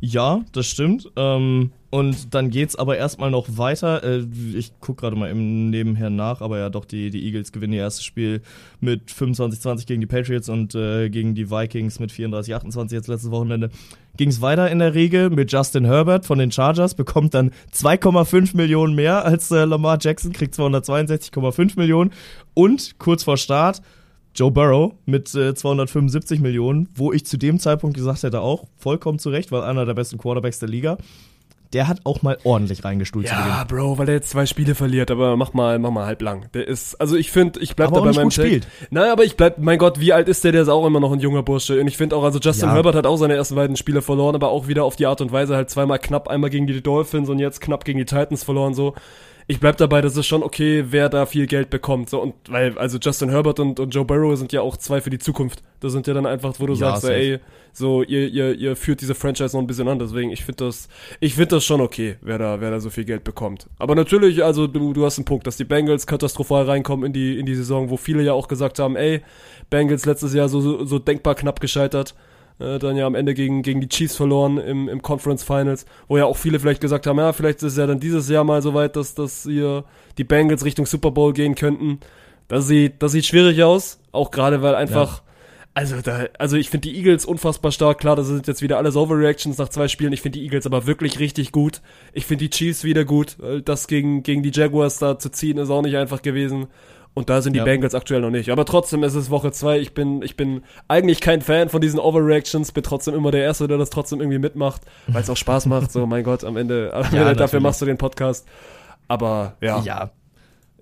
Ja, 0.00 0.42
das 0.52 0.66
stimmt. 0.66 1.10
Ähm, 1.16 1.70
und 1.94 2.34
dann 2.34 2.50
geht's 2.50 2.74
aber 2.74 2.96
erstmal 2.96 3.30
noch 3.30 3.56
weiter. 3.56 4.02
Äh, 4.02 4.26
ich 4.52 4.72
gucke 4.80 5.02
gerade 5.02 5.14
mal 5.14 5.30
im 5.30 5.70
Nebenher 5.70 6.10
nach, 6.10 6.40
aber 6.40 6.58
ja 6.58 6.68
doch, 6.68 6.86
die, 6.86 7.08
die 7.10 7.24
Eagles 7.24 7.52
gewinnen 7.52 7.72
ihr 7.72 7.82
erstes 7.82 8.04
Spiel 8.04 8.42
mit 8.80 9.12
25-20 9.12 9.86
gegen 9.86 10.00
die 10.00 10.08
Patriots 10.08 10.48
und 10.48 10.74
äh, 10.74 11.08
gegen 11.08 11.36
die 11.36 11.52
Vikings 11.52 12.00
mit 12.00 12.10
34-28 12.10 12.92
jetzt 12.94 13.06
letztes 13.06 13.30
Wochenende. 13.30 13.70
Ging's 14.16 14.40
weiter 14.40 14.68
in 14.72 14.80
der 14.80 14.94
Regel 14.94 15.30
mit 15.30 15.52
Justin 15.52 15.84
Herbert 15.84 16.26
von 16.26 16.40
den 16.40 16.50
Chargers, 16.50 16.96
bekommt 16.96 17.32
dann 17.32 17.52
2,5 17.72 18.56
Millionen 18.56 18.96
mehr 18.96 19.24
als 19.24 19.52
äh, 19.52 19.64
Lamar 19.64 19.98
Jackson, 20.00 20.32
kriegt 20.32 20.56
262,5 20.56 21.78
Millionen 21.78 22.10
und 22.54 22.98
kurz 22.98 23.22
vor 23.22 23.36
Start 23.36 23.82
Joe 24.34 24.50
Burrow 24.50 24.94
mit 25.06 25.32
äh, 25.36 25.54
275 25.54 26.40
Millionen, 26.40 26.88
wo 26.96 27.12
ich 27.12 27.24
zu 27.24 27.36
dem 27.36 27.60
Zeitpunkt 27.60 27.96
gesagt 27.96 28.24
hätte, 28.24 28.40
auch 28.40 28.64
vollkommen 28.78 29.20
zurecht, 29.20 29.52
weil 29.52 29.62
einer 29.62 29.86
der 29.86 29.94
besten 29.94 30.18
Quarterbacks 30.18 30.58
der 30.58 30.68
Liga 30.68 30.98
der 31.74 31.88
hat 31.88 32.00
auch 32.04 32.22
mal 32.22 32.38
ordentlich 32.44 32.84
reingestuhlt 32.84 33.26
ja, 33.26 33.64
Bro, 33.64 33.98
weil 33.98 34.08
er 34.08 34.14
jetzt 34.14 34.30
zwei 34.30 34.46
Spiele 34.46 34.74
verliert, 34.74 35.10
aber 35.10 35.36
mach 35.36 35.52
mal, 35.52 35.78
mach 35.78 35.90
mal 35.90 36.06
halb 36.06 36.22
lang. 36.22 36.46
Der 36.54 36.66
ist, 36.68 36.94
also 37.00 37.16
ich 37.16 37.32
finde, 37.32 37.60
ich 37.60 37.74
bleib 37.74 37.88
aber 37.88 37.98
da 37.98 38.04
bei 38.06 38.12
meinem 38.12 38.24
gut 38.24 38.34
spielt. 38.34 38.68
Nein, 38.90 39.10
aber 39.10 39.24
ich 39.24 39.36
bleib, 39.36 39.58
mein 39.58 39.78
Gott, 39.78 39.98
wie 39.98 40.12
alt 40.12 40.28
ist 40.28 40.44
der? 40.44 40.52
Der 40.52 40.62
ist 40.62 40.68
auch 40.68 40.86
immer 40.86 41.00
noch 41.00 41.12
ein 41.12 41.20
junger 41.20 41.42
Bursche. 41.42 41.80
Und 41.80 41.88
ich 41.88 41.96
finde 41.96 42.16
auch, 42.16 42.22
also 42.22 42.38
Justin 42.38 42.68
ja. 42.68 42.74
Herbert 42.74 42.94
hat 42.94 43.06
auch 43.06 43.16
seine 43.16 43.34
ersten 43.34 43.56
beiden 43.56 43.76
Spiele 43.76 44.02
verloren, 44.02 44.36
aber 44.36 44.50
auch 44.50 44.68
wieder 44.68 44.84
auf 44.84 44.96
die 44.96 45.06
Art 45.06 45.20
und 45.20 45.32
Weise 45.32 45.56
halt 45.56 45.68
zweimal 45.68 45.98
knapp, 45.98 46.28
einmal 46.28 46.50
gegen 46.50 46.66
die 46.66 46.80
Dolphins 46.80 47.28
und 47.28 47.40
jetzt 47.40 47.60
knapp 47.60 47.84
gegen 47.84 47.98
die 47.98 48.04
Titans 48.04 48.44
verloren, 48.44 48.74
so 48.74 48.94
ich 49.46 49.60
bleib 49.60 49.76
dabei, 49.76 50.00
das 50.00 50.16
ist 50.16 50.26
schon 50.26 50.42
okay, 50.42 50.86
wer 50.88 51.08
da 51.08 51.26
viel 51.26 51.46
Geld 51.46 51.68
bekommt. 51.68 52.08
So, 52.08 52.20
und 52.20 52.34
weil, 52.48 52.78
also 52.78 52.98
Justin 52.98 53.28
Herbert 53.28 53.60
und, 53.60 53.78
und 53.78 53.94
Joe 53.94 54.04
Burrow 54.04 54.36
sind 54.36 54.52
ja 54.52 54.62
auch 54.62 54.76
zwei 54.76 55.00
für 55.00 55.10
die 55.10 55.18
Zukunft. 55.18 55.62
Das 55.80 55.92
sind 55.92 56.06
ja 56.06 56.14
dann 56.14 56.24
einfach, 56.24 56.54
wo 56.58 56.66
du 56.66 56.72
ja, 56.72 56.78
sagst, 56.78 57.02
so, 57.02 57.08
ey, 57.08 57.40
so, 57.72 58.02
ihr, 58.02 58.28
ihr, 58.28 58.54
ihr 58.54 58.74
führt 58.74 59.02
diese 59.02 59.14
Franchise 59.14 59.54
noch 59.54 59.62
ein 59.62 59.66
bisschen 59.66 59.88
an. 59.88 59.98
Deswegen, 59.98 60.30
ich 60.30 60.44
finde 60.44 60.64
das, 60.64 60.88
ich 61.20 61.34
finde 61.34 61.56
das 61.56 61.64
schon 61.64 61.82
okay, 61.82 62.16
wer 62.22 62.38
da, 62.38 62.60
wer 62.60 62.70
da 62.70 62.80
so 62.80 62.88
viel 62.88 63.04
Geld 63.04 63.22
bekommt. 63.24 63.68
Aber 63.78 63.94
natürlich, 63.94 64.42
also 64.42 64.66
du, 64.66 64.94
du 64.94 65.04
hast 65.04 65.18
einen 65.18 65.26
Punkt, 65.26 65.46
dass 65.46 65.58
die 65.58 65.64
Bengals 65.64 66.06
katastrophal 66.06 66.64
reinkommen 66.64 67.04
in 67.04 67.12
die, 67.12 67.38
in 67.38 67.44
die 67.44 67.54
Saison, 67.54 67.90
wo 67.90 67.98
viele 67.98 68.22
ja 68.22 68.32
auch 68.32 68.48
gesagt 68.48 68.78
haben, 68.78 68.96
ey, 68.96 69.20
Bengals 69.68 70.06
letztes 70.06 70.32
Jahr 70.32 70.48
so, 70.48 70.60
so, 70.60 70.84
so 70.86 70.98
denkbar 70.98 71.34
knapp 71.34 71.60
gescheitert 71.60 72.14
äh, 72.58 72.78
dann 72.78 72.96
ja 72.96 73.06
am 73.06 73.14
Ende 73.14 73.34
gegen, 73.34 73.62
gegen 73.62 73.80
die 73.80 73.88
Chiefs 73.88 74.16
verloren 74.16 74.58
im, 74.58 74.88
im 74.88 75.02
Conference 75.02 75.42
Finals, 75.42 75.86
wo 76.08 76.16
ja 76.16 76.24
auch 76.24 76.36
viele 76.36 76.60
vielleicht 76.60 76.80
gesagt 76.80 77.06
haben, 77.06 77.18
ja, 77.18 77.32
vielleicht 77.32 77.58
ist 77.58 77.72
es 77.72 77.78
ja 77.78 77.86
dann 77.86 78.00
dieses 78.00 78.28
Jahr 78.28 78.44
mal 78.44 78.62
so 78.62 78.74
weit, 78.74 78.96
dass, 78.96 79.14
dass 79.14 79.42
hier 79.42 79.84
die 80.18 80.24
Bengals 80.24 80.64
Richtung 80.64 80.86
Super 80.86 81.10
Bowl 81.10 81.32
gehen 81.32 81.54
könnten. 81.54 81.98
Das 82.48 82.66
sieht, 82.66 83.02
das 83.02 83.12
sieht 83.12 83.24
schwierig 83.24 83.62
aus, 83.62 83.98
auch 84.12 84.30
gerade 84.30 84.62
weil 84.62 84.74
einfach, 84.74 85.18
ja. 85.18 85.22
also 85.74 86.00
da, 86.00 86.26
also 86.38 86.56
ich 86.56 86.70
finde 86.70 86.88
die 86.88 86.96
Eagles 86.96 87.24
unfassbar 87.24 87.72
stark, 87.72 87.98
klar, 87.98 88.16
das 88.16 88.28
sind 88.28 88.46
jetzt 88.46 88.62
wieder 88.62 88.76
alles 88.76 88.96
Overreactions 88.96 89.58
nach 89.58 89.70
zwei 89.70 89.88
Spielen, 89.88 90.12
ich 90.12 90.20
finde 90.20 90.38
die 90.38 90.44
Eagles 90.44 90.66
aber 90.66 90.86
wirklich 90.86 91.18
richtig 91.18 91.52
gut. 91.52 91.80
Ich 92.12 92.26
finde 92.26 92.44
die 92.44 92.50
Chiefs 92.50 92.84
wieder 92.84 93.04
gut, 93.04 93.36
das 93.64 93.88
gegen, 93.88 94.22
gegen 94.22 94.42
die 94.42 94.52
Jaguars 94.52 94.98
da 94.98 95.18
zu 95.18 95.30
ziehen 95.30 95.58
ist 95.58 95.70
auch 95.70 95.82
nicht 95.82 95.96
einfach 95.96 96.22
gewesen. 96.22 96.66
Und 97.14 97.30
da 97.30 97.40
sind 97.42 97.52
die 97.52 97.58
Ja. 97.58 97.64
Bengals 97.64 97.94
aktuell 97.94 98.20
noch 98.20 98.30
nicht. 98.30 98.50
Aber 98.50 98.64
trotzdem 98.64 99.04
ist 99.04 99.14
es 99.14 99.30
Woche 99.30 99.52
zwei. 99.52 99.78
Ich 99.78 99.94
bin, 99.94 100.20
ich 100.22 100.36
bin 100.36 100.62
eigentlich 100.88 101.20
kein 101.20 101.40
Fan 101.42 101.68
von 101.68 101.80
diesen 101.80 102.00
Overreactions, 102.00 102.72
bin 102.72 102.82
trotzdem 102.82 103.14
immer 103.14 103.30
der 103.30 103.42
Erste, 103.42 103.68
der 103.68 103.78
das 103.78 103.90
trotzdem 103.90 104.20
irgendwie 104.20 104.40
mitmacht, 104.40 104.82
weil 105.06 105.22
es 105.22 105.30
auch 105.30 105.36
Spaß 105.36 105.66
macht. 105.66 105.92
So, 105.92 106.06
mein 106.06 106.24
Gott, 106.24 106.42
am 106.42 106.56
Ende, 106.56 106.92
Ende 107.12 107.36
dafür 107.36 107.60
machst 107.60 107.80
du 107.80 107.86
den 107.86 107.98
Podcast. 107.98 108.46
Aber 109.06 109.54
ja. 109.60 109.80
Ja. 109.80 110.10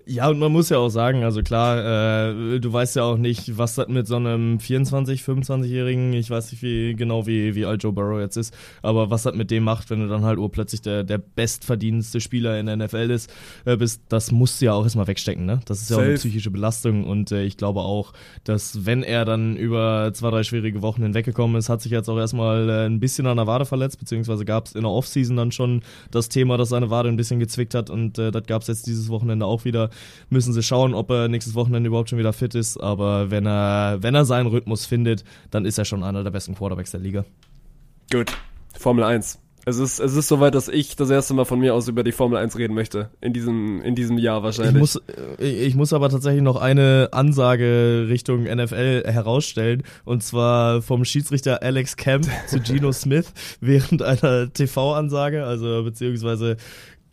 Ja, 0.05 0.27
und 0.27 0.37
man 0.37 0.51
muss 0.51 0.69
ja 0.69 0.79
auch 0.79 0.89
sagen, 0.89 1.23
also 1.23 1.41
klar, 1.43 2.29
äh, 2.29 2.59
du 2.59 2.73
weißt 2.73 2.97
ja 2.97 3.03
auch 3.03 3.17
nicht, 3.17 3.57
was 3.57 3.75
das 3.75 3.87
mit 3.87 4.05
so 4.05 4.17
einem 4.17 4.57
24-, 4.57 5.23
25-Jährigen, 5.23 6.11
ich 6.11 6.29
weiß 6.29 6.51
nicht 6.51 6.61
wie 6.61 6.93
genau 6.93 7.25
wie, 7.25 7.55
wie 7.55 7.65
alt 7.65 7.83
Joe 7.83 7.93
Burrow 7.93 8.19
jetzt 8.19 8.35
ist, 8.35 8.53
aber 8.81 9.09
was 9.09 9.23
das 9.23 9.33
mit 9.33 9.49
dem 9.49 9.63
macht, 9.63 9.89
wenn 9.89 10.01
du 10.01 10.07
dann 10.09 10.25
halt 10.25 10.39
urplötzlich 10.39 10.81
der, 10.81 11.05
der 11.05 11.19
bestverdienendste 11.19 12.19
Spieler 12.19 12.59
in 12.59 12.65
der 12.65 12.75
NFL 12.75 13.11
ist, 13.11 13.31
äh, 13.63 13.77
bist, 13.77 14.01
das 14.09 14.31
musst 14.31 14.61
du 14.61 14.65
ja 14.65 14.73
auch 14.73 14.83
erstmal 14.83 15.07
wegstecken, 15.07 15.45
ne? 15.45 15.61
Das 15.65 15.81
ist 15.81 15.89
ja 15.89 15.95
auch 15.95 16.01
eine 16.01 16.17
Safe. 16.17 16.27
psychische 16.27 16.51
Belastung 16.51 17.05
und 17.05 17.31
äh, 17.31 17.43
ich 17.43 17.55
glaube 17.55 17.79
auch, 17.79 18.11
dass 18.43 18.85
wenn 18.85 19.03
er 19.03 19.23
dann 19.23 19.55
über 19.55 20.11
zwei, 20.13 20.31
drei 20.31 20.43
schwierige 20.43 20.81
Wochen 20.81 21.03
hinweggekommen 21.03 21.55
ist, 21.55 21.69
hat 21.69 21.81
sich 21.81 21.93
jetzt 21.93 22.09
auch 22.09 22.17
erstmal 22.17 22.69
äh, 22.69 22.85
ein 22.87 22.99
bisschen 22.99 23.25
an 23.25 23.37
der 23.37 23.47
Wade 23.47 23.65
verletzt, 23.65 23.99
beziehungsweise 23.99 24.43
gab 24.43 24.65
es 24.65 24.73
in 24.73 24.81
der 24.81 24.91
Offseason 24.91 25.37
dann 25.37 25.53
schon 25.53 25.81
das 26.11 26.27
Thema, 26.27 26.57
dass 26.57 26.69
seine 26.69 26.89
Wade 26.89 27.07
ein 27.07 27.15
bisschen 27.15 27.39
gezwickt 27.39 27.73
hat 27.73 27.89
und 27.89 28.17
äh, 28.19 28.31
das 28.31 28.43
gab 28.47 28.63
es 28.63 28.67
jetzt 28.67 28.85
dieses 28.85 29.07
Wochenende 29.07 29.45
auch 29.45 29.63
wieder. 29.63 29.91
Müssen 30.29 30.53
sie 30.53 30.63
schauen, 30.63 30.93
ob 30.93 31.09
er 31.09 31.27
nächstes 31.27 31.55
Wochenende 31.55 31.87
überhaupt 31.87 32.09
schon 32.09 32.19
wieder 32.19 32.33
fit 32.33 32.55
ist, 32.55 32.77
aber 32.77 33.31
wenn 33.31 33.45
er, 33.45 33.97
wenn 34.01 34.15
er 34.15 34.25
seinen 34.25 34.47
Rhythmus 34.47 34.85
findet, 34.85 35.23
dann 35.51 35.65
ist 35.65 35.77
er 35.77 35.85
schon 35.85 36.03
einer 36.03 36.23
der 36.23 36.31
besten 36.31 36.55
Quarterbacks 36.55 36.91
der 36.91 36.99
Liga. 36.99 37.25
Gut. 38.11 38.33
Formel 38.77 39.03
1. 39.03 39.39
Es 39.65 39.77
ist, 39.77 39.99
es 39.99 40.13
ist 40.15 40.27
soweit, 40.27 40.55
dass 40.55 40.67
ich 40.67 40.97
das 40.97 41.09
erste 41.09 41.33
Mal 41.33 41.45
von 41.45 41.57
mir 41.57 41.73
aus 41.73 41.87
über 41.87 42.03
die 42.03 42.11
Formel 42.11 42.37
1 42.37 42.57
reden 42.57 42.73
möchte. 42.73 43.11
In 43.21 43.31
diesem, 43.31 43.81
in 43.81 43.95
diesem 43.95 44.17
Jahr 44.17 44.39
Ich 44.39 44.43
wahrscheinlich. 44.43 44.75
muss, 44.75 45.01
äh, 45.39 45.45
ich 45.45 45.73
muss 45.75 45.93
aber 45.93 46.09
tatsächlich 46.09 46.41
noch 46.41 46.57
eine 46.57 47.09
Ansage 47.13 48.07
Richtung 48.09 48.43
NFL 48.43 49.03
herausstellen. 49.05 49.83
Und 50.03 50.21
zwar 50.21 50.81
vom 50.81 51.05
Schiedsrichter 51.05 51.63
Alex 51.63 51.95
Camp 51.95 52.27
zu 52.47 52.59
Geno 52.59 52.91
Smith 52.91 53.31
während 53.61 54.01
einer 54.01 54.51
TV-Ansage. 54.51 55.45
Also 55.45 55.83
beziehungsweise 55.83 56.57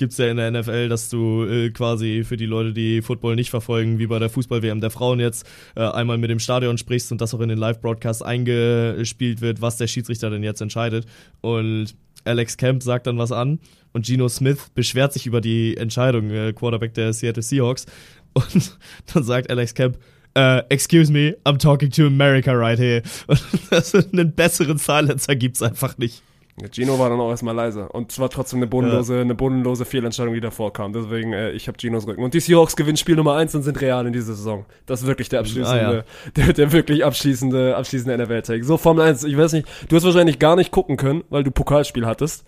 gibt's 0.00 0.18
ja 0.18 0.28
in 0.28 0.38
der 0.38 0.50
NFL, 0.50 0.88
dass 0.88 1.08
du 1.10 1.44
äh, 1.44 1.70
quasi 1.70 2.24
für 2.24 2.36
die 2.36 2.46
Leute, 2.46 2.72
die 2.72 3.02
Football 3.02 3.36
nicht 3.36 3.50
verfolgen, 3.50 4.00
wie 4.00 4.08
bei 4.08 4.18
der 4.18 4.30
Fußball-WM 4.30 4.80
der 4.80 4.90
Frauen 4.90 5.20
jetzt, 5.20 5.46
äh, 5.76 5.82
einmal 5.82 6.18
mit 6.18 6.30
dem 6.30 6.40
Stadion 6.40 6.78
sprichst 6.78 7.12
und 7.12 7.20
das 7.20 7.32
auch 7.34 7.40
in 7.40 7.48
den 7.48 7.58
Live-Broadcast 7.58 8.24
eingespielt 8.24 9.40
wird, 9.40 9.60
was 9.60 9.76
der 9.76 9.86
Schiedsrichter 9.86 10.30
denn 10.30 10.42
jetzt 10.42 10.60
entscheidet. 10.60 11.06
Und 11.42 11.94
Alex 12.24 12.56
Camp 12.56 12.82
sagt 12.82 13.06
dann 13.06 13.18
was 13.18 13.30
an 13.30 13.60
und 13.92 14.06
Geno 14.06 14.28
Smith 14.28 14.70
beschwert 14.74 15.12
sich 15.12 15.26
über 15.26 15.40
die 15.40 15.76
Entscheidung, 15.76 16.30
äh, 16.30 16.52
Quarterback 16.52 16.94
der 16.94 17.12
Seattle 17.12 17.42
Seahawks. 17.42 17.86
Und 18.34 18.78
dann 19.12 19.24
sagt 19.24 19.50
Alex 19.50 19.74
Camp, 19.74 19.98
äh, 20.34 20.62
excuse 20.68 21.12
me, 21.12 21.36
I'm 21.44 21.58
talking 21.58 21.90
to 21.90 22.06
America 22.06 22.52
right 22.52 22.78
here. 22.78 23.02
Und 23.26 23.42
das 23.70 23.94
einen 23.94 24.32
besseren 24.34 24.78
Silencer 24.78 25.34
gibt's 25.34 25.62
einfach 25.62 25.98
nicht. 25.98 26.22
Ja, 26.60 26.68
Gino 26.68 26.98
war 26.98 27.10
dann 27.10 27.20
auch 27.20 27.30
erstmal 27.30 27.54
leise. 27.54 27.88
Und 27.88 28.12
es 28.12 28.18
war 28.18 28.28
trotzdem 28.30 28.58
eine 28.58 28.66
bodenlose, 28.66 29.20
eine 29.20 29.34
bodenlose 29.34 29.84
Fehlentscheidung, 29.84 30.34
die 30.34 30.40
davor 30.40 30.72
kam. 30.72 30.92
Deswegen, 30.92 31.32
äh, 31.32 31.50
ich 31.52 31.68
habe 31.68 31.78
Ginos 31.78 32.06
Rücken. 32.06 32.22
Und 32.22 32.34
die 32.34 32.40
Seahawks 32.40 32.76
gewinnen 32.76 32.96
Spiel 32.96 33.16
Nummer 33.16 33.34
1 33.36 33.54
und 33.54 33.62
sind 33.62 33.80
real 33.80 34.06
in 34.06 34.12
dieser 34.12 34.34
Saison. 34.34 34.66
Das 34.86 35.02
ist 35.02 35.06
wirklich 35.06 35.28
der 35.28 35.40
abschließende, 35.40 35.88
Ah, 35.88 35.92
ja. 35.94 36.02
der, 36.36 36.52
der 36.52 36.72
wirklich 36.72 37.04
abschließende, 37.04 37.76
abschließende 37.76 38.18
NFL-Tag. 38.22 38.64
So, 38.64 38.76
Formel 38.76 39.04
1, 39.04 39.24
ich 39.24 39.36
weiß 39.36 39.52
nicht, 39.54 39.66
du 39.88 39.96
hast 39.96 40.04
wahrscheinlich 40.04 40.38
gar 40.38 40.56
nicht 40.56 40.70
gucken 40.70 40.96
können, 40.96 41.24
weil 41.30 41.44
du 41.44 41.50
Pokalspiel 41.50 42.06
hattest. 42.06 42.44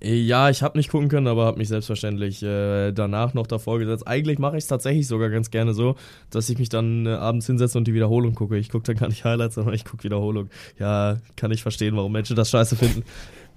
Ja, 0.00 0.48
ich 0.48 0.62
habe 0.62 0.78
nicht 0.78 0.90
gucken 0.90 1.08
können, 1.08 1.26
aber 1.26 1.44
habe 1.44 1.58
mich 1.58 1.68
selbstverständlich 1.68 2.42
äh, 2.42 2.92
danach 2.92 3.34
noch 3.34 3.46
davor 3.46 3.78
gesetzt. 3.80 4.06
Eigentlich 4.06 4.38
mache 4.38 4.56
ich 4.56 4.64
es 4.64 4.68
tatsächlich 4.68 5.08
sogar 5.08 5.28
ganz 5.28 5.50
gerne 5.50 5.74
so, 5.74 5.96
dass 6.30 6.48
ich 6.48 6.58
mich 6.58 6.68
dann 6.68 7.06
äh, 7.06 7.10
abends 7.10 7.46
hinsetze 7.46 7.78
und 7.78 7.88
die 7.88 7.94
Wiederholung 7.94 8.34
gucke. 8.34 8.56
Ich 8.58 8.68
gucke 8.68 8.84
dann 8.84 8.96
gar 8.96 9.08
nicht 9.08 9.24
Highlights, 9.24 9.56
sondern 9.56 9.74
ich 9.74 9.84
gucke 9.84 10.04
Wiederholung. 10.04 10.50
Ja, 10.78 11.16
kann 11.36 11.50
ich 11.50 11.62
verstehen, 11.62 11.96
warum 11.96 12.12
Menschen 12.12 12.36
das 12.36 12.50
scheiße 12.50 12.76
finden. 12.76 13.02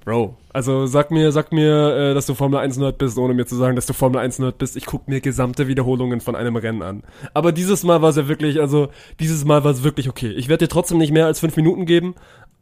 Bro, 0.06 0.38
also 0.54 0.86
sag 0.86 1.10
mir, 1.10 1.32
sag 1.32 1.52
mir, 1.52 1.96
äh, 1.96 2.14
dass 2.14 2.28
du 2.28 2.36
Formel 2.36 2.60
1 2.60 2.78
Nerd 2.78 3.00
bist, 3.00 3.18
ohne 3.18 3.34
mir 3.34 3.48
zu 3.48 3.56
sagen, 3.56 3.76
dass 3.76 3.88
du 3.88 3.94
Formel 3.94 4.20
1 4.20 4.38
Nerd 4.38 4.60
bist. 4.60 4.78
Ich 4.78 4.86
guck 4.86 5.08
mir 5.08 5.20
gesamte 5.20 5.68
Wiederholungen 5.68 6.22
von 6.22 6.36
einem 6.36 6.56
Rennen 6.58 6.84
an. 6.84 7.02
Aber 7.34 7.52
dieses 7.52 7.84
Mal 7.84 8.04
war 8.04 8.10
es 8.10 8.16
ja 8.16 8.28
wirklich, 8.28 8.62
also 8.62 8.90
dieses 9.20 9.46
Mal 9.46 9.64
war 9.64 9.72
es 9.72 9.84
wirklich 9.84 10.08
okay. 10.08 10.30
Ich 10.30 10.48
werde 10.48 10.66
dir 10.66 10.70
trotzdem 10.70 11.00
nicht 11.00 11.12
mehr 11.12 11.26
als 11.26 11.40
fünf 11.40 11.56
Minuten 11.56 11.88
geben, 11.88 12.14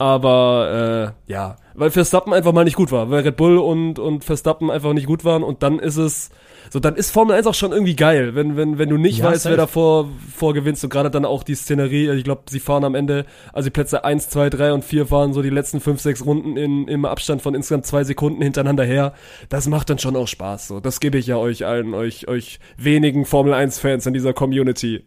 aber 0.03 1.13
äh, 1.27 1.31
ja, 1.31 1.55
weil 1.75 1.89
Verstappen 1.89 2.33
einfach 2.33 2.51
mal 2.51 2.65
nicht 2.65 2.75
gut 2.75 2.91
war, 2.91 3.09
weil 3.09 3.23
Red 3.23 3.37
Bull 3.37 3.57
und 3.57 3.99
und 3.99 4.25
Verstappen 4.25 4.69
einfach 4.69 4.91
nicht 4.91 5.07
gut 5.07 5.23
waren 5.23 5.43
und 5.43 5.63
dann 5.63 5.79
ist 5.79 5.95
es 5.95 6.29
so, 6.69 6.81
dann 6.81 6.95
ist 6.95 7.11
Formel 7.11 7.35
1 7.37 7.47
auch 7.47 7.53
schon 7.53 7.71
irgendwie 7.71 7.95
geil, 7.95 8.35
wenn 8.35 8.57
wenn 8.57 8.77
wenn 8.77 8.89
du 8.89 8.97
nicht 8.97 9.19
Ja, 9.19 9.25
weißt, 9.25 9.43
safe. 9.43 9.51
wer 9.53 9.57
davor 9.57 10.09
vorgewinnst 10.35 10.83
und 10.83 10.89
gerade 10.89 11.09
dann 11.09 11.23
auch 11.23 11.43
die 11.43 11.55
Szenerie, 11.55 12.09
ich 12.11 12.25
glaube, 12.25 12.41
sie 12.49 12.59
fahren 12.59 12.83
am 12.83 12.95
Ende, 12.95 13.25
also 13.53 13.67
die 13.67 13.71
Plätze 13.71 14.03
1, 14.03 14.27
2, 14.27 14.49
3 14.49 14.73
und 14.73 14.83
4 14.83 15.05
fahren 15.05 15.31
so 15.31 15.41
die 15.41 15.49
letzten 15.49 15.79
5, 15.79 16.01
6 16.01 16.25
Runden 16.25 16.57
in, 16.57 16.89
im 16.89 17.05
Abstand 17.05 17.41
von 17.41 17.55
insgesamt 17.55 17.85
zwei 17.85 18.03
Sekunden 18.03 18.41
hintereinander 18.41 18.83
her. 18.83 19.13
Das 19.47 19.67
macht 19.67 19.89
dann 19.89 19.99
schon 19.99 20.17
auch 20.17 20.27
Spaß. 20.27 20.67
So, 20.67 20.79
das 20.81 20.99
gebe 20.99 21.17
ich 21.17 21.27
ja 21.27 21.37
euch 21.37 21.65
allen, 21.65 21.93
euch, 21.93 22.27
euch 22.27 22.59
wenigen 22.75 23.23
Formel 23.23 23.53
1 23.53 23.79
Fans 23.79 24.05
in 24.05 24.13
dieser 24.13 24.33
Community. 24.33 25.03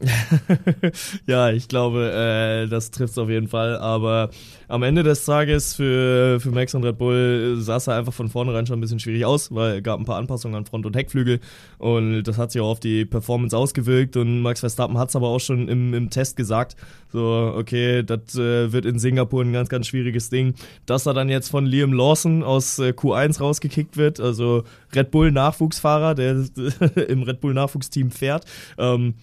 ja, 1.26 1.50
ich 1.50 1.68
glaube, 1.68 2.10
äh, 2.12 2.68
das 2.68 2.90
trifft 2.90 3.18
auf 3.18 3.28
jeden 3.28 3.48
Fall. 3.48 3.76
Aber 3.76 4.30
am 4.68 4.82
Ende 4.82 5.02
des 5.02 5.24
Tages 5.24 5.74
für, 5.74 6.40
für 6.40 6.50
Max 6.50 6.74
und 6.74 6.84
Red 6.84 6.98
Bull 6.98 7.56
sah 7.58 7.76
es 7.76 7.88
einfach 7.88 8.12
von 8.12 8.28
vornherein 8.28 8.66
schon 8.66 8.78
ein 8.78 8.80
bisschen 8.80 8.98
schwierig 8.98 9.24
aus, 9.24 9.54
weil 9.54 9.78
es 9.78 9.82
gab 9.82 9.98
ein 9.98 10.04
paar 10.04 10.16
Anpassungen 10.16 10.56
an 10.56 10.66
Front- 10.66 10.86
und 10.86 10.96
Heckflügel 10.96 11.40
und 11.78 12.24
das 12.24 12.38
hat 12.38 12.52
sich 12.52 12.60
auch 12.60 12.70
auf 12.70 12.80
die 12.80 13.04
Performance 13.04 13.56
ausgewirkt 13.56 14.16
und 14.16 14.40
Max 14.40 14.60
Verstappen 14.60 14.98
hat 14.98 15.10
es 15.10 15.16
aber 15.16 15.28
auch 15.28 15.40
schon 15.40 15.68
im, 15.68 15.94
im 15.94 16.10
Test 16.10 16.36
gesagt, 16.36 16.76
so, 17.14 17.54
okay, 17.56 18.02
das 18.02 18.34
äh, 18.34 18.72
wird 18.72 18.84
in 18.86 18.98
Singapur 18.98 19.42
ein 19.44 19.52
ganz, 19.52 19.68
ganz 19.68 19.86
schwieriges 19.86 20.30
Ding. 20.30 20.54
Dass 20.84 21.06
er 21.06 21.14
dann 21.14 21.28
jetzt 21.28 21.48
von 21.48 21.64
Liam 21.64 21.92
Lawson 21.92 22.42
aus 22.42 22.80
äh, 22.80 22.88
Q1 22.88 23.38
rausgekickt 23.38 23.96
wird, 23.96 24.18
also 24.18 24.64
Red 24.92 25.12
Bull 25.12 25.30
Nachwuchsfahrer, 25.30 26.16
der 26.16 26.44
im 27.08 27.22
Red 27.22 27.40
Bull 27.40 27.54
Nachwuchsteam 27.54 28.10
fährt, 28.10 28.46
ähm, 28.78 29.14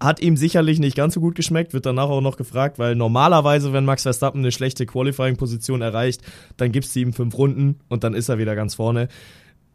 hat 0.00 0.20
ihm 0.20 0.36
sicherlich 0.36 0.78
nicht 0.78 0.96
ganz 0.96 1.14
so 1.14 1.20
gut 1.20 1.34
geschmeckt, 1.34 1.74
wird 1.74 1.86
danach 1.86 2.08
auch 2.08 2.22
noch 2.22 2.36
gefragt, 2.36 2.78
weil 2.78 2.96
normalerweise, 2.96 3.72
wenn 3.72 3.84
Max 3.84 4.02
Verstappen 4.02 4.40
eine 4.40 4.50
schlechte 4.50 4.86
Qualifying-Position 4.86 5.82
erreicht, 5.82 6.22
dann 6.56 6.72
gibst 6.72 6.96
du 6.96 7.00
ihm 7.00 7.12
fünf 7.12 7.36
Runden 7.36 7.78
und 7.88 8.02
dann 8.02 8.14
ist 8.14 8.28
er 8.28 8.38
wieder 8.38 8.56
ganz 8.56 8.74
vorne. 8.74 9.08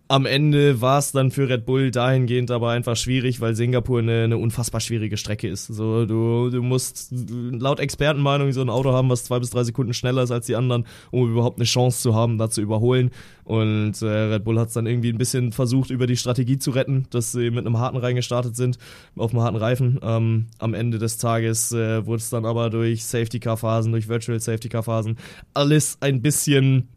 Am 0.07 0.27
Ende 0.27 0.81
war 0.81 0.99
es 0.99 1.13
dann 1.13 1.31
für 1.31 1.49
Red 1.49 1.65
Bull 1.65 1.89
dahingehend 1.89 2.51
aber 2.51 2.69
einfach 2.69 2.95
schwierig, 2.95 3.41
weil 3.41 3.55
Singapur 3.55 3.99
eine, 3.99 4.25
eine 4.25 4.37
unfassbar 4.37 4.79
schwierige 4.79 5.17
Strecke 5.17 5.47
ist. 5.47 5.65
So, 5.65 6.05
du, 6.05 6.51
du 6.51 6.61
musst 6.61 7.11
laut 7.11 7.79
Expertenmeinung 7.79 8.51
so 8.51 8.61
ein 8.61 8.69
Auto 8.69 8.91
haben, 8.93 9.09
was 9.09 9.23
zwei 9.23 9.39
bis 9.39 9.49
drei 9.49 9.63
Sekunden 9.63 9.95
schneller 9.95 10.21
ist 10.21 10.29
als 10.29 10.45
die 10.45 10.55
anderen, 10.55 10.85
um 11.09 11.31
überhaupt 11.31 11.57
eine 11.57 11.65
Chance 11.65 12.03
zu 12.03 12.13
haben, 12.13 12.37
da 12.37 12.51
zu 12.51 12.61
überholen. 12.61 13.09
Und 13.45 13.99
äh, 14.03 14.05
Red 14.05 14.43
Bull 14.43 14.59
hat 14.59 14.67
es 14.67 14.75
dann 14.75 14.85
irgendwie 14.85 15.09
ein 15.09 15.17
bisschen 15.17 15.51
versucht, 15.51 15.89
über 15.89 16.05
die 16.05 16.17
Strategie 16.17 16.59
zu 16.59 16.69
retten, 16.69 17.07
dass 17.09 17.31
sie 17.31 17.49
mit 17.49 17.65
einem 17.65 17.79
harten 17.79 17.97
Reihen 17.97 18.15
gestartet 18.15 18.55
sind, 18.55 18.77
auf 19.15 19.31
einem 19.31 19.41
harten 19.41 19.57
Reifen. 19.57 19.99
Ähm, 20.03 20.45
am 20.59 20.75
Ende 20.75 20.99
des 20.99 21.17
Tages 21.17 21.71
äh, 21.71 22.05
wurde 22.05 22.17
es 22.17 22.29
dann 22.29 22.45
aber 22.45 22.69
durch 22.69 23.05
Safety-Car-Phasen, 23.05 23.91
durch 23.91 24.07
Virtual 24.07 24.39
Safety-Car-Phasen 24.39 25.17
alles 25.55 25.97
ein 26.01 26.21
bisschen 26.21 26.89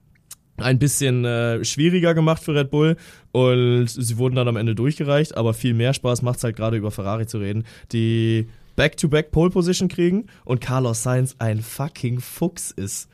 ein 0.61 0.79
bisschen 0.79 1.25
äh, 1.25 1.65
schwieriger 1.65 2.15
gemacht 2.15 2.43
für 2.43 2.55
Red 2.55 2.71
Bull 2.71 2.97
und 3.33 3.89
sie 3.89 4.19
wurden 4.19 4.37
dann 4.37 4.49
am 4.49 4.57
Ende 4.57 4.75
durchgereicht, 4.75 5.37
aber 5.37 5.55
viel 5.55 5.75
mehr 5.75 5.95
Spaß 5.95 6.23
macht 6.23 6.39
es 6.39 6.45
halt 6.45 6.57
gerade 6.57 6.77
über 6.77 6.91
Ferrari 6.91 7.27
zu 7.27 7.39
reden, 7.39 7.65
die 7.93 8.49
Back-to-Back 8.77 9.33
Pole 9.33 9.51
Position 9.51 9.89
kriegen 9.89 10.27
und 10.45 10.61
Carlos 10.61 11.03
Sainz 11.03 11.35
ein 11.39 11.61
fucking 11.61 12.21
Fuchs 12.21 12.71
ist. 12.71 13.09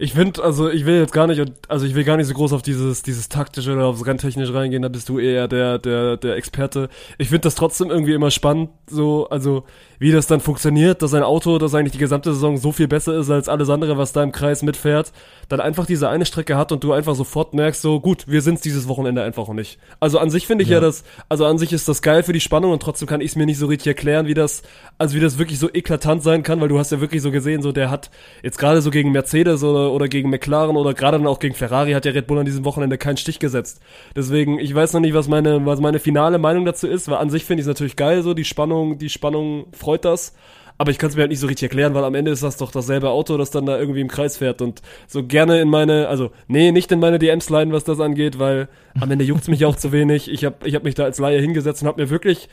Ich 0.00 0.12
finde, 0.12 0.44
also 0.44 0.70
ich 0.70 0.86
will 0.86 0.96
jetzt 1.00 1.12
gar 1.12 1.26
nicht, 1.26 1.42
also 1.66 1.84
ich 1.84 1.96
will 1.96 2.04
gar 2.04 2.16
nicht 2.16 2.28
so 2.28 2.34
groß 2.34 2.52
auf 2.52 2.62
dieses, 2.62 3.02
dieses 3.02 3.28
taktische 3.28 3.72
oder 3.72 3.86
aufs 3.86 4.06
Renntechnische 4.06 4.54
reingehen, 4.54 4.82
da 4.82 4.88
bist 4.88 5.08
du 5.08 5.18
eher 5.18 5.48
der, 5.48 5.80
der, 5.80 6.16
der 6.16 6.36
Experte. 6.36 6.88
Ich 7.18 7.30
finde 7.30 7.40
das 7.40 7.56
trotzdem 7.56 7.90
irgendwie 7.90 8.12
immer 8.12 8.30
spannend, 8.30 8.70
so, 8.86 9.28
also 9.28 9.64
wie 9.98 10.12
das 10.12 10.28
dann 10.28 10.38
funktioniert, 10.38 11.02
dass 11.02 11.14
ein 11.14 11.24
Auto, 11.24 11.58
das 11.58 11.74
eigentlich 11.74 11.92
die 11.92 11.98
gesamte 11.98 12.32
Saison 12.32 12.58
so 12.58 12.70
viel 12.70 12.86
besser 12.86 13.16
ist 13.18 13.28
als 13.28 13.48
alles 13.48 13.68
andere, 13.70 13.98
was 13.98 14.12
da 14.12 14.22
im 14.22 14.30
Kreis 14.30 14.62
mitfährt, 14.62 15.12
dann 15.48 15.60
einfach 15.60 15.86
diese 15.86 16.08
eine 16.08 16.26
Strecke 16.26 16.56
hat 16.56 16.70
und 16.70 16.84
du 16.84 16.92
einfach 16.92 17.16
sofort 17.16 17.52
merkst, 17.52 17.82
so 17.82 17.98
gut, 17.98 18.28
wir 18.28 18.40
sind's 18.40 18.60
dieses 18.60 18.86
Wochenende 18.86 19.24
einfach 19.24 19.48
nicht. 19.48 19.80
Also 19.98 20.20
an 20.20 20.30
sich 20.30 20.46
finde 20.46 20.62
ich 20.62 20.70
ja. 20.70 20.76
Ja. 20.76 20.80
das, 20.80 21.02
also 21.28 21.44
an 21.44 21.58
sich 21.58 21.72
ist 21.72 21.88
das 21.88 22.02
geil 22.02 22.22
für 22.22 22.32
die 22.32 22.40
Spannung 22.40 22.70
und 22.70 22.80
trotzdem 22.80 23.08
kann 23.08 23.20
ich 23.20 23.30
es 23.30 23.36
mir 23.36 23.46
nicht 23.46 23.58
so 23.58 23.66
richtig 23.66 23.88
erklären, 23.88 24.26
wie 24.26 24.34
das, 24.34 24.62
also 24.96 25.16
wie 25.16 25.20
das 25.20 25.38
wirklich 25.38 25.58
so 25.58 25.68
eklatant 25.72 26.22
sein 26.22 26.44
kann, 26.44 26.60
weil 26.60 26.68
du 26.68 26.78
hast 26.78 26.92
ja 26.92 27.00
wirklich 27.00 27.22
so 27.22 27.32
gesehen, 27.32 27.62
so 27.62 27.72
der 27.72 27.90
hat 27.90 28.10
jetzt 28.44 28.58
gerade 28.58 28.80
so 28.80 28.90
gegen 28.90 29.10
Mercedes 29.10 29.64
oder, 29.64 29.87
oder 29.92 30.08
gegen 30.08 30.30
McLaren 30.30 30.76
oder 30.76 30.94
gerade 30.94 31.18
dann 31.18 31.26
auch 31.26 31.38
gegen 31.38 31.54
Ferrari 31.54 31.92
hat 31.92 32.04
ja 32.04 32.12
Red 32.12 32.26
Bull 32.26 32.38
an 32.38 32.46
diesem 32.46 32.64
Wochenende 32.64 32.98
keinen 32.98 33.16
Stich 33.16 33.38
gesetzt. 33.38 33.80
Deswegen, 34.16 34.58
ich 34.58 34.74
weiß 34.74 34.92
noch 34.92 35.00
nicht, 35.00 35.14
was 35.14 35.28
meine, 35.28 35.64
was 35.66 35.80
meine 35.80 35.98
finale 35.98 36.38
Meinung 36.38 36.64
dazu 36.64 36.86
ist, 36.86 37.08
weil 37.08 37.18
an 37.18 37.30
sich 37.30 37.44
finde 37.44 37.60
ich 37.60 37.64
es 37.64 37.68
natürlich 37.68 37.96
geil, 37.96 38.22
so 38.22 38.34
die 38.34 38.44
Spannung, 38.44 38.98
die 38.98 39.10
Spannung 39.10 39.66
freut 39.72 40.04
das. 40.04 40.34
Aber 40.80 40.92
ich 40.92 40.98
kann 40.98 41.10
es 41.10 41.16
mir 41.16 41.22
halt 41.22 41.30
nicht 41.30 41.40
so 41.40 41.48
richtig 41.48 41.64
erklären, 41.64 41.92
weil 41.94 42.04
am 42.04 42.14
Ende 42.14 42.30
ist 42.30 42.44
das 42.44 42.56
doch 42.56 42.70
dasselbe 42.70 43.10
Auto, 43.10 43.36
das 43.36 43.50
dann 43.50 43.66
da 43.66 43.76
irgendwie 43.76 44.00
im 44.00 44.06
Kreis 44.06 44.36
fährt 44.36 44.62
und 44.62 44.80
so 45.08 45.24
gerne 45.24 45.60
in 45.60 45.68
meine, 45.68 46.06
also 46.06 46.30
nee, 46.46 46.70
nicht 46.70 46.92
in 46.92 47.00
meine 47.00 47.18
DMs 47.18 47.50
leiden, 47.50 47.72
was 47.72 47.82
das 47.82 47.98
angeht, 47.98 48.38
weil 48.38 48.68
am 49.00 49.10
Ende 49.10 49.24
juckt's 49.24 49.48
mich 49.48 49.64
auch 49.64 49.74
zu 49.74 49.90
wenig. 49.90 50.30
Ich 50.30 50.44
habe 50.44 50.56
ich 50.64 50.76
hab 50.76 50.84
mich 50.84 50.94
da 50.94 51.02
als 51.02 51.18
Laie 51.18 51.40
hingesetzt 51.40 51.82
und 51.82 51.88
habe 51.88 52.00
mir 52.00 52.10
wirklich 52.10 52.48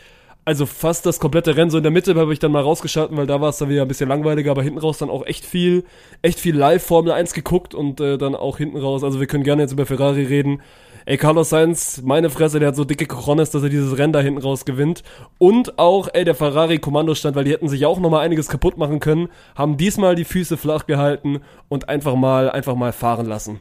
also 0.45 0.67
fast 0.67 1.07
das 1.07 1.19
komplette 1.19 1.57
Rennen 1.57 1.71
so 1.71 1.77
in 1.77 1.83
der 1.83 1.91
Mitte 1.91 2.13
habe 2.15 2.31
ich 2.31 2.37
dann 2.37 2.51
mal 2.51 2.61
rausgeschalten, 2.61 3.17
weil 3.17 3.25
da 3.25 3.41
war 3.41 3.49
es 3.49 3.57
dann 3.57 3.69
wieder 3.69 3.81
ein 3.81 3.87
bisschen 3.87 4.07
langweiliger, 4.07 4.51
aber 4.51 4.61
hinten 4.61 4.77
raus 4.77 4.99
dann 4.99 5.09
auch 5.09 5.25
echt 5.25 5.43
viel, 5.43 5.83
echt 6.21 6.39
viel 6.39 6.55
Live 6.55 6.85
Formel 6.85 7.11
1 7.11 7.33
geguckt 7.33 7.73
und 7.73 7.99
äh, 7.99 8.19
dann 8.19 8.35
auch 8.35 8.59
hinten 8.59 8.77
raus. 8.77 9.03
Also 9.03 9.19
wir 9.19 9.25
können 9.25 9.43
gerne 9.43 9.63
jetzt 9.63 9.71
über 9.71 9.87
Ferrari 9.87 10.23
reden. 10.23 10.61
Ey, 11.07 11.17
Carlos 11.17 11.49
Sainz, 11.49 12.01
meine 12.03 12.29
Fresse, 12.29 12.59
der 12.59 12.69
hat 12.69 12.75
so 12.75 12.83
dicke 12.83 13.05
Cojones, 13.05 13.51
dass 13.51 13.61
er 13.61 13.69
dieses 13.69 13.97
Rennen 13.97 14.13
da 14.13 14.21
hinten 14.21 14.41
raus 14.41 14.65
gewinnt. 14.65 15.03
Und 15.39 15.77
auch, 15.77 16.09
ey, 16.13 16.25
der 16.25 16.35
Ferrari-Kommandostand, 16.35 17.35
weil 17.35 17.43
die 17.43 17.51
hätten 17.51 17.67
sich 17.67 17.85
auch 17.85 17.99
nochmal 17.99 18.25
einiges 18.25 18.47
kaputt 18.47 18.77
machen 18.77 18.99
können, 18.99 19.29
haben 19.55 19.77
diesmal 19.77 20.15
die 20.15 20.25
Füße 20.25 20.57
flach 20.57 20.85
gehalten 20.85 21.41
und 21.69 21.89
einfach 21.89 22.15
mal, 22.15 22.49
einfach 22.49 22.75
mal 22.75 22.91
fahren 22.91 23.25
lassen. 23.25 23.59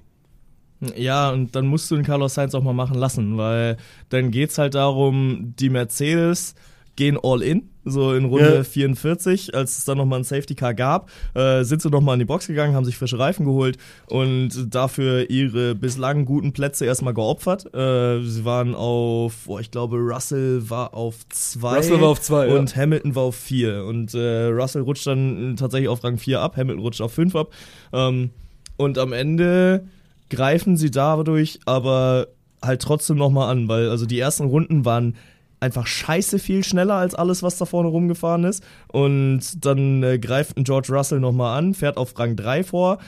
Ja, 0.97 1.31
und 1.31 1.55
dann 1.55 1.67
musst 1.67 1.91
du 1.91 1.97
den 1.97 2.05
Carlos 2.05 2.35
Sainz 2.35 2.55
auch 2.55 2.63
mal 2.63 2.73
machen 2.73 2.97
lassen, 2.97 3.39
weil 3.39 3.79
dann 4.11 4.31
geht's 4.31 4.59
halt 4.59 4.75
darum, 4.75 5.55
die 5.59 5.71
Mercedes 5.71 6.55
gehen 6.97 7.19
all 7.23 7.43
in, 7.43 7.71
so 7.85 8.15
in 8.15 8.25
Runde 8.25 8.57
ja. 8.57 8.65
44, 8.65 9.55
als 9.55 9.79
es 9.79 9.85
dann 9.85 9.99
nochmal 9.99 10.21
ein 10.21 10.25
Safety 10.25 10.55
Car 10.55 10.75
gab, 10.75 11.11
äh, 11.35 11.65
sind 11.65 11.83
sie 11.83 11.91
nochmal 11.91 12.15
in 12.15 12.21
die 12.21 12.25
Box 12.25 12.47
gegangen, 12.47 12.75
haben 12.75 12.85
sich 12.85 12.97
frische 12.97 13.19
Reifen 13.19 13.45
geholt 13.45 13.77
und 14.07 14.75
dafür 14.75 15.29
ihre 15.31 15.75
bislang 15.75 16.25
guten 16.25 16.53
Plätze 16.53 16.87
erstmal 16.87 17.15
geopfert. 17.15 17.67
Äh, 17.75 18.23
sie 18.23 18.45
waren 18.45 18.75
auf, 18.75 19.35
oh, 19.47 19.59
ich 19.59 19.71
glaube, 19.71 19.97
Russell 19.99 20.69
war 20.71 20.95
auf 20.95 21.29
zwei. 21.29 21.77
Russell 21.77 22.01
war 22.01 22.09
auf 22.09 22.21
zwei, 22.21 22.49
Und 22.49 22.71
ja. 22.71 22.83
Hamilton 22.83 23.15
war 23.15 23.25
auf 23.25 23.37
vier. 23.37 23.85
Und 23.85 24.15
äh, 24.15 24.47
Russell 24.47 24.83
rutscht 24.83 25.07
dann 25.07 25.57
tatsächlich 25.57 25.89
auf 25.89 26.03
Rang 26.05 26.19
4 26.19 26.41
ab, 26.41 26.57
Hamilton 26.57 26.83
rutscht 26.83 27.01
auf 27.01 27.13
5 27.13 27.35
ab. 27.37 27.51
Ähm, 27.93 28.31
und 28.77 28.99
am 28.99 29.13
Ende 29.13 29.87
greifen 30.31 30.77
sie 30.77 30.91
dadurch 30.91 31.61
aber 31.65 32.29
halt 32.63 32.83
trotzdem 32.83 33.17
nochmal 33.17 33.51
an, 33.51 33.69
weil 33.69 33.89
also 33.89 34.07
die 34.07 34.19
ersten 34.19 34.47
Runden 34.47 34.85
waren 34.85 35.17
einfach 35.61 35.87
scheiße 35.87 36.39
viel 36.39 36.65
schneller 36.65 36.95
als 36.95 37.15
alles, 37.15 37.43
was 37.43 37.59
da 37.59 37.65
vorne 37.65 37.89
rumgefahren 37.89 38.45
ist. 38.45 38.63
Und 38.89 39.65
dann 39.65 40.03
äh, 40.03 40.19
greift 40.19 40.57
ein 40.57 40.65
George 40.65 40.89
Russell 40.93 41.21
nochmal 41.21 41.59
an, 41.59 41.75
fährt 41.75 41.97
auf 41.97 42.19
Rang 42.19 42.37
3 42.37 42.65
vor 42.65 42.99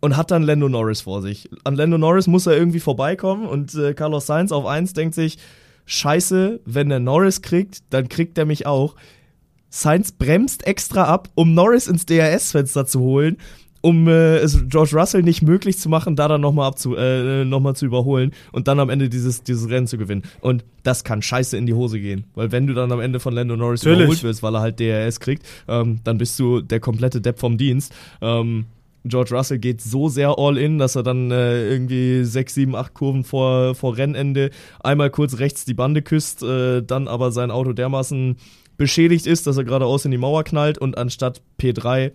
und 0.00 0.16
hat 0.16 0.30
dann 0.30 0.42
Lando 0.42 0.68
Norris 0.68 1.02
vor 1.02 1.22
sich. 1.22 1.50
An 1.64 1.74
Lando 1.74 1.98
Norris 1.98 2.26
muss 2.26 2.46
er 2.46 2.56
irgendwie 2.56 2.80
vorbeikommen 2.80 3.46
und 3.46 3.74
äh, 3.74 3.94
Carlos 3.94 4.26
Sainz 4.26 4.52
auf 4.52 4.66
1 4.66 4.92
denkt 4.92 5.14
sich, 5.14 5.38
scheiße, 5.86 6.60
wenn 6.64 6.88
der 6.88 7.00
Norris 7.00 7.42
kriegt, 7.42 7.82
dann 7.90 8.08
kriegt 8.08 8.38
er 8.38 8.44
mich 8.44 8.66
auch. 8.66 8.96
Sainz 9.68 10.12
bremst 10.12 10.66
extra 10.66 11.04
ab, 11.04 11.28
um 11.34 11.54
Norris 11.54 11.86
ins 11.86 12.06
DRS-Fenster 12.06 12.86
zu 12.86 13.00
holen 13.00 13.36
um 13.86 14.08
äh, 14.08 14.38
es 14.38 14.68
George 14.68 14.96
Russell 14.96 15.22
nicht 15.22 15.42
möglich 15.42 15.78
zu 15.78 15.88
machen, 15.88 16.16
da 16.16 16.26
dann 16.26 16.40
nochmal 16.40 16.66
abzu, 16.66 16.96
äh, 16.96 17.44
noch 17.44 17.72
zu 17.74 17.86
überholen 17.86 18.32
und 18.50 18.66
dann 18.66 18.80
am 18.80 18.90
Ende 18.90 19.08
dieses, 19.08 19.44
dieses 19.44 19.70
Rennen 19.70 19.86
zu 19.86 19.96
gewinnen. 19.96 20.24
Und 20.40 20.64
das 20.82 21.04
kann 21.04 21.22
scheiße 21.22 21.56
in 21.56 21.66
die 21.66 21.74
Hose 21.74 22.00
gehen. 22.00 22.24
Weil 22.34 22.50
wenn 22.50 22.66
du 22.66 22.74
dann 22.74 22.90
am 22.90 22.98
Ende 22.98 23.20
von 23.20 23.32
Lando 23.32 23.54
Norris 23.54 23.84
Natürlich. 23.84 24.00
überholt 24.00 24.22
wirst, 24.24 24.42
weil 24.42 24.56
er 24.56 24.60
halt 24.60 24.80
DRS 24.80 25.20
kriegt, 25.20 25.46
ähm, 25.68 26.00
dann 26.02 26.18
bist 26.18 26.36
du 26.40 26.62
der 26.62 26.80
komplette 26.80 27.20
Depp 27.20 27.38
vom 27.38 27.58
Dienst. 27.58 27.94
Ähm, 28.20 28.66
George 29.04 29.36
Russell 29.36 29.58
geht 29.58 29.80
so 29.80 30.08
sehr 30.08 30.36
all 30.36 30.58
in, 30.58 30.78
dass 30.78 30.96
er 30.96 31.04
dann 31.04 31.30
äh, 31.30 31.70
irgendwie 31.70 32.24
sechs, 32.24 32.54
sieben, 32.54 32.74
acht 32.74 32.92
Kurven 32.92 33.22
vor, 33.22 33.76
vor 33.76 33.96
Rennende 33.96 34.50
einmal 34.82 35.10
kurz 35.10 35.38
rechts 35.38 35.64
die 35.64 35.74
Bande 35.74 36.02
küsst, 36.02 36.42
äh, 36.42 36.82
dann 36.82 37.06
aber 37.06 37.30
sein 37.30 37.52
Auto 37.52 37.72
dermaßen 37.72 38.34
beschädigt 38.78 39.28
ist, 39.28 39.46
dass 39.46 39.56
er 39.56 39.62
geradeaus 39.64 40.04
in 40.04 40.10
die 40.10 40.18
Mauer 40.18 40.42
knallt 40.42 40.76
und 40.76 40.98
anstatt 40.98 41.40
P3 41.60 42.10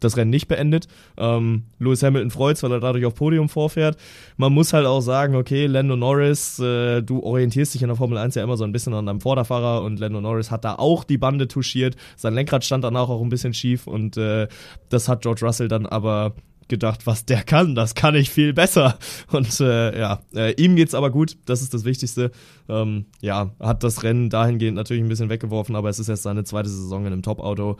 das 0.00 0.16
Rennen 0.16 0.30
nicht 0.30 0.48
beendet. 0.48 0.88
Ähm, 1.16 1.64
Lewis 1.78 2.02
Hamilton 2.02 2.30
freut 2.30 2.62
weil 2.62 2.72
er 2.72 2.80
dadurch 2.80 3.04
auf 3.04 3.14
Podium 3.14 3.48
vorfährt. 3.48 3.96
Man 4.36 4.52
muss 4.52 4.72
halt 4.72 4.86
auch 4.86 5.00
sagen, 5.00 5.34
okay, 5.36 5.66
Lando 5.66 5.96
Norris, 5.96 6.58
äh, 6.58 7.02
du 7.02 7.22
orientierst 7.22 7.74
dich 7.74 7.82
in 7.82 7.88
der 7.88 7.96
Formel 7.96 8.18
1 8.18 8.34
ja 8.34 8.42
immer 8.42 8.56
so 8.56 8.64
ein 8.64 8.72
bisschen 8.72 8.94
an 8.94 9.06
deinem 9.06 9.20
Vorderfahrer 9.20 9.82
und 9.82 9.98
Lando 9.98 10.20
Norris 10.20 10.50
hat 10.50 10.64
da 10.64 10.76
auch 10.76 11.04
die 11.04 11.18
Bande 11.18 11.48
touchiert. 11.48 11.96
Sein 12.16 12.34
Lenkrad 12.34 12.64
stand 12.64 12.84
danach 12.84 13.08
auch 13.08 13.22
ein 13.22 13.28
bisschen 13.28 13.54
schief 13.54 13.86
und 13.86 14.16
äh, 14.16 14.48
das 14.88 15.08
hat 15.08 15.22
George 15.22 15.44
Russell 15.44 15.68
dann 15.68 15.86
aber 15.86 16.34
gedacht, 16.68 17.06
was 17.06 17.24
der 17.24 17.42
kann, 17.42 17.74
das 17.74 17.94
kann 17.94 18.14
ich 18.14 18.30
viel 18.30 18.52
besser. 18.52 18.98
Und 19.32 19.60
äh, 19.60 19.98
ja, 19.98 20.20
äh, 20.34 20.52
ihm 20.60 20.76
geht's 20.76 20.94
aber 20.94 21.10
gut, 21.10 21.36
das 21.46 21.62
ist 21.62 21.74
das 21.74 21.84
Wichtigste. 21.84 22.30
Ähm, 22.68 23.06
ja, 23.20 23.52
hat 23.60 23.82
das 23.84 24.02
Rennen 24.02 24.30
dahingehend 24.30 24.76
natürlich 24.76 25.02
ein 25.02 25.08
bisschen 25.08 25.28
weggeworfen, 25.28 25.76
aber 25.76 25.88
es 25.88 25.98
ist 25.98 26.08
jetzt 26.08 26.24
seine 26.24 26.44
zweite 26.44 26.68
Saison 26.68 27.06
in 27.06 27.12
einem 27.12 27.22
Top-Auto 27.22 27.76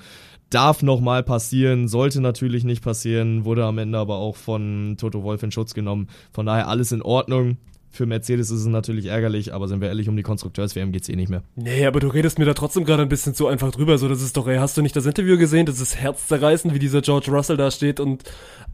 darf 0.50 0.82
nochmal 0.82 1.22
passieren, 1.22 1.88
sollte 1.88 2.20
natürlich 2.20 2.64
nicht 2.64 2.82
passieren, 2.82 3.44
wurde 3.44 3.64
am 3.64 3.78
Ende 3.78 3.98
aber 3.98 4.16
auch 4.16 4.36
von 4.36 4.96
Toto 4.98 5.22
Wolf 5.22 5.42
in 5.42 5.50
Schutz 5.50 5.74
genommen. 5.74 6.08
Von 6.32 6.46
daher 6.46 6.68
alles 6.68 6.92
in 6.92 7.02
Ordnung. 7.02 7.56
Für 7.96 8.04
Mercedes 8.04 8.50
ist 8.50 8.60
es 8.60 8.66
natürlich 8.66 9.06
ärgerlich, 9.06 9.54
aber 9.54 9.68
sind 9.68 9.80
wir 9.80 9.88
ehrlich, 9.88 10.06
um 10.08 10.16
die 10.16 10.22
Konstrukteurs-WM 10.22 10.92
geht 10.92 11.04
es 11.04 11.08
eh 11.08 11.16
nicht 11.16 11.30
mehr. 11.30 11.42
Nee, 11.54 11.86
aber 11.86 11.98
du 11.98 12.08
redest 12.08 12.38
mir 12.38 12.44
da 12.44 12.52
trotzdem 12.52 12.84
gerade 12.84 13.02
ein 13.02 13.08
bisschen 13.08 13.34
zu 13.34 13.46
einfach 13.46 13.70
drüber. 13.70 13.96
So, 13.96 14.06
das 14.06 14.20
ist 14.20 14.36
doch, 14.36 14.46
ey, 14.46 14.58
hast 14.58 14.76
du 14.76 14.82
nicht 14.82 14.94
das 14.94 15.06
Interview 15.06 15.38
gesehen? 15.38 15.64
Das 15.64 15.80
ist 15.80 15.96
herzzerreißend, 15.96 16.74
wie 16.74 16.78
dieser 16.78 17.00
George 17.00 17.30
Russell 17.30 17.56
da 17.56 17.70
steht 17.70 17.98
und 17.98 18.24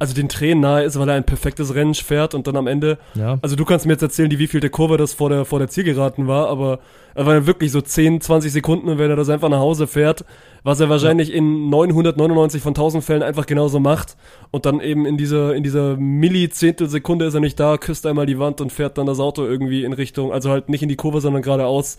also 0.00 0.12
den 0.12 0.28
Tränen 0.28 0.60
nahe 0.60 0.82
ist, 0.82 0.98
weil 0.98 1.08
er 1.08 1.14
ein 1.14 1.24
perfektes 1.24 1.72
Rennen 1.72 1.94
fährt 1.94 2.34
und 2.34 2.48
dann 2.48 2.56
am 2.56 2.66
Ende. 2.66 2.98
Ja. 3.14 3.38
Also 3.42 3.54
du 3.54 3.64
kannst 3.64 3.86
mir 3.86 3.92
jetzt 3.92 4.02
erzählen, 4.02 4.28
die 4.28 4.40
wievielte 4.40 4.70
Kurve 4.70 4.96
das 4.96 5.12
vor 5.12 5.28
der, 5.28 5.44
vor 5.44 5.60
der 5.60 5.68
Zielgeraden 5.68 6.26
war, 6.26 6.48
aber 6.48 6.80
er 7.14 7.26
war 7.26 7.47
wirklich 7.47 7.72
so 7.72 7.80
10, 7.80 8.20
20 8.20 8.52
Sekunden, 8.52 8.98
wenn 8.98 9.10
er 9.10 9.16
das 9.16 9.28
einfach 9.28 9.48
nach 9.48 9.59
Hause 9.59 9.86
fährt 9.86 10.24
was 10.64 10.80
er 10.80 10.89
wahrscheinlich 10.89 11.28
ja. 11.28 11.36
in 11.36 11.70
999 11.70 12.62
von 12.62 12.70
1000 12.70 13.02
Fällen 13.02 13.22
einfach 13.22 13.47
genauso 13.47 13.80
macht 13.80 14.16
und 14.51 14.66
dann 14.66 14.80
eben 14.80 15.06
in 15.06 15.16
dieser 15.16 15.55
in 15.55 15.62
dieser 15.62 15.97
Millizehntelsekunde 15.97 17.26
ist 17.26 17.34
er 17.34 17.40
nicht 17.40 17.59
da, 17.59 17.76
küsst 17.78 18.06
einmal 18.06 18.26
die 18.26 18.39
Wand 18.39 18.60
und 18.60 18.72
fährt 18.72 18.98
dann 18.98 19.06
das 19.06 19.20
Auto 19.20 19.44
irgendwie 19.44 19.84
in 19.84 19.93
Richtung, 19.93 20.32
also 20.32 20.51
halt 20.51 20.68
nicht 20.68 20.82
in 20.82 20.89
die 20.89 20.97
Kurve, 20.97 21.20
sondern 21.20 21.43
geradeaus. 21.43 21.98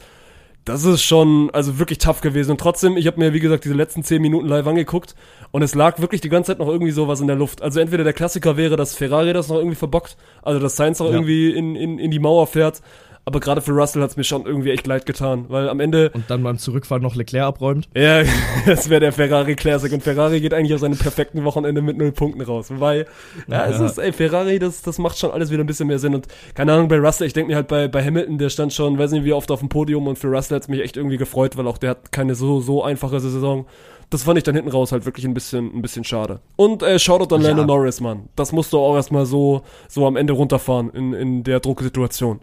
Das 0.65 0.85
ist 0.85 1.03
schon, 1.03 1.49
also 1.51 1.77
wirklich 1.77 1.97
tough 1.97 2.21
gewesen. 2.21 2.51
Und 2.51 2.61
trotzdem, 2.61 2.95
ich 2.95 3.05
habe 3.05 3.19
mir, 3.19 3.33
wie 3.33 3.41
gesagt, 3.41 3.65
diese 3.65 3.75
letzten 3.75 4.01
10 4.01 4.21
Minuten 4.21 4.47
live 4.47 4.65
angeguckt 4.65 5.13
und 5.51 5.61
es 5.61 5.75
lag 5.75 5.99
wirklich 5.99 6.21
die 6.21 6.29
ganze 6.29 6.53
Zeit 6.53 6.59
noch 6.59 6.69
irgendwie 6.69 6.93
sowas 6.93 7.19
in 7.19 7.27
der 7.27 7.35
Luft. 7.35 7.61
Also 7.61 7.81
entweder 7.81 8.05
der 8.05 8.13
Klassiker 8.13 8.55
wäre, 8.55 8.77
dass 8.77 8.95
Ferrari 8.95 9.33
das 9.33 9.49
noch 9.49 9.57
irgendwie 9.57 9.75
verbockt, 9.75 10.15
also 10.41 10.61
dass 10.61 10.77
Sainz 10.77 10.99
noch 10.99 11.07
ja. 11.07 11.15
irgendwie 11.15 11.49
in, 11.49 11.75
in, 11.75 11.99
in 11.99 12.11
die 12.11 12.19
Mauer 12.19 12.47
fährt, 12.47 12.81
aber 13.25 13.39
gerade 13.39 13.61
für 13.61 13.71
Russell 13.71 14.01
hat 14.01 14.11
es 14.11 14.17
mir 14.17 14.25
schon 14.25 14.45
irgendwie 14.45 14.71
echt 14.71 14.85
leid 14.85 15.05
getan, 15.05 15.45
weil 15.47 15.69
am 15.69 15.79
Ende. 15.79 16.11
Und 16.13 16.29
dann 16.29 16.43
beim 16.43 16.57
Zurückfahren 16.57 17.01
noch 17.01 17.15
Leclerc 17.15 17.45
abräumt. 17.45 17.87
Ja, 17.95 18.23
das 18.65 18.89
wäre 18.89 18.99
der 18.99 19.13
Ferrari 19.13 19.55
Classic. 19.55 19.91
Und 19.93 20.03
Ferrari 20.03 20.41
geht 20.41 20.53
eigentlich 20.53 20.73
aus 20.73 20.81
seinem 20.81 20.97
perfekten 20.97 21.45
Wochenende 21.45 21.81
mit 21.81 21.97
null 21.97 22.11
Punkten 22.11 22.41
raus. 22.41 22.67
Weil, 22.69 23.05
ja, 23.47 23.65
ja, 23.65 23.67
es 23.67 23.79
ist, 23.79 23.97
ey, 23.97 24.11
Ferrari, 24.11 24.59
das, 24.59 24.81
das 24.81 24.97
macht 24.97 25.17
schon 25.17 25.31
alles 25.31 25.51
wieder 25.51 25.63
ein 25.63 25.67
bisschen 25.67 25.87
mehr 25.87 25.99
Sinn. 25.99 26.15
Und 26.15 26.27
keine 26.53 26.73
Ahnung, 26.73 26.89
bei 26.89 26.97
Russell, 26.97 27.27
ich 27.27 27.33
denke 27.33 27.51
mir 27.51 27.55
halt 27.55 27.69
bei, 27.69 27.87
bei 27.87 28.03
Hamilton, 28.03 28.37
der 28.37 28.49
stand 28.49 28.73
schon, 28.73 28.97
weiß 28.97 29.11
nicht 29.11 29.23
wie 29.23 29.33
oft 29.33 29.51
auf 29.51 29.59
dem 29.59 29.69
Podium 29.69 30.07
und 30.07 30.19
für 30.19 30.27
Russell 30.27 30.55
hat 30.55 30.63
es 30.63 30.67
mich 30.67 30.81
echt 30.81 30.97
irgendwie 30.97 31.17
gefreut, 31.17 31.55
weil 31.55 31.67
auch 31.67 31.77
der 31.77 31.91
hat 31.91 32.11
keine 32.11 32.35
so, 32.35 32.59
so 32.59 32.83
einfache 32.83 33.21
Saison. 33.21 33.65
Das 34.09 34.23
fand 34.23 34.37
ich 34.37 34.43
dann 34.43 34.53
hinten 34.53 34.69
raus 34.69 34.91
halt 34.91 35.05
wirklich 35.05 35.25
ein 35.25 35.33
bisschen, 35.33 35.73
ein 35.73 35.81
bisschen 35.81 36.03
schade. 36.03 36.41
Und 36.57 36.83
äh, 36.83 36.99
Shoutout 36.99 37.33
an 37.33 37.41
ja. 37.41 37.47
Lando 37.47 37.65
Norris, 37.65 38.01
Mann. 38.01 38.27
Das 38.35 38.51
musst 38.51 38.73
du 38.73 38.79
auch 38.79 38.95
erstmal 38.95 39.25
so, 39.25 39.63
so 39.87 40.05
am 40.05 40.17
Ende 40.17 40.33
runterfahren 40.33 40.89
in, 40.91 41.13
in 41.13 41.43
der 41.43 41.61
Drucksituation. 41.61 42.41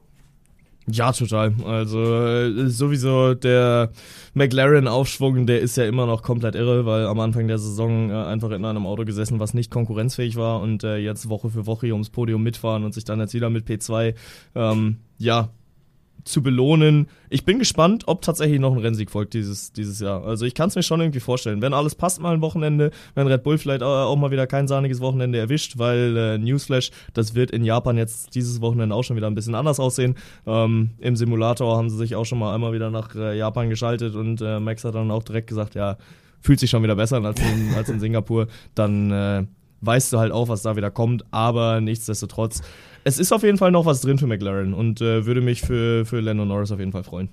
Ja, 0.93 1.12
total. 1.12 1.55
Also 1.65 2.03
äh, 2.03 2.69
sowieso 2.69 3.35
der 3.35 3.91
McLaren-Aufschwung, 4.35 5.47
der 5.47 5.61
ist 5.61 5.77
ja 5.77 5.85
immer 5.85 6.07
noch 6.07 6.23
komplett 6.23 6.55
irre, 6.55 6.87
weil 6.87 7.07
am 7.07 7.21
Anfang 7.21 7.49
der 7.49 7.59
Saison 7.59 8.11
äh, 8.11 8.15
einfach 8.15 8.51
in 8.51 8.65
einem 8.65 8.87
Auto 8.87 9.05
gesessen, 9.05 9.41
was 9.41 9.55
nicht 9.55 9.71
konkurrenzfähig 9.71 10.37
war 10.37 10.61
und 10.61 10.83
äh, 10.85 10.97
jetzt 10.97 11.29
Woche 11.29 11.51
für 11.51 11.67
Woche 11.67 11.87
hier 11.87 11.95
ums 11.95 12.11
Podium 12.11 12.43
mitfahren 12.43 12.85
und 12.85 12.95
sich 12.95 13.05
dann 13.05 13.21
jetzt 13.21 13.35
wieder 13.35 13.51
mit 13.51 13.69
P2 13.69 14.15
ähm, 14.55 14.97
ja 15.19 15.51
zu 16.25 16.43
belohnen. 16.43 17.09
Ich 17.29 17.45
bin 17.45 17.59
gespannt, 17.59 18.05
ob 18.07 18.23
tatsächlich 18.23 18.61
noch 18.61 18.73
ein 18.73 18.79
Rennsieg 18.79 19.11
folgt 19.11 19.35
dieses, 19.35 19.73
dieses 19.73 20.01
Jahr. 20.01 20.25
Also 20.25 20.45
ich 20.45 20.55
kann 20.55 20.69
es 20.69 20.75
mir 20.75 20.83
schon 20.83 21.01
irgendwie 21.01 21.21
vorstellen. 21.21 21.63
Wenn 21.63 21.73
alles 21.73 21.95
passt 21.95 22.21
mal 22.21 22.35
ein 22.35 22.41
Wochenende, 22.41 22.91
wenn 23.15 23.27
Red 23.27 23.43
Bull 23.43 23.59
vielleicht 23.59 23.83
auch 23.83 24.17
mal 24.17 24.31
wieder 24.31 24.47
kein 24.47 24.69
sahniges 24.69 25.01
Wochenende 25.01 25.39
erwischt, 25.39 25.79
weil 25.79 26.17
äh, 26.17 26.39
Newsflash, 26.39 26.91
das 27.15 27.35
wird 27.35 27.51
in 27.51 27.65
Japan 27.65 27.97
jetzt 27.97 28.35
dieses 28.35 28.61
Wochenende 28.61 28.95
auch 28.95 29.05
schon 29.05 29.17
wieder 29.17 29.27
ein 29.27 29.35
bisschen 29.35 29.55
anders 29.55 29.81
aussehen. 29.81 30.17
Ähm, 30.47 30.91
Im 30.99 31.17
Simulator 31.17 31.77
haben 31.77 31.91
sie 31.91 31.97
sich 31.97 32.17
auch 32.17 32.25
schon 32.25 32.39
mal 32.39 32.55
einmal 32.55 32.73
wieder 32.73 32.91
nach 32.91 33.15
äh, 33.15 33.37
Japan 33.37 33.71
geschaltet 33.71 34.15
und 34.15 34.41
äh, 34.41 34.61
Max 34.61 34.85
hat 34.85 34.95
dann 34.95 35.11
auch 35.11 35.23
direkt 35.23 35.49
gesagt, 35.49 35.75
ja, 35.75 35.97
fühlt 36.41 36.61
sich 36.61 36.71
schon 36.71 36.83
wieder 36.83 36.97
besser 36.97 37.23
als 37.25 37.41
in, 37.41 37.75
als 37.77 37.89
in 37.89 38.01
Singapur. 38.01 38.49
Dann 38.75 39.11
äh, 39.11 39.47
weißt 39.81 40.13
du 40.13 40.19
halt 40.19 40.33
auch, 40.33 40.49
was 40.49 40.63
da 40.63 40.77
wieder 40.77 40.91
kommt, 40.91 41.25
aber 41.31 41.81
nichtsdestotrotz 41.81 42.63
es 43.05 43.19
ist 43.19 43.33
auf 43.33 43.43
jeden 43.43 43.59
Fall 43.59 43.71
noch 43.71 43.87
was 43.87 44.01
drin 44.01 44.19
für 44.19 44.27
McLaren 44.27 44.75
und 44.75 45.01
äh, 45.01 45.27
würde 45.27 45.41
mich 45.41 45.63
für, 45.63 46.05
für 46.05 46.21
Lando 46.21 46.45
Norris 46.45 46.73
auf 46.73 46.79
jeden 46.79 46.93
Fall 46.93 47.05
freuen. 47.05 47.29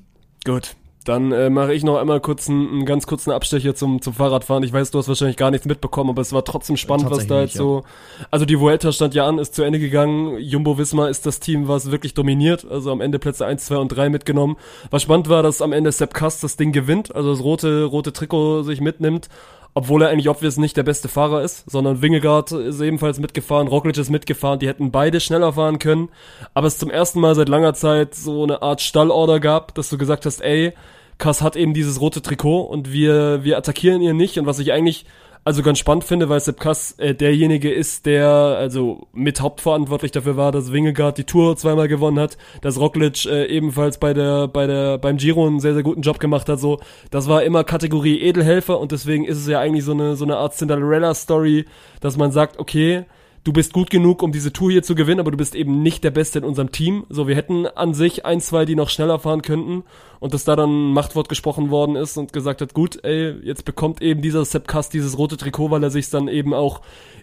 Gut. 0.46 0.76
Dann 1.08 1.32
äh, 1.32 1.50
mache 1.50 1.74
ich 1.74 1.86
noch 1.86 1.98
einmal 1.98 2.20
kurz 2.20 2.50
einen, 2.50 2.68
einen, 2.68 2.86
ganz 2.86 3.08
kurzen 3.08 3.32
Abstecher 3.32 3.74
zum, 3.76 4.02
zum 4.02 4.14
Fahrradfahren. 4.14 4.64
Ich 4.64 4.74
weiß, 4.74 4.92
du 4.92 5.00
hast 5.00 5.08
wahrscheinlich 5.08 5.38
gar 5.38 5.52
nichts 5.52 5.66
mitbekommen, 5.66 6.10
aber 6.10 6.22
es 6.22 6.34
war 6.34 6.44
trotzdem 6.44 6.76
spannend, 6.76 7.10
was 7.10 7.28
da 7.28 7.40
jetzt 7.40 7.56
ja. 7.56 7.60
so. 7.60 7.84
Also 8.30 8.46
die 8.46 8.60
Vuelta 8.60 8.92
stand 8.92 9.16
ja 9.16 9.26
an, 9.26 9.40
ist 9.40 9.56
zu 9.56 9.64
Ende 9.64 9.80
gegangen. 9.80 10.38
Jumbo 10.40 10.78
Visma 10.78 11.08
ist 11.08 11.26
das 11.26 11.40
Team, 11.40 11.70
was 11.70 11.92
wirklich 11.92 12.14
dominiert. 12.14 12.70
Also 12.70 12.92
am 12.92 13.00
Ende 13.00 13.20
Plätze 13.20 13.46
1, 13.46 13.68
2 13.68 13.78
und 13.78 13.88
3 13.88 14.10
mitgenommen. 14.10 14.58
Was 14.92 15.04
spannend 15.04 15.30
war, 15.30 15.44
dass 15.44 15.62
am 15.62 15.72
Ende 15.72 15.94
Sepp 15.94 16.14
Kast 16.14 16.44
das 16.44 16.58
Ding 16.58 16.74
gewinnt, 16.74 17.16
also 17.16 17.32
das 17.32 17.42
rote, 17.42 17.86
rote 17.86 18.12
Trikot 18.12 18.64
sich 18.64 18.82
mitnimmt 18.82 19.30
obwohl 19.78 20.02
er 20.02 20.10
eigentlich 20.10 20.28
obvious 20.28 20.58
nicht 20.58 20.76
der 20.76 20.82
beste 20.82 21.08
Fahrer 21.08 21.44
ist, 21.44 21.70
sondern 21.70 22.02
Wingegaard 22.02 22.52
ist 22.52 22.82
ebenfalls 22.82 23.20
mitgefahren, 23.20 23.68
Roglic 23.68 23.96
ist 23.96 24.10
mitgefahren, 24.10 24.58
die 24.58 24.68
hätten 24.68 24.90
beide 24.90 25.20
schneller 25.20 25.54
fahren 25.54 25.78
können, 25.78 26.10
aber 26.56 26.66
es 26.66 26.80
zum 26.80 26.90
ersten 26.90 27.20
Mal 27.20 27.36
seit 27.36 27.48
langer 27.48 27.76
Zeit 27.76 28.16
so 28.16 28.42
eine 28.42 28.64
Art 28.64 28.82
Stallorder 28.82 29.40
gab, 29.40 29.76
dass 29.76 29.90
du 29.90 30.00
gesagt 30.00 30.26
hast, 30.26 30.42
ey, 30.42 30.74
Kass 31.20 31.44
hat 31.44 31.56
eben 31.56 31.76
dieses 31.76 32.02
rote 32.02 32.24
Trikot 32.24 32.62
und 32.62 32.92
wir, 32.92 33.44
wir 33.44 33.56
attackieren 33.56 34.02
ihn 34.02 34.18
nicht. 34.18 34.40
Und 34.40 34.48
was 34.48 34.58
ich 34.58 34.72
eigentlich 34.72 35.06
also 35.44 35.64
ganz 35.64 35.80
spannend 35.80 36.04
finde, 36.04 36.30
weil 36.30 36.40
Sepp 36.40 36.60
Kass 36.60 36.94
äh, 36.98 37.16
derjenige 37.16 37.72
ist, 37.72 38.06
der 38.06 38.28
also 38.28 39.08
mit 39.14 39.40
hauptverantwortlich 39.42 40.12
dafür 40.12 40.38
war, 40.38 40.52
dass 40.52 40.72
Wingegaard 40.72 41.18
die 41.18 41.24
Tour 41.24 41.56
zweimal 41.56 41.88
gewonnen 41.88 42.20
hat, 42.20 42.38
dass 42.62 42.80
Roglic 42.80 43.26
äh, 43.26 43.46
ebenfalls 43.46 43.98
bei 43.98 44.14
der 44.14 44.48
bei 44.48 44.68
der 44.68 44.98
beim 44.98 45.18
Giro 45.18 45.48
einen 45.48 45.60
sehr 45.60 45.74
sehr 45.74 45.84
guten 45.84 46.02
Job 46.02 46.20
gemacht 46.20 46.50
hat. 46.50 46.60
So, 46.60 46.80
das 47.12 47.28
war 47.28 47.44
immer 47.44 47.64
Kategorie 47.64 48.20
Edelhelfer 48.20 48.80
und 48.80 48.92
deswegen 48.92 49.26
ist 49.26 49.38
es 49.38 49.48
ja 49.48 49.60
eigentlich 49.60 49.86
so 49.86 49.94
eine 49.94 50.16
so 50.16 50.26
eine 50.26 50.38
Art 50.38 50.54
Cinderella 50.56 51.14
Story, 51.14 51.66
dass 52.02 52.18
man 52.18 52.32
sagt, 52.32 52.60
okay, 52.60 53.06
du 53.48 53.54
bist 53.54 53.72
gut 53.72 53.90
genug, 53.90 54.24
um 54.24 54.34
diese 54.34 54.52
Tour 54.52 54.72
hier 54.72 54.84
zu 54.84 54.94
gewinnen, 54.94 55.22
aber 55.22 55.32
du 55.32 55.38
bist 55.38 55.56
eben 55.56 55.82
nicht 55.82 56.04
der 56.04 56.12
Beste 56.12 56.40
in 56.40 56.46
unserem 56.46 56.74
Team. 56.74 57.06
So, 57.08 57.30
wir 57.30 57.36
hätten 57.36 57.66
an 57.66 57.94
sich 57.94 58.26
ein, 58.26 58.42
zwei, 58.42 58.66
die 58.66 58.76
noch 58.76 58.90
schneller 58.90 59.20
fahren 59.20 59.42
könnten 59.42 59.86
und 60.20 60.34
dass 60.34 60.44
da 60.44 60.58
dann 60.58 60.90
ein 60.90 60.94
Machtwort 60.94 61.30
gesprochen 61.30 61.70
worden 61.70 61.96
ist 61.96 62.18
und 62.18 62.34
gesagt 62.34 62.60
hat, 62.60 62.74
gut, 62.74 63.00
ey, 63.06 63.36
jetzt 63.44 63.64
bekommt 63.64 64.02
eben 64.02 64.22
dieser 64.22 64.44
Sepp 64.44 64.68
Kass 64.68 64.90
dieses 64.90 65.18
rote 65.18 65.38
Trikot, 65.38 65.72
weil 65.72 65.82
er 65.82 65.92
sich 65.92 66.10
dann 66.10 66.28
eben 66.28 66.54
auch 66.54 66.82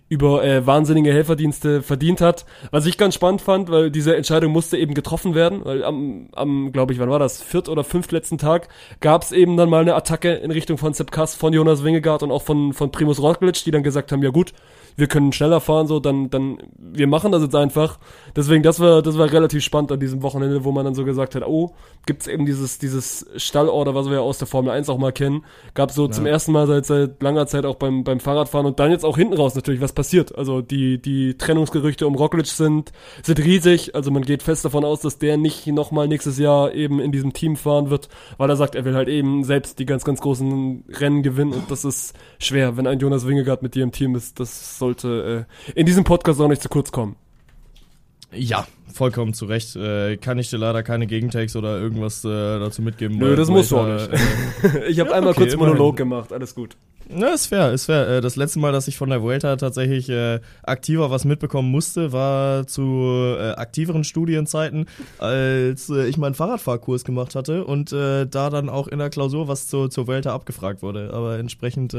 über 0.09 0.45
äh, 0.45 0.67
wahnsinnige 0.67 1.13
Helferdienste 1.13 1.83
verdient 1.83 2.21
hat. 2.21 2.45
Was 2.71 2.87
ich 2.87 2.99
ganz 2.99 3.15
spannend 3.15 3.41
fand, 3.41 3.71
weil 3.71 3.91
diese 3.91 4.15
Entscheidung 4.15 4.53
musste 4.53 4.77
eben 4.77 4.95
getroffen 4.95 5.35
werden, 5.35 5.65
weil 5.65 5.83
am, 5.83 6.29
am 6.33 6.73
glaube 6.73 6.93
ich, 6.93 6.99
wann 6.99 7.11
war 7.11 7.19
das, 7.19 7.43
viert 7.43 7.69
oder 7.69 7.85
fünftletzten 7.85 8.39
Tag 8.39 8.69
gab 9.01 9.23
es 9.23 9.33
eben 9.33 9.57
dann 9.57 9.71
mal 9.71 9.81
eine 9.81 9.95
Attacke 9.95 10.33
in 10.33 10.51
Richtung 10.51 10.79
von 10.79 10.93
Sepp 10.93 11.11
Kass, 11.11 11.35
von 11.35 11.53
Jonas 11.53 11.85
Wingegaard 11.85 12.23
und 12.23 12.31
auch 12.31 12.43
von, 12.43 12.73
von 12.73 12.91
Primus 12.91 13.21
Roglic, 13.21 13.65
die 13.65 13.71
dann 13.71 13.83
gesagt 13.83 14.13
haben, 14.13 14.23
ja 14.23 14.31
gut, 14.31 14.53
wir 14.97 15.09
können 15.09 15.33
schneller 15.33 15.61
fahren, 15.61 15.87
so, 15.87 15.99
dann, 15.99 16.31
dann, 16.31 16.59
wir 16.77 17.07
machen 17.07 17.33
das 17.33 17.43
jetzt 17.43 17.57
einfach. 17.57 17.99
Deswegen, 18.37 18.63
das 18.63 18.79
war, 18.79 19.03
das 19.03 19.19
war 19.19 19.31
relativ 19.31 19.65
spannend 19.65 19.91
an 19.91 19.99
diesem 19.99 20.23
Wochenende, 20.23 20.65
wo 20.65 20.71
man 20.71 20.85
dann 20.85 20.95
so 20.95 21.05
gesagt 21.05 21.35
hat, 21.35 21.45
oh, 21.45 21.75
gibt's 22.07 22.27
eben 22.27 22.47
dieses, 22.47 22.79
dieses 22.79 23.27
Stallorder, 23.37 23.95
was 23.95 24.07
wir 24.07 24.15
ja 24.15 24.21
aus 24.21 24.39
der 24.39 24.47
Formel 24.47 24.71
1 24.71 24.89
auch 24.89 24.99
mal 24.99 25.13
kennen, 25.13 25.45
gab 25.75 25.91
so 25.91 26.07
ja. 26.07 26.13
zum 26.13 26.27
ersten 26.27 26.53
Mal 26.53 26.67
seit, 26.67 26.87
seit 26.87 27.23
langer 27.23 27.47
Zeit 27.47 27.67
auch 27.67 27.77
beim, 27.77 28.05
beim 28.05 28.21
Fahrradfahren 28.21 28.67
und 28.67 28.79
dann 28.79 28.91
jetzt 28.91 29.05
auch 29.05 29.17
hinten 29.17 29.35
raus 29.35 29.55
natürlich, 29.57 29.81
was 29.81 29.93
passiert. 29.95 30.37
Also 30.37 30.61
die, 30.61 31.01
die 31.01 31.37
Trennungsgerüchte 31.37 32.07
um 32.07 32.15
Roglic 32.15 32.47
sind, 32.47 32.93
sind 33.23 33.39
riesig, 33.39 33.95
also 33.95 34.11
man 34.11 34.23
geht 34.23 34.43
fest 34.43 34.65
davon 34.65 34.85
aus, 34.85 35.01
dass 35.01 35.19
der 35.19 35.37
nicht 35.37 35.67
nochmal 35.67 36.09
nächstes 36.09 36.39
Jahr 36.39 36.75
eben 36.75 37.01
in 37.01 37.13
diesem 37.13 37.33
Team 37.33 37.57
fahren 37.57 37.91
wird, 37.91 38.09
weil 38.37 38.51
er 38.51 38.57
sagt, 38.57 38.75
er 38.75 38.85
will 38.85 38.95
halt 38.95 39.09
eben 39.09 39.45
selbst 39.45 39.79
die 39.79 39.87
ganz, 39.87 40.05
ganz 40.05 40.21
großen 40.21 40.85
Rennen 40.89 41.23
gewinnen 41.23 41.53
und 41.53 41.71
das 41.71 41.85
ist 41.85 42.15
schwer, 42.39 42.77
wenn 42.77 42.87
ein 42.87 42.99
Jonas 42.99 43.27
Wingegaard 43.27 43.63
mit 43.63 43.75
dir 43.75 43.83
im 43.83 43.93
Team 43.93 44.15
ist, 44.15 44.41
das 44.41 44.79
sollte 44.79 45.47
äh, 45.49 45.79
in 45.79 45.87
diesem 45.87 46.05
Podcast 46.05 46.41
auch 46.41 46.49
nicht 46.49 46.63
zu 46.63 46.69
kurz 46.69 46.93
kommen. 46.93 47.17
Ja, 48.33 48.67
vollkommen 48.95 49.35
zu 49.35 49.47
Recht. 49.47 49.77
Äh, 49.77 50.17
kann 50.17 50.39
ich 50.39 50.51
dir 50.51 50.59
leider 50.59 50.83
keine 50.83 51.07
Gegentakes 51.07 51.57
oder 51.57 51.79
irgendwas 51.79 52.25
äh, 52.25 52.29
dazu 52.29 52.83
mitgeben. 52.83 53.19
Nö, 53.19 53.37
das 53.37 53.49
musst 53.49 53.71
du 53.71 53.79
auch 53.79 53.87
nicht. 53.87 54.09
Äh, 54.13 54.87
ich 54.89 55.01
habe 55.01 55.11
ja, 55.11 55.17
einmal 55.17 55.33
okay, 55.33 55.43
kurz 55.43 55.57
Monolog 55.57 55.99
immerhin. 56.01 56.11
gemacht, 56.11 56.33
alles 56.33 56.55
gut. 56.55 56.77
Ja, 57.09 57.29
ist 57.29 57.47
fair, 57.47 57.73
ist 57.73 57.87
fair. 57.87 58.09
Äh, 58.09 58.21
das 58.21 58.37
letzte 58.37 58.59
Mal, 58.59 58.73
dass 58.73 58.89
ich 58.89 58.97
von 58.97 59.11
der 59.11 59.23
Vuelta 59.23 59.57
tatsächlich 59.57 60.09
äh, 60.09 60.41
aktiver 60.63 61.11
was 61.11 61.25
mitbekommen 61.25 61.71
musste, 61.71 62.13
war 62.13 62.67
zu 62.67 63.37
äh, 63.39 63.51
aktiveren 63.53 64.05
Studienzeiten, 64.05 64.87
als 65.19 65.91
äh, 65.91 66.07
ich 66.07 66.17
meinen 66.17 66.35
Fahrradfahrkurs 66.35 67.05
gemacht 67.05 67.35
hatte 67.35 67.65
und 67.65 67.93
äh, 67.93 68.27
da 68.27 68.49
dann 68.49 68.69
auch 68.71 68.89
in 68.89 68.99
der 68.99 69.11
Klausur 69.11 69.49
was 69.49 69.69
zu, 69.69 69.89
zur 69.89 70.07
Vuelta 70.07 70.35
abgefragt 70.35 70.83
wurde. 70.83 71.11
Aber 71.13 71.39
entsprechend 71.39 71.95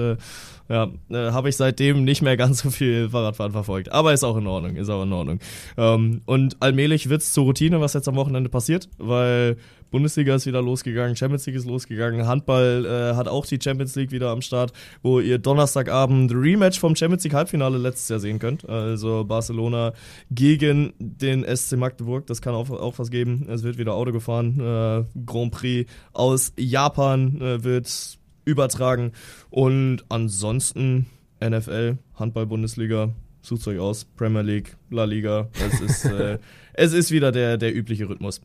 ja, 0.67 0.89
habe 1.11 1.49
ich 1.49 1.57
seitdem 1.57 2.03
nicht 2.03 2.21
mehr 2.21 2.37
ganz 2.37 2.63
so 2.63 2.69
viel 2.71 3.09
Fahrradfahren 3.09 3.51
verfolgt. 3.51 3.91
Aber 3.91 4.13
ist 4.13 4.23
auch 4.23 4.37
in 4.37 4.47
Ordnung, 4.47 4.75
ist 4.75 4.89
auch 4.89 5.03
in 5.03 5.13
Ordnung. 5.13 5.39
Ähm, 5.77 6.21
und 6.25 6.57
allmählich 6.59 6.84
wird's 6.89 7.33
zur 7.33 7.45
Routine, 7.45 7.81
was 7.81 7.93
jetzt 7.93 8.07
am 8.07 8.15
Wochenende 8.15 8.49
passiert, 8.49 8.89
weil 8.97 9.57
Bundesliga 9.91 10.35
ist 10.35 10.45
wieder 10.45 10.61
losgegangen, 10.61 11.15
Champions 11.15 11.45
League 11.45 11.55
ist 11.55 11.65
losgegangen, 11.65 12.27
Handball 12.27 12.85
äh, 12.85 13.15
hat 13.15 13.27
auch 13.27 13.45
die 13.45 13.59
Champions 13.61 13.95
League 13.95 14.11
wieder 14.11 14.29
am 14.29 14.41
Start, 14.41 14.73
wo 15.01 15.19
ihr 15.19 15.37
Donnerstagabend 15.37 16.33
Rematch 16.33 16.79
vom 16.79 16.95
Champions 16.95 17.23
League 17.23 17.33
Halbfinale 17.33 17.77
letztes 17.77 18.09
Jahr 18.09 18.19
sehen 18.19 18.39
könnt. 18.39 18.67
Also 18.67 19.23
Barcelona 19.23 19.93
gegen 20.31 20.93
den 20.99 21.43
SC 21.43 21.77
Magdeburg, 21.77 22.27
das 22.27 22.41
kann 22.41 22.55
auch, 22.55 22.69
auch 22.69 22.99
was 22.99 23.09
geben. 23.09 23.47
Es 23.49 23.63
wird 23.63 23.77
wieder 23.77 23.93
Auto 23.93 24.11
gefahren. 24.11 24.59
Äh, 24.59 25.03
Grand 25.25 25.51
Prix 25.51 25.91
aus 26.13 26.53
Japan 26.57 27.41
äh, 27.41 27.63
wird 27.63 28.17
übertragen. 28.45 29.11
Und 29.49 30.05
ansonsten 30.09 31.07
NFL, 31.43 31.97
Handball-Bundesliga, 32.15 33.13
sucht 33.41 33.67
euch 33.67 33.79
aus, 33.79 34.05
Premier 34.05 34.41
League, 34.41 34.75
La 34.89 35.05
Liga. 35.05 35.49
Es 35.53 35.81
ist 35.81 36.05
äh, 36.05 36.39
es 36.77 36.93
ist 36.93 37.11
wieder 37.11 37.31
der, 37.31 37.57
der 37.57 37.75
übliche 37.75 38.09
Rhythmus. 38.09 38.41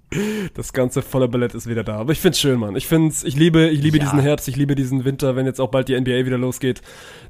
Das 0.55 0.73
ganze 0.73 1.03
volle 1.03 1.29
Ballett 1.29 1.55
ist 1.55 1.69
wieder 1.69 1.85
da. 1.85 1.97
Aber 1.97 2.13
ich 2.13 2.21
find's 2.21 2.41
schön, 2.41 2.59
Mann. 2.59 2.77
Ich 2.77 2.87
find's, 2.87 3.25
ich 3.25 3.37
liebe, 3.37 3.69
ich 3.69 3.83
liebe 3.83 3.99
ja. 3.99 4.05
diesen 4.05 4.21
Herbst, 4.21 4.49
ich 4.49 4.57
liebe 4.57 4.75
diesen 4.75 5.05
Winter. 5.05 5.37
Wenn 5.37 5.47
jetzt 5.47 5.61
auch 5.61 5.71
bald 5.71 5.89
die 5.89 6.01
NBA 6.01 6.25
wieder 6.25 6.39
losgeht, 6.39 6.83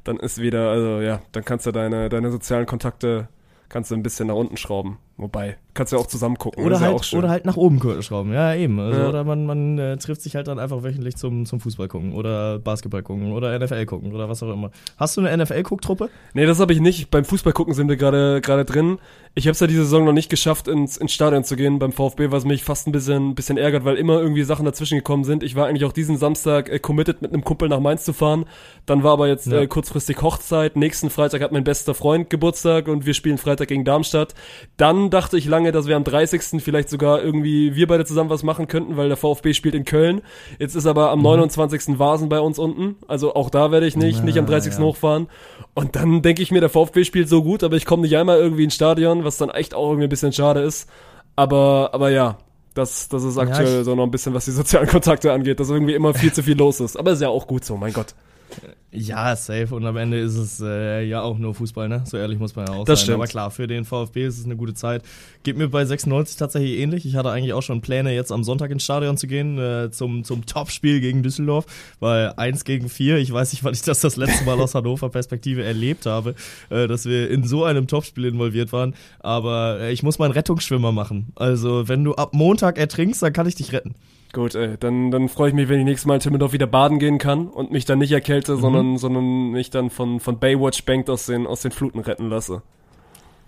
dann 0.03 0.17
ist 0.17 0.41
wieder, 0.41 0.69
also 0.69 1.01
ja, 1.01 1.21
dann 1.31 1.45
kannst 1.45 1.65
du 1.65 1.71
deine, 1.71 2.09
deine 2.09 2.31
sozialen 2.31 2.65
Kontakte 2.65 3.27
kannst 3.71 3.89
du 3.89 3.95
ein 3.95 4.03
bisschen 4.03 4.27
nach 4.27 4.35
unten 4.35 4.57
schrauben. 4.57 4.97
Wobei, 5.21 5.57
kannst 5.75 5.93
du 5.93 5.97
ja 5.97 6.01
auch 6.01 6.07
zusammen 6.07 6.35
gucken. 6.35 6.65
Oder, 6.65 6.79
halt, 6.79 7.05
ja 7.05 7.17
oder 7.19 7.29
halt 7.29 7.45
nach 7.45 7.55
oben 7.55 7.79
schrauben. 8.01 8.33
Ja, 8.33 8.55
eben. 8.55 8.79
Also, 8.79 8.99
ja. 8.99 9.09
Oder 9.09 9.23
man, 9.23 9.45
man 9.45 9.77
äh, 9.77 9.97
trifft 9.97 10.23
sich 10.23 10.35
halt 10.35 10.47
dann 10.47 10.57
einfach 10.57 10.81
wöchentlich 10.81 11.15
zum, 11.15 11.45
zum 11.45 11.59
Fußball 11.59 11.87
gucken 11.87 12.13
oder 12.13 12.57
Basketball 12.57 13.03
gucken 13.03 13.31
oder 13.33 13.57
NFL 13.59 13.85
gucken 13.85 14.13
oder 14.13 14.29
was 14.29 14.41
auch 14.41 14.51
immer. 14.51 14.71
Hast 14.97 15.15
du 15.15 15.21
eine 15.21 15.43
NFL-Gucktruppe? 15.43 16.09
Nee, 16.33 16.47
das 16.47 16.59
habe 16.59 16.73
ich 16.73 16.79
nicht. 16.79 17.11
Beim 17.11 17.23
Fußball 17.23 17.53
gucken 17.53 17.75
sind 17.75 17.87
wir 17.87 17.97
gerade 17.97 18.41
gerade 18.41 18.65
drin. 18.65 18.97
Ich 19.35 19.45
habe 19.45 19.51
es 19.51 19.59
ja 19.59 19.67
diese 19.67 19.83
Saison 19.83 20.05
noch 20.05 20.11
nicht 20.11 20.29
geschafft, 20.29 20.67
ins, 20.67 20.97
ins 20.97 21.13
Stadion 21.13 21.43
zu 21.43 21.55
gehen 21.55 21.79
beim 21.79 21.93
VfB, 21.93 22.31
was 22.31 22.43
mich 22.43 22.63
fast 22.63 22.87
ein 22.87 22.91
bisschen, 22.91 23.35
bisschen 23.35 23.57
ärgert, 23.57 23.85
weil 23.85 23.95
immer 23.95 24.19
irgendwie 24.19 24.43
Sachen 24.43 24.65
dazwischen 24.65 24.97
gekommen 24.97 25.23
sind. 25.23 25.41
Ich 25.43 25.55
war 25.55 25.67
eigentlich 25.67 25.85
auch 25.85 25.93
diesen 25.93 26.17
Samstag 26.17 26.67
äh, 26.67 26.79
committed, 26.79 27.21
mit 27.21 27.31
einem 27.31 27.43
Kumpel 27.43 27.69
nach 27.69 27.79
Mainz 27.79 28.03
zu 28.03 28.11
fahren. 28.11 28.45
Dann 28.87 29.03
war 29.03 29.13
aber 29.13 29.27
jetzt 29.27 29.45
ja. 29.45 29.59
äh, 29.59 29.67
kurzfristig 29.67 30.21
Hochzeit. 30.21 30.75
Nächsten 30.75 31.09
Freitag 31.09 31.41
hat 31.41 31.51
mein 31.51 31.63
bester 31.63 31.93
Freund 31.93 32.29
Geburtstag 32.29 32.87
und 32.87 33.05
wir 33.05 33.13
spielen 33.13 33.37
Freitag 33.37 33.67
gegen 33.67 33.85
Darmstadt. 33.85 34.33
Dann 34.77 35.10
dachte 35.11 35.37
ich 35.37 35.45
lange, 35.45 35.71
dass 35.71 35.87
wir 35.87 35.95
am 35.95 36.03
30. 36.03 36.63
vielleicht 36.63 36.89
sogar 36.89 37.21
irgendwie 37.21 37.75
wir 37.75 37.87
beide 37.87 38.05
zusammen 38.05 38.29
was 38.29 38.43
machen 38.43 38.67
könnten, 38.67 38.97
weil 38.97 39.07
der 39.07 39.17
VfB 39.17 39.53
spielt 39.53 39.75
in 39.75 39.85
Köln. 39.85 40.21
Jetzt 40.57 40.75
ist 40.75 40.85
aber 40.85 41.11
am 41.11 41.19
mhm. 41.19 41.25
29. 41.25 41.99
Vasen 41.99 42.29
bei 42.29 42.39
uns 42.39 42.57
unten. 42.57 42.95
Also 43.07 43.35
auch 43.35 43.49
da 43.49 43.71
werde 43.71 43.85
ich 43.85 43.95
nicht, 43.95 44.19
ja, 44.19 44.25
nicht 44.25 44.39
am 44.39 44.45
30. 44.45 44.73
Ja. 44.73 44.79
hochfahren. 44.79 45.27
Und 45.73 45.95
dann 45.95 46.21
denke 46.21 46.41
ich 46.41 46.51
mir, 46.51 46.61
der 46.61 46.69
VfB 46.69 47.03
spielt 47.03 47.29
so 47.29 47.43
gut, 47.43 47.63
aber 47.63 47.75
ich 47.75 47.85
komme 47.85 48.01
nicht 48.01 48.17
einmal 48.17 48.39
irgendwie 48.39 48.63
ins 48.63 48.75
Stadion, 48.75 49.23
was 49.23 49.37
dann 49.37 49.49
echt 49.49 49.73
auch 49.73 49.89
irgendwie 49.89 50.07
ein 50.07 50.09
bisschen 50.09 50.33
schade 50.33 50.61
ist. 50.61 50.89
Aber, 51.35 51.91
aber 51.93 52.09
ja, 52.09 52.37
das, 52.73 53.09
das 53.09 53.23
ist 53.23 53.37
aktuell 53.37 53.77
ja, 53.77 53.83
so 53.83 53.95
noch 53.95 54.03
ein 54.03 54.11
bisschen, 54.11 54.33
was 54.33 54.45
die 54.45 54.51
sozialen 54.51 54.87
Kontakte 54.87 55.31
angeht, 55.31 55.59
dass 55.59 55.69
irgendwie 55.69 55.93
immer 55.93 56.13
viel 56.13 56.31
zu 56.33 56.43
viel 56.43 56.57
los 56.57 56.79
ist. 56.79 56.97
Aber 56.97 57.11
ist 57.11 57.21
ja 57.21 57.29
auch 57.29 57.47
gut 57.47 57.65
so, 57.65 57.77
mein 57.77 57.93
Gott. 57.93 58.15
Ja, 58.93 59.37
safe. 59.37 59.73
Und 59.73 59.85
am 59.85 59.95
Ende 59.95 60.19
ist 60.19 60.35
es 60.35 60.59
äh, 60.59 61.03
ja 61.03 61.21
auch 61.21 61.37
nur 61.37 61.55
Fußball, 61.55 61.87
ne? 61.87 62.03
So 62.05 62.17
ehrlich 62.17 62.39
muss 62.39 62.57
man 62.57 62.67
ja 62.67 62.73
auch 62.73 62.83
das 62.83 62.99
sein. 62.99 63.05
Stimmt. 63.05 63.15
Aber 63.15 63.27
klar, 63.27 63.49
für 63.49 63.65
den 63.65 63.85
VfB 63.85 64.25
ist 64.25 64.37
es 64.37 64.45
eine 64.45 64.57
gute 64.57 64.73
Zeit. 64.73 65.01
Geht 65.43 65.57
mir 65.57 65.69
bei 65.69 65.85
96 65.85 66.35
tatsächlich 66.35 66.77
ähnlich. 66.77 67.05
Ich 67.05 67.15
hatte 67.15 67.29
eigentlich 67.31 67.53
auch 67.53 67.61
schon 67.61 67.79
Pläne, 67.79 68.13
jetzt 68.13 68.33
am 68.33 68.43
Sonntag 68.43 68.69
ins 68.69 68.83
Stadion 68.83 69.15
zu 69.15 69.27
gehen, 69.27 69.57
äh, 69.57 69.91
zum, 69.91 70.25
zum 70.25 70.45
Topspiel 70.45 70.99
gegen 70.99 71.23
Düsseldorf. 71.23 71.65
Weil 72.01 72.33
1 72.35 72.65
gegen 72.65 72.89
4, 72.89 73.17
ich 73.17 73.31
weiß 73.31 73.53
nicht, 73.53 73.63
wann 73.63 73.73
ich 73.73 73.81
das 73.81 74.01
das 74.01 74.17
letzte 74.17 74.43
Mal 74.43 74.59
aus 74.59 74.75
Hannover 74.75 75.09
Perspektive 75.09 75.63
erlebt 75.63 76.05
habe, 76.05 76.35
äh, 76.69 76.87
dass 76.87 77.05
wir 77.05 77.29
in 77.29 77.45
so 77.45 77.63
einem 77.63 77.87
Topspiel 77.87 78.25
involviert 78.25 78.73
waren. 78.73 78.93
Aber 79.19 79.79
äh, 79.79 79.93
ich 79.93 80.03
muss 80.03 80.19
meinen 80.19 80.31
Rettungsschwimmer 80.31 80.91
machen. 80.91 81.31
Also, 81.35 81.87
wenn 81.87 82.03
du 82.03 82.15
ab 82.15 82.33
Montag 82.33 82.77
ertrinkst, 82.77 83.23
dann 83.23 83.31
kann 83.31 83.47
ich 83.47 83.55
dich 83.55 83.71
retten. 83.71 83.95
Gut, 84.33 84.55
ey, 84.55 84.77
dann, 84.79 85.11
dann 85.11 85.27
freue 85.27 85.49
ich 85.49 85.53
mich, 85.53 85.67
wenn 85.67 85.79
ich 85.79 85.85
nächstes 85.85 86.05
Mal 86.05 86.15
in 86.15 86.19
Timmendorf 86.21 86.53
wieder 86.53 86.67
baden 86.67 86.99
gehen 86.99 87.17
kann 87.17 87.47
und 87.47 87.71
mich 87.71 87.83
dann 87.83 87.99
nicht 87.99 88.11
erkälte, 88.13 88.55
mhm. 88.55 88.61
sondern, 88.61 88.97
sondern 88.97 89.51
mich 89.51 89.69
dann 89.69 89.89
von, 89.89 90.19
von 90.21 90.39
Baywatch 90.39 90.85
Bank 90.85 91.09
aus 91.09 91.25
den, 91.25 91.45
aus 91.45 91.61
den 91.61 91.71
Fluten 91.71 91.99
retten 91.99 92.29
lasse. 92.29 92.61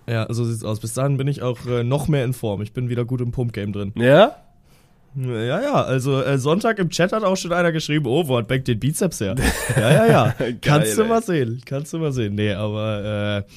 Ja, 0.07 0.27
so 0.29 0.43
sieht's 0.43 0.65
aus. 0.65 0.81
Bis 0.81 0.93
dahin 0.93 1.15
bin 1.15 1.29
ich 1.29 1.41
auch 1.41 1.65
äh, 1.65 1.83
noch 1.83 2.09
mehr 2.09 2.25
in 2.25 2.33
Form. 2.33 2.61
Ich 2.61 2.73
bin 2.73 2.89
wieder 2.89 3.05
gut 3.05 3.21
im 3.21 3.31
Pump-Game 3.31 3.71
drin. 3.71 3.93
Ja? 3.95 4.35
Ja, 5.15 5.61
ja, 5.61 5.73
also 5.83 6.21
äh, 6.21 6.39
Sonntag 6.39 6.79
im 6.79 6.89
Chat 6.89 7.13
hat 7.13 7.23
auch 7.23 7.37
schon 7.37 7.53
einer 7.53 7.71
geschrieben, 7.71 8.07
oh, 8.07 8.27
wo 8.27 8.37
hat 8.37 8.47
Bank 8.47 8.65
den 8.65 8.79
Bizeps 8.79 9.21
her? 9.21 9.35
ja, 9.77 9.91
ja, 9.91 10.05
ja. 10.07 10.35
Kannst 10.59 10.97
du 10.97 11.03
ey. 11.03 11.07
mal 11.07 11.21
sehen. 11.21 11.61
Kannst 11.65 11.93
du 11.93 11.99
mal 11.99 12.11
sehen. 12.11 12.33
Nee, 12.35 12.53
aber 12.53 13.45
äh, 13.47 13.51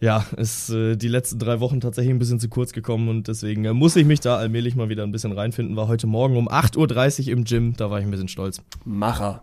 ja, 0.00 0.24
ist 0.36 0.70
äh, 0.70 0.96
die 0.96 1.08
letzten 1.08 1.38
drei 1.38 1.60
Wochen 1.60 1.80
tatsächlich 1.80 2.14
ein 2.14 2.18
bisschen 2.18 2.40
zu 2.40 2.48
kurz 2.48 2.72
gekommen 2.72 3.08
und 3.08 3.28
deswegen 3.28 3.64
äh, 3.64 3.72
muss 3.72 3.96
ich 3.96 4.04
mich 4.04 4.20
da 4.20 4.36
allmählich 4.36 4.76
mal 4.76 4.88
wieder 4.88 5.02
ein 5.02 5.12
bisschen 5.12 5.32
reinfinden. 5.32 5.76
War 5.76 5.88
heute 5.88 6.06
Morgen 6.06 6.36
um 6.36 6.48
8.30 6.48 7.26
Uhr 7.26 7.32
im 7.32 7.44
Gym, 7.44 7.74
da 7.76 7.90
war 7.90 7.98
ich 7.98 8.04
ein 8.04 8.10
bisschen 8.10 8.28
stolz. 8.28 8.60
Macher. 8.84 9.42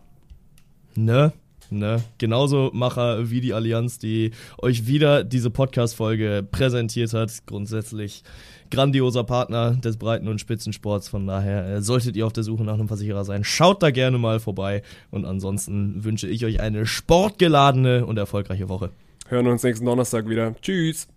Ne? 0.96 1.34
Ne? 1.72 2.04
Genauso 2.20 2.70
Macher 2.72 3.32
wie 3.32 3.42
die 3.42 3.54
Allianz, 3.54 3.98
die 3.98 4.32
euch 4.62 4.86
wieder 4.86 5.24
diese 5.24 5.50
Podcast-Folge 5.50 6.46
präsentiert 6.50 7.14
hat. 7.14 7.32
Grundsätzlich 7.48 8.24
grandioser 8.70 9.24
Partner 9.24 9.72
des 9.72 9.98
Breiten- 9.98 10.28
und 10.28 10.40
Spitzensports. 10.40 11.08
Von 11.08 11.26
daher 11.26 11.66
äh, 11.68 11.82
solltet 11.82 12.16
ihr 12.16 12.28
auf 12.28 12.34
der 12.34 12.44
Suche 12.44 12.64
nach 12.64 12.76
einem 12.76 12.88
Versicherer 12.88 13.26
sein, 13.26 13.44
schaut 13.44 13.82
da 13.82 13.90
gerne 13.90 14.20
mal 14.20 14.40
vorbei. 14.40 14.84
Und 15.10 15.26
ansonsten 15.26 16.04
wünsche 16.04 16.28
ich 16.28 16.46
euch 16.46 16.60
eine 16.60 16.86
sportgeladene 16.86 18.06
und 18.06 18.18
erfolgreiche 18.18 18.70
Woche 18.70 18.92
hören 19.34 19.48
uns 19.48 19.64
nächsten 19.64 19.86
Donnerstag 19.86 20.30
wieder. 20.30 20.56
Tschüss. 20.62 21.08